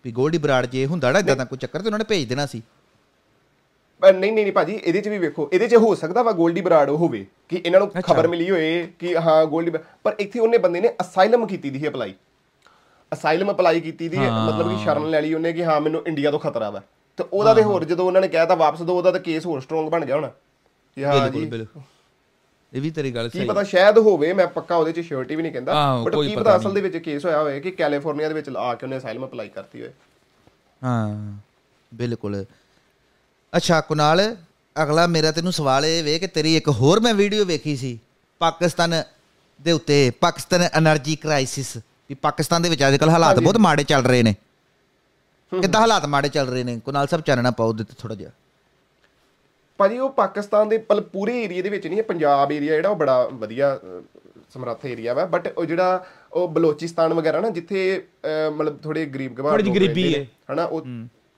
ਵੀ 0.05 0.13
골ਡੀ 0.13 0.39
ਬਰਾੜ 0.39 0.67
ਜੇ 0.67 0.87
ਹੁੰਦਾ 0.87 1.13
ਨਾ 1.13 1.19
ਇਦਾਂ 1.19 1.37
ਦਾ 1.37 1.45
ਕੋਈ 1.45 1.59
ਚੱਕਰ 1.59 1.81
ਤੇ 1.81 1.87
ਉਹਨਾਂ 1.87 1.99
ਨੇ 1.99 2.05
ਭੇਜ 2.05 2.29
ਦੇਣਾ 2.29 2.47
ਸੀ। 2.47 2.63
ਨਹੀਂ 4.05 4.33
ਨਹੀਂ 4.33 4.33
ਨਹੀਂ 4.33 4.53
ਭਾਜੀ 4.53 4.81
ਇਹਦੇ 4.85 5.01
'ਚ 5.01 5.09
ਵੀ 5.09 5.19
ਵੇਖੋ 5.19 5.51
ਇਹਦੇ 5.53 5.69
'ਚ 5.69 5.77
ਹੋ 5.77 5.95
ਸਕਦਾ 5.95 6.23
ਵਾ 6.23 6.31
골ਡੀ 6.31 6.61
ਬਰਾਡ 6.61 6.91
ਹੋਵੇ 6.91 7.27
ਕਿ 7.49 7.63
ਇਹਨਾਂ 7.67 7.81
ਨੂੰ 7.81 7.89
ਖਬਰ 7.89 8.29
ਮਿਲੀ 8.29 8.51
ਹੋਏ 8.51 8.89
ਕਿ 8.99 9.17
ਹਾਂ 9.17 9.45
골ਡੀ 9.45 9.71
ਪਰ 10.05 10.17
ਇੱਥੇ 10.19 10.41
ਉਹਨੇ 10.41 10.59
ਬੰਦੇ 10.59 10.81
ਨੇ 10.81 10.95
ਅਸਾਈਲਮ 11.01 11.47
ਕੀਤੀ 11.47 11.71
ਦੀ 11.71 11.85
ਹੈ 11.85 11.89
ਅਪਲਾਈ 11.89 12.15
ਅਸਾਈਲਮ 13.13 13.51
ਅਪਲਾਈ 13.53 13.81
ਕੀਤੀ 13.81 14.09
ਦੀ 14.09 14.17
ਮਤਲਬ 14.19 14.71
ਕਿ 14.71 14.83
ਸ਼ਰਨ 14.83 15.11
ਲੈ 15.11 15.21
ਲਈ 15.21 15.35
ਉਹਨੇ 15.35 15.53
ਕਿ 15.53 15.65
ਹਾਂ 15.65 15.81
ਮੈਨੂੰ 15.81 16.03
ਇੰਡੀਆ 16.07 16.31
ਤੋਂ 16.31 16.39
ਖਤਰਾ 16.39 16.71
ਵਾ। 16.71 16.83
ਤੇ 17.17 17.25
ਉਹਦਾ 17.33 17.55
ਤੇ 17.55 17.63
ਹੋਰ 17.63 17.85
ਜਦੋਂ 17.85 18.07
ਉਹਨਾਂ 18.07 18.21
ਨੇ 18.21 18.29
ਕਹਿਤਾ 18.29 18.55
ਵਾਪਸ 18.55 18.83
ਦੋ 18.83 18.99
ਉਹਦਾ 18.99 19.11
ਤਾਂ 19.11 19.21
ਕੇਸ 19.21 19.47
ਹੋਰ 19.47 19.61
ਸਟਰੋਂਗ 19.61 19.89
ਬਣ 19.89 20.05
ਗਿਆ 20.05 20.17
ਹੋਣਾ। 20.17 20.29
ਕਿ 20.97 21.05
ਹਾਂ 21.05 21.31
ਜੀ। 21.31 21.67
ਇਹ 22.73 22.81
ਵੀ 22.81 22.91
ਤੇਰੀ 22.91 23.15
ਗੱਲ 23.15 23.29
ਕੀ 23.29 23.39
ਸਹੀ 23.39 23.49
ਪਤਾ 23.49 23.63
ਸ਼ਾਇਦ 23.63 23.99
ਹੋਵੇ 23.99 24.33
ਮੈਂ 24.33 24.47
ਪੱਕਾ 24.47 24.77
ਉਹਦੇ 24.77 24.93
'ਚ 24.93 25.01
ਸ਼ੋਰਟੀ 25.01 25.37
ਵੀ 25.37 25.43
ਨਹੀਂ 25.43 25.53
ਕਹਿੰਦਾ 25.53 25.97
ਬਟ 26.05 26.17
ਕੀ 26.17 26.35
ਪਤਾ 26.35 26.41
ਪਤਾ 26.41 26.57
ਅਸਲ 26.57 26.75
ਦੇ 26.75 26.81
ਵਿੱਚ 26.81 26.97
ਕੇਸ 26.97 27.25
ਹੋਇਆ 27.25 27.39
ਹੋਵੇ 27.39 27.61
ਕਿ 27.61 27.71
ਕੈਲੀਫੋਰਨੀਆ 27.71 28.29
ਦੇ 28.29 28.35
ਵਿੱਚ 28.35 28.51
ਆ 28.57 28.75
ਕੇ 28.75 28.87
ਉਹਨੇ 28.87 28.99
ਅਸਾਈਲਮ 28.99 29.25
ਅਪਲਾਈ 29.25 29.49
ਕਰਤੀ 29.49 29.81
ਹੋਏ। 29.81 29.91
ਹਾਂ। 30.85 31.39
ਬਿਲਕੁਲ। 31.95 32.45
ਅੱਛਾ 33.53 33.81
ਕੁਨਾਲ 33.81 34.21
ਅਗਲਾ 34.77 35.07
ਮੇਰਾ 35.07 35.31
ਤੈਨੂੰ 35.33 35.53
ਸਵਾਲ 35.53 35.85
ਇਹ 35.85 36.03
ਵੇ 36.05 36.19
ਕਿ 36.19 36.27
ਤੇਰੀ 36.27 36.57
ਇੱਕ 36.57 36.69
ਹੋਰ 36.81 37.01
ਮੈਂ 37.01 37.15
ਵੀਡੀਓ 37.15 37.45
ਵੇਖੀ 37.45 37.77
ਸੀ 37.77 37.99
ਪਾਕਿਸਤਾਨ 38.41 39.03
ਦੇ 39.61 39.73
ਉੱਤੇ 39.73 39.99
ਪਾਕਿਸਤਾਨ 40.21 40.63
એનર્ਜੀ 40.79 41.17
ਕ੍ਰਾਈਸਿਸ 41.17 41.77
ਵੀ 42.11 42.15
ਪਾਕਿਸਤਾਨ 42.23 42.63
ਦੇ 42.63 42.69
ਵਿੱਚ 42.69 42.87
ਅੱਜ 42.87 42.97
ਕੱਲ 42.97 43.11
ਹਾਲਾਤ 43.11 43.39
ਬਹੁਤ 43.39 43.57
ਮਾੜੇ 43.67 43.85
ਚੱਲ 43.85 44.05
ਰਹੇ 44.05 44.23
ਨੇ। 44.23 44.35
ਕਿੱਦਾਂ 45.53 45.81
ਹਾਲਾਤ 45.81 46.07
ਮਾੜੇ 46.07 46.29
ਚੱਲ 46.29 46.49
ਰਹੇ 46.49 46.65
ਨੇ? 46.65 46.79
ਕੁਨਾਲ 46.85 47.07
ਸਾਹਿਬ 47.07 47.25
ਚਾਨਣਾ 47.25 47.51
ਪਾਓ 47.51 47.73
ਦਿੱਤੇ 47.73 47.95
ਥੋੜਾ 47.99 48.15
ਜਿਹਾ। 48.15 48.31
ਭਾਜੀ 49.81 49.99
ਉਹ 49.99 50.11
ਪਾਕਿਸਤਾਨ 50.13 50.69
ਦੇ 50.69 50.79
ਪਲ 50.89 51.01
ਪੂਰੇ 51.13 51.43
ਏਰੀਆ 51.43 51.63
ਦੇ 51.63 51.69
ਵਿੱਚ 51.69 51.87
ਨਹੀਂ 51.87 52.03
ਪੰਜਾਬ 52.03 52.53
ਏਰੀਆ 52.53 52.75
ਜਿਹੜਾ 52.75 52.89
ਉਹ 52.89 52.97
ਬੜਾ 52.97 53.23
ਵਧੀਆ 53.35 53.79
ਸਮਰੱਥ 54.55 54.85
ਏਰੀਆ 54.87 55.15
ਵਾ 55.15 55.25
ਬਟ 55.27 55.53
ਉਹ 55.57 55.65
ਜਿਹੜਾ 55.65 56.05
ਉਹ 56.33 56.49
ਬਲੋਚਿਸਤਾਨ 56.49 57.15
ਵਗੈਰਾ 57.15 57.41
ਨਾ 57.41 57.49
ਜਿੱਥੇ 57.51 57.81
ਮਤਲਬ 58.57 58.79
ਥੋੜੇ 58.83 59.05
ਗਰੀਬ 59.07 59.35
ਗਵਾਰ 59.35 59.59
ਥੋੜੀ 59.59 59.75
ਗਰੀਬੀ 59.75 60.15
ਹੈ। 60.15 60.27
ਹਨਾ 60.53 60.65
ਉਹ 60.65 60.87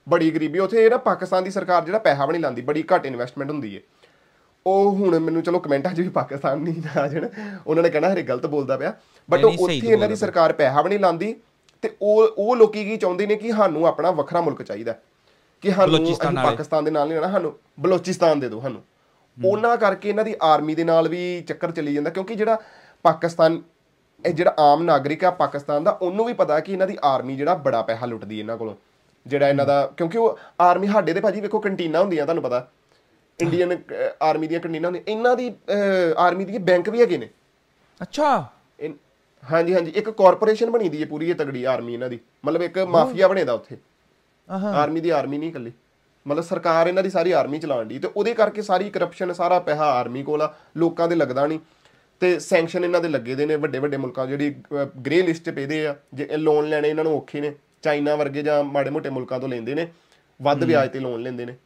ਬੜੀ 0.08 0.30
ਗਰੀਬੀ 0.30 0.58
ਉੱਥੇ 0.58 0.90
ਨਾ 0.90 0.96
ਪਾਕਿਸਤਾਨ 0.96 1.44
ਦੀ 1.44 1.50
ਸਰਕਾਰ 1.50 1.84
ਜਿਹੜਾ 1.84 1.98
ਪੈਸਾ 1.98 2.26
ਵੀ 2.26 2.32
ਨਹੀਂ 2.32 2.42
ਲਾਂਦੀ 2.42 2.62
ਬੜੀ 2.62 2.84
ਘੱਟ 2.94 3.06
ਇਨਵੈਸਟਮੈਂਟ 3.06 3.50
ਹੁੰਦੀ 3.50 3.76
ਹੈ 3.76 3.80
ਉਹ 4.66 4.92
ਹੁਣ 4.92 5.18
ਮੈਨੂੰ 5.18 5.42
ਚਲੋ 5.42 5.58
ਕਮੈਂਟਾਂ 5.58 5.92
'ਚ 5.92 6.00
ਵੀ 6.00 6.08
ਪਾਕਿਸਤਾਨ 6.08 6.58
ਨਹੀਂ 6.58 6.82
ਆ 6.98 7.08
ਜਾਣ 7.08 7.28
ਉਹਨਾਂ 7.66 7.82
ਨੇ 7.82 7.90
ਕਹਿਣਾ 7.90 8.12
ਹਰੇ 8.12 8.22
ਗਲਤ 8.22 8.46
ਬੋਲਦਾ 8.46 8.76
ਪਿਆ। 8.76 8.92
ਬਟ 9.30 9.44
ਉੱਥੇ 9.44 9.74
ਇਹਨਾਂ 9.74 10.08
ਦੀ 10.08 10.16
ਸਰਕਾਰ 10.16 10.52
ਪੈਸਾ 10.52 10.82
ਵੀ 10.82 10.88
ਨਹੀਂ 10.88 10.98
ਲਾਂਦੀ 10.98 11.36
ਤੇ 11.82 11.90
ਉਹ 12.02 12.28
ਉਹ 12.38 12.56
ਲੋਕੀ 12.56 12.84
ਕੀ 12.84 12.96
ਚਾਹੁੰਦੇ 12.96 13.26
ਨੇ 13.26 13.36
ਕਿ 13.36 13.52
ਸਾਨੂੰ 13.52 13.86
ਆਪਣਾ 13.86 14.10
ਵੱਖਰਾ 14.10 14.40
ਮੁਲਕ 14.40 14.62
ਚਾਹੀਦਾ। 14.62 14.94
ਕਿ 15.60 15.70
ਸਾਨੂੰ। 15.70 16.00
ਪਾਕਿਸਤਾਨ 16.42 16.84
ਦੇ 16.84 16.90
ਨਾਲ 16.90 17.08
ਨਹੀਂ 17.08 17.18
ਰਹਿਣਾ 17.18 17.32
ਸਾਨੂੰ 17.32 17.58
ਬਲੋਚਿਸਤਾਨ 17.80 18.40
ਦੇ 18.40 18.48
ਦਿਓ 18.48 18.60
ਸਾਨੂੰ। 18.60 18.82
ਉਹਨਾਂ 19.44 19.76
ਕਰਕੇ 19.76 20.08
ਇਹਨਾਂ 20.08 20.24
ਦੀ 20.24 20.34
ਆਰਮੀ 20.42 20.74
ਦੇ 20.74 20.84
ਨਾਲ 20.84 21.08
ਵੀ 21.08 21.40
ਚੱਕਰ 21.40 21.70
ਚੱਲੀ 21.70 21.94
ਜਾਂਦਾ 21.94 22.10
ਕਿਉਂਕਿ 22.10 22.34
ਜਿਹੜਾ 22.34 22.58
ਪਾਕਿਸਤਾਨ 23.02 23.62
ਇਹ 24.26 24.34
ਜਿਹੜਾ 24.34 24.54
ਆਮ 24.58 24.82
ਨਾਗਰਿਕ 24.82 25.24
ਆ 25.24 25.30
ਪਾਕਿਸਤਾਨ 25.30 25.84
ਦਾ 25.84 25.90
ਉਹਨੂੰ 25.90 26.26
ਵੀ 26.26 26.32
ਪਤਾ 26.32 26.60
ਕਿ 26.60 26.72
ਇਹਨਾਂ 26.72 26.86
ਦੀ 26.86 26.98
ਆਰਮੀ 27.04 27.36
ਜਿਹੜਾ 27.36 27.54
ਬੜਾ 27.54 27.82
ਪੈਸਾ 27.82 28.06
ਲੁੱਟਦੀ 28.06 28.40
ਇਹਨਾਂ 28.40 28.56
ਕੋਲੋਂ। 28.56 28.74
ਜਿਹੜਾ 29.26 29.48
ਇਹਨਾਂ 29.48 29.66
ਦਾ 29.66 29.86
ਕਿਉਂਕਿ 29.96 30.18
ਉਹ 30.18 30.38
ਆਰਮੀ 30.60 30.86
ਸਾਡੇ 30.86 31.12
ਦੇ 31.12 31.20
ਭਾਜੀ 31.20 31.40
ਵੇਖੋ 31.40 31.58
ਕੰਟੀਨਾਂ 31.60 32.00
ਹੁੰਦੀਆਂ 32.00 32.24
ਤੁਹਾਨੂੰ 32.24 32.42
ਪਤਾ। 32.42 32.68
ਇੰਡੀਅਨ 33.40 33.76
ਆਰਮੀ 34.22 34.46
ਦੀਆਂ 34.46 34.60
ਕੰਟੀਨਾਂ 34.60 34.90
ਹੁੰਦੀਆਂ। 34.90 35.12
ਇਹਨਾਂ 35.12 35.36
ਦੀ 35.36 35.52
ਆਰਮੀ 36.16 36.44
ਦੀ 36.44 36.58
ਬੈਂਕ 36.58 36.88
ਵੀ 36.88 37.00
ਹੈਗੇ 37.00 37.18
ਨੇ। 37.18 37.28
ਅੱਛਾ। 38.02 38.46
ਹਾਂਜੀ 39.42 39.74
ਹਾਂਜੀ। 39.74 39.92
ਇੱਕ 39.96 40.10
ਕਾਰਪੋਰੇਸ਼ਨ 40.10 40.70
ਬਣੀ 40.70 40.88
ਦੀ 40.88 41.00
ਹੈ 41.02 41.06
ਪੂਰੀ 41.06 41.30
ਇਹ 41.30 41.34
ਤਗੜੀ 41.34 41.64
ਆਰਮੀ 41.64 41.94
ਇਹਨਾਂ 41.94 42.08
ਦੀ। 42.08 42.18
ਮਤਲਬ 42.44 42.62
ਇੱਕ 42.62 42.78
ਮਾਫੀਆ 42.78 43.28
ਬਣੇਦਾ 43.28 43.52
ਉੱਥੇ। 43.52 43.76
ਆਹਾ। 44.50 44.72
ਆਰਮੀ 44.72 45.00
ਦੀ 45.00 45.10
ਆਰਮੀ 45.10 45.38
ਨਹੀਂ 45.38 45.50
ਇਕੱਲੀ। 45.50 45.72
ਮਤਲਬ 46.26 46.44
ਸਰਕਾਰ 46.44 46.86
ਇਹਨਾਂ 46.86 47.02
ਦੀ 47.02 47.10
ਸਾਰੀ 47.10 47.32
ਆਰਮੀ 47.32 47.58
ਚਲਾਉਣ 47.58 47.86
ਦੀ 47.86 47.98
ਤੇ 47.98 48.08
ਉਹਦੇ 48.16 48.34
ਕਰਕੇ 48.34 48.62
ਸਾਰੀ 48.62 48.90
ਕਰਪਸ਼ਨ 48.90 49.32
ਸਾਰਾ 49.32 49.58
ਪੈਸਾ 49.58 49.84
ਆਰਮੀ 49.84 50.22
ਕੋਲ 50.22 50.42
ਆ। 50.42 50.54
ਲੋਕਾਂ 50.76 51.08
ਦੇ 51.08 51.14
ਲੱਗਦਾ 51.14 51.46
ਨਹੀਂ। 51.46 51.58
ਤੇ 52.20 52.38
ਸੈਂਕਸ਼ਨ 52.38 52.84
ਇਹਨਾਂ 52.84 53.00
ਦੇ 53.00 53.08
ਲੱਗੇ 53.08 53.34
ਦੇ 53.34 53.46
ਨੇ 53.46 53.56
ਵੱਡੇ 53.56 53.78
ਵੱਡੇ 53.78 53.96
ਮੁਲਕਾਂ। 53.96 54.26
ਜਿਹੜੀ 54.26 54.54
ਗ੍ਰੇ 55.06 55.22
ਲਿਸਟ 55.22 55.44
'ਚ 55.44 55.50
ਪੈਦੇ 55.50 55.86
ਆ। 55.86 55.96
ਜੇ 56.14 56.28
ਲੋਨ 56.36 56.68
ਲੈਣੇ 56.68 56.88
ਇਹਨਾਂ 56.88 57.04
ਨੂੰ 57.04 57.16
ਔਖੇ 57.16 57.40
ਨੇ। 57.40 57.54
ਚਾਈਨਾ 57.82 58.16
ਵਰਗੇ 58.16 58.42
ਜਾਂ 58.42 58.64
ਮਾੜੇ 58.64 58.90
ਮੋਟੇ 58.90 59.08
ਮੁਲਕਾਂ 59.08 59.40
ਤੋਂ 59.40 59.48
ਲੈਂਦੇ 59.48 59.74
ਨੇ 59.74 59.88
ਵੱਧ 60.42 60.64
ਵਿਆਜ 60.64 60.90
ਤੇ 60.90 60.98
ਲੋਨ 60.98 61.22
ਲੈਂਦੇ 61.22 61.44
ਨੇ। 61.44 61.56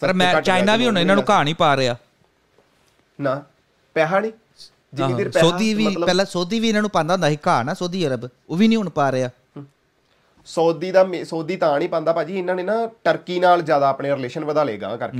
ਪਰ 0.00 0.12
ਮੈਂ 0.12 0.42
ਚਾਈਨਾ 0.42 0.76
ਵੀ 0.76 0.86
ਹੁਣ 0.86 0.98
ਇਹਨਾਂ 0.98 1.16
ਨੂੰ 1.16 1.22
ਲੈਂਦਾ। 1.22 1.34
ਘਾ 1.34 1.42
ਨਹੀਂ 1.42 1.54
ਪਾ 1.54 1.76
ਰਿਹਾ। 1.76 1.96
ਨਾ 3.20 3.42
ਪੈਸਾ 3.94 4.20
ਨਹੀਂ। 4.20 4.32
ਜਿੰਨੀ 4.94 5.14
ਦੇਰ 5.14 5.28
ਪੈਸਾ 5.28 5.48
ਸੋਦੀ 5.48 5.74
ਵੀ 5.74 5.96
ਪਹਿਲਾਂ 6.04 6.24
ਸੋਦੀ 6.24 6.60
ਵੀ 6.60 6.68
ਇਹਨਾਂ 6.68 6.82
ਨੂੰ 6.82 6.90
ਪਾਉਂਦਾ 6.90 7.14
ਹੁੰਦਾ 7.14 7.28
ਸੀ 7.28 7.38
ਘਾ 7.46 7.62
ਨਾ 7.62 7.74
ਸੋਦੀ 7.74 8.06
ਅਰਬ 8.06 8.28
ਉਹ 8.48 8.56
ਵੀ 8.56 8.68
ਨਹੀਂ 8.68 8.78
ਹੁਣ 8.78 8.88
ਪਾ 8.88 9.12
ਰਿਹਾ। 9.12 9.30
ਸੌਦੀ 10.46 10.90
ਦਾ 10.90 11.06
ਸੌਦੀ 11.24 11.56
ਤਾਂ 11.56 11.78
ਨਹੀਂ 11.78 11.88
ਪਾਉਂਦਾ 11.88 12.12
ਭਾਜੀ 12.12 12.38
ਇਹਨਾਂ 12.38 12.54
ਨੇ 12.54 12.62
ਨਾ 12.62 12.90
ਟਰਕੀ 13.04 13.40
ਨਾਲ 13.40 13.62
ਜ਼ਿਆਦਾ 13.62 13.88
ਆਪਣੇ 13.88 14.10
ਰਿਲੇਸ਼ਨ 14.10 14.44
ਵਧਾ 14.44 14.64
ਲੇਗਾ 14.64 14.96
ਕਰਕੇ। 14.96 15.18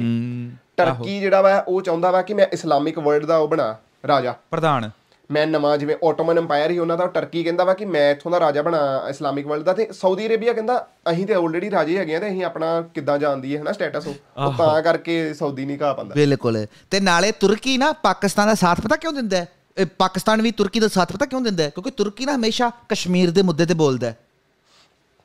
ਟਰਕੀ 0.76 1.20
ਜਿਹੜਾ 1.20 1.42
ਵਾ 1.42 1.64
ਉਹ 1.68 1.82
ਚਾਹੁੰਦਾ 1.82 2.10
ਵਾ 2.10 2.22
ਕਿ 2.22 2.34
ਮੈਂ 2.34 2.46
ਇਸਲਾਮਿਕ 2.52 2.98
ਵਰਲਡ 2.98 3.24
ਦਾ 3.24 3.36
ਉਹ 3.36 3.48
ਬਣਾ 3.48 3.76
ਰਾਜਾ। 4.06 4.34
ਪ੍ਰਧਾਨ। 4.50 4.90
ਮੈਂ 5.30 5.46
ਨਵਾਂ 5.46 5.78
ਜਿਵੇਂ 5.78 5.96
ਆਟੋਮਨ 6.04 6.38
ਐਮਪਾਇਰ 6.38 6.70
ਹੀ 6.70 6.78
ਉਹਨਾਂ 6.78 6.96
ਦਾ 6.96 7.06
ਟਰਕੀ 7.06 7.44
ਕਹਿੰਦਾ 7.44 7.64
ਵਾ 7.64 7.74
ਕਿ 7.74 7.84
ਮੈਂ 7.84 8.10
ਇੱਥੋਂ 8.10 8.32
ਦਾ 8.32 8.40
ਰਾਜਾ 8.40 8.62
ਬਣਾ 8.62 9.06
ਇਸਲਾਮਿਕ 9.08 9.46
ਵਰਲਡ 9.46 9.64
ਦਾ 9.64 9.72
ਤੇ 9.72 9.88
ਸਾਊਦੀ 9.92 10.26
ਅਰੇਬੀਆ 10.26 10.52
ਕਹਿੰਦਾ 10.52 10.88
ਅਸੀਂ 11.10 11.26
ਤੇ 11.26 11.34
ਆਲਰੇਡੀ 11.34 11.70
ਰਾਜੇ 11.70 11.98
ਹੈਗੇ 11.98 12.16
ਆ 12.16 12.20
ਤੇ 12.20 12.28
ਅਸੀਂ 12.28 12.44
ਆਪਣਾ 12.44 12.82
ਕਿੱਦਾਂ 12.82 13.18
ਜਾਣਦੀ 13.18 13.56
ਹੈ 13.56 13.60
ਹਨਾ 13.60 13.72
ਸਟੇਟਸ 13.72 14.06
ਉਹ? 14.06 14.14
ਤਾਂ 14.52 14.82
ਕਰਕੇ 14.82 15.34
ਸਾਊਦੀ 15.34 15.64
ਨਹੀਂ 15.64 15.78
ਕਹਾ 15.78 15.92
ਪਾਉਂਦਾ। 15.92 16.14
ਬਿਲਕੁਲ। 16.14 16.66
ਤੇ 16.90 17.00
ਨਾਲੇ 17.00 17.32
ਤੁਰਕੀ 17.32 17.78
ਨਾ 17.78 17.92
ਪਾਕਿਸਤਾਨ 17.92 18.46
ਦਾ 18.46 18.54
ਸਾਥ 18.54 18.80
ਪਤਾ 18.80 18.96
ਕਿਉਂ 18.96 19.12
ਦਿੰਦਾ 19.12 19.36
ਹੈ? 19.36 19.48
ਇਹ 19.78 19.86
ਪਾਕਿਸਤਾਨ 19.98 20.42
ਵੀ 20.42 20.50
ਤੁਰਕੀ 20.50 20.80
ਦਾ 20.80 20.88
ਸਾਥ 20.88 21.12
ਪਤਾ 21.12 21.26
ਕਿਉਂ 21.26 21.40
ਦਿੰਦਾ 21.40 21.64
ਹੈ? 21.64 21.70
ਕਿਉਂਕਿ 21.70 21.90
ਤੁਰਕੀ 21.90 22.26
ਨਾ 22.26 22.36
ਹਮੇਸ਼ਾ 22.36 22.70
ਕਸ਼ਮੀਰ 22.88 23.30
ਦੇ 23.30 23.42
ਮੁੱਦੇ 23.42 23.66
ਤੇ 23.66 23.74
ਬੋਲਦਾ 23.74 24.06
ਹੈ। 24.06 24.16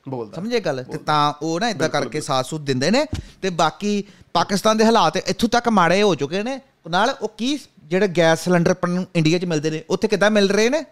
ਬੋਲਦਾ। 0.08 0.32
ਸਮਝੇ 0.34 0.60
ਗੱਲ? 0.60 0.84
ਤੇ 0.84 0.98
ਤਾਂ 0.98 1.32
ਉਹ 1.42 1.60
ਨਾ 1.60 1.68
ਇਦਾਂ 1.68 1.88
ਕਰਕੇ 1.88 2.20
ਸਾਥ 2.20 2.46
ਸੂਤ 2.46 2.60
ਦਿੰਦੇ 2.60 2.90
ਨੇ 2.90 3.06
ਤੇ 3.42 3.50
ਬਾਕੀ 3.50 4.04
ਪਾਕਿਸਤਾਨ 4.32 4.76
ਦੇ 4.76 4.84
ਹਾਲਾਤ 4.84 5.16
ਇੱਥੋਂ 5.16 5.48
ਤੱਕ 5.48 5.68
ਮਾੜੇ 5.68 6.02
ਹੋ 6.02 6.14
ਚੁੱਕੇ 6.14 6.42
ਨੇ। 6.42 6.60
ਨਾਲ 6.86 7.14
ਉਹ 7.22 7.28
ਕੀ 7.38 7.58
ਜਿਹੜੇ 7.84 8.08
ਗੈਸ 8.08 8.44
ਸਿਲੰਡਰ 8.44 8.70
ਆਪਾਂ 8.70 8.88
ਨੂੰ 8.88 9.06
ਇੰਡੀਆ 9.16 9.38
'ਚ 9.38 9.44
ਮਿਲਦੇ 9.44 9.70
ਨੇ 9.70 9.82
ਉੱਥੇ 9.90 10.08
ਕਿੱਦਾਂ 10.08 10.30
ਮਿਲ 10.30 10.48
ਰਹੇ 10.50 10.68
ਨੇ 10.70 10.84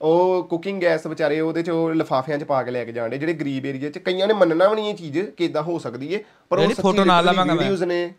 ਉਹ 0.00 0.42
ਕੁਕਿੰਗ 0.42 0.80
ਗੈਸ 0.82 1.06
ਵਿਚਾਰੇ 1.06 1.40
ਉਹਦੇ 1.40 1.62
ਚ 1.62 1.70
ਉਹ 1.70 1.94
ਲਿਫਾਫਿਆਂ 1.94 2.38
ਚ 2.38 2.44
ਪਾ 2.44 2.62
ਕੇ 2.62 2.70
ਲੈ 2.70 2.84
ਕੇ 2.84 2.92
ਜਾਂਦੇ 2.92 3.18
ਜਿਹੜੇ 3.18 3.32
ਗਰੀਬ 3.32 3.66
ਏਰੀਆ 3.66 3.90
ਚ 3.90 3.98
ਕਈਆਂ 3.98 4.26
ਨੇ 4.26 4.34
ਮੰਨਣਾ 4.34 4.68
ਵੀ 4.68 4.74
ਨਹੀਂ 4.74 4.90
ਇਹ 4.90 4.94
ਚੀਜ਼ 4.96 5.18
ਕਿ 5.30 5.44
ਇਦਾਂ 5.44 5.62
ਹੋ 5.62 5.78
ਸਕਦੀ 5.78 6.12
ਏ 6.14 6.22
ਪਰ 6.50 6.58
ਉਹ 6.58 6.70
photo 6.78 7.04
ਨਾਲ 7.06 7.24
ਲਵਾਂਗਾ 7.24 7.54
ਮੈਂ। 7.54 7.66
videos 7.66 7.84
ਨੇ 7.86 8.12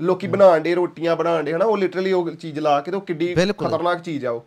ਲੋਕੀ 0.00 0.26
ਬਣਾਉਣ 0.26 0.60
ਦੇ 0.60 0.74
ਰੋਟੀਆਂ 0.74 1.16
ਬਣਾਉਣ 1.16 1.44
ਦੇ 1.44 1.52
ਹਨਾ 1.52 1.64
ਉਹ 1.64 1.76
ਲਿਟਰਲੀ 1.78 2.12
ਉਹ 2.12 2.30
ਚੀਜ਼ 2.32 2.58
ਲਾ 2.58 2.80
ਕੇ 2.80 2.90
ਤੇ 2.90 2.96
ਉਹ 2.96 3.02
ਕਿੱਡੀ। 3.02 3.34
ਖਤਰਨਾਕ 3.34 4.00
ਚੀਜ਼ 4.02 4.24
ਆ 4.26 4.30
ਉਹ 4.30 4.44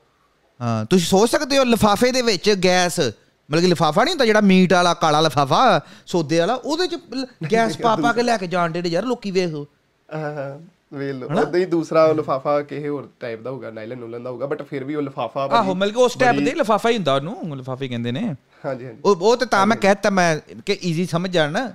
ਹਾਂ 0.60 0.86
ਤੁਸੀਂ 0.86 1.06
ਸੋਚ 1.08 1.30
ਸਕਦੇ 1.30 1.58
ਹੋ 1.58 1.64
ਲਿਫਾਫੇ 1.64 2.12
ਦੇ 2.12 2.22
ਵਿੱਚ 2.22 2.50
ਗੈਸ 2.64 3.00
ਮਤਲਬ 3.00 3.62
ਕਿ 3.62 3.68
ਲਿਫਾਫਾ 3.68 4.04
ਨਹੀਂ 4.04 4.14
ਹੁੰਦਾ 4.14 4.26
ਜਿਹੜਾ 4.26 4.42
ਮੀਟ 4.44 4.74
ਵਾਲਾ 4.74 4.94
ਕਾਲਾ 4.96 5.22
ਲਿਫਾਫਾ 5.22 5.80
ਸੌਦੇ 6.08 6.40
ਵਾਲਾ 6.40 6.54
ਉਹਦੇ 6.56 6.88
'ਚ 6.88 7.00
ਗੈਸ 7.54 7.78
ਪਾ 7.78 7.96
ਪਾ 7.98 8.12
ਕੇ 8.14 8.24
ਲੈ 8.24 8.38
ਕੇ 8.38 8.48
ਜਾਣ 8.48 8.72
ਦੇ 8.72 8.90
ਯਾਰ 8.90 9.06
ਲੋਕੀ 9.06 9.32
ਵੇਖੋ 9.32 9.66
ਲਓ। 10.14 11.28
ਉਦਾਂ 11.28 11.60
ਹੀ 11.60 11.66
ਦੂਸਰਾ 11.66 12.12
ਲਿਫਾਫਾ 12.12 12.62
ਕਿਸੇ 12.62 12.90
ਹੋਰ 12.90 13.10
ਟਾਈਪ 13.20 13.42
ਦਾ 13.42 13.50
ਹੋਊਗਾ 13.50 13.72
ਨਾਈਲਨ 13.72 13.98
ਨੂਲਨ 13.98 14.24
ਦਾ 14.24 14.30
ਹੋਊਗਾ 14.30 14.46
ਬਟ 14.46 14.62
ਫਿਰ 14.62 14.84
ਵੀ 14.84 14.96
ਉਹ 14.96 15.02
ਲਿਫਾਫਾ 15.02 15.48
ਆਹੋ 15.52 15.76
ਮਤਲਬ 15.76 15.94
ਕਿ 15.94 16.00
ਉਸ 16.00 16.16
ਟਾਈਪ 16.16 16.36
ਦੇ 16.36 16.52
ਲਿਫਾਫਾ 16.52 16.90
ਹੀ 16.90 16.96
ਹੁੰਦਾ 16.96 17.16
ਉਹਨੂੰ 17.16 17.58
ਲਿਫਾਫੇ 17.58 17.88
ਕਹਿੰਦੇ 17.88 18.12
ਨੇ। 18.12 18.36
ਹਾਂਜੀ 18.66 18.86
ਹਾਂਜੀ। 18.86 19.00
ਉਹ 19.06 19.16
ਉਹ 19.16 19.38
ਤੇ 19.38 19.46
ਤਾਂ 19.46 19.66
ਮੈਂ 19.66 19.78
ਕਹਿਤਾ 19.78 20.10
ਮੈਂ 20.10 20.40
ਕਿ 20.66 20.78
ਈਜ਼ੀ 20.84 21.06
ਸਮਝ 21.06 21.32
ਜਾਣ 21.32 21.52
ਨਾ। 21.52 21.68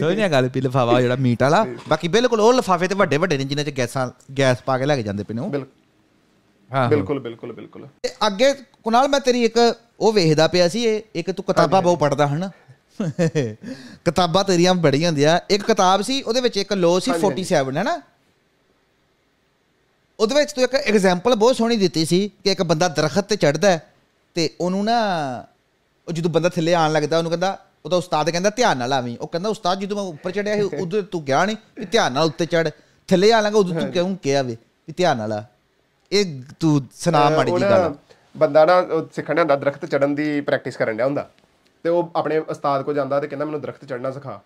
ਸਮਝਿਆ 0.00 0.28
ਗੱਲ 0.28 0.50
ਵੀ 0.54 0.60
ਲਿਫਾਫਾ 0.60 1.00
ਜਿਹੜਾ 1.00 1.16
ਮੀਟ 1.16 1.42
ਵਾਲਾ। 1.42 1.66
ਬਾਕੀ 1.88 2.08
ਬਿਲਕੁਲ 2.08 2.40
ਉਹ 2.40 2.52
ਲਿਫਾਫੇ 2.52 2.88
ਤੇ 2.88 2.94
ਵੱਡੇ 2.94 3.16
ਵੱਡੇ 3.16 3.38
ਨੇ 3.38 3.44
ਜਿਨ੍ਹਾਂ 3.44 3.66
'ਚ 3.66 3.78
ਗੈਸਾਂ 3.78 4.10
ਗੈਸ 4.38 4.62
ਪਾ 4.66 4.78
ਕੇ 4.78 4.86
ਲੈ 4.86 4.96
ਕੇ 4.96 5.02
ਜਾਂਦੇ 5.02 5.24
ਪਏ 5.24 5.34
ਨੇ 5.34 5.40
ਉਹ। 5.40 5.50
ਬਿਲਕੁਲ। 5.50 6.76
ਆਹੋ। 6.76 6.88
ਬਿਲਕੁਲ 6.88 7.20
ਬਿਲਕੁਲ 7.20 7.52
ਬਿਲਕੁਲ। 7.52 7.86
ਅੱਗੇ 8.26 8.54
ਕੁਨਾਲ 8.84 9.08
ਮੈਂ 9.08 9.20
ਤੇਰੀ 9.20 9.44
ਇੱਕ 9.44 9.74
ਉਹ 10.00 10.12
ਵੇਖਦਾ 10.12 10.46
ਪਿਆ 10.46 10.68
ਸੀ 10.68 10.84
ਇਹ 10.84 11.02
ਇੱਕ 11.14 11.30
ਤੂੰ 11.30 11.44
ਕਿਤਾਬਾਂ 11.44 11.82
ਬਹੁਤ 11.82 11.98
ਪੜਦਾ 11.98 12.26
ਹਨ? 12.26 12.50
ਕਿਤਾਬਾਂ 14.04 14.44
ਤੇਰੀਆਂ 14.44 14.74
ਬੜੀਆਂ 14.74 15.10
ਹੁੰਦੀਆਂ। 15.10 15.38
ਇੱਕ 15.50 15.62
ਕਿਤਾਬ 15.64 16.02
ਸੀ 16.02 16.22
ਉਹਦੇ 16.22 16.40
ਵਿੱਚ 16.40 16.56
ਇੱਕ 16.56 16.72
ਲੋ 16.72 17.00
ਸੀ 17.00 17.10
47 17.12 17.76
ਹੈ 17.76 17.82
ਨਾ 17.82 18.00
ਉਹਦੇ 20.18 20.34
ਵਿੱਚ 20.34 20.52
ਤੂੰ 20.52 20.64
ਇੱਕ 20.64 20.74
ਐਗਜ਼ਾਮਪਲ 20.74 21.34
ਬਹੁਤ 21.34 21.56
ਸੋਹਣੀ 21.56 21.76
ਦਿੱਤੀ 21.76 22.04
ਸੀ 22.04 22.30
ਕਿ 22.44 22.50
ਇੱਕ 22.52 22.62
ਬੰਦਾ 22.62 22.88
ਦਰਖਤ 22.88 23.24
ਤੇ 23.24 23.36
ਚੜਦਾ 23.36 23.70
ਹੈ 23.70 23.86
ਤੇ 24.34 24.50
ਉਹਨੂੰ 24.60 24.84
ਨਾ 24.84 24.96
ਉਹ 26.08 26.12
ਜਦੋਂ 26.12 26.30
ਬੰਦਾ 26.30 26.48
ਥੱਲੇ 26.48 26.74
ਆਣ 26.74 26.92
ਲੱਗਦਾ 26.92 27.18
ਉਹਨੂੰ 27.18 27.30
ਕਹਿੰਦਾ 27.30 27.58
ਉਹਦਾ 27.84 27.96
ਉਸਤਾਦ 27.96 28.30
ਕਹਿੰਦਾ 28.30 28.50
ਧਿਆਨ 28.50 28.76
ਨਾਲ 28.78 28.92
ਆਵੀਂ। 28.92 29.16
ਉਹ 29.18 29.28
ਕਹਿੰਦਾ 29.28 29.48
ਉਸਤਾਦ 29.48 29.80
ਜਦੋਂ 29.80 29.96
ਮੈਂ 29.96 30.04
ਉੱਪਰ 30.04 30.30
ਚੜਿਆ 30.30 30.54
ਸੀ 30.56 30.62
ਉਦੋਂ 30.80 31.02
ਤੂੰ 31.02 31.24
ਗਿਆ 31.24 31.44
ਨਹੀਂ 31.44 31.56
ਵੀ 31.78 31.84
ਧਿਆਨ 31.84 32.12
ਨਾਲ 32.12 32.26
ਉੱਤੇ 32.26 32.46
ਚੜ 32.46 32.70
ਥੱਲੇ 33.08 33.32
ਆਣ 33.32 33.42
ਲੱਗਾ 33.42 33.58
ਉਦੋਂ 33.58 33.80
ਤੂੰ 33.80 33.90
ਕਿਉਂ 33.92 34.16
ਕਿਹਾ 34.16 34.42
ਵੇ 34.42 34.56
ਵੀ 34.88 34.94
ਧਿਆਨ 34.96 35.16
ਨਾਲ 35.16 35.32
ਆ? 35.32 35.44
ਇਹ 36.12 36.42
ਤੂੰ 36.60 36.86
ਸੁਣਾ 36.94 37.28
ਮਾੜੀ 37.30 37.50
ਜੀ 37.50 37.60
ਗੱਲ। 37.62 37.94
ਬੰਦਾ 38.36 38.64
ਨਾ 38.64 38.74
ਸਿੱਖਣ 39.12 39.34
ਦਾ 39.34 39.40
ਹੁੰਦਾ 39.42 39.56
ਦਰਖਤ 39.56 39.84
ਚੜਨ 39.86 40.14
ਦੀ 40.14 40.40
ਪ੍ਰੈਕਟਿਸ 40.40 40.76
ਕਰਨ 40.76 40.96
ਡਿਆ 40.96 41.06
ਹੁੰਦਾ। 41.06 41.28
ਤੇ 41.82 41.88
ਉਹ 41.88 42.10
ਆਪਣੇ 42.16 42.38
ਉਸਤਾਦ 42.38 42.82
ਕੋ 42.82 42.92
ਜਾਂਦਾ 42.92 43.20
ਤੇ 43.20 43.28
ਕਹਿੰਦਾ 43.28 43.44
ਮੈਨੂੰ 43.44 43.60
ਦਰਖਤ 43.60 43.84
ਚੜਨਾ 43.84 44.10
ਸਿਖਾ। 44.10 44.40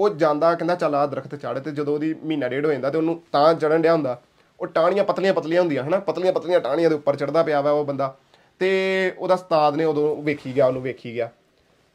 ਉਹ 0.00 0.08
ਜਾਂਦਾ 0.10 0.54
ਕਹਿੰਦਾ 0.54 0.74
ਚੱਲ 0.74 0.94
ਆ 0.94 1.06
ਦਰਖਤ 1.06 1.34
ਚੜ 1.34 1.58
ਤੇ 1.58 1.70
ਜਦੋਂ 1.70 1.94
ਉਹਦੀ 1.94 2.14
ਮਹੀਨਾ 2.14 2.48
ਡੇਢ 2.48 2.66
ਹੋ 2.66 2.72
ਜਾਂਦਾ 2.72 2.90
ਤੇ 2.90 2.98
ਉਹਨੂੰ 2.98 3.20
ਤਾਂ 3.32 3.54
ਚੜਨ 3.54 3.82
ਡਿਆ 3.82 3.92
ਹੁੰਦਾ 3.92 4.20
ਉਹ 4.60 4.66
ਟਾਹਣੀਆਂ 4.66 5.04
ਪਤਲੀਆਂ 5.04 5.34
ਪਤਲੀਆਂ 5.34 5.60
ਹੁੰਦੀਆਂ 5.60 5.82
ਹਨਾ 5.84 5.98
ਪਤਲੀਆਂ 5.98 6.32
ਪਤਲੀਆਂ 6.32 6.60
ਟਾਹਣੀਆਂ 6.60 6.90
ਦੇ 6.90 6.96
ਉੱਪਰ 6.96 7.16
ਚੜਦਾ 7.16 7.42
ਪਿਆ 7.42 7.60
ਵਾ 7.60 7.70
ਉਹ 7.70 7.84
ਬੰਦਾ। 7.84 8.16
ਤੇ 8.58 9.14
ਉਹਦਾ 9.18 9.34
ਉਸਤਾਦ 9.34 9.76
ਨੇ 9.76 9.84
ਉਦੋਂ 9.84 10.22
ਵੇਖੀ 10.22 10.54
ਗਿਆ 10.56 10.66
ਉਹਨੂੰ 10.66 10.82
ਵੇਖੀ 10.82 11.14
ਗਿਆ। 11.14 11.30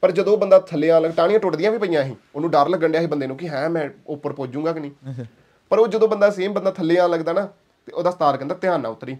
ਪਰ 0.03 0.11
ਜਦੋਂ 0.11 0.37
ਬੰਦਾ 0.37 0.59
ਥੱਲੇ 0.59 0.89
ਆਣ 0.89 1.01
ਲੱਗ 1.01 1.11
ਟਾਹਣੀਆਂ 1.11 1.39
ਟੁੱਟਦੀਆਂ 1.39 1.71
ਵੀ 1.71 1.77
ਪਈਆਂ 1.77 2.03
ਸੀ 2.03 2.15
ਉਹਨੂੰ 2.35 2.51
ਡਰ 2.51 2.69
ਲੱਗਣ 2.69 2.91
ਡਿਆ 2.91 3.01
ਸੀ 3.01 3.07
ਬੰਦੇ 3.07 3.27
ਨੂੰ 3.27 3.37
ਕਿ 3.37 3.49
ਹੈ 3.49 3.67
ਮੈਂ 3.69 3.89
ਉੱਪਰ 4.07 4.33
ਪਹੁੰਚੂਗਾ 4.33 4.73
ਕਿ 4.73 4.79
ਨਹੀਂ। 4.79 5.25
ਪਰ 5.71 5.79
ਉਹ 5.79 5.87
ਜਦੋਂ 5.87 6.07
ਬੰਦਾ 6.07 6.29
ਸੇਮ 6.29 6.53
ਬੰਦਾ 6.53 6.71
ਥੱਲੇ 6.71 6.97
ਆਣ 6.97 7.09
ਲੱਗਦਾ 7.09 7.33
ਨਾ 7.33 7.45
ਤੇ 7.87 7.91
ਉਹਦਾ 7.91 8.09
ਉਸਤਾਦ 8.09 8.37
ਕਹਿੰਦਾ 8.37 8.55
ਧਿਆਨ 8.55 8.81
ਨਾਲ 8.81 8.91
ਉਤਰੀ। 8.91 9.17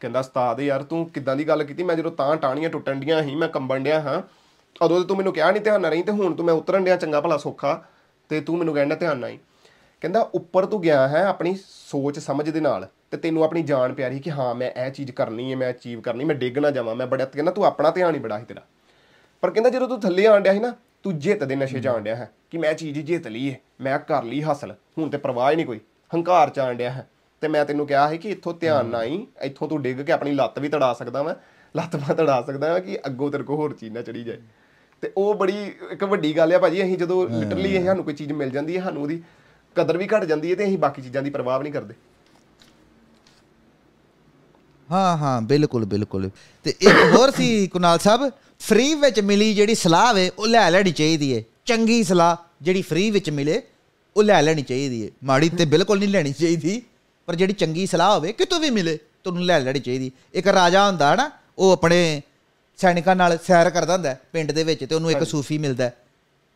ਕਹਿੰਦਾ 0.00 0.20
ਉਸਤਾਦ 0.20 0.60
ਯਾਰ 0.60 0.82
ਤੂੰ 0.82 1.08
ਕਿੱਦਾਂ 1.10 1.36
ਦੀ 1.36 1.48
ਗੱਲ 1.48 1.64
ਕੀਤੀ? 1.64 1.82
ਮੈਂ 1.82 1.96
ਜਦੋਂ 1.96 2.10
ਤਾਂ 2.10 2.36
ਟਾਹਣੀਆਂ 2.36 2.70
ਟੁੱਟਣ 2.70 2.94
ਡੀਆਂ 2.94 3.22
ਸੀ 3.22 3.34
ਮੈਂ 3.34 3.48
ਕੰਬਣ 3.48 3.82
ਡਿਆ 3.82 4.00
ਹਾਂ 4.00 4.20
ਉਦੋਂ 4.82 5.00
ਤੇ 5.00 5.06
ਤੂੰ 5.06 5.16
ਮੈਨੂੰ 5.16 5.32
ਕਿਹਾ 5.32 5.50
ਨਹੀਂ 5.50 5.62
ਧਿਆਨ 5.62 5.80
ਨਾਲ 5.80 5.90
ਰਹੀ, 5.90 6.02
ਤੇ 6.02 6.12
ਹੁਣ 6.12 6.34
ਤੂੰ 6.34 6.46
ਮੈਂ 6.46 6.54
ਉਤਰਨ 6.54 6.84
ਡਿਆ 6.84 6.96
ਚੰਗਾ 6.96 7.20
ਭਲਾ 7.20 7.36
ਸੌਖਾ, 7.36 7.84
ਤੇ 8.28 8.40
ਤੂੰ 8.40 8.58
ਮੈਨੂੰ 8.58 8.74
ਕਹਿੰਦਾ 8.74 8.94
ਧਿਆਨ 8.94 9.18
ਨਾਲ 9.18 9.30
ਹੀ 9.30 9.38
ਕਹਿੰਦਾ, 10.00 10.20
ਉੱਪਰ 10.34 10.66
ਤੂੰ 10.66 10.80
ਗਿਆ 10.80 11.08
ਹੈ 11.08 11.24
ਆਪਣੀ 11.24 11.58
ਸੋਚ 11.66 12.18
ਸਮਝ 12.18 12.50
ਦੇ 12.50 12.60
ਨਾਲ, 12.60 12.88
ਤੇ 13.10 13.16
ਤੈਨੂੰ 13.16 13.44
ਆਪਣੀ 13.44 13.62
ਜਾਨ 13.62 13.94
ਪਿਆਰੀ 13.94 14.18
ਕਿ 14.18 14.30
ਹਾਂ, 14.30 14.54
ਮੈਂ 14.54 14.70
ਇਹ 14.70 14.90
ਚੀਜ਼ 14.90 15.10
ਕਰਨੀ 15.10 15.50
ਹੈ, 15.50 15.56
ਮੈਂ 15.56 15.70
ਅਚੀਵ 15.70 16.00
ਕਰਨੀ, 16.00 16.24
ਮੈਂ 16.24 16.34
ਡਿੱਗ 16.34 16.58
ਨਾ 16.58 16.70
ਜਾਵਾਂ, 16.70 16.94
ਮੈਂ 16.94 17.06
ਬੜਾ, 17.06 17.24
ਕਹਿੰਦਾ 17.24 17.52
ਤੂੰ 17.52 17.64
ਆਪਣਾ 17.64 17.90
ਧਿਆਨ 17.90 18.14
ਹੀ 18.14 18.20
ਬੜਾ 18.20 18.38
ਸੀ 18.38 18.44
ਤੇਰਾ। 18.44 18.62
ਪਰ 19.42 19.50
ਕਹਿੰਦਾ 19.50 19.70
ਜਦੋਂ 19.70 19.88
ਤੂੰ 19.88 20.00
ਥੱਲੇ 20.00 20.26
ਆਣ 20.26 20.40
ਡਿਆ 20.40 20.52
ਸੀ 20.52 20.58
ਨਾ, 20.58 20.74
ਤੂੰ 21.02 21.18
ਜਿੱਤ 21.18 21.44
ਦੇ 21.44 21.56
ਨਸ਼ੇ 21.56 21.80
ਚ 21.80 21.86
ਆਣ 21.86 22.00
ਡਿਆ 22.00 22.16
ਹੈ, 22.16 22.30
ਕਿ 22.50 22.58
ਮੈਂ 22.58 22.74
ਚੀਜ਼ 22.74 22.98
ਜਿੱਤ 22.98 23.26
ਲਈ 23.26 23.50
ਹੈ, 23.50 23.60
ਮੈਂ 23.80 23.98
ਕਰ 23.98 24.22
ਲਈ 24.22 24.42
ਹਾਸਲ 24.42 24.74
ਹੁਣ 24.98 25.10
ਤੇ 25.10 25.18
ਪਰਵਾਹ 25.18 25.50
ਹੀ 25.50 25.56
ਨਹੀਂ 25.56 25.66
ਕੋਈ, 25.66 25.80
ਹੰਕਾਰ 26.14 26.50
ਚ 26.50 26.58
ਆਣ 26.58 26.74
ਡਿਆ 26.74 26.90
ਹੈ। 26.90 27.08
ਤੇ 27.42 27.48
ਮੈਂ 27.48 27.64
ਤੈਨੂੰ 27.64 27.86
ਕਿਹਾ 27.86 28.08
ਸੀ 28.10 28.18
ਕਿ 28.18 28.30
ਇੱਥੋਂ 28.30 28.54
ਧਿਆਨ 28.54 28.86
ਨਾ 28.86 29.02
ਹੀ 29.02 29.26
ਇੱਥੋਂ 29.42 29.68
ਤੂੰ 29.68 29.82
ਡਿੱਗ 29.82 30.00
ਕੇ 30.00 30.12
ਆਪਣੀ 30.12 30.32
ਲੱਤ 30.32 30.58
ਵੀ 30.58 30.68
ਤੜਾ 30.68 30.92
ਸਕਦਾ 30.92 31.22
ਮੈਂ 31.22 31.34
ਲੱਤ 31.76 31.96
ਮੈਂ 31.96 32.14
ਤੜਾ 32.14 32.40
ਸਕਦਾ 32.42 32.72
ਹਾਂ 32.72 32.80
ਕਿ 32.80 32.98
ਅੱਗੋਂ 33.06 33.30
ਤੇਰੇ 33.30 33.42
ਕੋਲ 33.42 33.56
ਹੋਰ 33.56 33.74
ਚੀਜ਼ 33.74 33.92
ਨਾ 33.92 34.02
ਚੜੀ 34.02 34.24
ਜਾਏ। 34.24 34.38
ਤੇ 35.04 35.12
ਉਹ 35.16 35.34
ਬੜੀ 35.34 35.54
ਇੱਕ 35.90 36.04
ਵੱਡੀ 36.04 36.36
ਗੱਲ 36.36 36.52
ਆ 36.52 36.58
ਭਾਜੀ 36.58 36.82
ਅਸੀਂ 36.82 36.98
ਜਦੋਂ 36.98 37.28
ਲਿਟਰਲੀ 37.28 37.74
ਇਹ 37.74 37.84
ਸਾਨੂੰ 37.84 38.04
ਕੋਈ 38.04 38.14
ਚੀਜ਼ 38.14 38.32
ਮਿਲ 38.32 38.50
ਜਾਂਦੀ 38.50 38.76
ਹੈ 38.76 38.82
ਸਾਨੂੰ 38.82 39.02
ਉਹਦੀ 39.02 39.22
ਕਦਰ 39.76 39.98
ਵੀ 39.98 40.06
ਘਟ 40.06 40.24
ਜਾਂਦੀ 40.24 40.50
ਹੈ 40.50 40.56
ਤੇ 40.56 40.64
ਅਸੀਂ 40.64 40.78
ਬਾਕੀ 40.78 41.02
ਚੀਜ਼ਾਂ 41.02 41.22
ਦੀ 41.22 41.30
ਪਰਵਾਹ 41.30 41.62
ਨਹੀਂ 41.62 41.72
ਕਰਦੇ। 41.72 41.94
ਹਾਂ 44.88 45.16
ਹਾਂ 45.16 45.42
ਬਿਲਕੁਲ 45.42 45.84
ਬਿਲਕੁਲ। 45.84 46.30
ਤੇ 46.64 46.74
ਇੱਕ 46.80 47.14
ਹੋਰ 47.16 47.30
ਸੀ 47.30 47.66
ਕੁਨਾਲ 47.66 47.98
ਸਾਹਿਬ 47.98 48.30
ਫ੍ਰੀ 48.60 48.94
ਵਿੱਚ 48.94 49.20
ਮਿਲੀ 49.20 49.54
ਜਿਹੜੀ 49.54 49.74
ਸਲਾਹ 49.74 50.14
ਵੇ 50.14 50.30
ਉਹ 50.38 50.46
ਲੈ 50.46 50.70
ਲੈਣੀ 50.70 50.92
ਚਾਹੀਦੀ 50.92 51.30
ਏ। 51.32 51.44
ਚੰਗੀ 51.64 52.02
ਸਲਾਹ 52.04 52.36
ਜਿਹੜੀ 52.62 52.82
ਫ੍ਰੀ 52.82 53.10
ਵਿੱਚ 53.10 53.30
ਮਿਲੇ 53.30 53.62
ਉਹ 54.16 54.22
ਲੈ 54.22 54.42
ਲੈਣੀ 54.42 54.62
ਚਾਹੀਦੀ 54.62 55.02
ਏ। 55.02 55.10
ਮਾੜੀ 55.24 55.48
ਤੇ 55.48 55.64
ਬਿਲਕੁਲ 55.64 55.98
ਨਹੀਂ 55.98 56.08
ਲੈਣੀ 56.08 56.32
ਚਾਹੀਦੀ 56.32 56.82
ਪਰ 57.26 57.34
ਜਿਹੜੀ 57.34 57.52
ਚੰਗੀ 57.52 57.86
ਸਲਾਹ 57.86 58.14
ਹੋਵੇ 58.14 58.32
ਕਿਤੋਂ 58.32 58.60
ਵੀ 58.60 58.70
ਮਿਲੇ 58.70 58.98
ਤੁਹਾਨੂੰ 59.24 59.44
ਲੈ 59.44 59.60
ਲੈਣੀ 59.60 59.80
ਚਾਹੀਦੀ। 59.80 60.12
ਇੱਕ 60.34 60.48
ਰਾਜਾ 60.48 60.86
ਹੁੰਦਾ 60.86 61.10
ਹੈ 61.10 61.16
ਨਾ 61.16 61.30
ਉਹ 61.58 61.72
ਆਪਣੇ 61.72 62.22
ਸੈਨਿਕਾਂ 62.78 63.16
ਨਾਲ 63.16 63.38
ਸੈਰ 63.38 63.70
ਕਰਦਾ 63.70 63.92
ਹੁੰਦਾ 63.92 64.16
ਪਿੰਡ 64.32 64.52
ਦੇ 64.52 64.64
ਵਿੱਚ 64.64 64.84
ਤੇ 64.84 64.94
ਉਹਨੂੰ 64.94 65.10
ਇੱਕ 65.10 65.24
ਸੂਫੀ 65.24 65.58
ਮਿਲਦਾ 65.58 65.90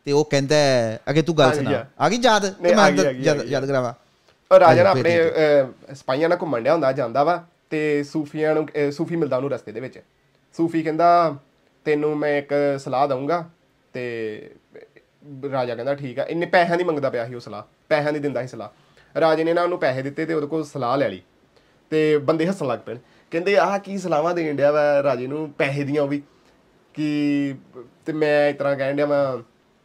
ਤੇ 0.07 0.13
ਉਹ 0.13 0.25
ਕਹਿੰਦਾ 0.25 0.57
ਅੱਗੇ 1.11 1.23
ਤੂੰ 1.23 1.39
ਗੱਲ 1.39 1.55
ਸੁਣਾ। 1.55 1.85
ਆ। 2.01 2.09
ਗਈ 2.09 2.19
ਯਾਦ? 2.23 2.47
ਤੇ 2.53 2.75
ਮੈਂ 2.75 2.91
ਯਾਦ 3.47 3.67
ਕਰਾਵਾਂ। 3.67 3.93
ਰਾਜਾ 4.61 4.83
ਨਾ 4.83 4.91
ਆਪਣੇ 4.91 5.17
ਸਿਪਾਹੀਆਂ 5.95 6.29
ਨਾਲ 6.29 6.39
ਘੁੰਮਣ 6.43 6.61
ਡਿਆ 6.61 6.73
ਹੁੰਦਾ 6.73 6.93
ਜਾਂਦਾ 6.93 7.25
ਵਾ 7.25 7.45
ਤੇ 7.71 8.03
ਸੂਫੀਆਂ 8.05 8.55
ਨੂੰ 8.55 8.67
ਸੂਫੀ 8.93 9.17
ਮਿਲਦਾ 9.17 9.37
ਉਹਨੂੰ 9.37 9.51
ਰਸਤੇ 9.51 9.73
ਦੇ 9.73 9.81
ਵਿੱਚ। 9.81 9.99
ਸੂਫੀ 10.57 10.83
ਕਹਿੰਦਾ 10.83 11.09
ਤੈਨੂੰ 11.85 12.17
ਮੈਂ 12.17 12.37
ਇੱਕ 12.39 12.55
ਸਲਾਹ 12.85 13.07
ਦਊਂਗਾ 13.09 13.45
ਤੇ 13.93 14.03
ਰਾਜਾ 15.53 15.75
ਕਹਿੰਦਾ 15.75 15.95
ਠੀਕ 15.95 16.19
ਆ। 16.19 16.25
ਇੰਨੇ 16.25 16.47
ਪੈਸਿਆਂ 16.47 16.79
ਦੀ 16.79 16.85
ਮੰਗਦਾ 16.85 17.11
ਪਿਆ 17.11 17.27
ਸੀ 17.27 17.35
ਉਹ 17.35 17.41
ਸਲਾਹ 17.41 17.63
ਪੈਸਿਆਂ 17.89 18.13
ਦੀ 18.13 18.19
ਦਿੰਦਾ 18.19 18.43
ਸੀ 18.43 18.49
ਸਲਾਹ। 18.49 19.21
ਰਾਜੇ 19.21 19.45
ਨੇ 19.45 19.53
ਨਾ 19.53 19.63
ਉਹਨੂੰ 19.63 19.79
ਪੈਸੇ 19.79 20.03
ਦਿੱਤੇ 20.03 20.27
ਤੇ 20.27 20.35
ਉਹਦੇ 20.35 20.47
ਕੋਲ 20.47 20.65
ਸਲਾਹ 20.65 20.97
ਲੈ 20.97 21.09
ਲਈ 21.09 21.23
ਤੇ 21.91 22.19
ਬੰਦੇ 22.19 22.47
ਹੱਸਣ 22.47 22.67
ਲੱਗ 22.67 22.79
ਪਏ 22.87 22.97
ਕਹਿੰਦੇ 23.33 23.57
ਆਹ 23.57 23.79
ਕੀ 23.79 23.99
ਸਲਾਹਾਂ 23.99 24.35
ਦੇਣ 24.35 24.57
ਡਿਆ 24.57 24.71
ਵਾ 24.73 25.03
ਰਾਜੇ 25.03 25.27
ਨੂੰ 25.27 25.51
ਪੈਸੇ 25.53 25.85
ਦੀਆਂ 25.85 26.03
ਉਹ 26.03 26.09
ਵੀ, 26.09 26.23
ਕਿ 26.95 27.55
ਤੇ 28.07 28.13
ਮੈਂ 28.13 28.49
ਇਸ 28.51 28.57
ਤਰ੍ਹਾਂ 28.57 28.77
ਕਹਿਣ 28.77 28.97
ਡਿਆ 28.97 29.07
ਮੈਂ 29.07 29.39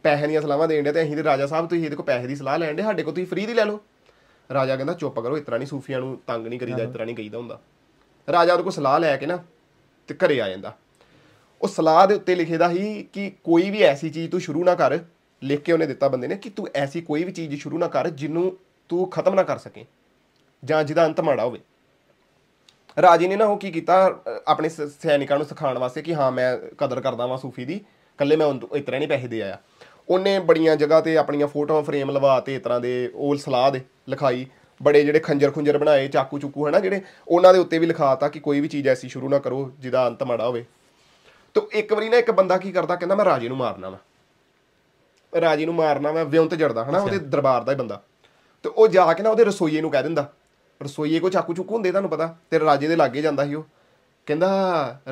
ਪੈਸੇ 0.04 0.26
ਦੀਆਂ 0.26 0.40
ਸਲਾਹਾਂ 0.40 0.68
ਦੇਣ 0.68 0.84
ਡਿਆ 0.84 0.92
ਤੇ 0.92 1.02
ਅਸੀਂ 1.02 1.16
ਤੇ 1.16 1.24
ਰਾਜਾ 1.24 1.46
ਸਾਹਿਬ 1.46 1.68
ਤੁਸੀਂ 1.68 1.84
ਇਹਦੇ 1.84 1.96
ਕੋਲ 1.96 2.06
ਪੈਸੇ 2.06 2.26
ਦੀ 2.26 2.36
ਸਲਾਹ 2.36 2.58
ਲੈਣ 2.58 2.74
ਡੇ 2.74 2.82
ਸਾਡੇ 2.82 3.02
ਕੋਲ 3.02 3.14
ਤੁਸੀਂ 3.14 3.26
ਫ੍ਰੀ 3.26 3.46
ਦੀ 3.46 3.54
ਲੈ 3.54 3.64
ਲਓ। 3.64 3.80
ਰਾਜਾ 4.50 4.76
ਕਹਿੰਦਾ 4.76 4.92
ਚੁੱਪ 4.92 5.20
ਕਰੋ, 5.20 5.36
ਇਸ 5.36 5.44
ਤਰ੍ਹਾਂ 5.44 5.58
ਨਹੀਂ 5.58 5.68
ਸੂਫੀਆਂ 5.68 6.00
ਨੂੰ 6.00 6.18
ਤੰਗ 6.26 6.46
ਨਹੀਂ 6.46 6.58
ਕਰੀਦਾ, 6.60 6.82
ਇਸ 6.82 6.90
ਤਰ੍ਹਾਂ 6.90 7.06
ਨਹੀਂ 7.06 7.16
ਕਹੀਦਾ 7.16 7.38
ਹੁੰਦਾ। 7.38 7.58
ਰਾਜਾ 8.28 8.52
ਉਹਦੇ 8.52 8.62
ਕੋਲ 8.62 8.72
ਸਲਾਹ 8.72 8.98
ਲੈ 9.00 9.16
ਕੇ 9.16 9.26
ਨਾ 9.26 9.38
ਤੇ 10.08 10.14
ਘਰੇ 10.14 10.40
ਆ 10.40 10.48
ਜਾਂਦਾ। 10.48 10.76
ਉਹ 11.62 11.68
ਸਲਾਹ 11.68 12.06
ਦੇ 12.06 12.14
ਉੱਤੇ 12.14 12.34
ਲਿਖੇਦਾ 12.34 12.68
ਸੀ 12.68 13.02
ਕਿ 13.12 13.30
ਕੋਈ 13.44 13.70
ਵੀ 13.70 13.82
ਐਸੀ 13.82 14.10
ਚੀਜ਼ 14.10 14.30
ਤੂੰ 14.30 14.40
ਸ਼ੁਰੂ 14.40 14.64
ਨਾ 14.64 14.74
ਕਰ, 14.74 14.98
ਲਿਖ 15.42 15.60
ਕੇ 15.60 15.72
ਉਹਨੇ 15.72 15.86
ਦਿੱਤਾ 15.86 16.08
ਬੰਦੇ 16.08 16.28
ਨੇ 16.28 16.36
ਕਿ 16.36 16.50
ਤੂੰ 16.50 16.66
ਐਸੀ 16.74 17.00
ਕੋਈ 17.00 17.24
ਵੀ 17.24 17.32
ਚੀਜ਼ 17.32 17.54
ਸ਼ੁਰੂ 17.60 17.78
ਨਾ 17.78 17.88
ਕਰ, 17.88 18.08
ਜਿਹਨੂੰ 18.08 18.56
ਤੂੰ 18.88 19.08
ਖਤਮ 19.10 19.34
ਨਾ 19.34 19.42
ਕਰ 19.42 19.58
ਸਕੇ 19.58 19.84
ਜਾਂ 20.62 20.84
ਜਿਹਦਾ 20.84 21.06
ਅੰਤ 21.06 21.20
ਮਾੜਾ 21.20 21.44
ਹੋਵੇ। 21.44 21.60
ਰਾਜੇ 23.02 23.28
ਨੇ 23.28 23.36
ਨਾ 23.36 23.44
ਉਹ 23.44 23.58
ਕੀ 23.58 23.70
ਕੀਤਾ 23.70 23.94
ਆਪਣੇ 24.48 24.68
ਸੈਨਿਕਾਂ 24.68 25.36
ਨੂੰ 25.38 25.46
ਸਿਖਾਉਣ 25.46 25.78
ਵਾਸਤੇ 25.78 26.02
ਕਿ 26.02 26.14
ਹਾਂ 26.14 26.30
ਮੈਂ 26.32 26.56
ਕਦਰ 26.78 27.00
ਕਰਦਾ 27.00 27.26
ਵਾਂ 27.26 27.38
ਸੂਫੀ 27.38 27.64
ਦੀ 27.64 27.80
ਕੱਲੇ 28.18 28.36
ਮੈਂ 28.36 28.46
ਇਸ 28.74 28.84
ਤਰ੍ਹਾਂ 28.84 29.00
ਨਹੀਂ 29.00 29.08
ਪੈਸੇ 29.08 29.28
ਦੇ 29.28 29.40
ਆਇਆ। 29.42 29.58
ਉਹਨੇ 30.08 30.38
ਬੜੀਆਂ 30.38 30.76
ਜਗ੍ਹਾ 30.76 31.00
ਤੇ 31.00 31.16
ਆਪਣੀਆਂ 31.16 31.46
ਫੋਟੋਆਂ 31.48 31.82
ਫਰੇਮ 31.82 32.10
ਲਵਾ 32.10 32.38
ਤੇ 32.40 32.54
ਇਸ 32.54 32.62
ਤਰ੍ਹਾਂ 32.62 32.80
ਦੇ 32.80 33.10
ਉਹ 33.14 33.36
ਸਲਾਹ 33.36 33.70
ਦੇ 33.70 33.80
ਲਿਖਾਈ 34.08 34.46
ਬੜੇ 34.80 35.04
ਜਿਹੜੇ 35.04 35.18
ਖੰਜਰ 35.18 35.50
ਖੁੰਜਰ 35.50 35.78
ਬਣਾਏ 35.78 36.08
ਚਾਕੂ 36.08 36.38
ਚੁੱਕੂ 36.38 36.68
ਹਨਾ 36.68 36.80
ਜਿਹੜੇ 36.80 37.00
ਉਹਨਾਂ 37.28 37.52
ਦੇ 37.54 37.58
ਉੱਤੇ 37.58 37.78
ਵੀ 37.78 37.86
ਲਿਖਾਤਾ 37.86 38.28
ਕਿ 38.28 38.40
ਕੋਈ 38.40 38.60
ਵੀ 38.60 38.68
ਚੀਜ਼ 38.68 38.88
ਐਸੀ 38.88 39.08
ਸ਼ੁਰੂ 39.08 39.28
ਨਾ 39.28 39.38
ਕਰੋ 39.38 39.70
ਜਿਹਦਾ 39.78 40.06
ਅੰਤ 40.06 40.22
ਮਾੜਾ 40.22 40.46
ਹੋਵੇ। 40.46 40.64
ਤੋ 41.54 41.68
ਇੱਕ 41.72 41.92
ਵਾਰੀ 41.92 42.08
ਨਾ 42.08 42.16
ਇੱਕ 42.16 42.30
ਬੰਦਾ 42.30 42.56
ਕੀ 42.58 42.72
ਕਰਦਾ 42.72 42.96
ਕਹਿੰਦਾ 42.96 43.14
ਮੈਂ 43.14 43.24
ਰਾਜੇ 43.24 43.48
ਨੂੰ 43.48 43.56
ਮਾਰਨਾ 43.56 43.88
ਵਾ। 43.88 43.98
ਰਾਜੇ 45.40 45.66
ਨੂੰ 45.66 45.74
ਮਾਰਨਾ 45.74 46.12
ਵਾ 46.12 46.24
ਵਿਉਂਤ 46.24 46.54
ਜੜਦਾ 46.54 46.84
ਹਨਾ 46.84 46.98
ਉਹਦੇ 46.98 47.18
ਦਰਬਾਰ 47.18 47.62
ਦਾ 47.64 47.72
ਹੀ 47.72 47.76
ਬੰਦਾ। 47.76 48.02
ਤੇ 48.64 48.68
ਉਹ 48.68 48.88
ਜਾ 48.88 49.12
ਕੇ 49.12 49.22
ਨਾ 49.22 49.30
ਉਹਦੇ 49.30 49.44
ਰਸੋਈਏ 49.44 49.80
ਨੂੰ 49.80 49.90
ਕਹਿ 49.90 50.02
ਦਿੰਦਾ। 50.02 50.32
ਰਸੋਈਏ 50.80 51.18
ਕੋ 51.20 51.28
ਚਾਕੂ 51.28 51.54
ਚੁੱਕੂ 51.54 51.74
ਹੁੰਦੇ 51.74 51.90
ਤੁਹਾਨੂੰ 51.90 52.10
ਪਤਾ 52.10 52.34
ਤੇ 52.50 52.60
ਰਾਜੇ 52.60 52.88
ਦੇ 52.88 52.96
ਲਾਗੇ 52.96 53.22
ਜਾਂਦਾ 53.22 53.44
ਸੀ 53.46 53.54
ਉਹ। 53.54 53.64
ਕਹਿੰਦਾ 54.26 54.48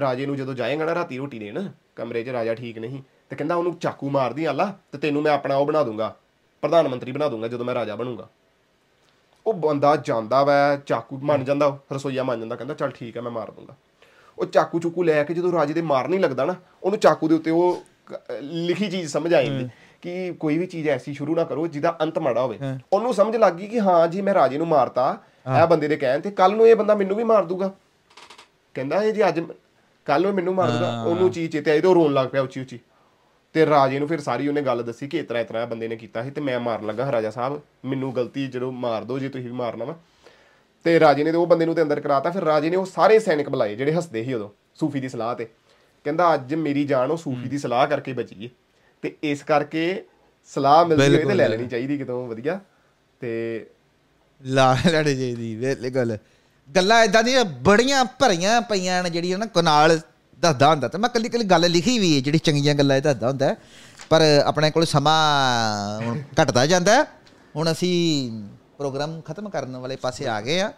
ਰਾਜੇ 0.00 0.26
ਨੂੰ 0.26 0.36
ਜਦੋਂ 0.36 0.54
ਜਾਏਗਾ 0.54 0.84
ਨਾ 0.84 0.94
ਰਾਤੀ 0.94 1.18
ਰੋਟੀ 1.18 1.38
ਦੇਣ 1.38 1.68
ਕਮਰੇ 1.96 2.22
'ਚ 2.24 2.28
ਰਾਜਾ 2.28 2.54
ਠੀਕ 2.54 2.78
ਨਹੀਂ 2.78 3.02
ਤੇ 3.30 3.36
ਕਹਿੰਦਾ 3.36 3.54
ਉਹਨੂੰ 3.54 3.74
ਚਾਕੂ 3.80 4.10
ਮਾਰਦੀ 4.10 4.44
ਆਲਾ 4.44 4.72
ਤੇ 4.92 4.98
ਤੈਨੂੰ 4.98 5.22
ਮੈਂ 5.22 5.32
ਆਪਣਾ 5.32 5.56
ਉਹ 5.56 5.66
ਬਣਾ 5.66 5.82
ਦੂੰਗਾ 5.82 6.14
ਪ੍ਰਧਾਨ 6.62 6.88
ਮੰਤਰੀ 6.88 7.12
ਬਣਾ 7.12 7.28
ਦੂੰਗਾ 7.28 7.48
ਜਦੋਂ 7.48 7.64
ਮੈਂ 7.64 7.74
ਰਾਜਾ 7.74 7.96
ਬਣੂੰਗਾ। 7.96 8.28
ਉਹ 9.46 9.54
ਬੰਦਾ 9.54 9.94
ਜਾਂਦਾ 9.96 10.42
ਵੈ 10.44 10.76
ਚਾਕੂ 10.86 11.18
ਮੰਨ 11.22 11.44
ਜਾਂਦਾ 11.44 11.76
ਰਸੋਈਆ 11.92 12.22
ਮੰਨ 12.24 12.40
ਜਾਂਦਾ 12.40 12.56
ਕਹਿੰਦਾ 12.56 12.74
ਚੱਲ 12.74 12.90
ਠੀਕ 12.90 13.16
ਹੈ 13.16 13.22
ਮੈਂ 13.22 13.30
ਮਾਰ 13.30 13.50
ਦੂੰਗਾ। 13.50 13.74
ਉਹ 14.38 14.46
ਚਾਕੂ 14.46 14.78
ਚੁੱਕੂ 14.80 15.02
ਲੈ 15.02 15.22
ਕੇ 15.24 15.34
ਜਦੋਂ 15.34 15.52
ਰਾਜੇ 15.52 15.74
ਦੇ 15.74 15.82
ਮਾਰ 15.82 16.08
ਨਹੀਂ 16.08 16.20
ਲੱਗਦਾ 16.20 16.44
ਨਾ 16.44 16.54
ਉਹਨੂੰ 16.82 16.98
ਚਾਕੂ 17.00 17.28
ਦੇ 17.28 17.34
ਉੱਤੇ 17.34 17.50
ਉਹ 17.50 17.82
ਲਿਖੀ 18.42 18.90
ਚੀਜ਼ 18.90 19.10
ਸਮਝ 19.12 19.32
ਆ 19.34 19.42
ਜਾਂਦੀ 19.42 19.68
ਕਿ 20.02 20.32
ਕੋਈ 20.40 20.58
ਵੀ 20.58 20.66
ਚੀਜ਼ 20.66 20.88
ਐਸੀ 20.88 21.14
ਸ਼ੁਰੂ 21.14 21.34
ਨਾ 21.34 21.44
ਕਰੋ 21.44 21.66
ਜਿਹਦਾ 21.66 21.96
ਅੰਤ 22.02 22.18
ਮਾੜਾ 22.18 22.40
ਹੋਵੇ। 22.42 22.58
ਉਹਨੂੰ 22.92 23.12
ਸਮਝ 23.14 23.36
ਲੱਗ 23.36 23.52
ਗਈ 23.52 23.66
ਕਿ 23.66 23.80
ਹਾਂ 23.80 24.06
ਜੀ 24.08 24.20
ਮੈਂ 24.20 24.34
ਰਾਜੇ 24.34 24.58
ਨੂੰ 24.58 24.66
ਮਾਰਤਾ 24.68 25.16
ਇਹ 25.46 25.66
ਬੰਦੇ 25.66 25.88
ਦੇ 25.88 25.96
ਕਹਿਣ 25.96 26.20
ਤੇ 26.20 26.30
ਕੱਲ 26.30 26.54
ਨੂੰ 26.56 26.66
ਇਹ 26.68 26.76
ਬੰਦਾ 26.76 26.94
ਮੈਨੂੰ 26.94 27.16
ਵੀ 27.16 27.24
ਮਾਰ 27.24 27.44
ਦੂਗਾ। 27.44 27.72
ਕਹਿੰਦਾ 28.76 29.02
ਇਹ 29.02 29.12
ਜੀ 29.12 29.28
ਅੱਜ 29.28 29.40
ਕੱਲ 30.06 30.22
ਨੂੰ 30.22 30.32
ਮੈਨੂੰ 30.34 30.54
ਮਾਰ 30.54 30.70
ਦੂਗਾ 30.70 31.02
ਉਹਨੂੰ 31.02 31.30
ਚੀਜ਼ 31.30 31.52
ਚੇਤੇ 31.52 31.70
ਆਈ 31.70 31.80
ਤੇ 31.80 31.88
ਉਹ 31.88 31.94
ਰੋਣ 31.94 32.12
ਲੱਗ 32.12 32.28
ਪਿਆ 32.28 32.42
ਉੱਚੀ 32.42 32.60
ਉੱਚੀ। 32.60 32.78
ਤੇ 33.54 33.66
ਰਾਜੇ 33.66 33.98
ਨੂੰ 33.98 34.08
ਫਿਰ 34.08 34.20
ਸਾਰੀ 34.20 34.48
ਉਹਨੇ 34.48 34.62
ਗੱਲ 34.62 34.82
ਦੱਸੀ 34.82 35.08
ਕਿ 35.08 35.18
ਇਤਰਾ 35.18 35.40
ਇਤਰਾ 35.40 35.64
ਬੰਦੇ 35.66 35.88
ਨੇ 35.88 35.96
ਕੀਤਾ 35.96 36.22
ਸੀ 36.22 36.30
ਤੇ 36.30 36.40
ਮੈਂ 36.40 36.58
ਮਾਰਨ 36.60 36.86
ਲੱਗਾ 36.86 37.10
ਰਾਜਾ 37.12 37.30
ਸਾਹਿਬ। 37.30 37.60
ਮੈਨੂੰ 37.84 38.14
ਗਲਤੀ 38.16 38.46
ਜਦੋਂ 38.46 38.70
ਮਾਰ 38.72 39.04
ਦੋ 39.04 39.18
ਜੇ 39.18 39.28
ਤੁਸੀਂ 39.28 39.46
ਵੀ 39.46 39.52
ਮਾਰਨਾ 39.52 39.84
ਵਾ। 39.84 39.96
ਤੇ 40.84 40.98
ਰਾਜੇ 41.00 41.24
ਨੇ 41.24 41.32
ਤੇ 41.32 41.36
ਉਹ 41.36 41.46
ਬੰਦੇ 41.46 41.66
ਨੂੰ 41.66 41.74
ਤੇ 41.74 41.82
ਅੰਦਰ 41.82 42.00
ਕਰਾਤਾ 42.00 42.30
ਫਿਰ 42.30 42.42
ਰਾਜੇ 42.42 42.70
ਨੇ 42.70 42.76
ਉਹ 42.76 42.86
ਸਾਰੇ 42.86 43.18
ਸੈਨਿਕ 43.18 43.48
ਬੁਲਾਏ 43.48 43.74
ਜਿਹੜੇ 43.76 43.92
ਹੱਸਦੇ 43.92 44.24
ਸੀ 44.24 44.34
ਉਦੋਂ 44.34 44.48
ਸੂਫੀ 44.74 45.00
ਦੀ 45.00 45.08
ਸਲਾਹ 45.08 45.34
ਤੇ। 45.34 45.48
ਕਹਿੰਦਾ 46.04 46.32
ਅੱਜ 46.34 46.54
ਮੇਰੀ 46.54 46.84
ਜਾਨ 46.84 47.10
ਉਹ 47.10 47.16
ਸੂਫੀ 47.16 47.48
ਦੀ 47.48 47.58
ਸਲਾਹ 47.58 47.86
ਕਰਕੇ 47.86 48.12
ਬਚੀ 48.12 48.44
ਏ 48.44 48.48
ਤੇ 49.02 49.14
ਇਸ 49.22 49.42
ਕਰਕੇ 49.42 50.04
ਸਲਾਹ 50.50 50.84
ਮਿਲਦੀ 50.86 51.14
ਹੋਏ 51.16 51.24
ਤੇ 51.24 51.34
ਲੈ 51.34 51.48
ਲੈਣੀ 51.48 51.66
ਚਾਹੀਦੀ 51.68 51.98
ਕਿਤੋਂ 51.98 52.26
ਵਧੀਆ। 52.28 52.58
ਤੇ 53.20 53.66
ਲਾ 54.44 54.78
ਲੜੇ 54.90 55.14
ਜੇ 55.14 55.34
ਦੀ 55.34 55.56
ਵੇਲੇ 55.56 55.90
ਗੱਲ। 55.90 56.18
ਗੱਲਾਂ 56.76 57.04
ਇਦਾਂ 57.04 57.24
ਦੀਆਂ 57.24 57.44
ਬੜੀਆਂ 57.44 58.04
ਭਰੀਆਂ 58.04 58.62
ਪਈਆਂ 58.62 59.02
ਨੇ 59.02 59.10
ਜਿਹੜੀਆਂ 59.10 59.38
ਨਾ 59.38 59.46
ਕਨਾਲ 59.46 60.00
ਦੱਸਦਾ 60.38 60.70
ਹੁੰਦਾ 60.70 60.88
ਤੇ 60.88 60.98
ਮੈਂ 60.98 61.10
ਕੱਲੀ 61.10 61.28
ਕੱਲੀ 61.28 61.44
ਗੱਲ 61.44 61.70
ਲਿਖੀ 61.70 61.98
ਵੀ 61.98 62.16
ਹੈ 62.16 62.20
ਜਿਹੜੀ 62.20 62.38
ਚੰਗੀਆਂ 62.38 62.74
ਗੱਲਾਂ 62.74 62.96
ਇਹ 62.96 63.02
ਦੱਸਦਾ 63.02 63.28
ਹੁੰਦਾ। 63.28 63.56
ਪਰ 64.10 64.20
ਆਪਣੇ 64.44 64.70
ਕੋਲ 64.70 64.86
ਸਮਾਂ 64.86 66.00
ਹੁਣ 66.00 66.22
ਘਟਦਾ 66.42 66.66
ਜਾਂਦਾ। 66.66 67.06
ਹੁਣ 67.56 67.72
ਅਸੀਂ 67.72 68.30
ਪ੍ਰੋਗਰਾਮ 68.78 69.20
ਖਤਮ 69.20 69.48
ਕਰਨ 69.48 69.76
ਵਾਲੇ 69.76 69.96
ਪਾਸੇ 69.96 70.26
ਆ 70.26 70.40
ਗਏ 70.40 70.60
ਆ। 70.60 70.72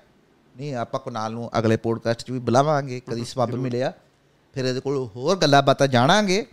ਨਹੀਂ 0.57 0.75
ਆਪਾਂ 0.75 1.01
ਕੁਨਾਲ 1.01 1.33
ਨੂੰ 1.33 1.51
ਅਗਲੇ 1.59 1.77
ਪੋਡਕਾਸਟ 1.77 2.23
'ਚ 2.23 2.31
ਵੀ 2.31 2.39
ਬੁਲਾਵਾਂਗੇ 2.39 3.01
ਕਦੀ 3.01 3.25
ਸਬੱਬ 3.25 3.55
ਮਿਲਿਆ। 3.55 3.93
ਫਿਰ 4.55 4.65
ਇਹਦੇ 4.65 4.81
ਕੋਲ 4.81 5.09
ਹੋਰ 5.17 5.37
ਗੱਲਾਂ 5.37 5.63
ਬਾਤਾਂ 5.63 5.89
ਜਾਣਾਂਗੇ। 5.89 6.47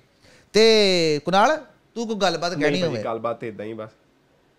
ਤੇ 0.54 1.22
ਕੁਨਾਲ 1.26 1.58
ਤੂੰ 1.96 2.08
ਕੋਈ 2.08 2.16
ਗੱਲਬਾਤ 2.16 2.54
ਕਹਿਣੀ 2.54 2.84
ਹੋਵੇ? 2.84 3.04
ਗੱਲਬਾਤ 3.04 3.44
ਇਦਾਂ 3.44 3.66
ਹੀ 3.66 3.74
ਬਸ। 3.74 3.90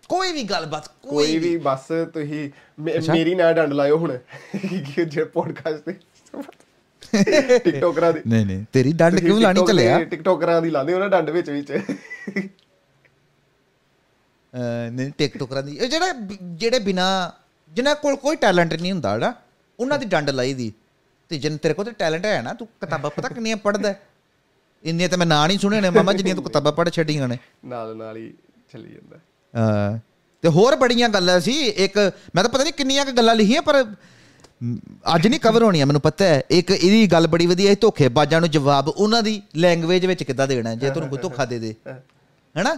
ਕੋਈ 0.09 0.31
ਵੀ 0.31 0.43
ਗੱਲਬਾਤ 0.43 0.87
ਕੋਈ 0.87 1.37
ਵੀ। 1.37 1.55
ਬਸ 1.57 1.87
ਤੁਸੀਂ 2.13 2.49
ਮੇਰੀ 2.79 3.35
ਨਾ 3.35 3.51
ਡੰਡ 3.53 3.73
ਲਾਇਓ 3.73 3.97
ਹੁਣ। 3.97 4.17
ਕਿ 4.95 5.05
ਜੇ 5.05 5.23
ਪੋਡਕਾਸਟ 5.23 5.83
ਤੇ 5.85 7.59
ਟਿਕਟੋਕਰਾਂ 7.59 8.11
ਦੀ। 8.13 8.19
ਨਹੀਂ 8.27 8.45
ਨਹੀਂ 8.45 8.65
ਤੇਰੀ 8.73 8.93
ਡੰਡ 8.93 9.19
ਕਿਉਂ 9.19 9.39
ਲਾਣੀ 9.41 9.65
ਚੱਲਿਆ? 9.67 10.03
ਟਿਕਟੋਕਰਾਂ 10.03 10.61
ਦੀ 10.61 10.69
ਲਾਉਂਦੇ 10.69 10.93
ਹੋ 10.93 10.99
ਨਾ 10.99 11.07
ਡੰਡ 11.07 11.29
ਵਿੱਚ 11.29 11.49
ਵਿੱਚ। 11.49 11.71
ਨਹੀਂ 14.91 15.11
ਟਿਕਟੋਕਰਾਂ 15.17 15.63
ਦੀ। 15.63 15.75
ਜਿਹੜੇ 15.77 16.37
ਜਿਹੜੇ 16.53 16.79
ਬਿਨਾ 16.79 17.07
ਜਿਨ੍ਹਾਂ 17.71 17.95
ਕੋਲ 17.95 18.15
ਕੋਈ 18.15 18.35
ਟੈਲੈਂਟ 18.35 18.73
ਨਹੀਂ 18.73 18.91
ਹੁੰਦਾ 18.91 19.17
ਨਾ 19.17 19.33
ਉਹਨਾਂ 19.79 19.99
ਦੀ 19.99 20.05
ਡੰਡ 20.05 20.29
ਲਾਈ 20.29 20.53
ਦੀ। 20.53 20.71
ਤੇ 21.29 21.37
ਜਿੰਨ 21.37 21.57
ਤੇਰੇ 21.57 21.73
ਕੋਲ 21.73 21.85
ਤੇ 21.85 21.91
ਟੈਲੈਂਟ 21.91 22.25
ਹੈ 22.25 22.41
ਨਾ 22.41 22.53
ਤੂੰ 22.53 22.67
ਕਿਤਾਬਾਂ 22.81 23.11
ਪਤਾ 23.11 23.29
ਕਿੰਨੀਆਂ 23.29 23.57
ਪੜ੍ਹਦਾ 23.57 23.93
ਇੰਨੀਆਂ 24.83 25.09
ਤਾਂ 25.09 25.17
ਮੈਂ 25.17 25.27
ਨਾਂ 25.27 25.47
ਨਹੀਂ 25.47 25.59
ਸੁਣੇ 25.59 25.81
ਨੇ 25.81 25.89
ਮਾਮਾ 25.89 26.13
ਜਿੰਨੀਆਂ 26.13 26.35
ਤੂੰ 26.35 26.43
ਕਿਤਾਬਾਂ 26.43 26.71
ਪੜ੍ਹ 26.71 26.89
ਛੱਡੀਆਂ 26.89 27.27
ਨੇ। 27.27 27.37
ਨਾਲ 27.65 27.95
ਨਾਲ 27.97 28.17
ਹੀ 28.17 28.33
ਚੱਲੀ 28.73 28.91
ਜਾਂਦਾ। 28.91 29.19
ਤੇ 30.43 30.49
ਹੋਰ 30.49 30.75
ਬੜੀਆਂ 30.75 31.09
ਗੱਲਾਂ 31.09 31.39
ਸੀ। 31.39 31.51
ਇੱਕ 31.67 31.97
ਮੈਂ 32.35 32.43
ਤਾਂ 32.43 32.49
ਪਤਾ 32.49 32.63
ਨਹੀਂ 32.63 32.73
ਕਿੰਨੀਆਂ 32.73 33.05
ਗੱਲਾਂ 33.05 33.35
ਲਿਖੀਆਂ 33.35 33.61
ਪਰ 33.61 33.83
ਅੱਜ 35.15 35.27
ਨਹੀਂ 35.27 35.39
ਕਵਰ 35.39 35.63
ਹੋਣੀਆਂ 35.63 35.85
ਮੈਨੂੰ 35.85 36.01
ਪਤਾ 36.01 36.25
ਹੈ। 36.25 36.41
ਇੱਕ 36.49 36.71
ਇਹਦੀ 36.71 37.07
ਗੱਲ 37.07 37.27
ਬੜੀ 37.27 37.45
ਵਧੀਆ 37.47 37.71
ਹੈ 37.71 37.75
ਧੋਖੇਬਾਜ਼ਾਂ 37.81 38.39
ਨੂੰ 38.41 38.49
ਜਵਾਬ 38.51 38.87
ਉਹਨਾਂ 38.87 39.23
ਦੀ 39.23 39.41
ਲੈਂਗੁਏਜ 39.55 40.05
ਵਿੱਚ 40.05 40.23
ਕਿੱਦਾਂ 40.23 40.47
ਦੇਣਾ 40.47 40.75
ਜੇ 40.75 40.89
ਤੁਹਾਨੂੰ 40.89 41.09
ਕੋਈ 41.09 41.19
ਧੋਖਾ 41.19 41.45
ਦੇ 41.45 41.59
ਦੇ। 41.59 41.75
ਹੈਨਾ? 42.57 42.77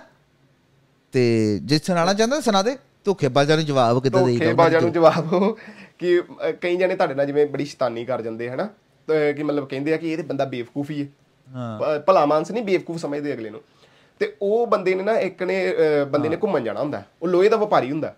ਤੇ 1.11 1.23
ਜੇ 1.63 1.79
ਸੁਣਾਉਣਾ 1.83 2.13
ਚਾਹੁੰਦਾ 2.13 2.39
ਸੁਣਾ 2.41 2.61
ਦੇ 2.61 2.77
ਧੋਖੇਬਾਜ਼ਾਂ 3.05 3.57
ਨੂੰ 3.57 3.65
ਜਵਾਬ 3.65 4.03
ਕਿੱਦਾਂ 4.03 4.23
ਦੇਈਦਾ 4.23 4.45
ਧੋਖੇ 4.45 4.53
ਬਾਜਾਂ 4.53 4.81
ਨੂੰ 4.81 4.91
ਜਵਾਬ 4.91 5.55
ਕਿ 5.99 6.21
ਕਈ 6.61 6.75
ਜਣੇ 6.75 6.95
ਤੁਹਾਡੇ 6.95 7.13
ਨਾਲ 7.13 7.25
ਜਿਵੇਂ 7.25 7.47
ਬੜੀ 7.47 7.65
ਸ਼ੈਤਾਨੀ 7.65 8.05
ਕਰ 8.05 8.21
ਜਾਂਦੇ 8.21 8.49
ਹਨਾ? 8.49 8.69
ਕਿ 9.35 9.43
ਮਤਲਬ 9.43 9.67
ਕਹਿੰਦੇ 9.67 9.93
ਆ 9.93 9.97
ਕਿ 9.97 10.11
ਇਹ 10.11 10.17
ਤੇ 10.17 10.23
ਬੰਦਾ 10.23 10.45
ਬੇਵਕੂਫ 10.45 10.91
ਹੀ। 10.91 11.01
ਹੈ। 11.01 11.07
ਹਾਂ। 11.55 11.99
ਭਲਾ 11.99 12.25
ਮਾਨਸ 12.25 12.51
ਨਹੀਂ 12.51 12.63
ਬੇਵਕੂਫ 12.63 12.97
ਸਮਝਦੇ 12.97 13.33
ਅਗਲੇ 13.33 13.49
ਨੂੰ। 13.49 13.61
ਤੇ 14.21 14.35
ਉਹ 14.41 14.67
ਬੰਦੇ 14.67 14.95
ਨੇ 14.95 15.03
ਨਾ 15.03 15.17
ਇੱਕ 15.19 15.43
ਨੇ 15.43 15.57
ਬੰਦੇ 16.11 16.29
ਨੇ 16.29 16.37
ਘੁੰਮਣ 16.43 16.63
ਜਾਣਾ 16.63 16.79
ਹੁੰਦਾ। 16.79 17.03
ਉਹ 17.21 17.27
ਲੋਹੇ 17.27 17.49
ਦਾ 17.49 17.57
ਵਪਾਰੀ 17.57 17.91
ਹੁੰਦਾ। 17.91 18.13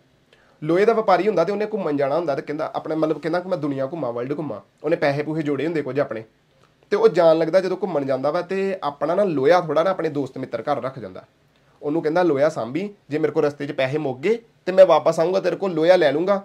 ਲੋਹੇ 0.61 0.85
ਦਾ 0.85 0.93
ਵਪਾਰੀ 0.93 1.27
ਹੁੰਦਾ 1.27 1.43
ਤੇ 1.43 1.51
ਉਹਨੇ 1.51 1.65
ਘੁੰਮਣ 1.73 1.97
ਜਾਣਾ 1.97 2.15
ਹੁੰਦਾ 2.15 2.35
ਤੇ 2.35 2.41
ਕਹਿੰਦਾ 2.41 2.71
ਆਪਣੇ 2.75 2.95
ਮਤਲਬ 2.95 3.19
ਕਹਿੰਦਾ 3.19 3.39
ਕਿ 3.39 3.49
ਮੈਂ 3.49 3.57
ਦੁਨੀਆ 3.57 3.87
ਘੁੰਮਾਂ 3.87 4.11
ਵਰਲਡ 4.13 4.37
ਘੁੰਮਾਂ। 4.37 4.59
ਉਹਨੇ 4.83 4.95
ਪੈਸੇ 4.95 5.23
ਪੂਹੇ 5.23 5.41
ਜੋੜੇ 5.41 5.65
ਹੁੰਦੇ 5.65 5.81
ਕੁਝ 5.81 5.99
ਆਪਣੇ। 5.99 6.23
ਤੇ 6.91 6.97
ਉਹ 6.97 7.07
ਜਾਣ 7.09 7.37
ਲੱਗਦਾ 7.37 7.59
ਜਦੋਂ 7.61 7.77
ਘੁੰਮਣ 7.81 8.05
ਜਾਂਦਾ 8.05 8.31
ਵਾ 8.31 8.41
ਤੇ 8.41 8.77
ਆਪਣਾ 8.83 9.15
ਨਾ 9.15 9.23
ਲੋਹਾ 9.23 9.59
ਥੋੜਾ 9.61 9.83
ਨਾ 9.83 9.89
ਆਪਣੇ 9.89 10.09
ਦੋਸਤ 10.09 10.37
ਮਿੱਤਰ 10.37 10.61
ਘਰ 10.61 10.81
ਰੱਖ 10.83 10.99
ਜਾਂਦਾ। 10.99 11.23
ਉਹਨੂੰ 11.81 12.01
ਕਹਿੰਦਾ 12.01 12.23
ਲੋਹਾ 12.23 12.49
ਸਾਂਭੀ 12.49 12.89
ਜੇ 13.09 13.19
ਮੇਰੇ 13.19 13.33
ਕੋਲ 13.33 13.43
ਰਸਤੇ 13.45 13.67
'ਚ 13.67 13.71
ਪੈਸੇ 13.71 13.97
ਮੁੱਕ 13.97 14.19
ਗਏ 14.19 14.37
ਤੇ 14.65 14.71
ਮੈਂ 14.71 14.85
ਵਾਪਸ 14.85 15.19
ਆਉਂਗਾ 15.19 15.39
ਤੇਰੇ 15.39 15.55
ਕੋਲ 15.55 15.73
ਲੋਹਾ 15.73 15.95
ਲੈ 15.95 16.11
ਲੂੰਗਾ 16.11 16.41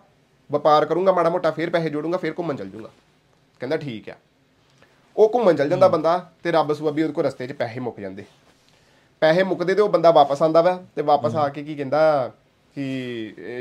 ਵਪਾਰ 0.50 0.84
ਕਰੂੰਗਾ 0.84 1.12
ਮਾੜਾ 1.12 1.30
ਮੋਟਾ 1.30 1.50
ਫੇਰ 1.50 1.70
ਪੈਸੇ 1.70 1.90
ਜੋੜੂੰਗਾ 1.90 2.18
ਫੇਰ 2.18 2.34
ਘੁੰਮਣ 2.38 2.56
ਚੱਲ 2.56 2.68
ਜੂੰਗਾ। 2.68 2.88
ਕਹਿੰਦਾ 3.60 3.76
ਠੀਕ 3.76 4.10
ਆ। 4.10 4.14
ਉਹ 5.16 5.30
ਘੁੰਮਣ 5.34 5.56
ਚੱਲ 5.56 5.68
ਜਾਂਦਾ 5.68 5.88
ਬੰਦਾ 5.88 6.18
ਤੇ 6.42 6.52
ਰੱਬ 6.52 6.72
ਸੁਬੀ 6.72 7.02
ਉਹਦੇ 7.02 7.12
ਕੋਲ 7.12 7.24
ਰਸਤੇ 7.24 7.46
'ਚ 7.46 7.52
ਪੈਸੇ 7.52 7.80
ਮੁੱਕ 7.80 8.00
ਜਾਂਦੇ। 8.00 8.24
ਪੈਸੇ 9.22 9.42
ਮੁੱਕਦੇ 9.42 9.74
ਤੇ 9.74 9.82
ਉਹ 9.82 9.88
ਬੰਦਾ 9.88 10.10
ਵਾਪਸ 10.10 10.42
ਆਂਦਾ 10.42 10.60
ਵਾ 10.62 10.72
ਤੇ 10.96 11.02
ਵਾਪਸ 11.02 11.34
ਆ 11.34 11.48
ਕੇ 11.48 11.62
ਕੀ 11.64 11.74
ਕਹਿੰਦਾ 11.74 12.30
ਕਿ 12.74 12.84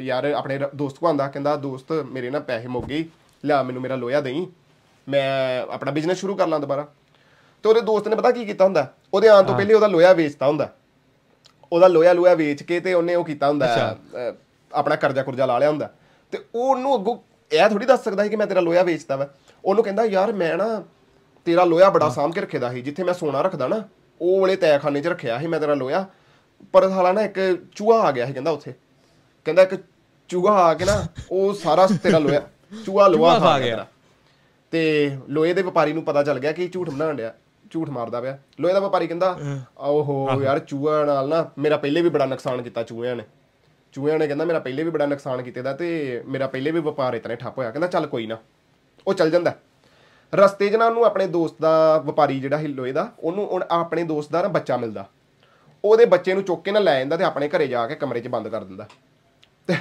ਯਾਰ 0.03 0.25
ਆਪਣੇ 0.25 0.57
ਦੋਸਤ 0.75 0.97
ਕੋ 0.97 1.07
ਆਂਦਾ 1.07 1.27
ਕਹਿੰਦਾ 1.27 1.55
ਦੋਸਤ 1.55 1.91
ਮੇਰੇ 1.91 2.29
ਨਾ 2.29 2.39
ਪੈਸੇ 2.39 2.67
ਮੁੱਕ 2.67 2.85
ਗਏ 2.85 3.03
ਲਿਆ 3.43 3.61
ਮੈਨੂੰ 3.63 3.81
ਮੇਰਾ 3.81 3.95
ਲੋਹਾ 3.95 4.21
ਦੇਈ 4.21 4.45
ਮੈਂ 5.07 5.61
ਆਪਣਾ 5.73 5.91
ਬਿਜ਼ਨਸ 5.91 6.17
ਸ਼ੁਰੂ 6.17 6.35
ਕਰ 6.35 6.47
ਲਾਂ 6.47 6.59
ਦੁਬਾਰਾ। 6.59 6.87
ਤੇ 7.63 7.69
ਉਹਦੇ 7.69 7.81
ਦੋਸਤ 7.81 8.07
ਨੇ 8.07 8.15
ਪਤਾ 8.15 8.31
ਕੀ 8.31 8.45
ਕੀਤਾ 8.45 8.65
ਹੁੰਦਾ? 8.65 8.87
ਉਹਦੇ 9.13 9.27
ਆਉਣ 9.27 9.43
ਤੋਂ 9.43 9.55
ਪਹਿਲੇ 9.55 9.73
ਉਹਦਾ 9.73 9.87
ਲੋਹਾ 9.87 10.13
ਵੇਚਤਾ 10.13 10.47
ਹੁੰਦਾ। 10.47 10.69
ਉਹਦਾ 11.71 11.87
ਲੋਹਾ 11.87 12.13
ਲੋਹਾ 12.13 12.33
ਵੇਚ 12.33 12.63
ਕੇ 12.63 12.79
ਤੇ 12.79 12.93
ਉਹਨੇ 12.93 13.15
ਉਹ 13.15 13.25
ਕੀਤਾ 13.25 13.49
ਹੁੰਦਾ 13.49 13.95
ਆਪਣਾ 14.71 14.95
ਕਰਜ਼ਾ 14.95 15.23
ਕੁਰਜ਼ਾ 15.23 15.45
ਲਾ 15.45 15.57
ਲਿਆ 15.59 15.69
ਹੁੰਦਾ। 15.69 15.89
ਤੇ 16.33 16.37
ਉਹ 16.55 16.69
ਉਹਨੂੰ 16.69 16.95
ਅੱਗੋਂ 16.95 17.17
ਇਹ 17.51 17.69
ਥੋੜੀ 17.69 17.85
ਦੱਸ 17.85 18.03
ਸਕਦਾ 18.03 18.23
ਸੀ 18.23 18.29
ਕਿ 18.29 18.35
ਮੈਂ 18.35 18.47
ਤੇਰਾ 18.47 18.61
ਲੋਹਾ 18.61 18.83
ਵੇਚਤਾ 18.83 19.15
ਵਾ। 19.15 19.29
ਉਹਨੂੰ 19.65 19.83
ਕਹਿੰਦਾ 19.83 20.05
ਯਾਰ 20.05 20.33
ਮੈਂ 20.33 20.55
ਨਾ 20.57 20.83
ਤੇਰਾ 21.45 21.63
ਲੋਹਾ 21.63 21.89
ਬੜਾ 21.89 22.09
ਸਾਂਭ 22.09 22.33
ਕੇ 22.33 22.41
ਰੱਖੇਦਾ 22.41 22.71
ਸੀ 22.71 22.81
ਜਿੱਥੇ 22.81 23.03
ਮੈਂ 23.03 23.13
ਸੋਨਾ 23.13 23.41
ਰੱਖਦਾ 23.41 23.67
ਨਾ 23.67 23.83
ਉਹ 24.21 24.39
ਵਾਲੇ 24.41 24.55
ਤੈਖਾਨੇ 24.55 25.01
'ਚ 25.01 25.07
ਰੱਖਿਆ 25.07 25.37
ਸੀ 25.39 25.47
ਮੈਂ 25.47 25.59
ਤੇਰਾ 25.59 25.73
ਲੋਹਾ 25.73 26.05
ਪਰ 26.73 26.87
ਸਾਲਾ 26.89 27.11
ਨਾ 27.11 27.21
ਇੱਕ 27.21 27.39
ਚੂਹਾ 27.75 27.99
ਆ 27.99 28.11
ਗਿਆ 28.11 28.25
ਸੀ 28.25 28.33
ਕਹਿੰਦਾ 28.33 28.51
ਉੱਥੇ। 28.51 28.73
ਕਹਿੰਦਾ 29.45 29.61
ਇੱਕ 29.61 29.75
ਚੂਹਾ 30.29 30.53
ਆ 30.53 30.73
ਕੇ 30.73 30.85
ਨਾ 30.85 31.03
ਉਹ 31.31 31.53
ਸਾਰਾ 31.53 31.87
ਤੇਰਾ 32.03 32.19
ਲੋਹਾ 32.19 32.41
ਚੂਹਾ 32.85 33.07
ਲੋਹਾ 33.07 33.37
ਖਾ 33.39 33.57
ਗਿਆ। 33.59 33.85
ਤੇ 34.73 35.17
ਲੋਹੇ 35.29 35.53
ਦੇ 35.53 35.61
ਵਪਾਰੀ 35.61 35.93
ਨੂੰ 35.93 36.03
ਪਤਾ 36.03 36.23
ਚੱਲ 36.23 36.39
ਗਿਆ 36.39 36.51
ਕਿ 36.51 36.67
ਝੂਠ 36.67 36.89
ਬਣਾਉਣ 36.89 37.15
ਡਿਆ 37.15 37.33
ਝੂਠ 37.71 37.89
ਮਾਰਦਾ 37.89 38.21
ਪਿਆ। 38.21 38.37
ਲੋਹੇ 38.59 38.73
ਦਾ 38.73 38.79
ਵਪਾਰੀ 38.79 39.07
ਕਹਿੰਦਾ 39.07 39.37
ਓਹੋ 39.79 40.41
ਯਾਰ 40.43 40.59
ਚੂਹਾ 40.59 41.03
ਨਾਲ 41.05 41.29
ਨਾ 41.29 41.49
ਮੇਰਾ 41.57 41.77
ਪਹਿਲੇ 41.77 42.01
ਵੀ 42.01 42.09
ਬੜਾ 42.09 42.25
ਨੁਕਸਾਨ 42.25 42.61
ਕੀਤਾ 42.61 42.83
ਚੂਹਿਆਂ 42.83 43.15
ਨੇ। 43.15 43.23
ਚੂਹਿਆਂ 43.93 44.19
ਨੇ 44.19 44.27
ਕਹਿੰਦਾ 44.27 44.45
ਮੇਰਾ 44.45 44.59
ਪਹਿਲੇ 44.59 44.83
ਵੀ 44.83 44.89
ਬੜਾ 44.89 45.05
ਨੁਕਸਾਨ 45.05 45.41
ਕੀਤੇ 45.41 45.61
ਦਾ 45.61 45.73
ਤੇ 45.73 46.21
ਮੇਰਾ 46.27 46.47
ਪਹਿਲੇ 46.47 46.71
ਵੀ 46.71 46.79
ਵਪਾਰ 46.79 47.13
ਇਤਨੇ 47.13 47.35
ਠੱਪ 47.35 47.57
ਹੋਇਆ। 47.57 47.71
ਕਹਿੰਦਾ 47.71 47.87
ਚੱਲ 47.87 48.07
ਕੋਈ 48.07 48.25
ਨਾ। 48.27 48.37
ਉਹ 49.07 49.13
ਚੱਲ 49.13 49.31
ਜਾਂਦਾ। 49.31 49.55
ਰਸਤੇ 50.35 50.69
'ਚ 50.69 50.75
ਨਾ 50.75 50.85
ਉਹਨੂੰ 50.85 51.05
ਆਪਣੇ 51.05 51.27
ਦੋਸਤ 51.27 51.55
ਦਾ 51.61 51.97
ਵਪਾਰੀ 51.97 52.39
ਜਿਹੜਾ 52.39 52.59
ਲੋਹੇ 52.61 52.91
ਦਾ 52.91 53.11
ਉਹਨੂੰ 53.19 53.47
ਉਹਨ- 53.47 53.67
ਆਪਣੇ 53.71 54.03
ਦੋਸਤ 54.03 54.31
ਦਾ 54.31 54.41
ਨਾ 54.41 54.47
ਬੱਚਾ 54.47 54.77
ਮਿਲਦਾ। 54.77 55.09
ਉਹਦੇ 55.85 56.05
ਬੱਚੇ 56.05 56.33
ਨੂੰ 56.33 56.43
ਚੁੱਕ 56.43 56.63
ਕੇ 56.63 56.71
ਨਾ 56.71 56.79
ਲੈ 56.79 56.99
ਜਾਂਦਾ 56.99 57.17
ਤੇ 57.17 57.23
ਆਪਣੇ 57.23 57.49
ਘਰੇ 57.49 57.67
ਜਾ 57.67 57.87
ਕੇ 57.87 57.95
ਕਮਰੇ 57.95 58.19
'ਚ 58.19 58.27
ਬੰਦ 58.27 58.47
ਕਰ 58.47 58.63
ਦਿੰਦਾ। 58.63 58.87
ਤੇ 59.67 59.75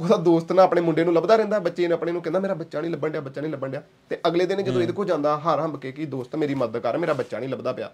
ਉਹਦਾ 0.00 0.16
ਦੋਸਤ 0.16 0.52
ਨਾ 0.52 0.62
ਆਪਣੇ 0.62 0.80
ਮੁੰਡੇ 0.80 1.04
ਨੂੰ 1.04 1.14
ਲੱਭਦਾ 1.14 1.36
ਰਹਿੰਦਾ 1.36 1.58
ਬੱਚੇ 1.58 1.88
ਨੇ 1.88 1.94
ਆਪਣੇ 1.94 2.12
ਨੂੰ 2.12 2.22
ਕਹਿੰਦਾ 2.22 2.40
ਮੇਰਾ 2.40 2.54
ਬੱਚਾ 2.54 2.80
ਨਹੀਂ 2.80 2.90
ਲੱਭਣ 2.90 3.08
ਡਿਆ 3.08 3.20
ਬੱਚਾ 3.20 3.40
ਨਹੀਂ 3.40 3.52
ਲੱਭਣ 3.52 3.68
ਡਿਆ। 3.68 3.82
ਤੇ 4.10 4.20
ਅਗਲੇ 4.26 4.46
ਦਿਨ 4.46 4.64
ਜਦੋਂ 4.64 4.82
ਇਹਦੇ 4.82 4.92
ਕੋਲ 4.92 5.06
ਜਾਂਦਾ 5.06 5.38
ਹਾਰ 5.38 5.60
ਹੰਬ 5.60 5.80
ਕੇ 5.80 5.92
ਕਿ 5.92 6.04
ਦੋਸਤ 6.06 6.36
ਮੇਰੀ 6.36 6.54
ਮਦਦ 6.54 6.78
ਕਰ 6.78 6.98
ਮੇਰਾ 6.98 7.12
ਬੱਚਾ 7.12 7.38
ਨਹੀਂ 7.38 7.48
ਲੱਭਦਾ 7.48 7.72
ਪਿਆ। 7.72 7.90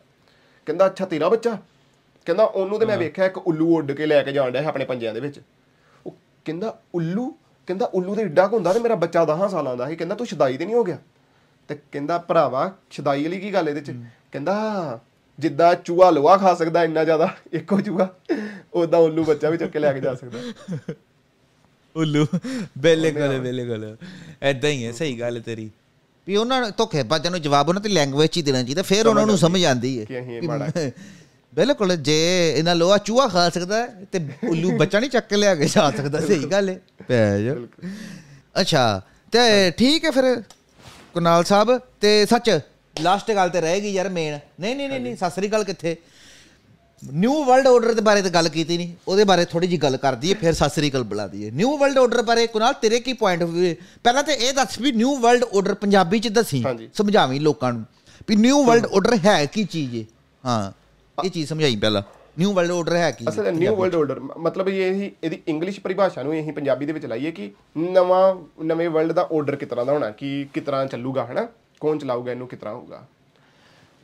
ਕਹਿੰਦਾ 0.67 0.87
ਅੱਛਾ 0.87 1.05
ਤੇਰਾ 1.05 1.29
ਬੱਚਾ? 1.29 1.59
ਕਹਿੰਦਾ 2.27 2.45
ਉਹਨੂੰ 2.45 2.79
ਤੇ 2.79 2.87
ਮੈਂ 2.87 2.99
ਵੇਖਿਆ 2.99 3.25
ਇੱਕ 3.25 3.39
ਉੱਲੂ 3.39 3.77
ਉੱਡ 3.77 3.93
ਕੇ 3.93 4.07
ਲੈ 4.07 4.23
ਕੇ 4.23 4.33
ਜਾਣ 4.33 4.51
ਡਿਆ 4.51 4.69
ਆਪਣੇ 4.69 4.85
ਪੰਜਿਆਂ 4.85 5.15
ਦੇ 5.15 5.21
ਵਿੱਚ। 5.21 5.41
ਉਹ 6.07 6.15
ਕਹਿੰਦਾ 6.45 6.79
ਉੱਲੂ? 6.95 7.35
ਕਹਿੰਦਾ 7.67 7.91
ਉੱਲੂ 7.95 8.15
ਤੇ 8.15 8.23
ਏਡਾ 8.23 8.47
ਕੁ 8.47 8.57
ਹੁੰਦਾ 8.57 8.73
ਤੇ 8.73 8.79
ਮੇਰਾ 8.79 8.95
ਬੱਚਾ 8.95 9.25
10 9.25 9.49
ਸਾਲਾਂ 9.49 9.77
ਦਾ 9.77 9.89
ਸੀ। 9.89 9.97
ਕਹਿੰਦਾ 9.97 10.15
ਤੂੰ 10.15 10.27
ਸ਼ਦਾਈ 10.27 10.57
ਤੇ 10.57 10.65
ਨਹੀਂ 10.65 10.75
ਹੋ 10.75 10.85
ਗਿਆ? 10.85 10.99
ਤੇ 11.73 11.79
ਕਹਿੰਦਾ 11.93 12.19
ਭਰਾਵਾ 12.19 12.73
ਸ਼ਦਾਈ 12.91 13.23
ਵਾਲੀ 13.23 13.41
ਕੀ 13.41 13.53
ਗੱਲ 13.55 13.69
ਇਹਦੇ 13.69 13.81
ਚ? 13.81 13.91
ਕਹਿੰਦਾ 14.33 15.01
ਜਿੱਦਾਂ 15.39 15.75
ਚੂਹਾ 15.75 16.11
ਲੋਹਾ 16.11 16.37
ਖਾ 16.37 16.55
ਸਕਦਾ 16.55 16.85
ਇੰਨਾ 16.85 17.05
ਜ਼ਿਆਦਾ 17.05 17.29
ਇੱਕੋ 17.53 17.81
ਚੂਹਾ। 17.81 18.09
ਉਦਾਂ 18.75 18.99
ਉੱਲੂ 19.01 19.25
ਬੱਚਾ 19.25 19.51
ਵੀ 19.51 19.57
ਚੁੱਕ 19.59 19.73
ਕੇ 19.73 19.79
ਲੈ 19.79 19.93
ਕੇ 19.93 20.01
ਜਾ 20.01 20.15
ਸਕਦਾ। 20.15 20.39
ਉੱਲੂ 21.97 22.27
ਬਿਲਕੁਲ 22.79 23.39
ਬਿਲਕੁਲ। 23.39 23.97
ਐਦਾਂ 24.43 24.71
ਹੀ 24.71 24.87
ਹੈ 24.87 24.93
ਸਹੀ 24.93 25.21
ਗੱਲ 25.21 25.41
ਤੇਰੀ। 25.41 25.71
ਵੀ 26.27 26.37
ਉਹਨਾਂ 26.37 26.61
ਨੂੰ 26.61 26.71
ਧੋਖੇਬਾਜ਼ਾਂ 26.77 27.31
ਨੂੰ 27.31 27.41
ਜਵਾਬ 27.43 27.69
ਉਹਨਾਂ 27.69 27.81
ਦੀ 27.83 27.89
ਲੈਂਗੁਏਜ 27.89 28.31
'ਚ 28.31 28.37
ਹੀ 28.37 28.43
ਦੇਣਾ 28.43 28.63
ਚਾਹੀਦਾ 28.63 28.83
ਫਿਰ 28.83 29.07
ਉਹਨਾਂ 29.07 29.27
ਨੂੰ 29.27 29.39
ਸਮਝ 29.39 29.65
ਆਉਂਦੀ 29.65 29.99
ਹੈ 30.01 30.05
ਕਿ 30.05 30.21
ਅਸੀਂ 30.21 30.43
ਮਾੜਾ 30.43 30.71
ਬਿਲਕੁਲ 31.55 31.97
ਜੇ 31.97 32.15
ਇਹਨਾਂ 32.59 32.75
ਲੋਹਾ 32.77 32.99
ਚੂਹਾ 32.99 33.29
ਖਾ 33.29 33.49
ਸਕਦਾ 33.51 33.87
ਤੇ 34.13 34.21
ਉੱਲੂ 34.49 34.71
ਬੱਚਾ 34.79 35.01
ਨਹੀਂ 35.01 35.11
ਚੱਕ 35.11 35.27
ਕੇ 35.29 35.37
ਲਿਆ 35.37 35.55
ਕੇ 35.55 35.67
ਜਾ 35.67 35.91
ਸਕਦਾ 35.91 36.21
ਸਹੀ 36.21 36.45
ਗੱਲ 36.45 36.69
ਹੈ। 36.69 36.81
ਪੈ 37.09 37.39
ਜਾ। 37.41 37.55
ਅੱਛਾ 38.61 39.03
ਤੇ 39.33 39.71
ਠੀਕ 39.71 40.05
ਹੈ 40.05 40.11
ਫਿਰ? 40.11 40.43
ਕੁਨਾਲ 41.15 41.45
ਸਾਹਿਬ 41.45 41.79
ਤੇ 42.01 42.11
ਸੱਚ 42.27 42.51
ਲਾਸਟ 42.97 43.31
ਗੱਲ 43.37 43.49
ਤੇ 43.51 43.61
ਰਹੇਗੀ 43.61 43.91
ਯਾਰ 43.93 44.09
ਮੇਨ 44.09 44.39
ਨਹੀਂ 44.61 44.75
ਨਹੀਂ 44.77 44.89
ਨਹੀਂ 44.91 45.17
ਸਤਿ 45.17 45.31
ਸ੍ਰੀ 45.31 45.49
ਅਕਾਲ 45.49 45.65
ਕਿੱਥੇ? 45.65 45.97
ਨਿਊ 47.03 47.43
ਵਰਲਡ 47.45 47.67
ਆਰਡਰ 47.67 47.93
ਦੇ 47.95 48.01
ਬਾਰੇ 48.01 48.23
ਤਾਂ 48.23 48.31
ਗੱਲ 48.31 48.49
ਕੀਤੀ 48.49 48.77
ਨਹੀਂ। 48.77 48.95
ਉਹਦੇ 49.09 49.25
ਬਾਰੇ 49.25 49.45
ਥੋੜੀ 49.45 49.67
ਜੀ 49.67 49.77
ਗੱਲ 49.83 49.97
ਕਰ 49.97 50.15
ਦਈਏ 50.15 50.35
ਫਿਰ 50.41 50.53
ਸਤਿ 50.55 50.71
ਸ੍ਰੀ 50.71 50.91
ਅਕਾਲ 50.91 51.03
ਬੁਲਾ 51.03 51.27
ਦਈਏ। 51.27 51.51
ਨਿਊ 51.51 51.77
ਵਰਲਡ 51.77 51.99
ਆਰਡਰ 51.99 52.23
ਬਾਰੇ 52.23 52.47
ਕੁਨਾਲ 52.47 52.73
ਤੇਰੇ 52.83 53.01
ਕੀ 53.01 53.13
ਪੁਆਇੰਟ 53.13 53.43
ਪਹਿਲਾਂ 54.05 54.23
ਤੇ 54.23 54.33
ਇਹ 54.33 54.53
ਦੱਸ 54.55 54.79
ਵੀ 54.81 54.93
ਨਿਊ 54.93 55.17
ਵਰਲਡ 55.17 55.45
ਆਰਡਰ 55.45 55.75
ਪੰਜਾਬੀ 55.75 56.19
ਚ 56.21 56.29
ਦੱਸੀ। 56.29 56.63
ਸਮਝਾਵੀਂ 56.95 57.41
ਲੋਕਾਂ 57.41 57.73
ਨੂੰ 57.73 57.85
ਵੀ 58.29 58.37
ਨਿਊ 58.37 58.63
ਵਰਲਡ 58.65 58.87
ਆਰਡਰ 58.87 59.17
ਹੈ 59.25 59.45
ਕੀ 59.47 59.65
ਚੀਜ਼ 59.65 59.97
ਹੈ 59.97 60.05
ਹਾਂ 60.45 60.73
ਇਹ 61.19 61.31
ਚੀਜ਼ 61.31 61.49
ਸਮਝਾਈ 61.49 61.77
ਪਹਿਲਾਂ। 61.77 62.03
ਨਿਊ 62.37 62.53
ਵਰਲਡ 62.53 62.71
ਆਰਡਰ 62.73 62.95
ਹੈ 62.97 63.11
ਕੀ? 63.11 63.25
ਅਸਲ 63.29 63.53
ਨਿਊ 63.55 63.75
ਵਰਲਡ 63.77 63.95
ਆਰਡਰ 63.95 64.21
ਮਤਲਬ 64.21 64.69
ਇਹ 64.69 64.93
ਹੀ 64.95 65.11
ਇਹਦੀ 65.25 65.41
ਇੰਗਲਿਸ਼ 65.49 65.81
ਪਰਿਭਾਸ਼ਾ 65.81 66.23
ਨੂੰ 66.23 66.35
ਇਹੀ 66.37 66.51
ਪੰਜਾਬੀ 66.51 66.87
ਦੇ 66.87 66.93
ਵਿੱਚ 66.93 67.07
ਲਾਈਏ 67.07 67.31
ਕਿ 67.31 67.51
ਨਵਾਂ 67.79 68.35
ਨਵੇਂ 68.65 68.89
ਵਰਲਡ 68.91 69.13
ਦਾ 69.13 69.29
ਆਰਡਰ 69.33 69.57
ਕਿਸ 69.57 69.69
ਤਰ੍ਹਾਂ 69.69 69.85
ਦਾ 69.87 69.93
ਹੋਣਾ 69.93 70.11
ਕਿ 70.11 70.47
ਕਿਸ 70.55 70.65
ਤਰ੍ਹਾਂ 70.65 70.87
ਚੱਲੂਗਾ 70.87 71.25
ਹਨਾ? 71.31 71.47
ਕੌਣ 71.81 71.99
ਚਲਾਊਗਾ 71.99 72.31
ਇਹਨੂੰ 72.33 72.49
ਕਿਸ 72.49 72.59
ਤਰ੍ਹਾਂ 72.59 72.75
ਹੋਊਗਾ? 72.75 73.03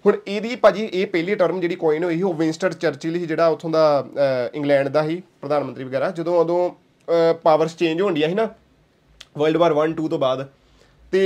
ਹੁਣ 0.04 0.16
ਇਹਦੀ 0.26 0.56
ਭਾਜੀ 0.56 0.88
ਇਹ 0.92 1.06
ਪਹਿਲੀ 1.06 1.34
ਟਰਮ 1.34 1.60
ਜਿਹੜੀ 1.60 1.74
ਕੋਇਨ 1.76 2.04
ਹੋਈ 2.04 2.16
ਸੀ 2.16 2.22
ਉਹ 2.22 2.34
ਵਿੰਸਟਨ 2.34 2.70
ਚਰਚਿਲ 2.72 3.16
ਹੀ 3.16 3.26
ਜਿਹੜਾ 3.26 3.46
ਉੱਥੋਂ 3.48 3.70
ਦਾ 3.70 4.06
ਇੰਗਲੈਂਡ 4.54 4.88
ਦਾ 4.88 5.02
ਹੀ 5.02 5.20
ਪ੍ਰਧਾਨ 5.40 5.64
ਮੰਤਰੀ 5.64 5.84
ਵਗੈਰਾ। 5.84 6.10
ਜਦੋਂ 6.10 6.38
ਉਦੋਂ 6.40 6.70
ਪਾਵਰਸ 7.42 7.76
ਚੇਂਜ 7.76 8.00
ਹੋਣਡੀਆਂ 8.00 8.28
ਸੀ 8.28 8.34
ਨਾ 8.34 8.48
ਵਰਲਡ 9.38 9.56
ਵਾਰ 9.56 9.72
1 9.78 9.94
2 10.00 10.08
ਤੋਂ 10.08 10.18
ਬਾਅਦ 10.18 10.46
ਤੇ 11.12 11.22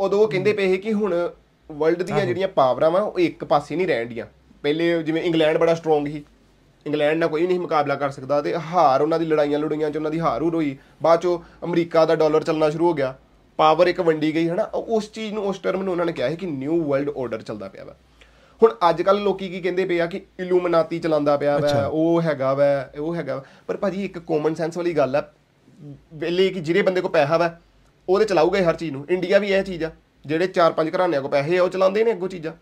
ਉਦੋਂ 0.00 0.20
ਉਹ 0.22 0.28
ਕਹਿੰਦੇ 0.28 0.52
ਪਏ 0.52 0.68
ਸੀ 0.68 0.76
ਕਿ 0.78 0.92
ਹੁਣ 0.92 1.14
ਵਰਲਡ 1.70 2.02
ਦੀਆਂ 2.02 2.24
ਜਿਹੜੀਆਂ 2.26 2.48
ਪਾਵਰਾਂ 2.48 2.90
ਵਾ 2.90 3.00
ਉਹ 3.00 3.18
ਇੱਕ 3.18 3.44
ਪਾਸੇ 3.44 3.76
ਨਹੀਂ 3.76 3.86
ਰਹਿਣ 3.86 4.06
ਡੀਆਂ 4.08 4.26
ਪਹਿਲੇ 4.62 5.02
ਜਿਵੇਂ 5.02 5.22
ਇੰਗਲੈਂਡ 5.22 5.58
ਬੜਾ 5.58 5.74
ਸਟਰੋਂਗ 5.74 6.06
ਸੀ 6.06 6.24
ਇੰਗਲੈਂਡ 6.86 7.18
ਨਾਲ 7.18 7.28
ਕੋਈ 7.28 7.46
ਨਹੀਂ 7.46 7.60
ਮੁਕਾਬਲਾ 7.60 7.94
ਕਰ 7.94 8.10
ਸਕਦਾ 8.10 8.42
ਤੇ 8.42 8.54
ਹਾਰ 8.56 9.02
ਉਹਨਾਂ 9.02 9.18
ਦੀ 9.18 9.24
ਲੜਾਈਆਂ 9.24 9.58
ਲੜਾਈਆਂ 9.58 9.90
ਚ 9.90 9.96
ਉਹਨਾਂ 9.96 10.10
ਦੀ 10.10 10.20
ਹਾਰ 10.20 10.42
ਹੂਰ 10.42 10.54
ਹੋਈ 10.54 10.76
ਬਾਅਦ 11.02 11.20
ਚੋਂ 11.20 11.38
ਅਮਰੀਕਾ 11.64 12.04
ਦਾ 12.04 12.16
ਡਾਲਰ 12.16 12.42
ਚੱਲਣਾ 12.42 12.70
ਸ਼ੁਰੂ 12.70 12.88
ਹੋ 12.88 12.94
ਗਿਆ। 12.94 13.14
ਪਾਵਰ 13.56 13.86
ਇੱਕ 13.86 14.00
ਵੰਡੀ 14.00 14.34
ਗਈ 14.34 14.48
ਹਨਾ? 14.48 14.62
ਉਸ 14.74 15.10
ਚੀਜ਼ 15.12 15.32
ਨੂੰ 15.32 15.46
ਉਸ 15.46 15.58
ਟਰਮ 15.58 15.82
ਨੂੰ 15.82 15.92
ਉਹਨਾਂ 15.92 16.06
ਨੇ 16.06 16.12
ਕਿਹਾ 16.12 16.28
ਹੈ 16.28 16.34
ਕਿ 16.34 16.46
ਨਿਊ 16.46 16.84
ਵਰਲਡ 16.84 17.10
ਆਰਡਰ 17.18 17.42
ਚੱਲਦਾ 17.42 17.68
ਪਿਆ 17.68 17.84
ਵਾ। 17.84 17.94
ਹੁਣ 18.62 18.74
ਅੱਜ 18.90 19.02
ਕੱਲ 19.02 19.22
ਲੋਕੀ 19.22 19.48
ਕੀ 19.48 19.60
ਕਹਿੰਦੇ 19.60 19.84
ਪਏ 19.84 20.00
ਆ 20.00 20.06
ਕਿ 20.06 20.22
ਇਲੂਮਨਾਤੀ 20.40 20.98
ਚਲਾਉਂਦਾ 20.98 21.36
ਪਿਆ 21.36 21.58
ਵਾ 21.58 21.86
ਉਹ 21.86 22.22
ਹੈਗਾ 22.22 22.54
ਵਾ 22.54 22.64
ਉਹ 22.98 23.14
ਹੈਗਾ। 23.16 23.44
ਪਰ 23.66 23.76
ਭਾਜੀ 23.76 24.04
ਇੱਕ 24.04 24.18
ਕਾਮਨ 24.18 24.54
ਸੈਂਸ 24.54 24.76
ਵਾਲੀ 24.76 24.92
ਗੱਲ 24.92 25.16
ਆ। 25.16 25.22
ਵੇਲੇ 26.14 26.48
ਕਿ 26.48 26.60
ਜਿਹੜੇ 26.60 26.82
ਬੰਦੇ 26.82 27.00
ਕੋ 27.00 27.08
ਪੈਸਾ 27.08 27.36
ਵਾ 27.36 27.58
ਉਹਦੇ 28.08 28.24
ਚਲਾਊਗਾ 28.24 28.62
ਹਰ 28.70 28.74
ਚੀਜ਼ 28.74 28.92
ਨੂੰ। 28.92 29.06
ਇੰਡੀਆ 29.10 29.38
ਵੀ 29.38 29.48
ਇਹ 29.48 29.62
ਚੀਜ਼ 29.62 29.84
ਆ। 29.84 29.90
ਜਿਹੜੇ 30.26 30.46
ਚਾਰ 30.46 30.72
ਪੰਜ 30.72 30.96
ਘਰਾਣਿਆਂ 30.96 31.22
ਕੋ 31.22 31.28
ਪੈਸੇ 31.28 31.58
ਆ 31.58 31.62
ਉਹ 31.62 31.68
ਚਲਾਉਂਦੇ 31.68 32.04
ਨੇ 32.04 32.12
ਅੱਗੋਂ 32.12 32.28
ਚੀਜ਼ਾਂ। 32.28 32.52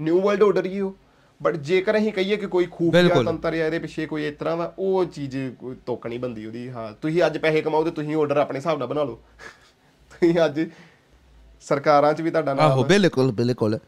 ਨਿਊ 0.00 0.20
ਵਰਲਡ 0.20 0.42
ਆਰਡਰ 0.42 0.66
ਹੀ 0.66 0.80
ਉਹ? 0.80 0.94
ਬਟ 1.42 1.56
ਜੇਕਰ 1.56 1.98
ਅਸੀਂ 1.98 2.12
ਕਹੀਏ 2.12 2.36
ਕਿ 2.36 2.46
ਕੋਈ 2.46 2.66
ਖੂਫੀਆ। 2.70 3.22
ਤੰਤਰ 3.22 3.52
ਆ 3.52 3.66
ਇਹਦੇ 3.66 3.78
ਪਿੱਛੇ 3.78 4.06
ਕੋਈ 4.06 4.26
ਇਸ 4.26 4.34
ਤਰ੍ਹਾਂ 4.38 4.56
ਵਾ 4.56 4.72
ਉਹ 4.78 5.04
ਚੀਜ਼ 5.04 5.36
ਕੋਈ 5.58 5.76
ਤੋਕ 5.86 6.06
ਨਹੀਂ 6.06 6.18
ਬੰਦੀ 6.20 6.46
ਉਹਦੀ 6.46 6.68
ਹਾਂ। 6.70 6.92
ਤੁਸੀਂ 7.02 7.22
ਅੱਜ 7.26 7.38
ਪੈਸੇ 7.38 7.62
ਕਮਾਓ 7.62 7.84
ਤੇ 7.84 7.90
ਤੁਸੀਂ 7.90 8.16
ਆਰਡਰ 8.16 8.36
ਆਪਣੇ 8.36 8.58
ਹਿਸਾਬ 8.58 8.78
ਨਾਲ 8.78 8.88
ਬਣਾ 8.88 9.04
ਲਓ। 9.04 9.20
ਤੁਸੀਂ 10.10 10.34
ਅੱਜ 10.44 10.60
ਸਰਕਾਰਾਂ 11.60 12.12
'ਚ 12.14 12.20
ਵੀ 12.20 12.30
ਤੁਹਾਡਾ 12.30 12.54
ਨਾਮ 12.54 12.70
ਆਹੋ। 12.70 12.84
ਬਿਲਕੁਲ 12.84 13.32
ਬਿਲਕੁਲ। 13.32 13.78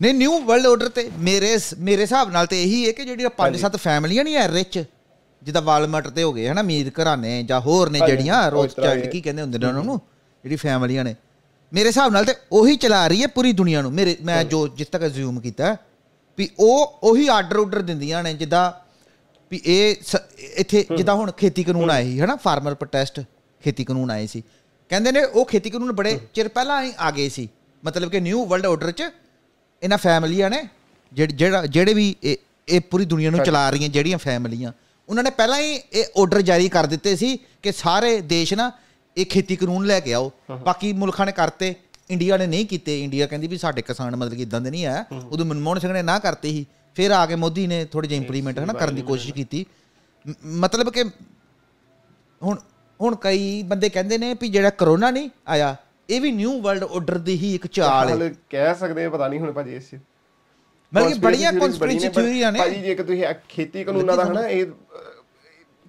ਨਹੀਂ 0.00 0.14
ਨਿਊ 0.14 0.38
ਵਰਲਡ 0.40 0.66
ਆਰਡਰ 0.66 0.88
ਤੇ 0.88 1.10
ਮੇਰੇ 1.18 1.56
ਮੇਰੇ 1.78 2.02
ਹਿਸਾਬ 2.02 2.30
ਨਾਲ 2.30 2.46
ਤੇ 2.46 2.62
ਇਹੀ 2.62 2.86
ਹੈ 2.86 2.92
ਕਿ 2.92 3.04
ਜਿਹੜੀਆਂ 3.04 3.30
ਪੰਜ 3.30 3.56
ਸੱਤ 3.56 3.76
ਫੈਮਲੀਆਂ 3.76 4.24
ਨਹੀਂ 4.24 4.36
ਐ 4.36 4.46
ਰਿਚ 4.48 4.84
ਜਿੱਦਾਂ 5.42 5.62
ਵਾਲਮਾਰਟ 5.62 6.08
ਤੇ 6.08 6.22
ਹੋ 6.22 6.32
ਗਏ 6.32 6.48
ਹਨਾ 6.48 6.60
ਅਮੀਰ 6.60 6.90
ਘਰਾਣੇ 7.00 7.42
ਜਾਂ 7.42 7.60
ਹੋਰ 7.60 7.90
ਨੇ 7.90 7.98
ਜਿਹੜੀਆਂ 7.98 8.50
ਰੋਜ਼ 8.50 8.74
ਚਾਈਲਡ 8.74 9.06
ਕੀ 9.06 9.20
ਕਹਿੰਦੇ 9.20 9.42
ਹੁੰਦੇ 9.42 9.58
ਨੇ 9.58 9.66
ਉਹਨਾਂ 9.66 9.84
ਨੂੰ 9.84 10.00
ਜਿਹੜੀ 10.44 10.56
ਫੈਮਲੀਆਂ 10.56 11.04
ਨੇ। 11.04 11.14
ਮੇਰੇ 11.72 11.88
ਹਿਸਾਬ 11.88 12.12
ਨਾਲ 12.12 12.24
ਤੇ 12.24 12.34
ਉਹੀ 12.52 12.76
ਚਲਾ 12.76 13.06
ਰਹੀ 13.08 13.22
ਹੈ 13.22 13.26
ਪੂਰੀ 13.26 13.52
ਦੁਨੀਆ 13.52 13.82
ਨੂੰ। 13.82 13.92
ਮੇਰੇ 13.92 14.16
ਮੈਂ 14.22 14.42
ਜੋ 14.44 14.66
ਜਿਸ 14.68 14.88
ਤੱਕ 14.88 15.04
ਅਜ਼ਿਊਮ 15.06 15.40
ਕੀਤਾ 15.40 15.76
ਵੀ 16.38 16.48
ਉਹ 16.58 16.98
ਉਹੀ 17.02 17.26
ਆਰਡਰ 17.28 17.56
ਆਰਡਰ 17.56 17.82
ਦਿੰਦੀਆਂ 17.82 18.22
ਨੇ 18.22 18.34
ਜਿੱਦਾਂ 18.34 18.72
ਵੀ 19.50 19.60
ਇਹ 19.64 19.96
ਇੱਥੇ 20.56 20.86
ਜਿੱਦਾਂ 20.96 21.14
ਹੁਣ 21.14 21.30
ਖੇਤੀ 21.32 21.64
ਕਾਨੂੰਨ 21.64 21.90
ਆਏ 21.90 22.04
ਸੀ 22.04 22.20
ਹਨਾ? 22.20 22.36
ਫਾਰਮਰ 22.36 22.74
ਪ੍ਰੋਟੈਸਟ 22.74 23.20
ਖੇਤੀ 23.62 23.84
ਕਾਨੂੰਨ 23.84 24.10
ਆਏ 24.10 24.26
ਸੀ। 24.26 24.42
ਕਹਿੰਦੇ 24.90 25.12
ਨੇ 25.12 25.24
ਉਹ 25.24 25.44
ਖੇਤੀ 25.44 25.70
ਕਾਨੂੰਨ 25.70 25.92
ਬੜੇ 25.92 26.18
ਚਿਰ 26.34 26.48
ਪਹਿਲਾਂ 26.48 26.82
ਹੀ 26.84 26.92
ਆ 26.98 27.10
ਗਏ 27.10 27.28
ਸੀ। 27.28 27.48
ਮਤਲਬ 27.84 28.10
ਕਿ 28.10 28.20
ਨਿਊ 28.20 28.44
ਵਰਲਡ 28.46 28.66
ਆਰਡਰ 28.66 28.90
'ਚ 28.90 29.02
ਇਹਨਾਂ 29.82 29.98
ਫੈਮਲੀਆਂ 29.98 30.50
ਨੇ 30.50 30.62
ਜਿਹੜੀ- 31.12 31.66
ਜਿਹੜਾ 31.66 31.92
ਵੀ 31.94 32.14
ਇਹ 32.24 32.36
ਇਹ 32.68 32.80
ਪੂਰੀ 32.80 33.04
ਦੁਨੀਆ 33.04 33.30
ਨੂੰ 33.30 33.38
ਚਲਾ 33.44 33.70
ਰਹੀਆਂ 33.70 33.88
ਜਿਹੜੀਆਂ 33.88 34.18
ਫੈਮਲੀਆਂ 34.18 34.72
ਉਹਨਾਂ 35.08 35.22
ਨੇ 35.24 35.30
ਪਹਿਲਾਂ 35.30 35.60
ਹੀ 35.60 35.74
ਇਹ 35.92 36.04
ਆਰਡਰ 36.20 36.40
ਜਾਰੀ 36.42 36.68
ਕਰ 36.68 36.86
ਦਿੱਤੇ 36.86 37.16
ਸੀ 37.16 37.38
ਕਿ 37.62 37.72
ਸਾਰੇ 37.72 38.20
ਦੇਸ਼ 38.20 38.54
ਨਾ 38.54 38.70
ਇਹ 39.16 39.26
ਖੇਤੀ 39.26 39.56
ਕਾਨੂੰਨ 39.56 39.86
ਲੈ 39.86 40.00
ਕੇ 40.00 40.14
ਆਓ। 40.14 40.30
ਬਾਕੀ 40.64 40.92
ਮੁਲਕਾਂ 40.92 41.26
ਨੇ 41.26 41.32
ਕਰਤੇ 41.32 41.74
ਇੰਡੀਆ 42.10 42.36
ਨੇ 42.36 42.46
ਨਹੀਂ 42.46 42.66
ਕੀਤੇ 42.66 43.02
ਇੰਡੀਆ 43.02 43.26
ਕਹਿੰਦੀ 43.26 43.46
ਵੀ 43.46 43.58
ਸਾਡੇ 43.58 43.82
ਕਿਸਾਨ 43.82 44.16
ਮਤਲਬ 44.16 44.34
ਕਿ 44.34 44.42
ਇਦਾਂ 44.42 44.60
ਦੇ 44.60 44.70
ਨਹੀਂ 44.70 44.86
ਆ। 44.86 45.04
ਉਦੋਂ 45.30 45.46
ਮਨਮੋਹਨ 45.46 45.78
ਸਿੰਘ 45.78 45.92
ਨੇ 45.92 46.02
ਨਾ 46.02 46.18
ਕਰਤੇ 46.18 46.50
ਸੀ 46.50 46.66
ਫਿਰ 46.96 47.10
ਆ 47.10 47.24
ਕੇ 47.26 47.34
ਮੋਦੀ 47.34 47.66
ਨੇ 47.66 47.84
ਥੋੜੇ 47.84 48.08
ਜਿਹਾ 48.08 48.20
ਇੰਪਲੀਮੈਂਟ 48.20 48.58
ਹਨਾ 48.58 48.72
ਕਰਨ 48.72 48.94
ਦੀ 48.94 49.02
ਕੋਸ਼ਿਸ਼ 49.02 49.32
ਕੀਤੀ। 49.34 49.64
ਮਤਲਬ 50.56 50.90
ਕਿ 50.90 51.04
ਹੁਣ 52.42 52.58
ਹੁਣ 53.00 53.14
ਕਈ 53.16 53.62
ਬੰਦੇ 53.62 53.88
ਕਹਿੰਦੇ 53.88 54.18
ਨੇ 54.18 54.34
ਵੀ 54.40 54.48
ਜਿਹੜਾ 54.48 54.70
ਕਰੋਨਾ 54.70 55.10
ਨਹੀਂ 55.10 55.30
ਆਇਆ 55.48 55.74
ਇਹ 56.10 56.20
ਵੀ 56.20 56.30
ਨਿਊ 56.32 56.60
ਵਰਲਡ 56.60 56.84
ਆਰਡਰ 56.84 57.18
ਦੀ 57.18 57.36
ਹੀ 57.38 57.54
ਇੱਕ 57.54 57.66
ਚਾਲ 57.66 58.22
ਹੈ। 58.22 58.28
ਕਹਿ 58.50 58.74
ਸਕਦੇ 58.74 59.08
ਪਤਾ 59.08 59.28
ਨਹੀਂ 59.28 59.40
ਹੁਣ 59.40 59.52
ਭਾਜੀ 59.52 59.74
ਇਸ 59.76 59.94
ਮਤਲਬ 60.92 61.08
ਕਿ 61.08 61.18
ਬੜੀਆਂ 61.20 61.52
ਕਨਸਪੀਰੇਸੀ 61.52 62.08
ਪਰ 62.08 62.22
ਥਿਊਰੀਆਂ 62.22 62.52
ਨੇ। 62.52 62.58
ਭਾਜੀ 62.58 62.80
ਜੇ 62.82 62.94
ਕਿ 62.94 63.02
ਤੁਸੀਂ 63.02 63.24
ਖੇਤੀ 63.48 63.84
ਕਾਨੂੰਨਾਂ 63.84 64.16
ਦਾ 64.16 64.24
ਹਨਾ 64.24 64.46
ਇਹ 64.48 64.66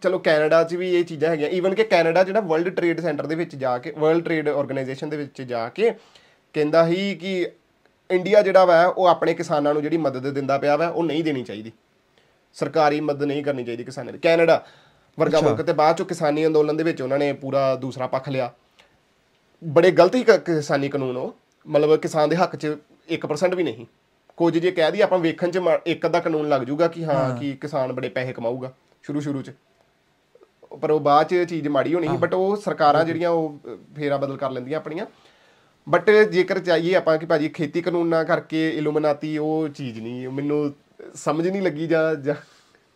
ਚਲੋ 0.04 0.18
ਕੈਨੇਡਾ 0.20 0.64
'ਚ 0.64 0.76
ਵੀ 0.76 0.94
ਇਹ 0.96 1.04
ਚੀਜ਼ਾਂ 1.06 1.30
ਹੈਗੀਆਂ। 1.30 1.50
ਈਵਨ 1.50 1.76
ਕਿ 1.76 1.84
ਕੈਨੇਡਾ 1.84 2.24
ਜਿਹੜਾ 2.24 2.40
ਵਰਲਡ 2.42 2.70
ਟ੍ਰੇਡ 2.70 3.00
ਸੈਂਟਰ 3.02 3.26
ਦੇ 3.26 3.36
ਵਿੱਚ 3.36 3.56
ਜਾ 3.56 3.78
ਕੇ 3.78 3.92
ਵਰਲਡ 3.98 4.24
ਟ੍ਰੇਡ 4.24 4.50
ਆਰਗੇਨਾਈਜੇਸ਼ਨ 4.50 5.10
ਦੇ 5.10 5.18
ਵਿੱਚ 5.18 5.42
ਜਾ 5.42 5.68
ਕੇ 5.70 5.92
ਕਹਿੰਦਾ 6.56 6.86
ਹੀ 6.88 7.14
ਕਿ 7.16 7.52
ਇੰਡੀਆ 8.10 8.42
ਜਿਹੜਾ 8.42 8.66
ਵਾ 8.66 8.86
ਉਹ 8.88 9.06
ਆਪਣੇ 9.08 9.34
ਕਿਸਾਨਾਂ 9.34 9.74
ਨੂੰ 9.74 9.82
ਜਿਹੜੀ 9.82 9.98
ਮਦਦ 9.98 10.30
ਦਿੰਦਾ 10.30 10.58
ਪਿਆ 10.58 10.76
ਵਾ 10.78 10.88
ਉਹ 10.88 11.04
ਨਹੀਂ 11.04 11.24
ਦੇਣੀ 11.24 11.44
ਚਾਹੀਦੀ। 11.44 11.72
ਸਰਕਾਰੀ 12.56 13.00
ਮਦਦ 13.02 13.24
ਨਹੀਂ 13.24 13.44
ਕਰਨੀ 13.44 13.64
ਚਾਹੀਦੀ 13.64 13.84
ਕਿਸਾਨਾਂ 13.84 14.14
ਦੀ। 14.14 14.20
ਕੈਨੇਡਾ 14.20 14.64
ਵਰਗਾ 15.18 15.42
ਮੁਲਕ 15.42 15.62
ਤੇ 15.62 15.74
ਬਾਅਦ 15.74 15.98
ਚੋਂ 15.98 16.06
ਕਿਸਾਨੀ 16.06 16.46
ਅੰਦੋਲਨ 16.48 16.78
ਦੇ 16.78 16.84
ਵਿੱਚ 16.84 17.02
ਉਹਨਾਂ 17.02 17.20
ਨੇ 17.20 17.32
ਪੂਰਾ 17.34 17.64
ਦੂਸਰਾ 17.76 18.08
ਪੱਖ 18.08 18.30
ਲਿਆ। 18.30 18.52
ਬੜੇ 19.62 19.92
ਗਲਤ 19.92 20.16
ਹੀ 20.16 20.24
ਕਿਸਾਨੀ 20.24 20.90
ਕਾਨੂੰਨ 20.90 21.18
ਉਹ। 21.18 21.36
ਮਤਲਬ 21.66 21.96
ਕਿਸਾਨ 21.96 22.30
ਦੇ 22.30 22.36
ਹੱਕ 22.36 22.56
'ਚ 22.56 22.76
1% 23.10 23.56
ਵੀ 23.56 23.64
ਨਹੀਂ। 23.64 23.86
ਕੁਝ 24.38 24.58
ਜੇ 24.58 24.72
ਕਹਿ 24.72 24.92
ਦਈਏ 24.92 25.02
ਆਪਾਂ 25.02 25.20
ਵੇਖਣ 25.20 25.52
'ਚ 25.52 25.60
ਇੱਕ 25.86 26.06
ਅੱਧਾ 26.06 26.20
ਕਾਨੂੰਨ 26.20 26.50
ਲੱਗ 26.50 26.62
ਜਾਊਗਾ 26.62 26.88
ਕਿ 26.88 27.04
ਹਾਂ 27.06 27.36
ਕਿ 27.38 27.52
ਕਿਸਾਨ 27.62 27.94
ਬੜੇ 27.94 28.10
ਪੈਸੇ 28.10 28.34
ਕਮਾਊਗਾ 28.34 28.74
ਸ਼ੁਰੂ 29.04 29.20
ਸ਼ੁਰੂ 29.20 29.42
'ਚ। 29.42 29.52
ਪਰ 30.82 30.92
ਉਹ 30.92 31.00
ਬਾਅਦ 31.00 31.28
'ਚ 31.28 31.44
ਚੀਜ਼ 31.50 31.68
ਮਾੜੀ 31.68 31.94
ਹੋਣੀ 31.94 32.08
ਸੀ 32.08 32.18
ਬਟ 32.18 32.34
ਉਹ 32.34 32.56
ਸਰਕਾਰਾਂ 32.56 33.04
ਜਿਹੜੀਆਂ 33.06 33.30
ਉਹ 33.30 33.58
ਫੇਰਾ 33.96 34.18
ਬਦਲ 34.18 34.38
ਕਰ 34.38 34.52
ਲੈਂਦੀਆਂ 34.52 34.78
ਆਪਣੀਆਂ। 34.78 35.06
ਬਟ 35.88 36.10
ਜੇਕਰ 36.32 36.60
ਚਾਹੀਏ 36.60 36.94
ਆਪਾਂ 36.96 37.18
ਕਿ 37.18 37.26
ਭਾਜੀ 37.26 37.50
ਖੇਤੀ 37.50 37.82
ਕਾਨੂੰਨਾਂ 37.82 38.24
ਕਰਕੇ 38.26 38.70
ਇਲੂਮਨਾਤੀ 38.70 39.38
ਉਹ 39.38 39.68
ਚੀਜ਼ 39.70 40.00
ਨਹੀਂ 40.00 40.28
ਮੈਨੂੰ 40.30 40.74
ਸਮਝ 41.16 41.48
ਨਹੀਂ 41.48 41.62
ਲੱਗੀ 41.62 41.88
ਜਾਂ 41.88 42.36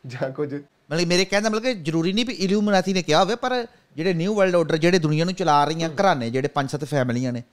ਜਾਂ 0.07 0.29
ਕੁਝ। 0.31 0.53
ਮਤਲਬ 0.53 1.07
ਮੇਰੇ 1.07 1.25
ਕਹਿਣ 1.25 1.43
ਦਾ 1.43 1.49
ਮਤਲਬ 1.49 1.63
ਕਿ 1.63 1.73
ਜ਼ਰੂਰੀ 1.73 2.13
ਨਹੀਂ 2.13 2.25
ਵੀ 2.25 2.33
ਇਲੂਮਨਾਤੀ 2.33 2.93
ਨੇ 2.93 3.01
ਕਿਹਾ 3.03 3.23
ਹੋਵੇ 3.23 3.35
ਪਰ 3.35 3.65
ਜਿਹੜੇ 3.95 4.13
ਨਿਊ 4.13 4.33
ਵਰਲਡ 4.35 4.55
ਆਰਡਰ 4.55 4.77
ਜਿਹੜੇ 4.77 4.99
ਦੁਨੀਆ 4.99 5.25
ਨੂੰ 5.25 5.33
ਚਲਾ 5.33 5.63
ਰਹੀਆਂ 5.65 5.89
ਘਰਾਣੇ 5.91 6.29
ਜਿਹੜੇ 6.29 6.47
ਪੰਜ 6.47 6.69
ਸੱਤ 6.69 6.83
ਫੈਮਲੀਆਂ 6.85 7.33
ਨੇ 7.33 7.43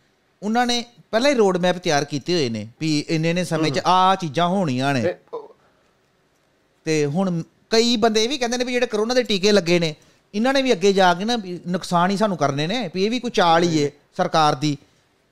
ਉਹਨਾਂ 0.43 0.66
ਨੇ 0.66 0.85
ਪਹਿਲਾਂ 1.11 1.31
ਹੀ 1.31 1.37
ਰੋਡ 1.37 1.57
ਮੈਪ 1.57 1.79
ਤਿਆਰ 1.79 2.05
ਕੀਤੇ 2.05 2.35
ਹੋਏ 2.35 2.49
ਨੇ 2.49 2.66
ਵੀ 2.81 2.99
ਇੰਨੇ 3.09 3.33
ਨੇ 3.33 3.45
ਸਮੇਂ 3.45 3.70
'ਚ 3.70 3.81
ਆ 3.87 4.14
ਚੀਜ਼ਾਂ 4.14 4.49
ਹੋਣੀਆਂ 4.49 4.95
ਨੇ। 4.95 5.14
ਤੇ 6.87 7.05
ਹੁਣ 7.07 7.43
ਕਈ 7.70 7.97
ਬੰਦੇ 7.97 8.25
ਇਹ 8.25 8.29
ਵੀ 8.29 8.39
ਕਹਿੰਦੇ 8.39 8.59
ਨੇ 8.59 8.64
ਵੀ 8.64 8.72
ਜਿਹੜੇ 8.72 8.87
ਕਰੋਨਾ 8.87 9.14
ਦੇ 9.14 9.22
ਟੀਕੇ 9.22 9.53
ਲੱਗੇ 9.53 9.79
ਨੇ 9.79 9.95
ਇਹਨਾਂ 10.35 10.53
ਨੇ 10.53 10.62
ਵੀ 10.62 10.72
ਅੱਗੇ 10.72 10.93
ਜਾ 10.93 11.12
ਕੇ 11.14 11.24
ਨਾ 11.24 11.37
ਵੀ 11.37 11.59
ਨੁਕਸਾਨ 11.66 12.11
ਹੀ 12.11 12.16
ਸਾਨੂੰ 12.16 12.37
ਕਰਨੇ 12.37 12.66
ਨੇ 12.66 12.89
ਵੀ 12.95 13.05
ਇਹ 13.05 13.11
ਵੀ 13.11 13.18
ਕੋਈ 13.18 13.30
ਚਾਲ 13.30 13.62
ਹੀ 13.62 13.78
ਏ 13.78 13.91
ਸਰਕਾਰ 14.16 14.55
ਦੀ 14.55 14.76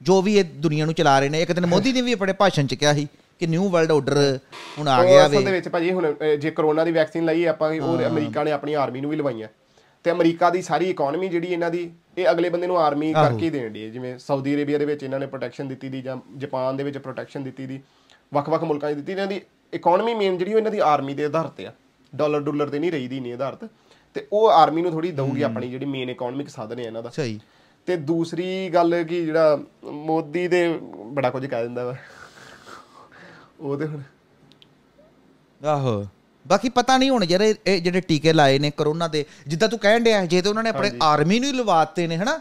ਜੋ 0.01 0.21
ਵੀ 0.23 0.37
ਇਹ 0.39 0.45
ਦੁਨੀਆ 0.45 0.85
ਨੂੰ 0.85 0.95
ਚਲਾ 0.95 1.19
ਰਹੇ 1.21 1.29
ਨੇ। 1.29 1.41
ਇੱਕ 1.43 1.53
ਦਿਨ 1.53 1.67
ਮੋਦੀ 1.67 1.93
ਨੇ 1.93 2.01
ਵੀ 2.03 2.13
ਆਪਣੇ 2.13 2.33
ਭਾਸ਼ਣ 2.33 2.67
'ਚ 2.67 2.75
ਕਿਹਾ 2.75 2.93
ਸੀ 2.95 3.07
ਕਿ 3.41 3.47
ਨਿਊ 3.47 3.69
ਵਰਲਡ 3.69 3.93
ਆਰਡਰ 3.93 4.39
ਹੁਣ 4.79 4.89
ਆ 4.89 5.03
ਗਿਆ 5.05 5.27
ਅਸਲ 5.27 5.45
ਦੇ 5.45 5.45
ਵੇ 5.45 5.53
ਵਿੱਚ 5.53 5.69
ਭਾਜੀ 5.69 5.93
ਹੁਣ 5.93 6.15
ਜੇ 6.41 6.51
ਕਰੋਨਾ 6.51 6.85
ਦੀ 6.85 6.93
ਵੈਕਸੀਨ 6.93 7.25
ਲਈ 7.25 7.45
ਆਪਾਂ 7.45 7.71
ਉਹ 7.73 8.03
ਅਮਰੀਕਾ 8.07 8.45
ਨੇ 8.45 8.53
ਆਪਣੀ 8.53 8.75
ਆਰਮੀ 8.75 9.01
ਨੂੰ 9.01 9.11
ਵੀ 9.11 9.17
ਲਵਾਈਆਂ। 9.17 9.49
ਤੇ 10.05 10.11
ਅਮਰੀਕਾ 10.11 10.51
ਦੀ 10.51 10.63
ਸਾਰੀ 10.63 10.89
ਇਕਨੋਮੀ 10.91 11.29
ਜਿਹੜੀ 11.29 11.47
ਇਹਨਾਂ 11.47 11.71
ਦੀ 11.71 11.91
ਇਹ 12.19 12.31
ਅਗਲੇ 12.31 12.49
ਬੰਦੇ 12.51 12.67
ਨੂੰ 12.67 12.79
ਆਰਮੀ 12.79 13.13
ਕਰਕੇ 13.13 13.45
ਹੀ 13.45 13.51
ਦੇਣ 13.51 13.71
ਦੀ 13.71 13.91
ਜਿਵੇਂ 13.91 14.19
ਸਾਊਦੀ 14.19 14.55
ਅਰੇਬੀਆ 14.55 14.79
ਦੇ 14.79 14.85
ਵਿੱਚ 14.85 15.03
ਇਹਨਾਂ 15.03 15.19
ਨੇ 15.21 15.27
ਪ੍ਰੋਟੈਕਸ਼ਨ 15.27 15.69
ਦਿੱਤੀ 15.69 15.89
ਦੀ 15.89 16.01
ਜਾਂ 16.03 16.17
ਜਾਪਾਨ 16.37 16.77
ਦੇ 16.77 16.85
ਵਿੱਚ 16.85 16.99
ਪ੍ਰੋਟੈਕਸ਼ਨ 16.99 17.45
ਦਿੱਤੀ 17.45 17.67
ਦੀ 17.67 17.81
ਵੱਖ-ਵੱਖ 18.35 18.65
ਮੁਲਕਾਂ 18.65 18.91
'ਚ 18.93 18.95
ਦਿੱਤੀ 18.95 19.13
ਇਹਨਾਂ 19.13 19.27
ਦੀ 19.27 19.41
ਇਕਨੋਮੀ 19.73 20.15
ਮੇਨ 20.15 20.39
ਜਿਹੜੀ 20.39 20.53
ਉਹ 20.53 20.59
ਇਹਨਾਂ 20.59 20.71
ਦੀ 20.73 20.79
ਆਰਮੀ 20.79 21.15
ਦੇ 21.15 21.25
ਆਧਾਰ 21.25 21.49
ਤੇ 21.49 21.67
ਆ। 21.67 21.73
ਡਾਲਰ 22.13 22.41
ਡਾਲਰ 22.41 22.69
ਤੇ 22.69 22.79
ਨਹੀਂ 22.79 22.93
ਰਹੀ 22.93 23.09
ਦੀ 23.09 23.21
ਨਹੀਂ 23.21 23.33
ਆਧਾਰਿਤ। 23.33 23.61
ਤੇ 23.61 23.69
ਉਹ 24.33 24.51
ਆਰਮੀ 24.51 24.83
ਨੂੰ 24.83 24.91
ਥੋੜੀ 24.91 25.13
ਦਊਗੀ 25.13 25.43
ਆਪਣੀ 25.43 25.71
ਜਿਹੜੀ 25.71 25.85
ਮੇਨ 25.85 26.11
ਇਕਨੋਮਿਕ 26.11 26.49
ਸਾਧਨ 26.49 26.79
ਹੈ 26.79 26.85
ਇਹਨਾਂ 26.85 27.03
ਦਾ। 27.03 27.11
ਸਹੀ। 27.11 27.41
ਤੇ 27.87 27.97
ਦੂਸਰੀ 27.97 28.71
ਗੱਲ 28.75 29.03
ਕਿ 29.03 29.25
ਜਿਹੜਾ 29.25 29.59
ਮੋਦੀ 29.85 30.49
ਦੇ 30.49 30.79
ਬੜਾ 31.07 31.31
ਕੁਝ 31.31 31.47
ਕਹਿ 31.47 31.63
ਦਿੰਦਾ 31.63 31.85
ਵਾ। 31.85 31.97
ਉਹ 33.61 33.77
ਤੇ 33.77 33.87
ਹੁਣ 33.87 34.03
ਆਹੋ। 35.67 36.07
ਬਾਕੀ 36.47 36.69
ਪਤਾ 36.69 36.99
ਨਹੀਂ 36.99 37.11
ਹੁਣ 37.11 37.27
ਜਿਹੜੇ 37.27 37.55
ਇਹ 37.67 37.83
ਜਿਹੜੇ 37.83 38.01
ਟੀਕੇ 38.01 38.33
ਲਾਏ 38.33 38.59
ਨੇ 38.59 38.71
ਕਰੋਨਾ 38.77 39.09
ਦੇ 39.09 39.25
ਜਿੱਦਾਂ 39.47 39.69
ਤੂੰ 39.69 39.79
ਕਹਿਣ 39.79 40.01
ਡਿਆ 40.01 40.27
ਜੇ 40.27 40.43
ਤੇ 40.43 40.49
ਉਹਨਾਂ 40.49 40.63
ਨੇ 40.63 40.71
ਆਪਣੇ 40.71 40.91
ਆਰਮੀ 41.03 41.41
ਨੂੰ 41.41 41.49
ਹੀ 41.49 41.55
ਲਵਾਤੇ 41.55 42.07
ਨੇ 42.07 42.17
ਹਨਾ? 42.17 42.41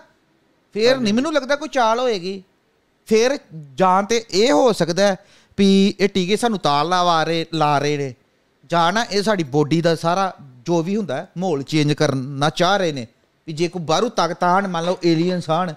ਫੇਰ 0.73 0.97
ਨਹੀਂ 0.97 1.13
ਮੈਨੂੰ 1.13 1.33
ਲੱਗਦਾ 1.33 1.55
ਕੋਈ 1.55 1.69
ਚਾਲ 1.69 1.99
ਹੋਏਗੀ। 1.99 2.43
ਫੇਰ 3.05 3.37
ਜਾਂ 3.73 4.03
ਤੇ 4.03 4.25
ਇਹ 4.31 4.51
ਹੋ 4.51 4.73
ਸਕਦਾ 4.73 5.07
ਹੈ 5.07 5.15
ਵੀ 5.57 5.93
ਇਹ 5.99 6.09
ਟੀਕੇ 6.09 6.37
ਸਾਨੂੰ 6.37 6.59
ਤਾਲ 6.59 6.85
ਲਵਾ 6.85 7.23
ਰਹੇ 7.23 7.45
ਲਾ 7.53 7.79
ਰਹੇ 7.79 7.97
ਨੇ। 7.97 8.13
ਜਾਂ 8.65 8.93
ਨਾ 8.93 9.03
ਇਹ 9.03 9.23
ਸਾਡੀ 9.23 9.43
ਬੋਡੀ 9.43 9.81
ਦਾ 9.81 9.95
ਸਾਰਾ 9.95 10.35
ਜੋ 10.65 10.83
ਵੀ 10.83 10.95
ਹੁੰਦਾ 10.95 11.27
ਮਾਹੌਲ 11.37 11.63
ਚੇਂਜ 11.63 11.93
ਕਰਨਾ 11.93 12.49
ਚਾਹ 12.49 12.77
ਰਹੇ 12.77 12.91
ਨੇ 12.91 13.07
ਵੀ 13.47 13.53
ਜੇ 13.53 13.67
ਕੋਈ 13.67 13.81
ਬਾਹਰੋਂ 13.81 14.09
ਤਾਕਤ 14.09 14.43
ਆਣ 14.43 14.67
ਮੰਨ 14.67 14.85
ਲਓ 14.85 14.97
ਏਲੀਅਨਸ 15.05 15.49
ਆਣ 15.49 15.73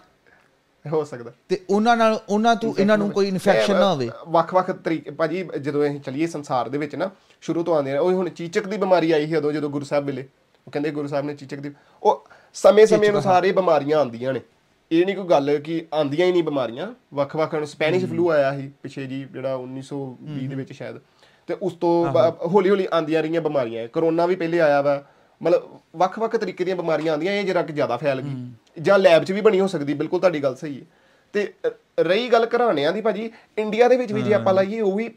ਹੋ 0.93 1.05
ਸਕਦਾ। 1.05 1.33
ਤੇ 1.49 1.61
ਉਹਨਾਂ 1.71 1.97
ਨਾਲ 1.97 2.21
ਉਹਨਾਂ 2.29 2.57
ਤੋਂ 2.57 2.75
ਇਹਨਾਂ 2.79 2.99
ਨੂੰ 2.99 3.11
ਕੋਈ 3.11 3.29
ਇਨਫੈਕਸ਼ਨ 3.29 3.75
ਨਾ 3.75 3.93
ਹੋਵੇ। 3.93 4.11
ਵੱਖ-ਵੱਖ 4.29 4.71
ਤਰੀਕੇ 4.71 5.11
ਭਾਜੀ 5.11 5.49
ਜਦੋਂ 5.61 5.87
ਅਸੀਂ 5.87 6.01
ਚੱਲੀਏ 6.01 6.27
ਸੰਸਾਰ 6.27 6.69
ਦੇ 6.69 6.79
ਵਿੱਚ 6.79 6.97
ਨਾ 6.97 7.11
ਸ਼ੁਰੂ 7.41 7.63
ਤੋਂ 7.63 7.75
ਆਉਂਦੇ 7.75 7.97
ਆ 7.97 8.01
ਉਹ 8.01 8.13
ਹੁਣ 8.13 8.29
ਚੀਚਕ 8.29 8.69
ਦੀ 8.69 8.77
ਬਿਮਾਰੀ 8.77 9.13
ਆਈ 9.13 9.27
ਸੀ 9.27 9.37
ਉਦੋਂ 9.37 9.53
ਜਦੋਂ 9.53 9.71
ਗੁਰੂ 9.71 9.85
ਸਾਹਿਬ 9.85 10.05
ਵੇਲੇ 10.05 10.29
ਉਹ 10.67 10.73
ਕਹਿੰਦੇ 10.73 10.91
ਗੁਰੂ 10.91 11.09
ਸਾਹਿਬ 11.09 11.27
ਨੇ 11.27 11.35
ਚੀਚਕ 11.35 11.57
ਦੀ 11.57 11.71
ਉਹ 12.03 12.29
ਸਮੇਂ-ਸਮੇਂ 12.55 13.11
ਅਨੁਸਾਰ 13.11 13.45
ਇਹ 13.45 13.53
ਬਿਮਾਰੀਆਂ 13.53 13.99
ਆਉਂਦੀਆਂ 13.99 14.33
ਨੇ। 14.33 14.41
ਇਹ 14.93 15.07
ਨਹੀਂ 15.07 15.17
ਕੋਈ 15.17 15.27
ਗੱਲ 15.27 15.59
ਕਿ 15.59 15.87
ਆਉਂਦੀਆਂ 15.95 16.27
ਹੀ 16.27 16.33
ਨਹੀਂ 16.33 16.43
ਬਿਮਾਰੀਆਂ। 16.43 16.95
ਵੱਖ-ਵੱਖ 17.15 17.55
ਹੁਣ 17.55 17.65
ਸਪੈਨਿਸ਼ 17.65 18.05
ਫਲੂ 18.05 18.31
ਆਇਆ 18.31 18.57
ਸੀ 18.57 18.73
ਪਿਛੇ 18.83 19.07
ਜੀ 19.07 19.25
ਜਿਹੜਾ 19.25 19.55
1920 19.55 20.47
ਦੇ 20.47 20.55
ਵਿੱਚ 20.55 20.73
ਸ਼ਾਇਦ। 20.73 20.97
ਤੇ 21.47 21.57
ਉਸ 21.63 21.73
ਤੋਂ 21.73 22.07
ਹੌਲੀ-ਹੌਲੀ 22.47 22.87
ਆਉਂਦੀਆਂ 22.93 23.23
ਰਹੀਆਂ 23.23 23.41
ਬਿਮਾਰੀਆਂ। 23.41 23.89
ਕਰੋਨਾ 23.89 24.27
ਵੀ 24.27 24.37
ਪਹਿਲੇ 24.37 24.61
ਆਇਆ 24.61 24.83
ਵਾ। 24.83 25.03
ਮਤਲਬ 25.41 25.81
ਵੱਖ-ਵੱਖ 25.97 26.37
ਤਰੀਕੇ 26.37 26.65
ਦੀਆਂ 26.65 26.77
ਬਿਮਾਰੀਆਂ 26.77 27.13
ਆਉਂਦੀਆਂ 27.13 27.33
ਇਹ 27.33 27.45
ਜਰਾ 27.45 27.63
ਕਿ 27.63 27.73
ਜ਼ਿਆਦਾ 27.73 27.97
ਫੈਲ 27.97 28.21
ਗਈ। 28.21 28.35
ਜਾਂ 28.83 28.99
ਲੈਬ 28.99 29.25
'ਚ 29.25 29.33
ਵੀ 29.33 29.41
ਬਣੀ 29.41 29.61
ਹੋ 29.61 29.67
ਸਕਦੀ 29.67 29.95
ਬਿਲਕੁਲ 29.95 30.21
ਤੁਹਾਡੀ 30.21 30.43
ਗੱਲ 30.43 30.55
ਸਹੀ 30.57 30.81
ਹੈ। 30.81 30.85
ਤੇ 31.35 31.53
ਰਹੀ 32.01 32.29
ਗੱਲ 32.29 32.47
ਘਰਾਣਿਆਂ 32.57 32.93
ਦੀ 32.93 33.01
ਭਾਜੀ 33.01 33.31
ਇੰਡੀਆ 33.59 33.89
ਦੇ 33.89 33.97
ਵਿੱਚ 33.97 34.13
ਵੀ 34.13 34.23
ਜੇ 34.23 34.35
ਆਪਾਂ 34.35 34.55
ਲਾਈਏ 34.55 34.81
ਉਹ 34.81 34.97
ਵੀ 34.97 35.11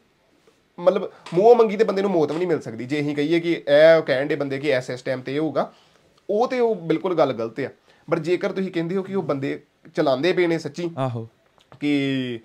ਮਤਲਬ 0.80 1.12
ਮੂੰਹੋਂ 1.34 1.56
ਮੰਗੀ 1.56 1.78
ਤੇ 1.78 1.84
ਬੰਦੇ 1.84 2.02
ਨੂੰ 2.02 2.12
ਮੌਤ 2.12 2.32
ਵੀ 2.32 2.38
ਨਹੀਂ 2.38 2.48
ਮਿਲ 2.48 2.62
ਸਕਦੀ। 2.62 2.86
ਜੇ 2.86 3.02
ਅਸੀਂ 3.02 3.16
ਕਹੀਏ 3.16 3.40
ਕਿ 3.40 3.54
ਇਹ 3.54 4.02
ਕਹਿਣ 4.02 4.26
ਦੇ 4.26 4.36
ਬੰਦੇ 4.36 4.58
ਕਿ 4.58 4.70
ਐਸ 4.70 4.90
ਐਸ 4.92 5.02
ਟਾਈਮ 5.02 5.22
ਤੇ 5.22 5.36
ਇਹ 5.36 5.40
ਹੋਊਗਾ 5.40 5.72
ਉਹ 6.30 6.48
ਤੇ 6.48 6.60
ਉਹ 6.60 6.76
ਬਿਲਕੁਲ 6.76 7.18
ਗੱਲ 7.18 7.34
ਗਲਤ 7.34 7.60
ਆ। 7.60 7.70
ਪਰ 8.12 8.20
ਜੇਕਰ 8.20 8.52
ਤੁਸੀਂ 8.52 8.72
ਕਹਿੰਦੇ 8.72 8.96
ਹੋ 8.96 9.04
ਕਿ 9.04 9.16
ਉਹ 9.16 9.24
ਬੰਦੇ 9.24 9.60
ਚਲਾਉਂਦੇ 9.96 10.34
ਪਏ 10.34 10.48
ਨੇ 10.48 10.58
ਸੱਚੀ 10.58 10.90
ਆਹੋ। 10.98 11.28
ਕਿ 11.80 12.40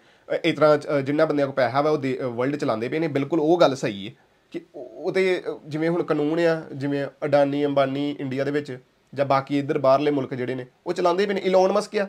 ਇਸ 0.44 0.56
ਤਰ੍ਹਾਂ 0.56 1.00
ਜਿੰਨਾ 1.02 1.24
ਬੰਦਿਆਂ 1.24 1.46
ਕੋਲ 1.46 1.54
ਪੈਸਾ 1.54 1.80
ਵਾ 1.82 1.90
ਉਹ 1.90 1.98
ਵਰਲਡ 2.32 2.56
ਚਲਾਉਂਦੇ 2.56 2.88
ਪਏ 2.88 2.98
ਨੇ। 2.98 3.08
ਬਿਲਕੁਲ 3.08 3.40
ਉਹ 3.40 3.58
ਗੱਲ 3.60 3.76
ਸਹੀ 3.76 4.06
ਹੈ 4.08 4.12
ਕਿ 4.52 4.60
ਉਹ 4.74 5.12
ਤੇ 5.12 5.42
ਜਿਵੇਂ 5.66 5.88
ਹੁਣ 5.90 6.02
ਕਾਨੂੰਨ 6.02 6.40
ਆ 6.40 6.62
ਜਿਵੇਂ 6.74 7.06
ਅਡਾਨੀ 7.24 7.64
ਅੰਬਾਨੀ 7.66 8.10
ਇੰਡੀਆ 8.20 8.44
ਦੇ 8.44 8.50
ਵਿੱਚ 8.50 8.78
ਜਾਂ 9.12 9.26
ਬਾਕੀ 9.26 9.58
ਇੱਧਰ 9.58 9.78
ਬਾਹਰਲੇ 9.78 10.10
ਮੁਲਕ 10.10 10.34
ਜਿਹੜੇ 10.34 10.54
ਨੇ 10.54 10.66
ਉਹ 10.86 10.92
ਚਲਾਉਂਦੇ 10.92 11.26
ਪਏ 11.26 11.34
ਨੇ। 11.34 11.40
ਇਲੋਨ 11.44 11.72
ਮਸਕ 11.72 11.96
ਆ 11.96 12.08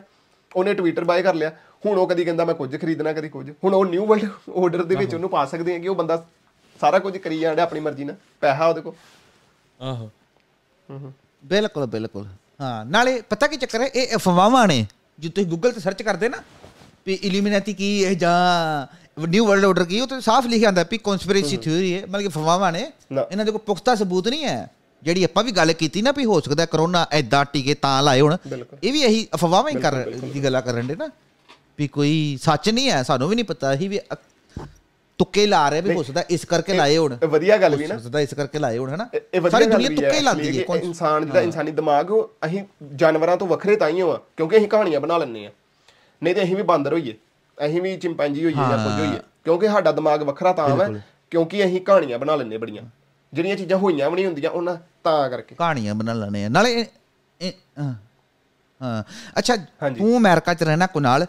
ਉਹਨੇ 0.56 0.74
ਟਵਿੱਟਰ 0.74 1.04
ਬਾਏ 1.04 1.22
ਕਰ 1.22 1.34
ਲਿਆ। 1.34 1.50
ਹੁਣ 1.86 1.98
ਉਹ 1.98 2.06
ਕਦੀ 2.08 2.24
ਕਹਿੰਦਾ 2.24 2.44
ਮੈਂ 2.44 2.54
ਕੁਝ 2.54 2.80
ਖਰੀਦਣਾ 2.80 3.12
ਕਦੀ 3.12 3.28
ਕੁਝ। 3.28 3.50
ਹੁਣ 3.64 3.74
ਉਹ 3.74 3.84
ਨਿਊ 3.86 4.06
ਵਰਲਡ 4.06 4.30
ਆਰਡਰ 4.56 4.84
ਦੇ 4.84 4.96
ਵਿੱਚ 4.96 5.14
ਉਹਨੂੰ 5.14 5.30
ਪਾ 5.30 5.44
ਸਕਦੇ 5.44 5.74
ਆ 5.74 5.78
ਕਿ 5.78 5.88
ਉਹ 5.88 5.94
ਬੰਦਾ 5.94 6.24
ਸਾਰਾ 6.80 6.98
ਕੁਝ 6.98 7.16
ਕਰੀ 7.16 7.38
ਜਾਂਦਾ 7.38 7.62
ਆਪਣੀ 7.62 7.80
ਮਰਜ਼ੀ 7.80 8.04
ਨਾਲ। 8.04 8.16
ਪੈਸਾ 8.40 8.66
ਉਹਦੇ 8.66 8.80
ਕੋਲ। 8.80 8.94
ਆਹੋ। 9.80 10.10
ਬਿਲਕੁਲ 11.44 11.86
ਬਿਲਕੁਲ। 11.86 12.26
ਹਾਂ 12.60 12.84
ਨਾਲੇ 12.86 13.20
ਪਤਾ 13.30 13.46
ਕੀ 13.46 13.56
ਚੱਕਰ 13.56 13.80
ਹੈ? 13.80 13.86
ਇਹ 13.86 14.14
ਅਫਵਾਹਾਂ 14.16 14.66
ਨੇ 14.68 14.86
ਜੇ 15.18 15.28
ਤੁਸੀਂ 15.28 15.48
ਗੂਗਲ 15.50 15.72
ਤੇ 15.72 15.80
ਸਰਚ 15.80 16.02
ਕਰਦੇ 16.02 16.28
ਨਾ 16.28 16.42
ਵੀ 17.06 17.14
ਇਲੂਮੀਨਾਤੀ 17.14 17.72
ਕੀ 17.74 18.04
ਹੈ 18.04 18.14
ਜਾਂ 18.14 18.36
ਨਿਊ 19.28 19.46
ਵਰਲਡ 19.46 19.64
ਆਰਡਰ 19.64 19.84
ਕੀ 19.84 20.00
ਉਹ 20.00 20.06
ਤੇ 20.06 20.20
ਸਾਫ਼ 20.20 20.46
ਲਿਖਿਆ 20.46 20.68
ਹੁੰਦਾ 20.68 20.84
ਵੀ 20.90 20.98
ਕਨਸਪੀਰੇਸੀ 20.98 21.56
ਥਿਊਰੀ 21.56 21.94
ਹੈ। 21.94 22.06
ਮਤਲਬ 22.06 22.20
ਕਿ 22.20 22.26
ਅਫਵਾਹਾਂ 22.26 22.72
ਨੇ। 22.72 22.80
ਇਹਨਾਂ 23.32 23.44
ਦੇ 23.44 23.50
ਕੋਈ 23.50 23.60
ਪੁਖਤਾ 23.66 23.94
ਸਬੂਤ 23.94 24.28
ਨਹੀਂ 24.28 24.44
ਹੈ। 24.44 24.70
ਜਿਹੜੀ 25.02 25.24
ਆਪਾਂ 25.24 25.44
ਵੀ 25.44 25.52
ਗੱਲ 25.52 25.72
ਕੀਤੀ 25.72 26.02
ਨਾ 26.02 26.12
ਵੀ 26.12 26.24
ਹੋ 26.24 26.40
ਸਕਦਾ 26.40 26.66
ਕਰੋਨਾ 26.66 27.06
ਐਦਾਂ 27.12 27.44
ਟੀਕੇ 27.44 27.74
ਤਾਂ 27.74 28.02
ਲਾਏ 28.02 28.20
ਹੁਣ। 28.20 28.36
ਇਹ 28.84 28.92
ਵੀ 28.92 29.02
ਇਹੀ 29.02 29.26
ਅਫਵਾਹਾਂ 29.34 29.70
ਹੀ 29.70 29.80
ਕਰ 29.80 29.94
ਦੀ 30.32 30.44
ਗੱਲਾਂ 30.44 30.62
ਕਰਨ 30.62 30.86
ਦੇ 30.86 30.96
ਨਾ 30.96 31.08
ਵੀ 31.78 31.88
ਕੋਈ 31.88 32.38
ਸੱਚ 32.42 32.70
ਨਹੀਂ 32.70 32.90
ਹੈ 32.90 33.02
ਸਾਨੂੰ 33.02 33.28
ਵੀ 33.28 33.34
ਨਹੀਂ 33.34 33.44
ਪਤਾ 33.44 33.74
ਅਸੀਂ 33.74 33.90
ਵੀ 33.90 34.00
ਤੁੱਕੇ 35.18 35.46
ਲਾ 35.46 35.68
ਰਹੇ 35.68 35.80
ਵੀ 35.80 35.94
ਹੋ 35.94 36.02
ਸਕਦਾ 36.02 36.22
ਇਸ 36.30 36.44
ਕਰਕੇ 36.44 36.72
ਲਾਏ 36.74 36.96
ਹੁਣ। 36.96 37.16
ਇਹ 37.22 37.28
ਵਧੀਆ 37.28 37.56
ਗੱਲ 37.56 37.76
ਵੀ 37.76 37.86
ਨਾ। 37.86 37.94
ਹੋ 37.94 38.00
ਸਕਦਾ 38.00 38.20
ਇਸ 38.20 38.34
ਕਰਕੇ 38.34 38.58
ਲਾਏ 38.58 38.78
ਹੁਣ 38.78 38.94
ਹਨਾ? 38.94 39.08
ਸਾਰੀ 39.50 39.64
ਦੁਨੀਆ 39.64 39.88
ਤੁੱਕੇ 39.88 40.10
ਹੀ 40.10 40.16
ਹੈ 40.16 40.20
ਲਾਉਂਦੀ 40.20 40.58
ਹੈ 40.58 40.76
ਇਨਸਾਨ 40.76 41.26
ਜਿਹੜਾ 41.26 41.40
ਇਨਸਾਨੀ 41.40 41.70
ਦਿਮਾਗ 41.70 42.10
ਉਹ 42.10 42.30
ਅਸੀਂ 42.46 42.62
ਜਾਨਵਰਾਂ 42.96 43.36
ਤੋਂ 43.36 43.46
ਵੱਖਰੇ 43.46 43.76
ਤਾਂ 43.76 43.88
ਹੀ 43.88 44.00
ਹੋ 44.00 44.10
ਆ 44.10 44.20
ਕਿਉਂਕਿ 44.36 44.56
ਅਸੀਂ 44.56 44.68
ਕਹਾਣੀਆਂ 44.68 45.00
ਬਣਾ 45.00 45.18
ਲੈਂਦੇ 45.18 45.46
ਆ 45.46 45.50
ਨਹੀਂ 46.22 46.34
ਤੇ 46.34 46.42
ਅਸੀਂ 46.42 46.56
ਵੀ 46.56 46.62
ਬਾਂਦਰ 46.62 46.92
ਹੋਈਏ। 46.92 47.14
ਅਸੀਂ 47.66 47.82
ਵੀ 47.82 47.96
ਚਿੰਪੈਂਜੀ 47.96 48.44
ਹੋਈਏ 48.44 48.54
ਜਾਂ 48.54 48.88
ਕੁਝ 48.88 49.06
ਹੋਈਏ। 49.06 49.20
ਕਿਉਂਕਿ 49.44 49.68
ਸਾਡਾ 49.68 49.92
ਦਿਮਾਗ 49.92 50.22
ਵੱਖਰਾ 50.22 50.52
ਤਾਂ 50.52 50.76
ਹੈ 50.76 51.04
ਕਿਉਂਕਿ 51.30 51.64
ਅਸੀਂ 51.64 51.80
ਕਹਾਣੀਆਂ 51.80 52.18
ਬਣਾ 52.18 52.36
ਲੈਂਦੇ 52.36 52.58
ਬੜੀਆਂ। 52.58 52.82
ਜਿਹੜੀਆਂ 53.34 53.56
ਚੀਜ਼ਾਂ 53.56 53.78
ਹੋਈਆਂ 53.78 54.10
ਵੀ 54.10 54.14
ਨਹੀਂ 54.14 54.26
ਹੁੰਦੀਆਂ 54.26 54.50
ਉਹਨਾਂ 54.50 54.76
ਤਾਂ 55.04 55.30
ਕਰਕੇ। 55.30 55.54
ਕਹਾਣੀਆਂ 55.54 55.94
ਬਣਾ 55.94 56.12
ਲੈਣੇ 56.12 56.44
ਆ। 56.44 56.48
ਨਾਲੇ 56.48 56.86
ਹਾਂ। 57.80 59.02
ਅੱਛਾ। 59.38 59.56
ਤੂੰ 59.98 60.16
ਅਮਰੀਕਾ 60.16 60.54
ਚ 60.54 60.62
ਰਹਿਣਾ 60.62 60.86
ਕੁਨਾਲ। 60.86 61.26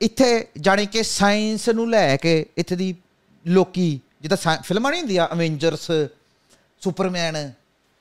ਇੱਥੇ 0.00 0.48
ਜਾਣੀ 0.60 0.86
ਕਿ 0.86 1.02
ਸਾਇੰਸ 1.02 1.68
ਨੂੰ 1.68 1.90
ਲੈ 1.90 2.16
ਕੇ 2.16 2.46
ਇੱਥੇ 2.56 2.76
ਦੀ 2.76 2.94
ਲੋਕੀ 3.46 4.00
ਜਿੱਦਾਂ 4.20 4.56
ਫਿਲਮਾਂ 4.62 4.90
ਨਹੀਂ 4.90 5.00
ਹੁੰਦੀਆਂ 5.00 5.28
ਅਵੈਂਜਰਸ 5.32 5.90
ਸੁਪਰਮੈਨ 6.80 7.52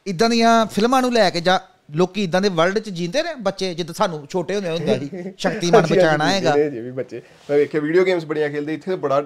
ਇਦਾਂ 0.07 0.29
ਦੀਆਂ 0.29 0.65
ਫਿਲਮਾਂ 0.65 1.01
ਨੂੰ 1.01 1.13
ਲੈ 1.13 1.29
ਕੇ 1.29 1.41
ਜਾਂ 1.41 1.59
ਲੋਕੀ 1.95 2.23
ਇਦਾਂ 2.23 2.41
ਦੇ 2.41 2.49
ਵਰਲਡ 2.49 2.79
ਚ 2.79 2.89
ਜੀਂਦੇ 2.89 3.23
ਨੇ 3.23 3.35
ਬੱਚੇ 3.35 3.73
ਜਿੱਦਾਂ 3.73 3.93
ਸਾਨੂੰ 3.93 4.27
ਛੋਟੇ 4.29 4.55
ਹੁੰਦੇ 4.55 4.69
ਹੁੰਦਾ 4.69 4.97
ਸੀ 4.97 5.09
ਸ਼ਕਤੀਮਾਨ 5.37 5.87
ਬਚਾਣਾ 5.87 6.31
ਹੈਗਾ। 6.31 6.57
ਜੇ 6.57 6.81
ਵੀ 6.81 6.91
ਬੱਚੇ। 6.91 7.21
ਮੈਂ 7.49 7.57
ਵੇਖਿਆ 7.57 7.81
ਵੀਡੀਓ 7.81 8.05
ਗੇਮਸ 8.05 8.25
ਬੜੀਆਂ 8.25 8.49
ਖੇਲਦੇ 8.49 8.73
ਇੱਥੇ 8.73 8.95
ਬੜਾ 8.95 9.21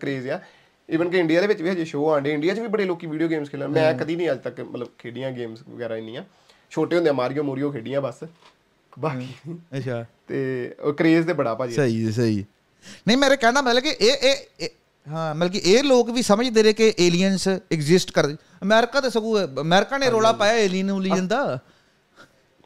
ਕ੍ਰੇਜ਼ 0.00 0.28
ਆ। 0.28 0.40
ਇਵਨ 0.88 1.10
ਕਿ 1.10 1.18
ਇੰਡੀਆ 1.18 1.40
ਦੇ 1.40 1.46
ਵਿੱਚ 1.46 1.62
ਵੀ 1.62 1.70
ਹਜੇ 1.70 1.84
ਸ਼ੋਅ 1.84 2.14
ਆਂਡੇ 2.14 2.32
ਇੰਡੀਆ 2.32 2.54
'ਚ 2.54 2.58
ਵੀ 2.58 2.66
ਬੜੇ 2.66 2.84
ਲੋਕੀ 2.84 3.06
ਵੀਡੀਓ 3.06 3.28
ਗੇਮਸ 3.28 3.50
ਖੇਲਣ। 3.50 3.68
ਮੈਂ 3.68 3.94
ਕਦੀ 3.94 4.16
ਨਹੀਂ 4.16 4.30
ਅੱਜ 4.30 4.38
ਤੱਕ 4.38 4.60
ਮਤਲਬ 4.60 4.88
ਖੇਡੀਆਂ 4.98 5.30
ਗੇਮਸ 5.32 5.58
ਵਗੈਰਾ 5.68 5.96
ਇੰਨੀਆਂ। 5.96 6.24
ਛੋਟੇ 6.70 6.96
ਹੁੰਦੇ 6.96 7.10
ਮਾਰੀਓ 7.10 7.42
ਮੂਰੀਓ 7.42 7.70
ਖੇਡੀਆਂ 7.72 8.00
ਬਸ। 8.00 8.24
ਬਾਕੀ 8.98 9.56
ਅੱਛਾ। 9.78 10.04
ਤੇ 10.28 10.74
ਉਹ 10.80 10.92
ਕ੍ਰੇਜ਼ 10.92 11.26
ਤੇ 11.26 11.32
ਬੜਾ 11.32 11.54
ਭਾਜੀ। 11.54 11.74
ਸਹੀ 11.74 12.06
ਹੈ, 12.06 12.10
ਸਹੀ। 12.10 12.44
ਨਹੀਂ 13.08 13.16
ਮੇਰੇ 13.16 13.36
ਕਹਿਣਾ 13.36 13.62
ਮਤਲਬ 13.62 13.82
ਕਿ 13.82 13.88
ਇਹ 13.88 14.16
ਇਹ 14.60 14.68
ਹਾਂ 15.06 15.34
ਮਤਲਬ 15.34 15.52
ਕਿ 15.52 15.58
ਇਹ 15.58 15.82
ਲੋਕ 15.84 16.10
ਵੀ 16.10 16.22
ਸਮਝਦੇ 16.22 16.62
ਨੇ 16.62 16.72
ਕਿ 16.72 16.94
ਏਲੀਅਨਸ 16.98 17.48
ਐਗਜ਼ਿਸਟ 17.48 18.10
ਕਰਦੇ 18.10 18.36
ਅਮਰੀਕਾ 18.62 19.00
ਤੇ 19.00 19.10
ਸਗੋਂ 19.10 19.38
ਅਮਰੀਕਾ 19.60 19.98
ਨੇ 19.98 20.10
ਰੋਲਾ 20.10 20.32
ਪਾਇਆ 20.32 20.52
ਏਲੀਅਨ 20.52 20.90
ਉਲੀਅਨ 20.90 21.28
ਦਾ। 21.28 21.58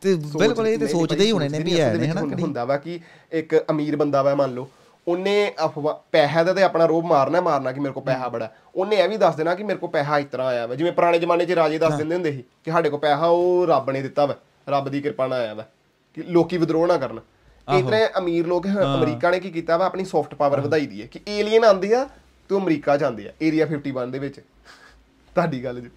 ਤੇ 0.03 0.15
ਬਿਲਕੁਲ 0.15 0.69
ਇਹ 0.69 0.79
ਤੇ 0.79 0.87
ਸੋਚਦੇ 0.87 1.25
ਹੀ 1.25 1.31
ਹੋਣੇ 1.31 1.49
ਨੇ 1.49 1.59
ਵੀ 1.59 1.81
ਹੈ 1.81 1.95
ਨੇ 1.95 2.07
ਹਨਾ 2.09 2.21
ਹੁੰਦਾ- 2.21 2.67
ਵਾ 2.67 2.77
ਕਿ 2.77 3.01
ਇੱਕ 3.33 3.65
ਅਮੀਰ 3.71 3.97
ਬੰਦਾ 3.97 4.23
ਵਾ 4.23 4.35
ਮੰਨ 4.35 4.55
ਲਓ 4.55 4.71
ਉਹਨੇ 5.09 5.53
ਪੈਸਾ 6.13 6.43
ਦਾ 6.43 6.53
ਤੇ 6.53 6.63
ਆਪਣਾ 6.63 6.87
ਰੋਬ 6.87 7.05
ਮਾਰਨਾ 7.05 7.41
ਮਾਰਨਾ 7.41 7.73
ਕਿ 7.73 7.81
ਮੇਰੇ 7.81 7.93
ਕੋਲ 7.93 8.03
ਪੈਸਾ 8.03 8.29
ਬੜਾ। 8.29 8.51
ਉਹਨੇ 8.75 8.97
ਇਹ 8.97 9.09
ਵੀ 9.09 9.17
ਦੱਸ 9.17 9.35
ਦੇਣਾ 9.37 9.55
ਕਿ 9.55 9.63
ਮੇਰੇ 9.63 9.79
ਕੋਲ 9.79 9.91
ਪੈਸਾ 9.91 10.19
ਇਸ 10.19 10.27
ਤਰ੍ਹਾਂ 10.33 10.47
ਆਇਆ 10.49 10.67
ਵਾ। 10.67 10.75
ਜਿਵੇਂ 10.75 10.93
ਪੁਰਾਣੇ 10.93 11.19
ਜ਼ਮਾਨੇ 11.19 11.47
'ਚ 11.47 11.53
ਰਾਜੇ 11.53 11.79
ਦੱਸ 11.79 11.95
ਦਿੰਦੇ 11.95 12.15
ਹੁੰਦੇ 12.15 12.33
ਸੀ 12.33 12.45
ਕਿ 12.65 12.71
ਸਾਡੇ 12.71 12.91
ਕੋਲ 12.91 13.01
ਪੈਸਾ 13.01 13.27
ਉਹ 13.27 13.67
ਰੱਬ 13.67 13.91
ਨੇ 13.91 14.03
ਦਿੱਤਾ 14.03 14.27
ਵਾ। 14.27 14.37
ਰੱਬ 14.69 14.89
ਦੀ 14.89 15.01
ਕਿਰਪਾ 15.01 15.27
ਨਾਲ 15.27 15.41
ਆਇਆ 15.41 15.55
ਵਾ। 15.55 15.67
ਕਿ 16.15 16.23
ਲੋਕੀ 16.23 16.57
ਵਿਦਰੋਹ 16.57 16.87
ਨਾ 16.87 16.97
ਕਰਨ। 16.97 17.21
ਤਰ੍ਹਾਂ 17.69 18.09
ਅਮੀਰ 18.19 18.47
ਲੋਕ 18.47 18.67
ਅਮਰੀਕਾ 18.67 19.31
ਨੇ 19.31 19.41
ਕੀ 19.41 19.51
ਕੀਤਾ 19.51 19.77
ਵਾ? 19.77 19.87
ਆਪਣੀ 19.87 20.05
ਸੌਫਟ 20.05 20.35
ਪਾਵਰ 20.35 20.61
ਵਧਾਈ 20.61 20.87
ਦੀ 20.87 21.03
ਹੈ 21.03 21.07
ਕਿ 21.07 21.21
ਏਲੀਅਨ 21.29 21.65
ਆਂਦੇ 21.65 21.95
ਆ 21.95 22.09
ਤੇ 22.51 22.57
ਅਮਰੀਕਾ 22.57 22.97
ਜਾਂਦੇ 22.97 23.29
ਆ 23.29 23.33
ਏਰੀਆ 23.43 23.67
51 23.67 24.11
ਦੇ 24.11 24.19
ਵਿੱਚ। 24.19 24.41
ਤੁਹਾਡੀ 25.35 25.65
ਗੱਲ 25.65 25.81
ਜੀ। 25.81 25.91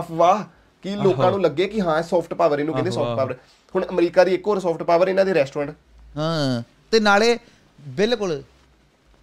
ਅਫਵਾਹ 0.00 0.44
ਕਿ 0.84 0.94
ਲੋਕਾਂ 0.96 1.30
ਨੂੰ 1.30 1.40
ਲੱਗੇ 1.42 1.66
ਕਿ 1.66 1.80
ਹਾਂ 1.80 2.02
ਸੌਫਟ 2.02 2.34
ਪਾਵਰ 2.34 2.58
ਇਹਨੂੰ 2.58 2.74
ਕਹਿੰਦੇ 2.74 2.90
ਸੌਫਟ 2.90 3.16
ਪਾਵਰ 3.16 3.34
ਹੁਣ 3.74 3.84
ਅਮਰੀਕਾ 3.90 4.24
ਦੀ 4.24 4.34
ਇੱਕ 4.34 4.46
ਹੋਰ 4.46 4.60
ਸੌਫਟ 4.60 4.82
ਪਾਵਰ 4.82 5.08
ਇਹਨਾਂ 5.08 5.24
ਦੇ 5.24 5.34
ਰੈਸਟੋਰੈਂਟ 5.34 5.70
ਹਾਂ 6.16 6.62
ਤੇ 6.90 7.00
ਨਾਲੇ 7.00 7.38
ਬਿਲਕੁਲ 7.94 8.42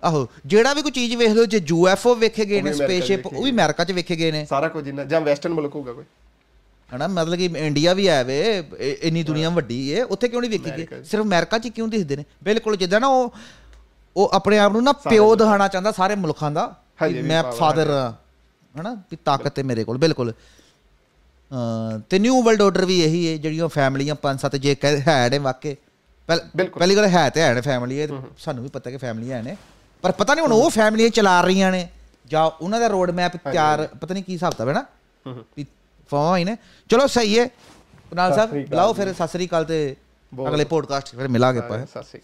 ਆਹੋ 0.04 0.28
ਜਿਹੜਾ 0.46 0.74
ਵੀ 0.74 0.82
ਕੋਈ 0.82 0.92
ਚੀਜ਼ 0.92 1.16
ਵੇਖ 1.16 1.30
ਲਓ 1.30 1.46
ਜੇ 1.46 1.62
ਯੂਐਫਓ 1.68 2.16
ਵੇਖੇ 2.16 2.46
ਗਏ 2.46 2.62
ਨੇ 2.62 2.74
ਸਪੇਸਸ਼ਿਪ 2.74 3.26
ਉਹ 3.28 3.44
ਵੀ 3.44 3.52
ਅਮਰੀਕਾ 3.52 3.84
'ਚ 3.84 3.92
ਵੇਖੇ 3.92 4.16
ਗਏ 4.16 4.32
ਨੇ। 4.32 4.46
ਸਾਰਾ 4.46 4.68
ਕੁਝ 4.68 4.88
ਇਹਨਾਂ 4.88 5.06
ਜਾਂ 5.06 5.22
ਵੈਸਟਰਨ 5.22 5.54
ਮੁਲਕ 5.54 5.76
ਹੋਊਗਾ 5.76 5.94
ਕੋਈ। 5.94 6.04
ਹਨਾ 6.96 7.08
ਮਤਲਬ 7.08 7.36
ਕਿ 7.36 7.50
ਇੰਡੀਆ 7.58 7.94
ਵੀ 7.94 8.08
ਹੈ 8.08 8.24
ਵੇ 8.24 8.40
ਇ- 8.80 8.96
ਇੰਨੀ 9.02 9.24
ਦੁਨੀਆ 9.24 9.50
ਵੱਡੀ 9.50 9.96
ਹੈ 9.96 10.04
ਉੱਥੇ 10.06 10.28
ਕਿਉਂ 10.28 10.42
ਨਹੀਂ 10.42 10.52
ਵੇਖੀ 10.52 10.72
ਗਈ? 10.72 11.04
ਸਿਰਫ 11.04 11.24
ਅਮਰੀਕਾ 11.24 11.58
'ਚ 11.58 11.68
ਕਿਉਂ 11.68 11.88
ਦਿਖਦੇ 11.88 12.16
ਨੇ? 12.16 12.26
ਬਿਲਕੁਲ 12.44 12.76
ਜਿੱਦਾਂ 12.76 13.00
ਨਾ 13.00 13.08
ਉਹ 13.08 13.34
ਉਹ 14.16 14.30
ਆਪਣੇ 14.34 14.58
ਆਪ 14.60 14.72
ਨੂੰ 14.72 14.84
ਨਾ 14.84 14.92
ਪਿਓ 14.92 15.36
ਦਿਖਾਣਾ 15.36 15.68
ਚਾਹੁੰਦਾ 15.68 15.92
ਸਾਰੇ 15.92 16.16
ਮੁਲਕਾਂ 16.16 16.52
ਦਾ 16.52 16.66
ਮੈਂ 17.24 17.44
ਫਾਦਰ 17.52 17.90
ਹਨਾ 18.76 18.94
ਵੀ 19.12 19.18
ਤਾਕਤ 19.26 19.60
ਹੈ 19.60 19.64
ਮੇਰੇ 19.64 19.84
ਕੋਲ 19.84 19.98
ਬਿਲਕੁਲ। 19.98 20.34
ਤੇ 22.10 22.20
ਨਿਊ 22.20 22.42
ਵਰਲਡ 22.42 22.62
ਆਰਡਰ 22.62 22.86
ਵੀ 22.86 23.00
ਇਹੀ 23.02 23.32
ਹੈ 23.32 23.38
ਜਿਹੜੀਆਂ 23.38 23.68
ਫੈਮਲੀਆਂ 23.68 24.16
ਪੰਜ 24.16 24.40
ਸੱਤ 24.40 24.56
ਜੇ 24.56 24.76
ਕਹਿ- 24.76 25.02
ਹੈ 25.08 25.30
ਨੇ 25.30 25.38
ਵਾਕੇ 25.38 25.76
ਪਹਿਲ- 26.28 26.44
ਗੱਲ 26.96 27.06
ਹੈ 27.06 27.30
ਤੇ 27.30 27.42
ਹੈ 27.42 27.54
ਨੇ 27.54 27.62
ਫੈਮਲੀ 27.62 27.98
ਇਹ 28.00 28.08
ਸਾਨੂੰ 28.38 28.64
ਵੀ 28.64 28.70
ਪਤਾ 28.70 28.92
ਕਿ 28.92 28.98
ਫੈਮਲੀ 28.98 29.32
ਹੈ 29.32 29.42
ਨੇ। 29.42 29.58
ਪਰ 30.02 30.12
ਪਤਾ 30.12 30.34
ਨਹੀਂ 30.34 30.44
ਹੁਣ 30.44 30.52
ਉਹ 30.54 30.70
ਫੈਮਲੀਆਂ 30.70 31.10
ਚਲਾ 31.10 31.42
ਰਹੀਆਂ 31.42 31.72
ਨੇ 31.72 31.88
ਜਾਂ 32.28 32.50
ਉਹਨਾਂ 32.62 32.80
ਦਾ 32.80 32.88
ਰੋਡ 32.88 33.12
ਮੈਪ 33.12 33.38
ਤਿਆਰ 33.52 33.88
ਪਤਾ 34.02 34.14
ਨਹੀਂ 34.14 34.24
ਕੀ 34.24 34.34
ਹਿਸਾਬ 34.34 34.54
ਤਾਂ 34.54 34.66
ਹੈ 34.68 34.74
ਨਾ। 34.74 34.86
ਵੀ 35.58 35.66
ਫਾਵਾਂ 36.12 36.38
ਹੀ 36.38 36.44
ਨੇ। 36.44 36.58
ਚਲੋ 36.90 37.08
ਸਹੀ 37.08 37.40
ਹੈ। 37.40 37.48
ਕੁਨਾਲ 38.10 38.34
ਸਾਹਿਬ 38.34 38.50
ਬੁਲਾਓ 38.70 38.94
ਫਿਰ 38.94 39.14
ਸਤਿ 39.14 39.28
ਸ੍ਰੀ 39.28 39.48
ਅਕਾਲ 39.48 39.66
ਤੇ 39.66 39.96
ਅਗਲੇ 40.48 40.64
ਪੋਡਕਾਸਟ 40.66 41.16
ਫਿਰ 41.16 41.28
ਮਿਲਾਂਗੇ 41.28 41.60
ਆਪਾਂ। 41.60 41.78
ਸ੍ਰੀ 42.04 42.22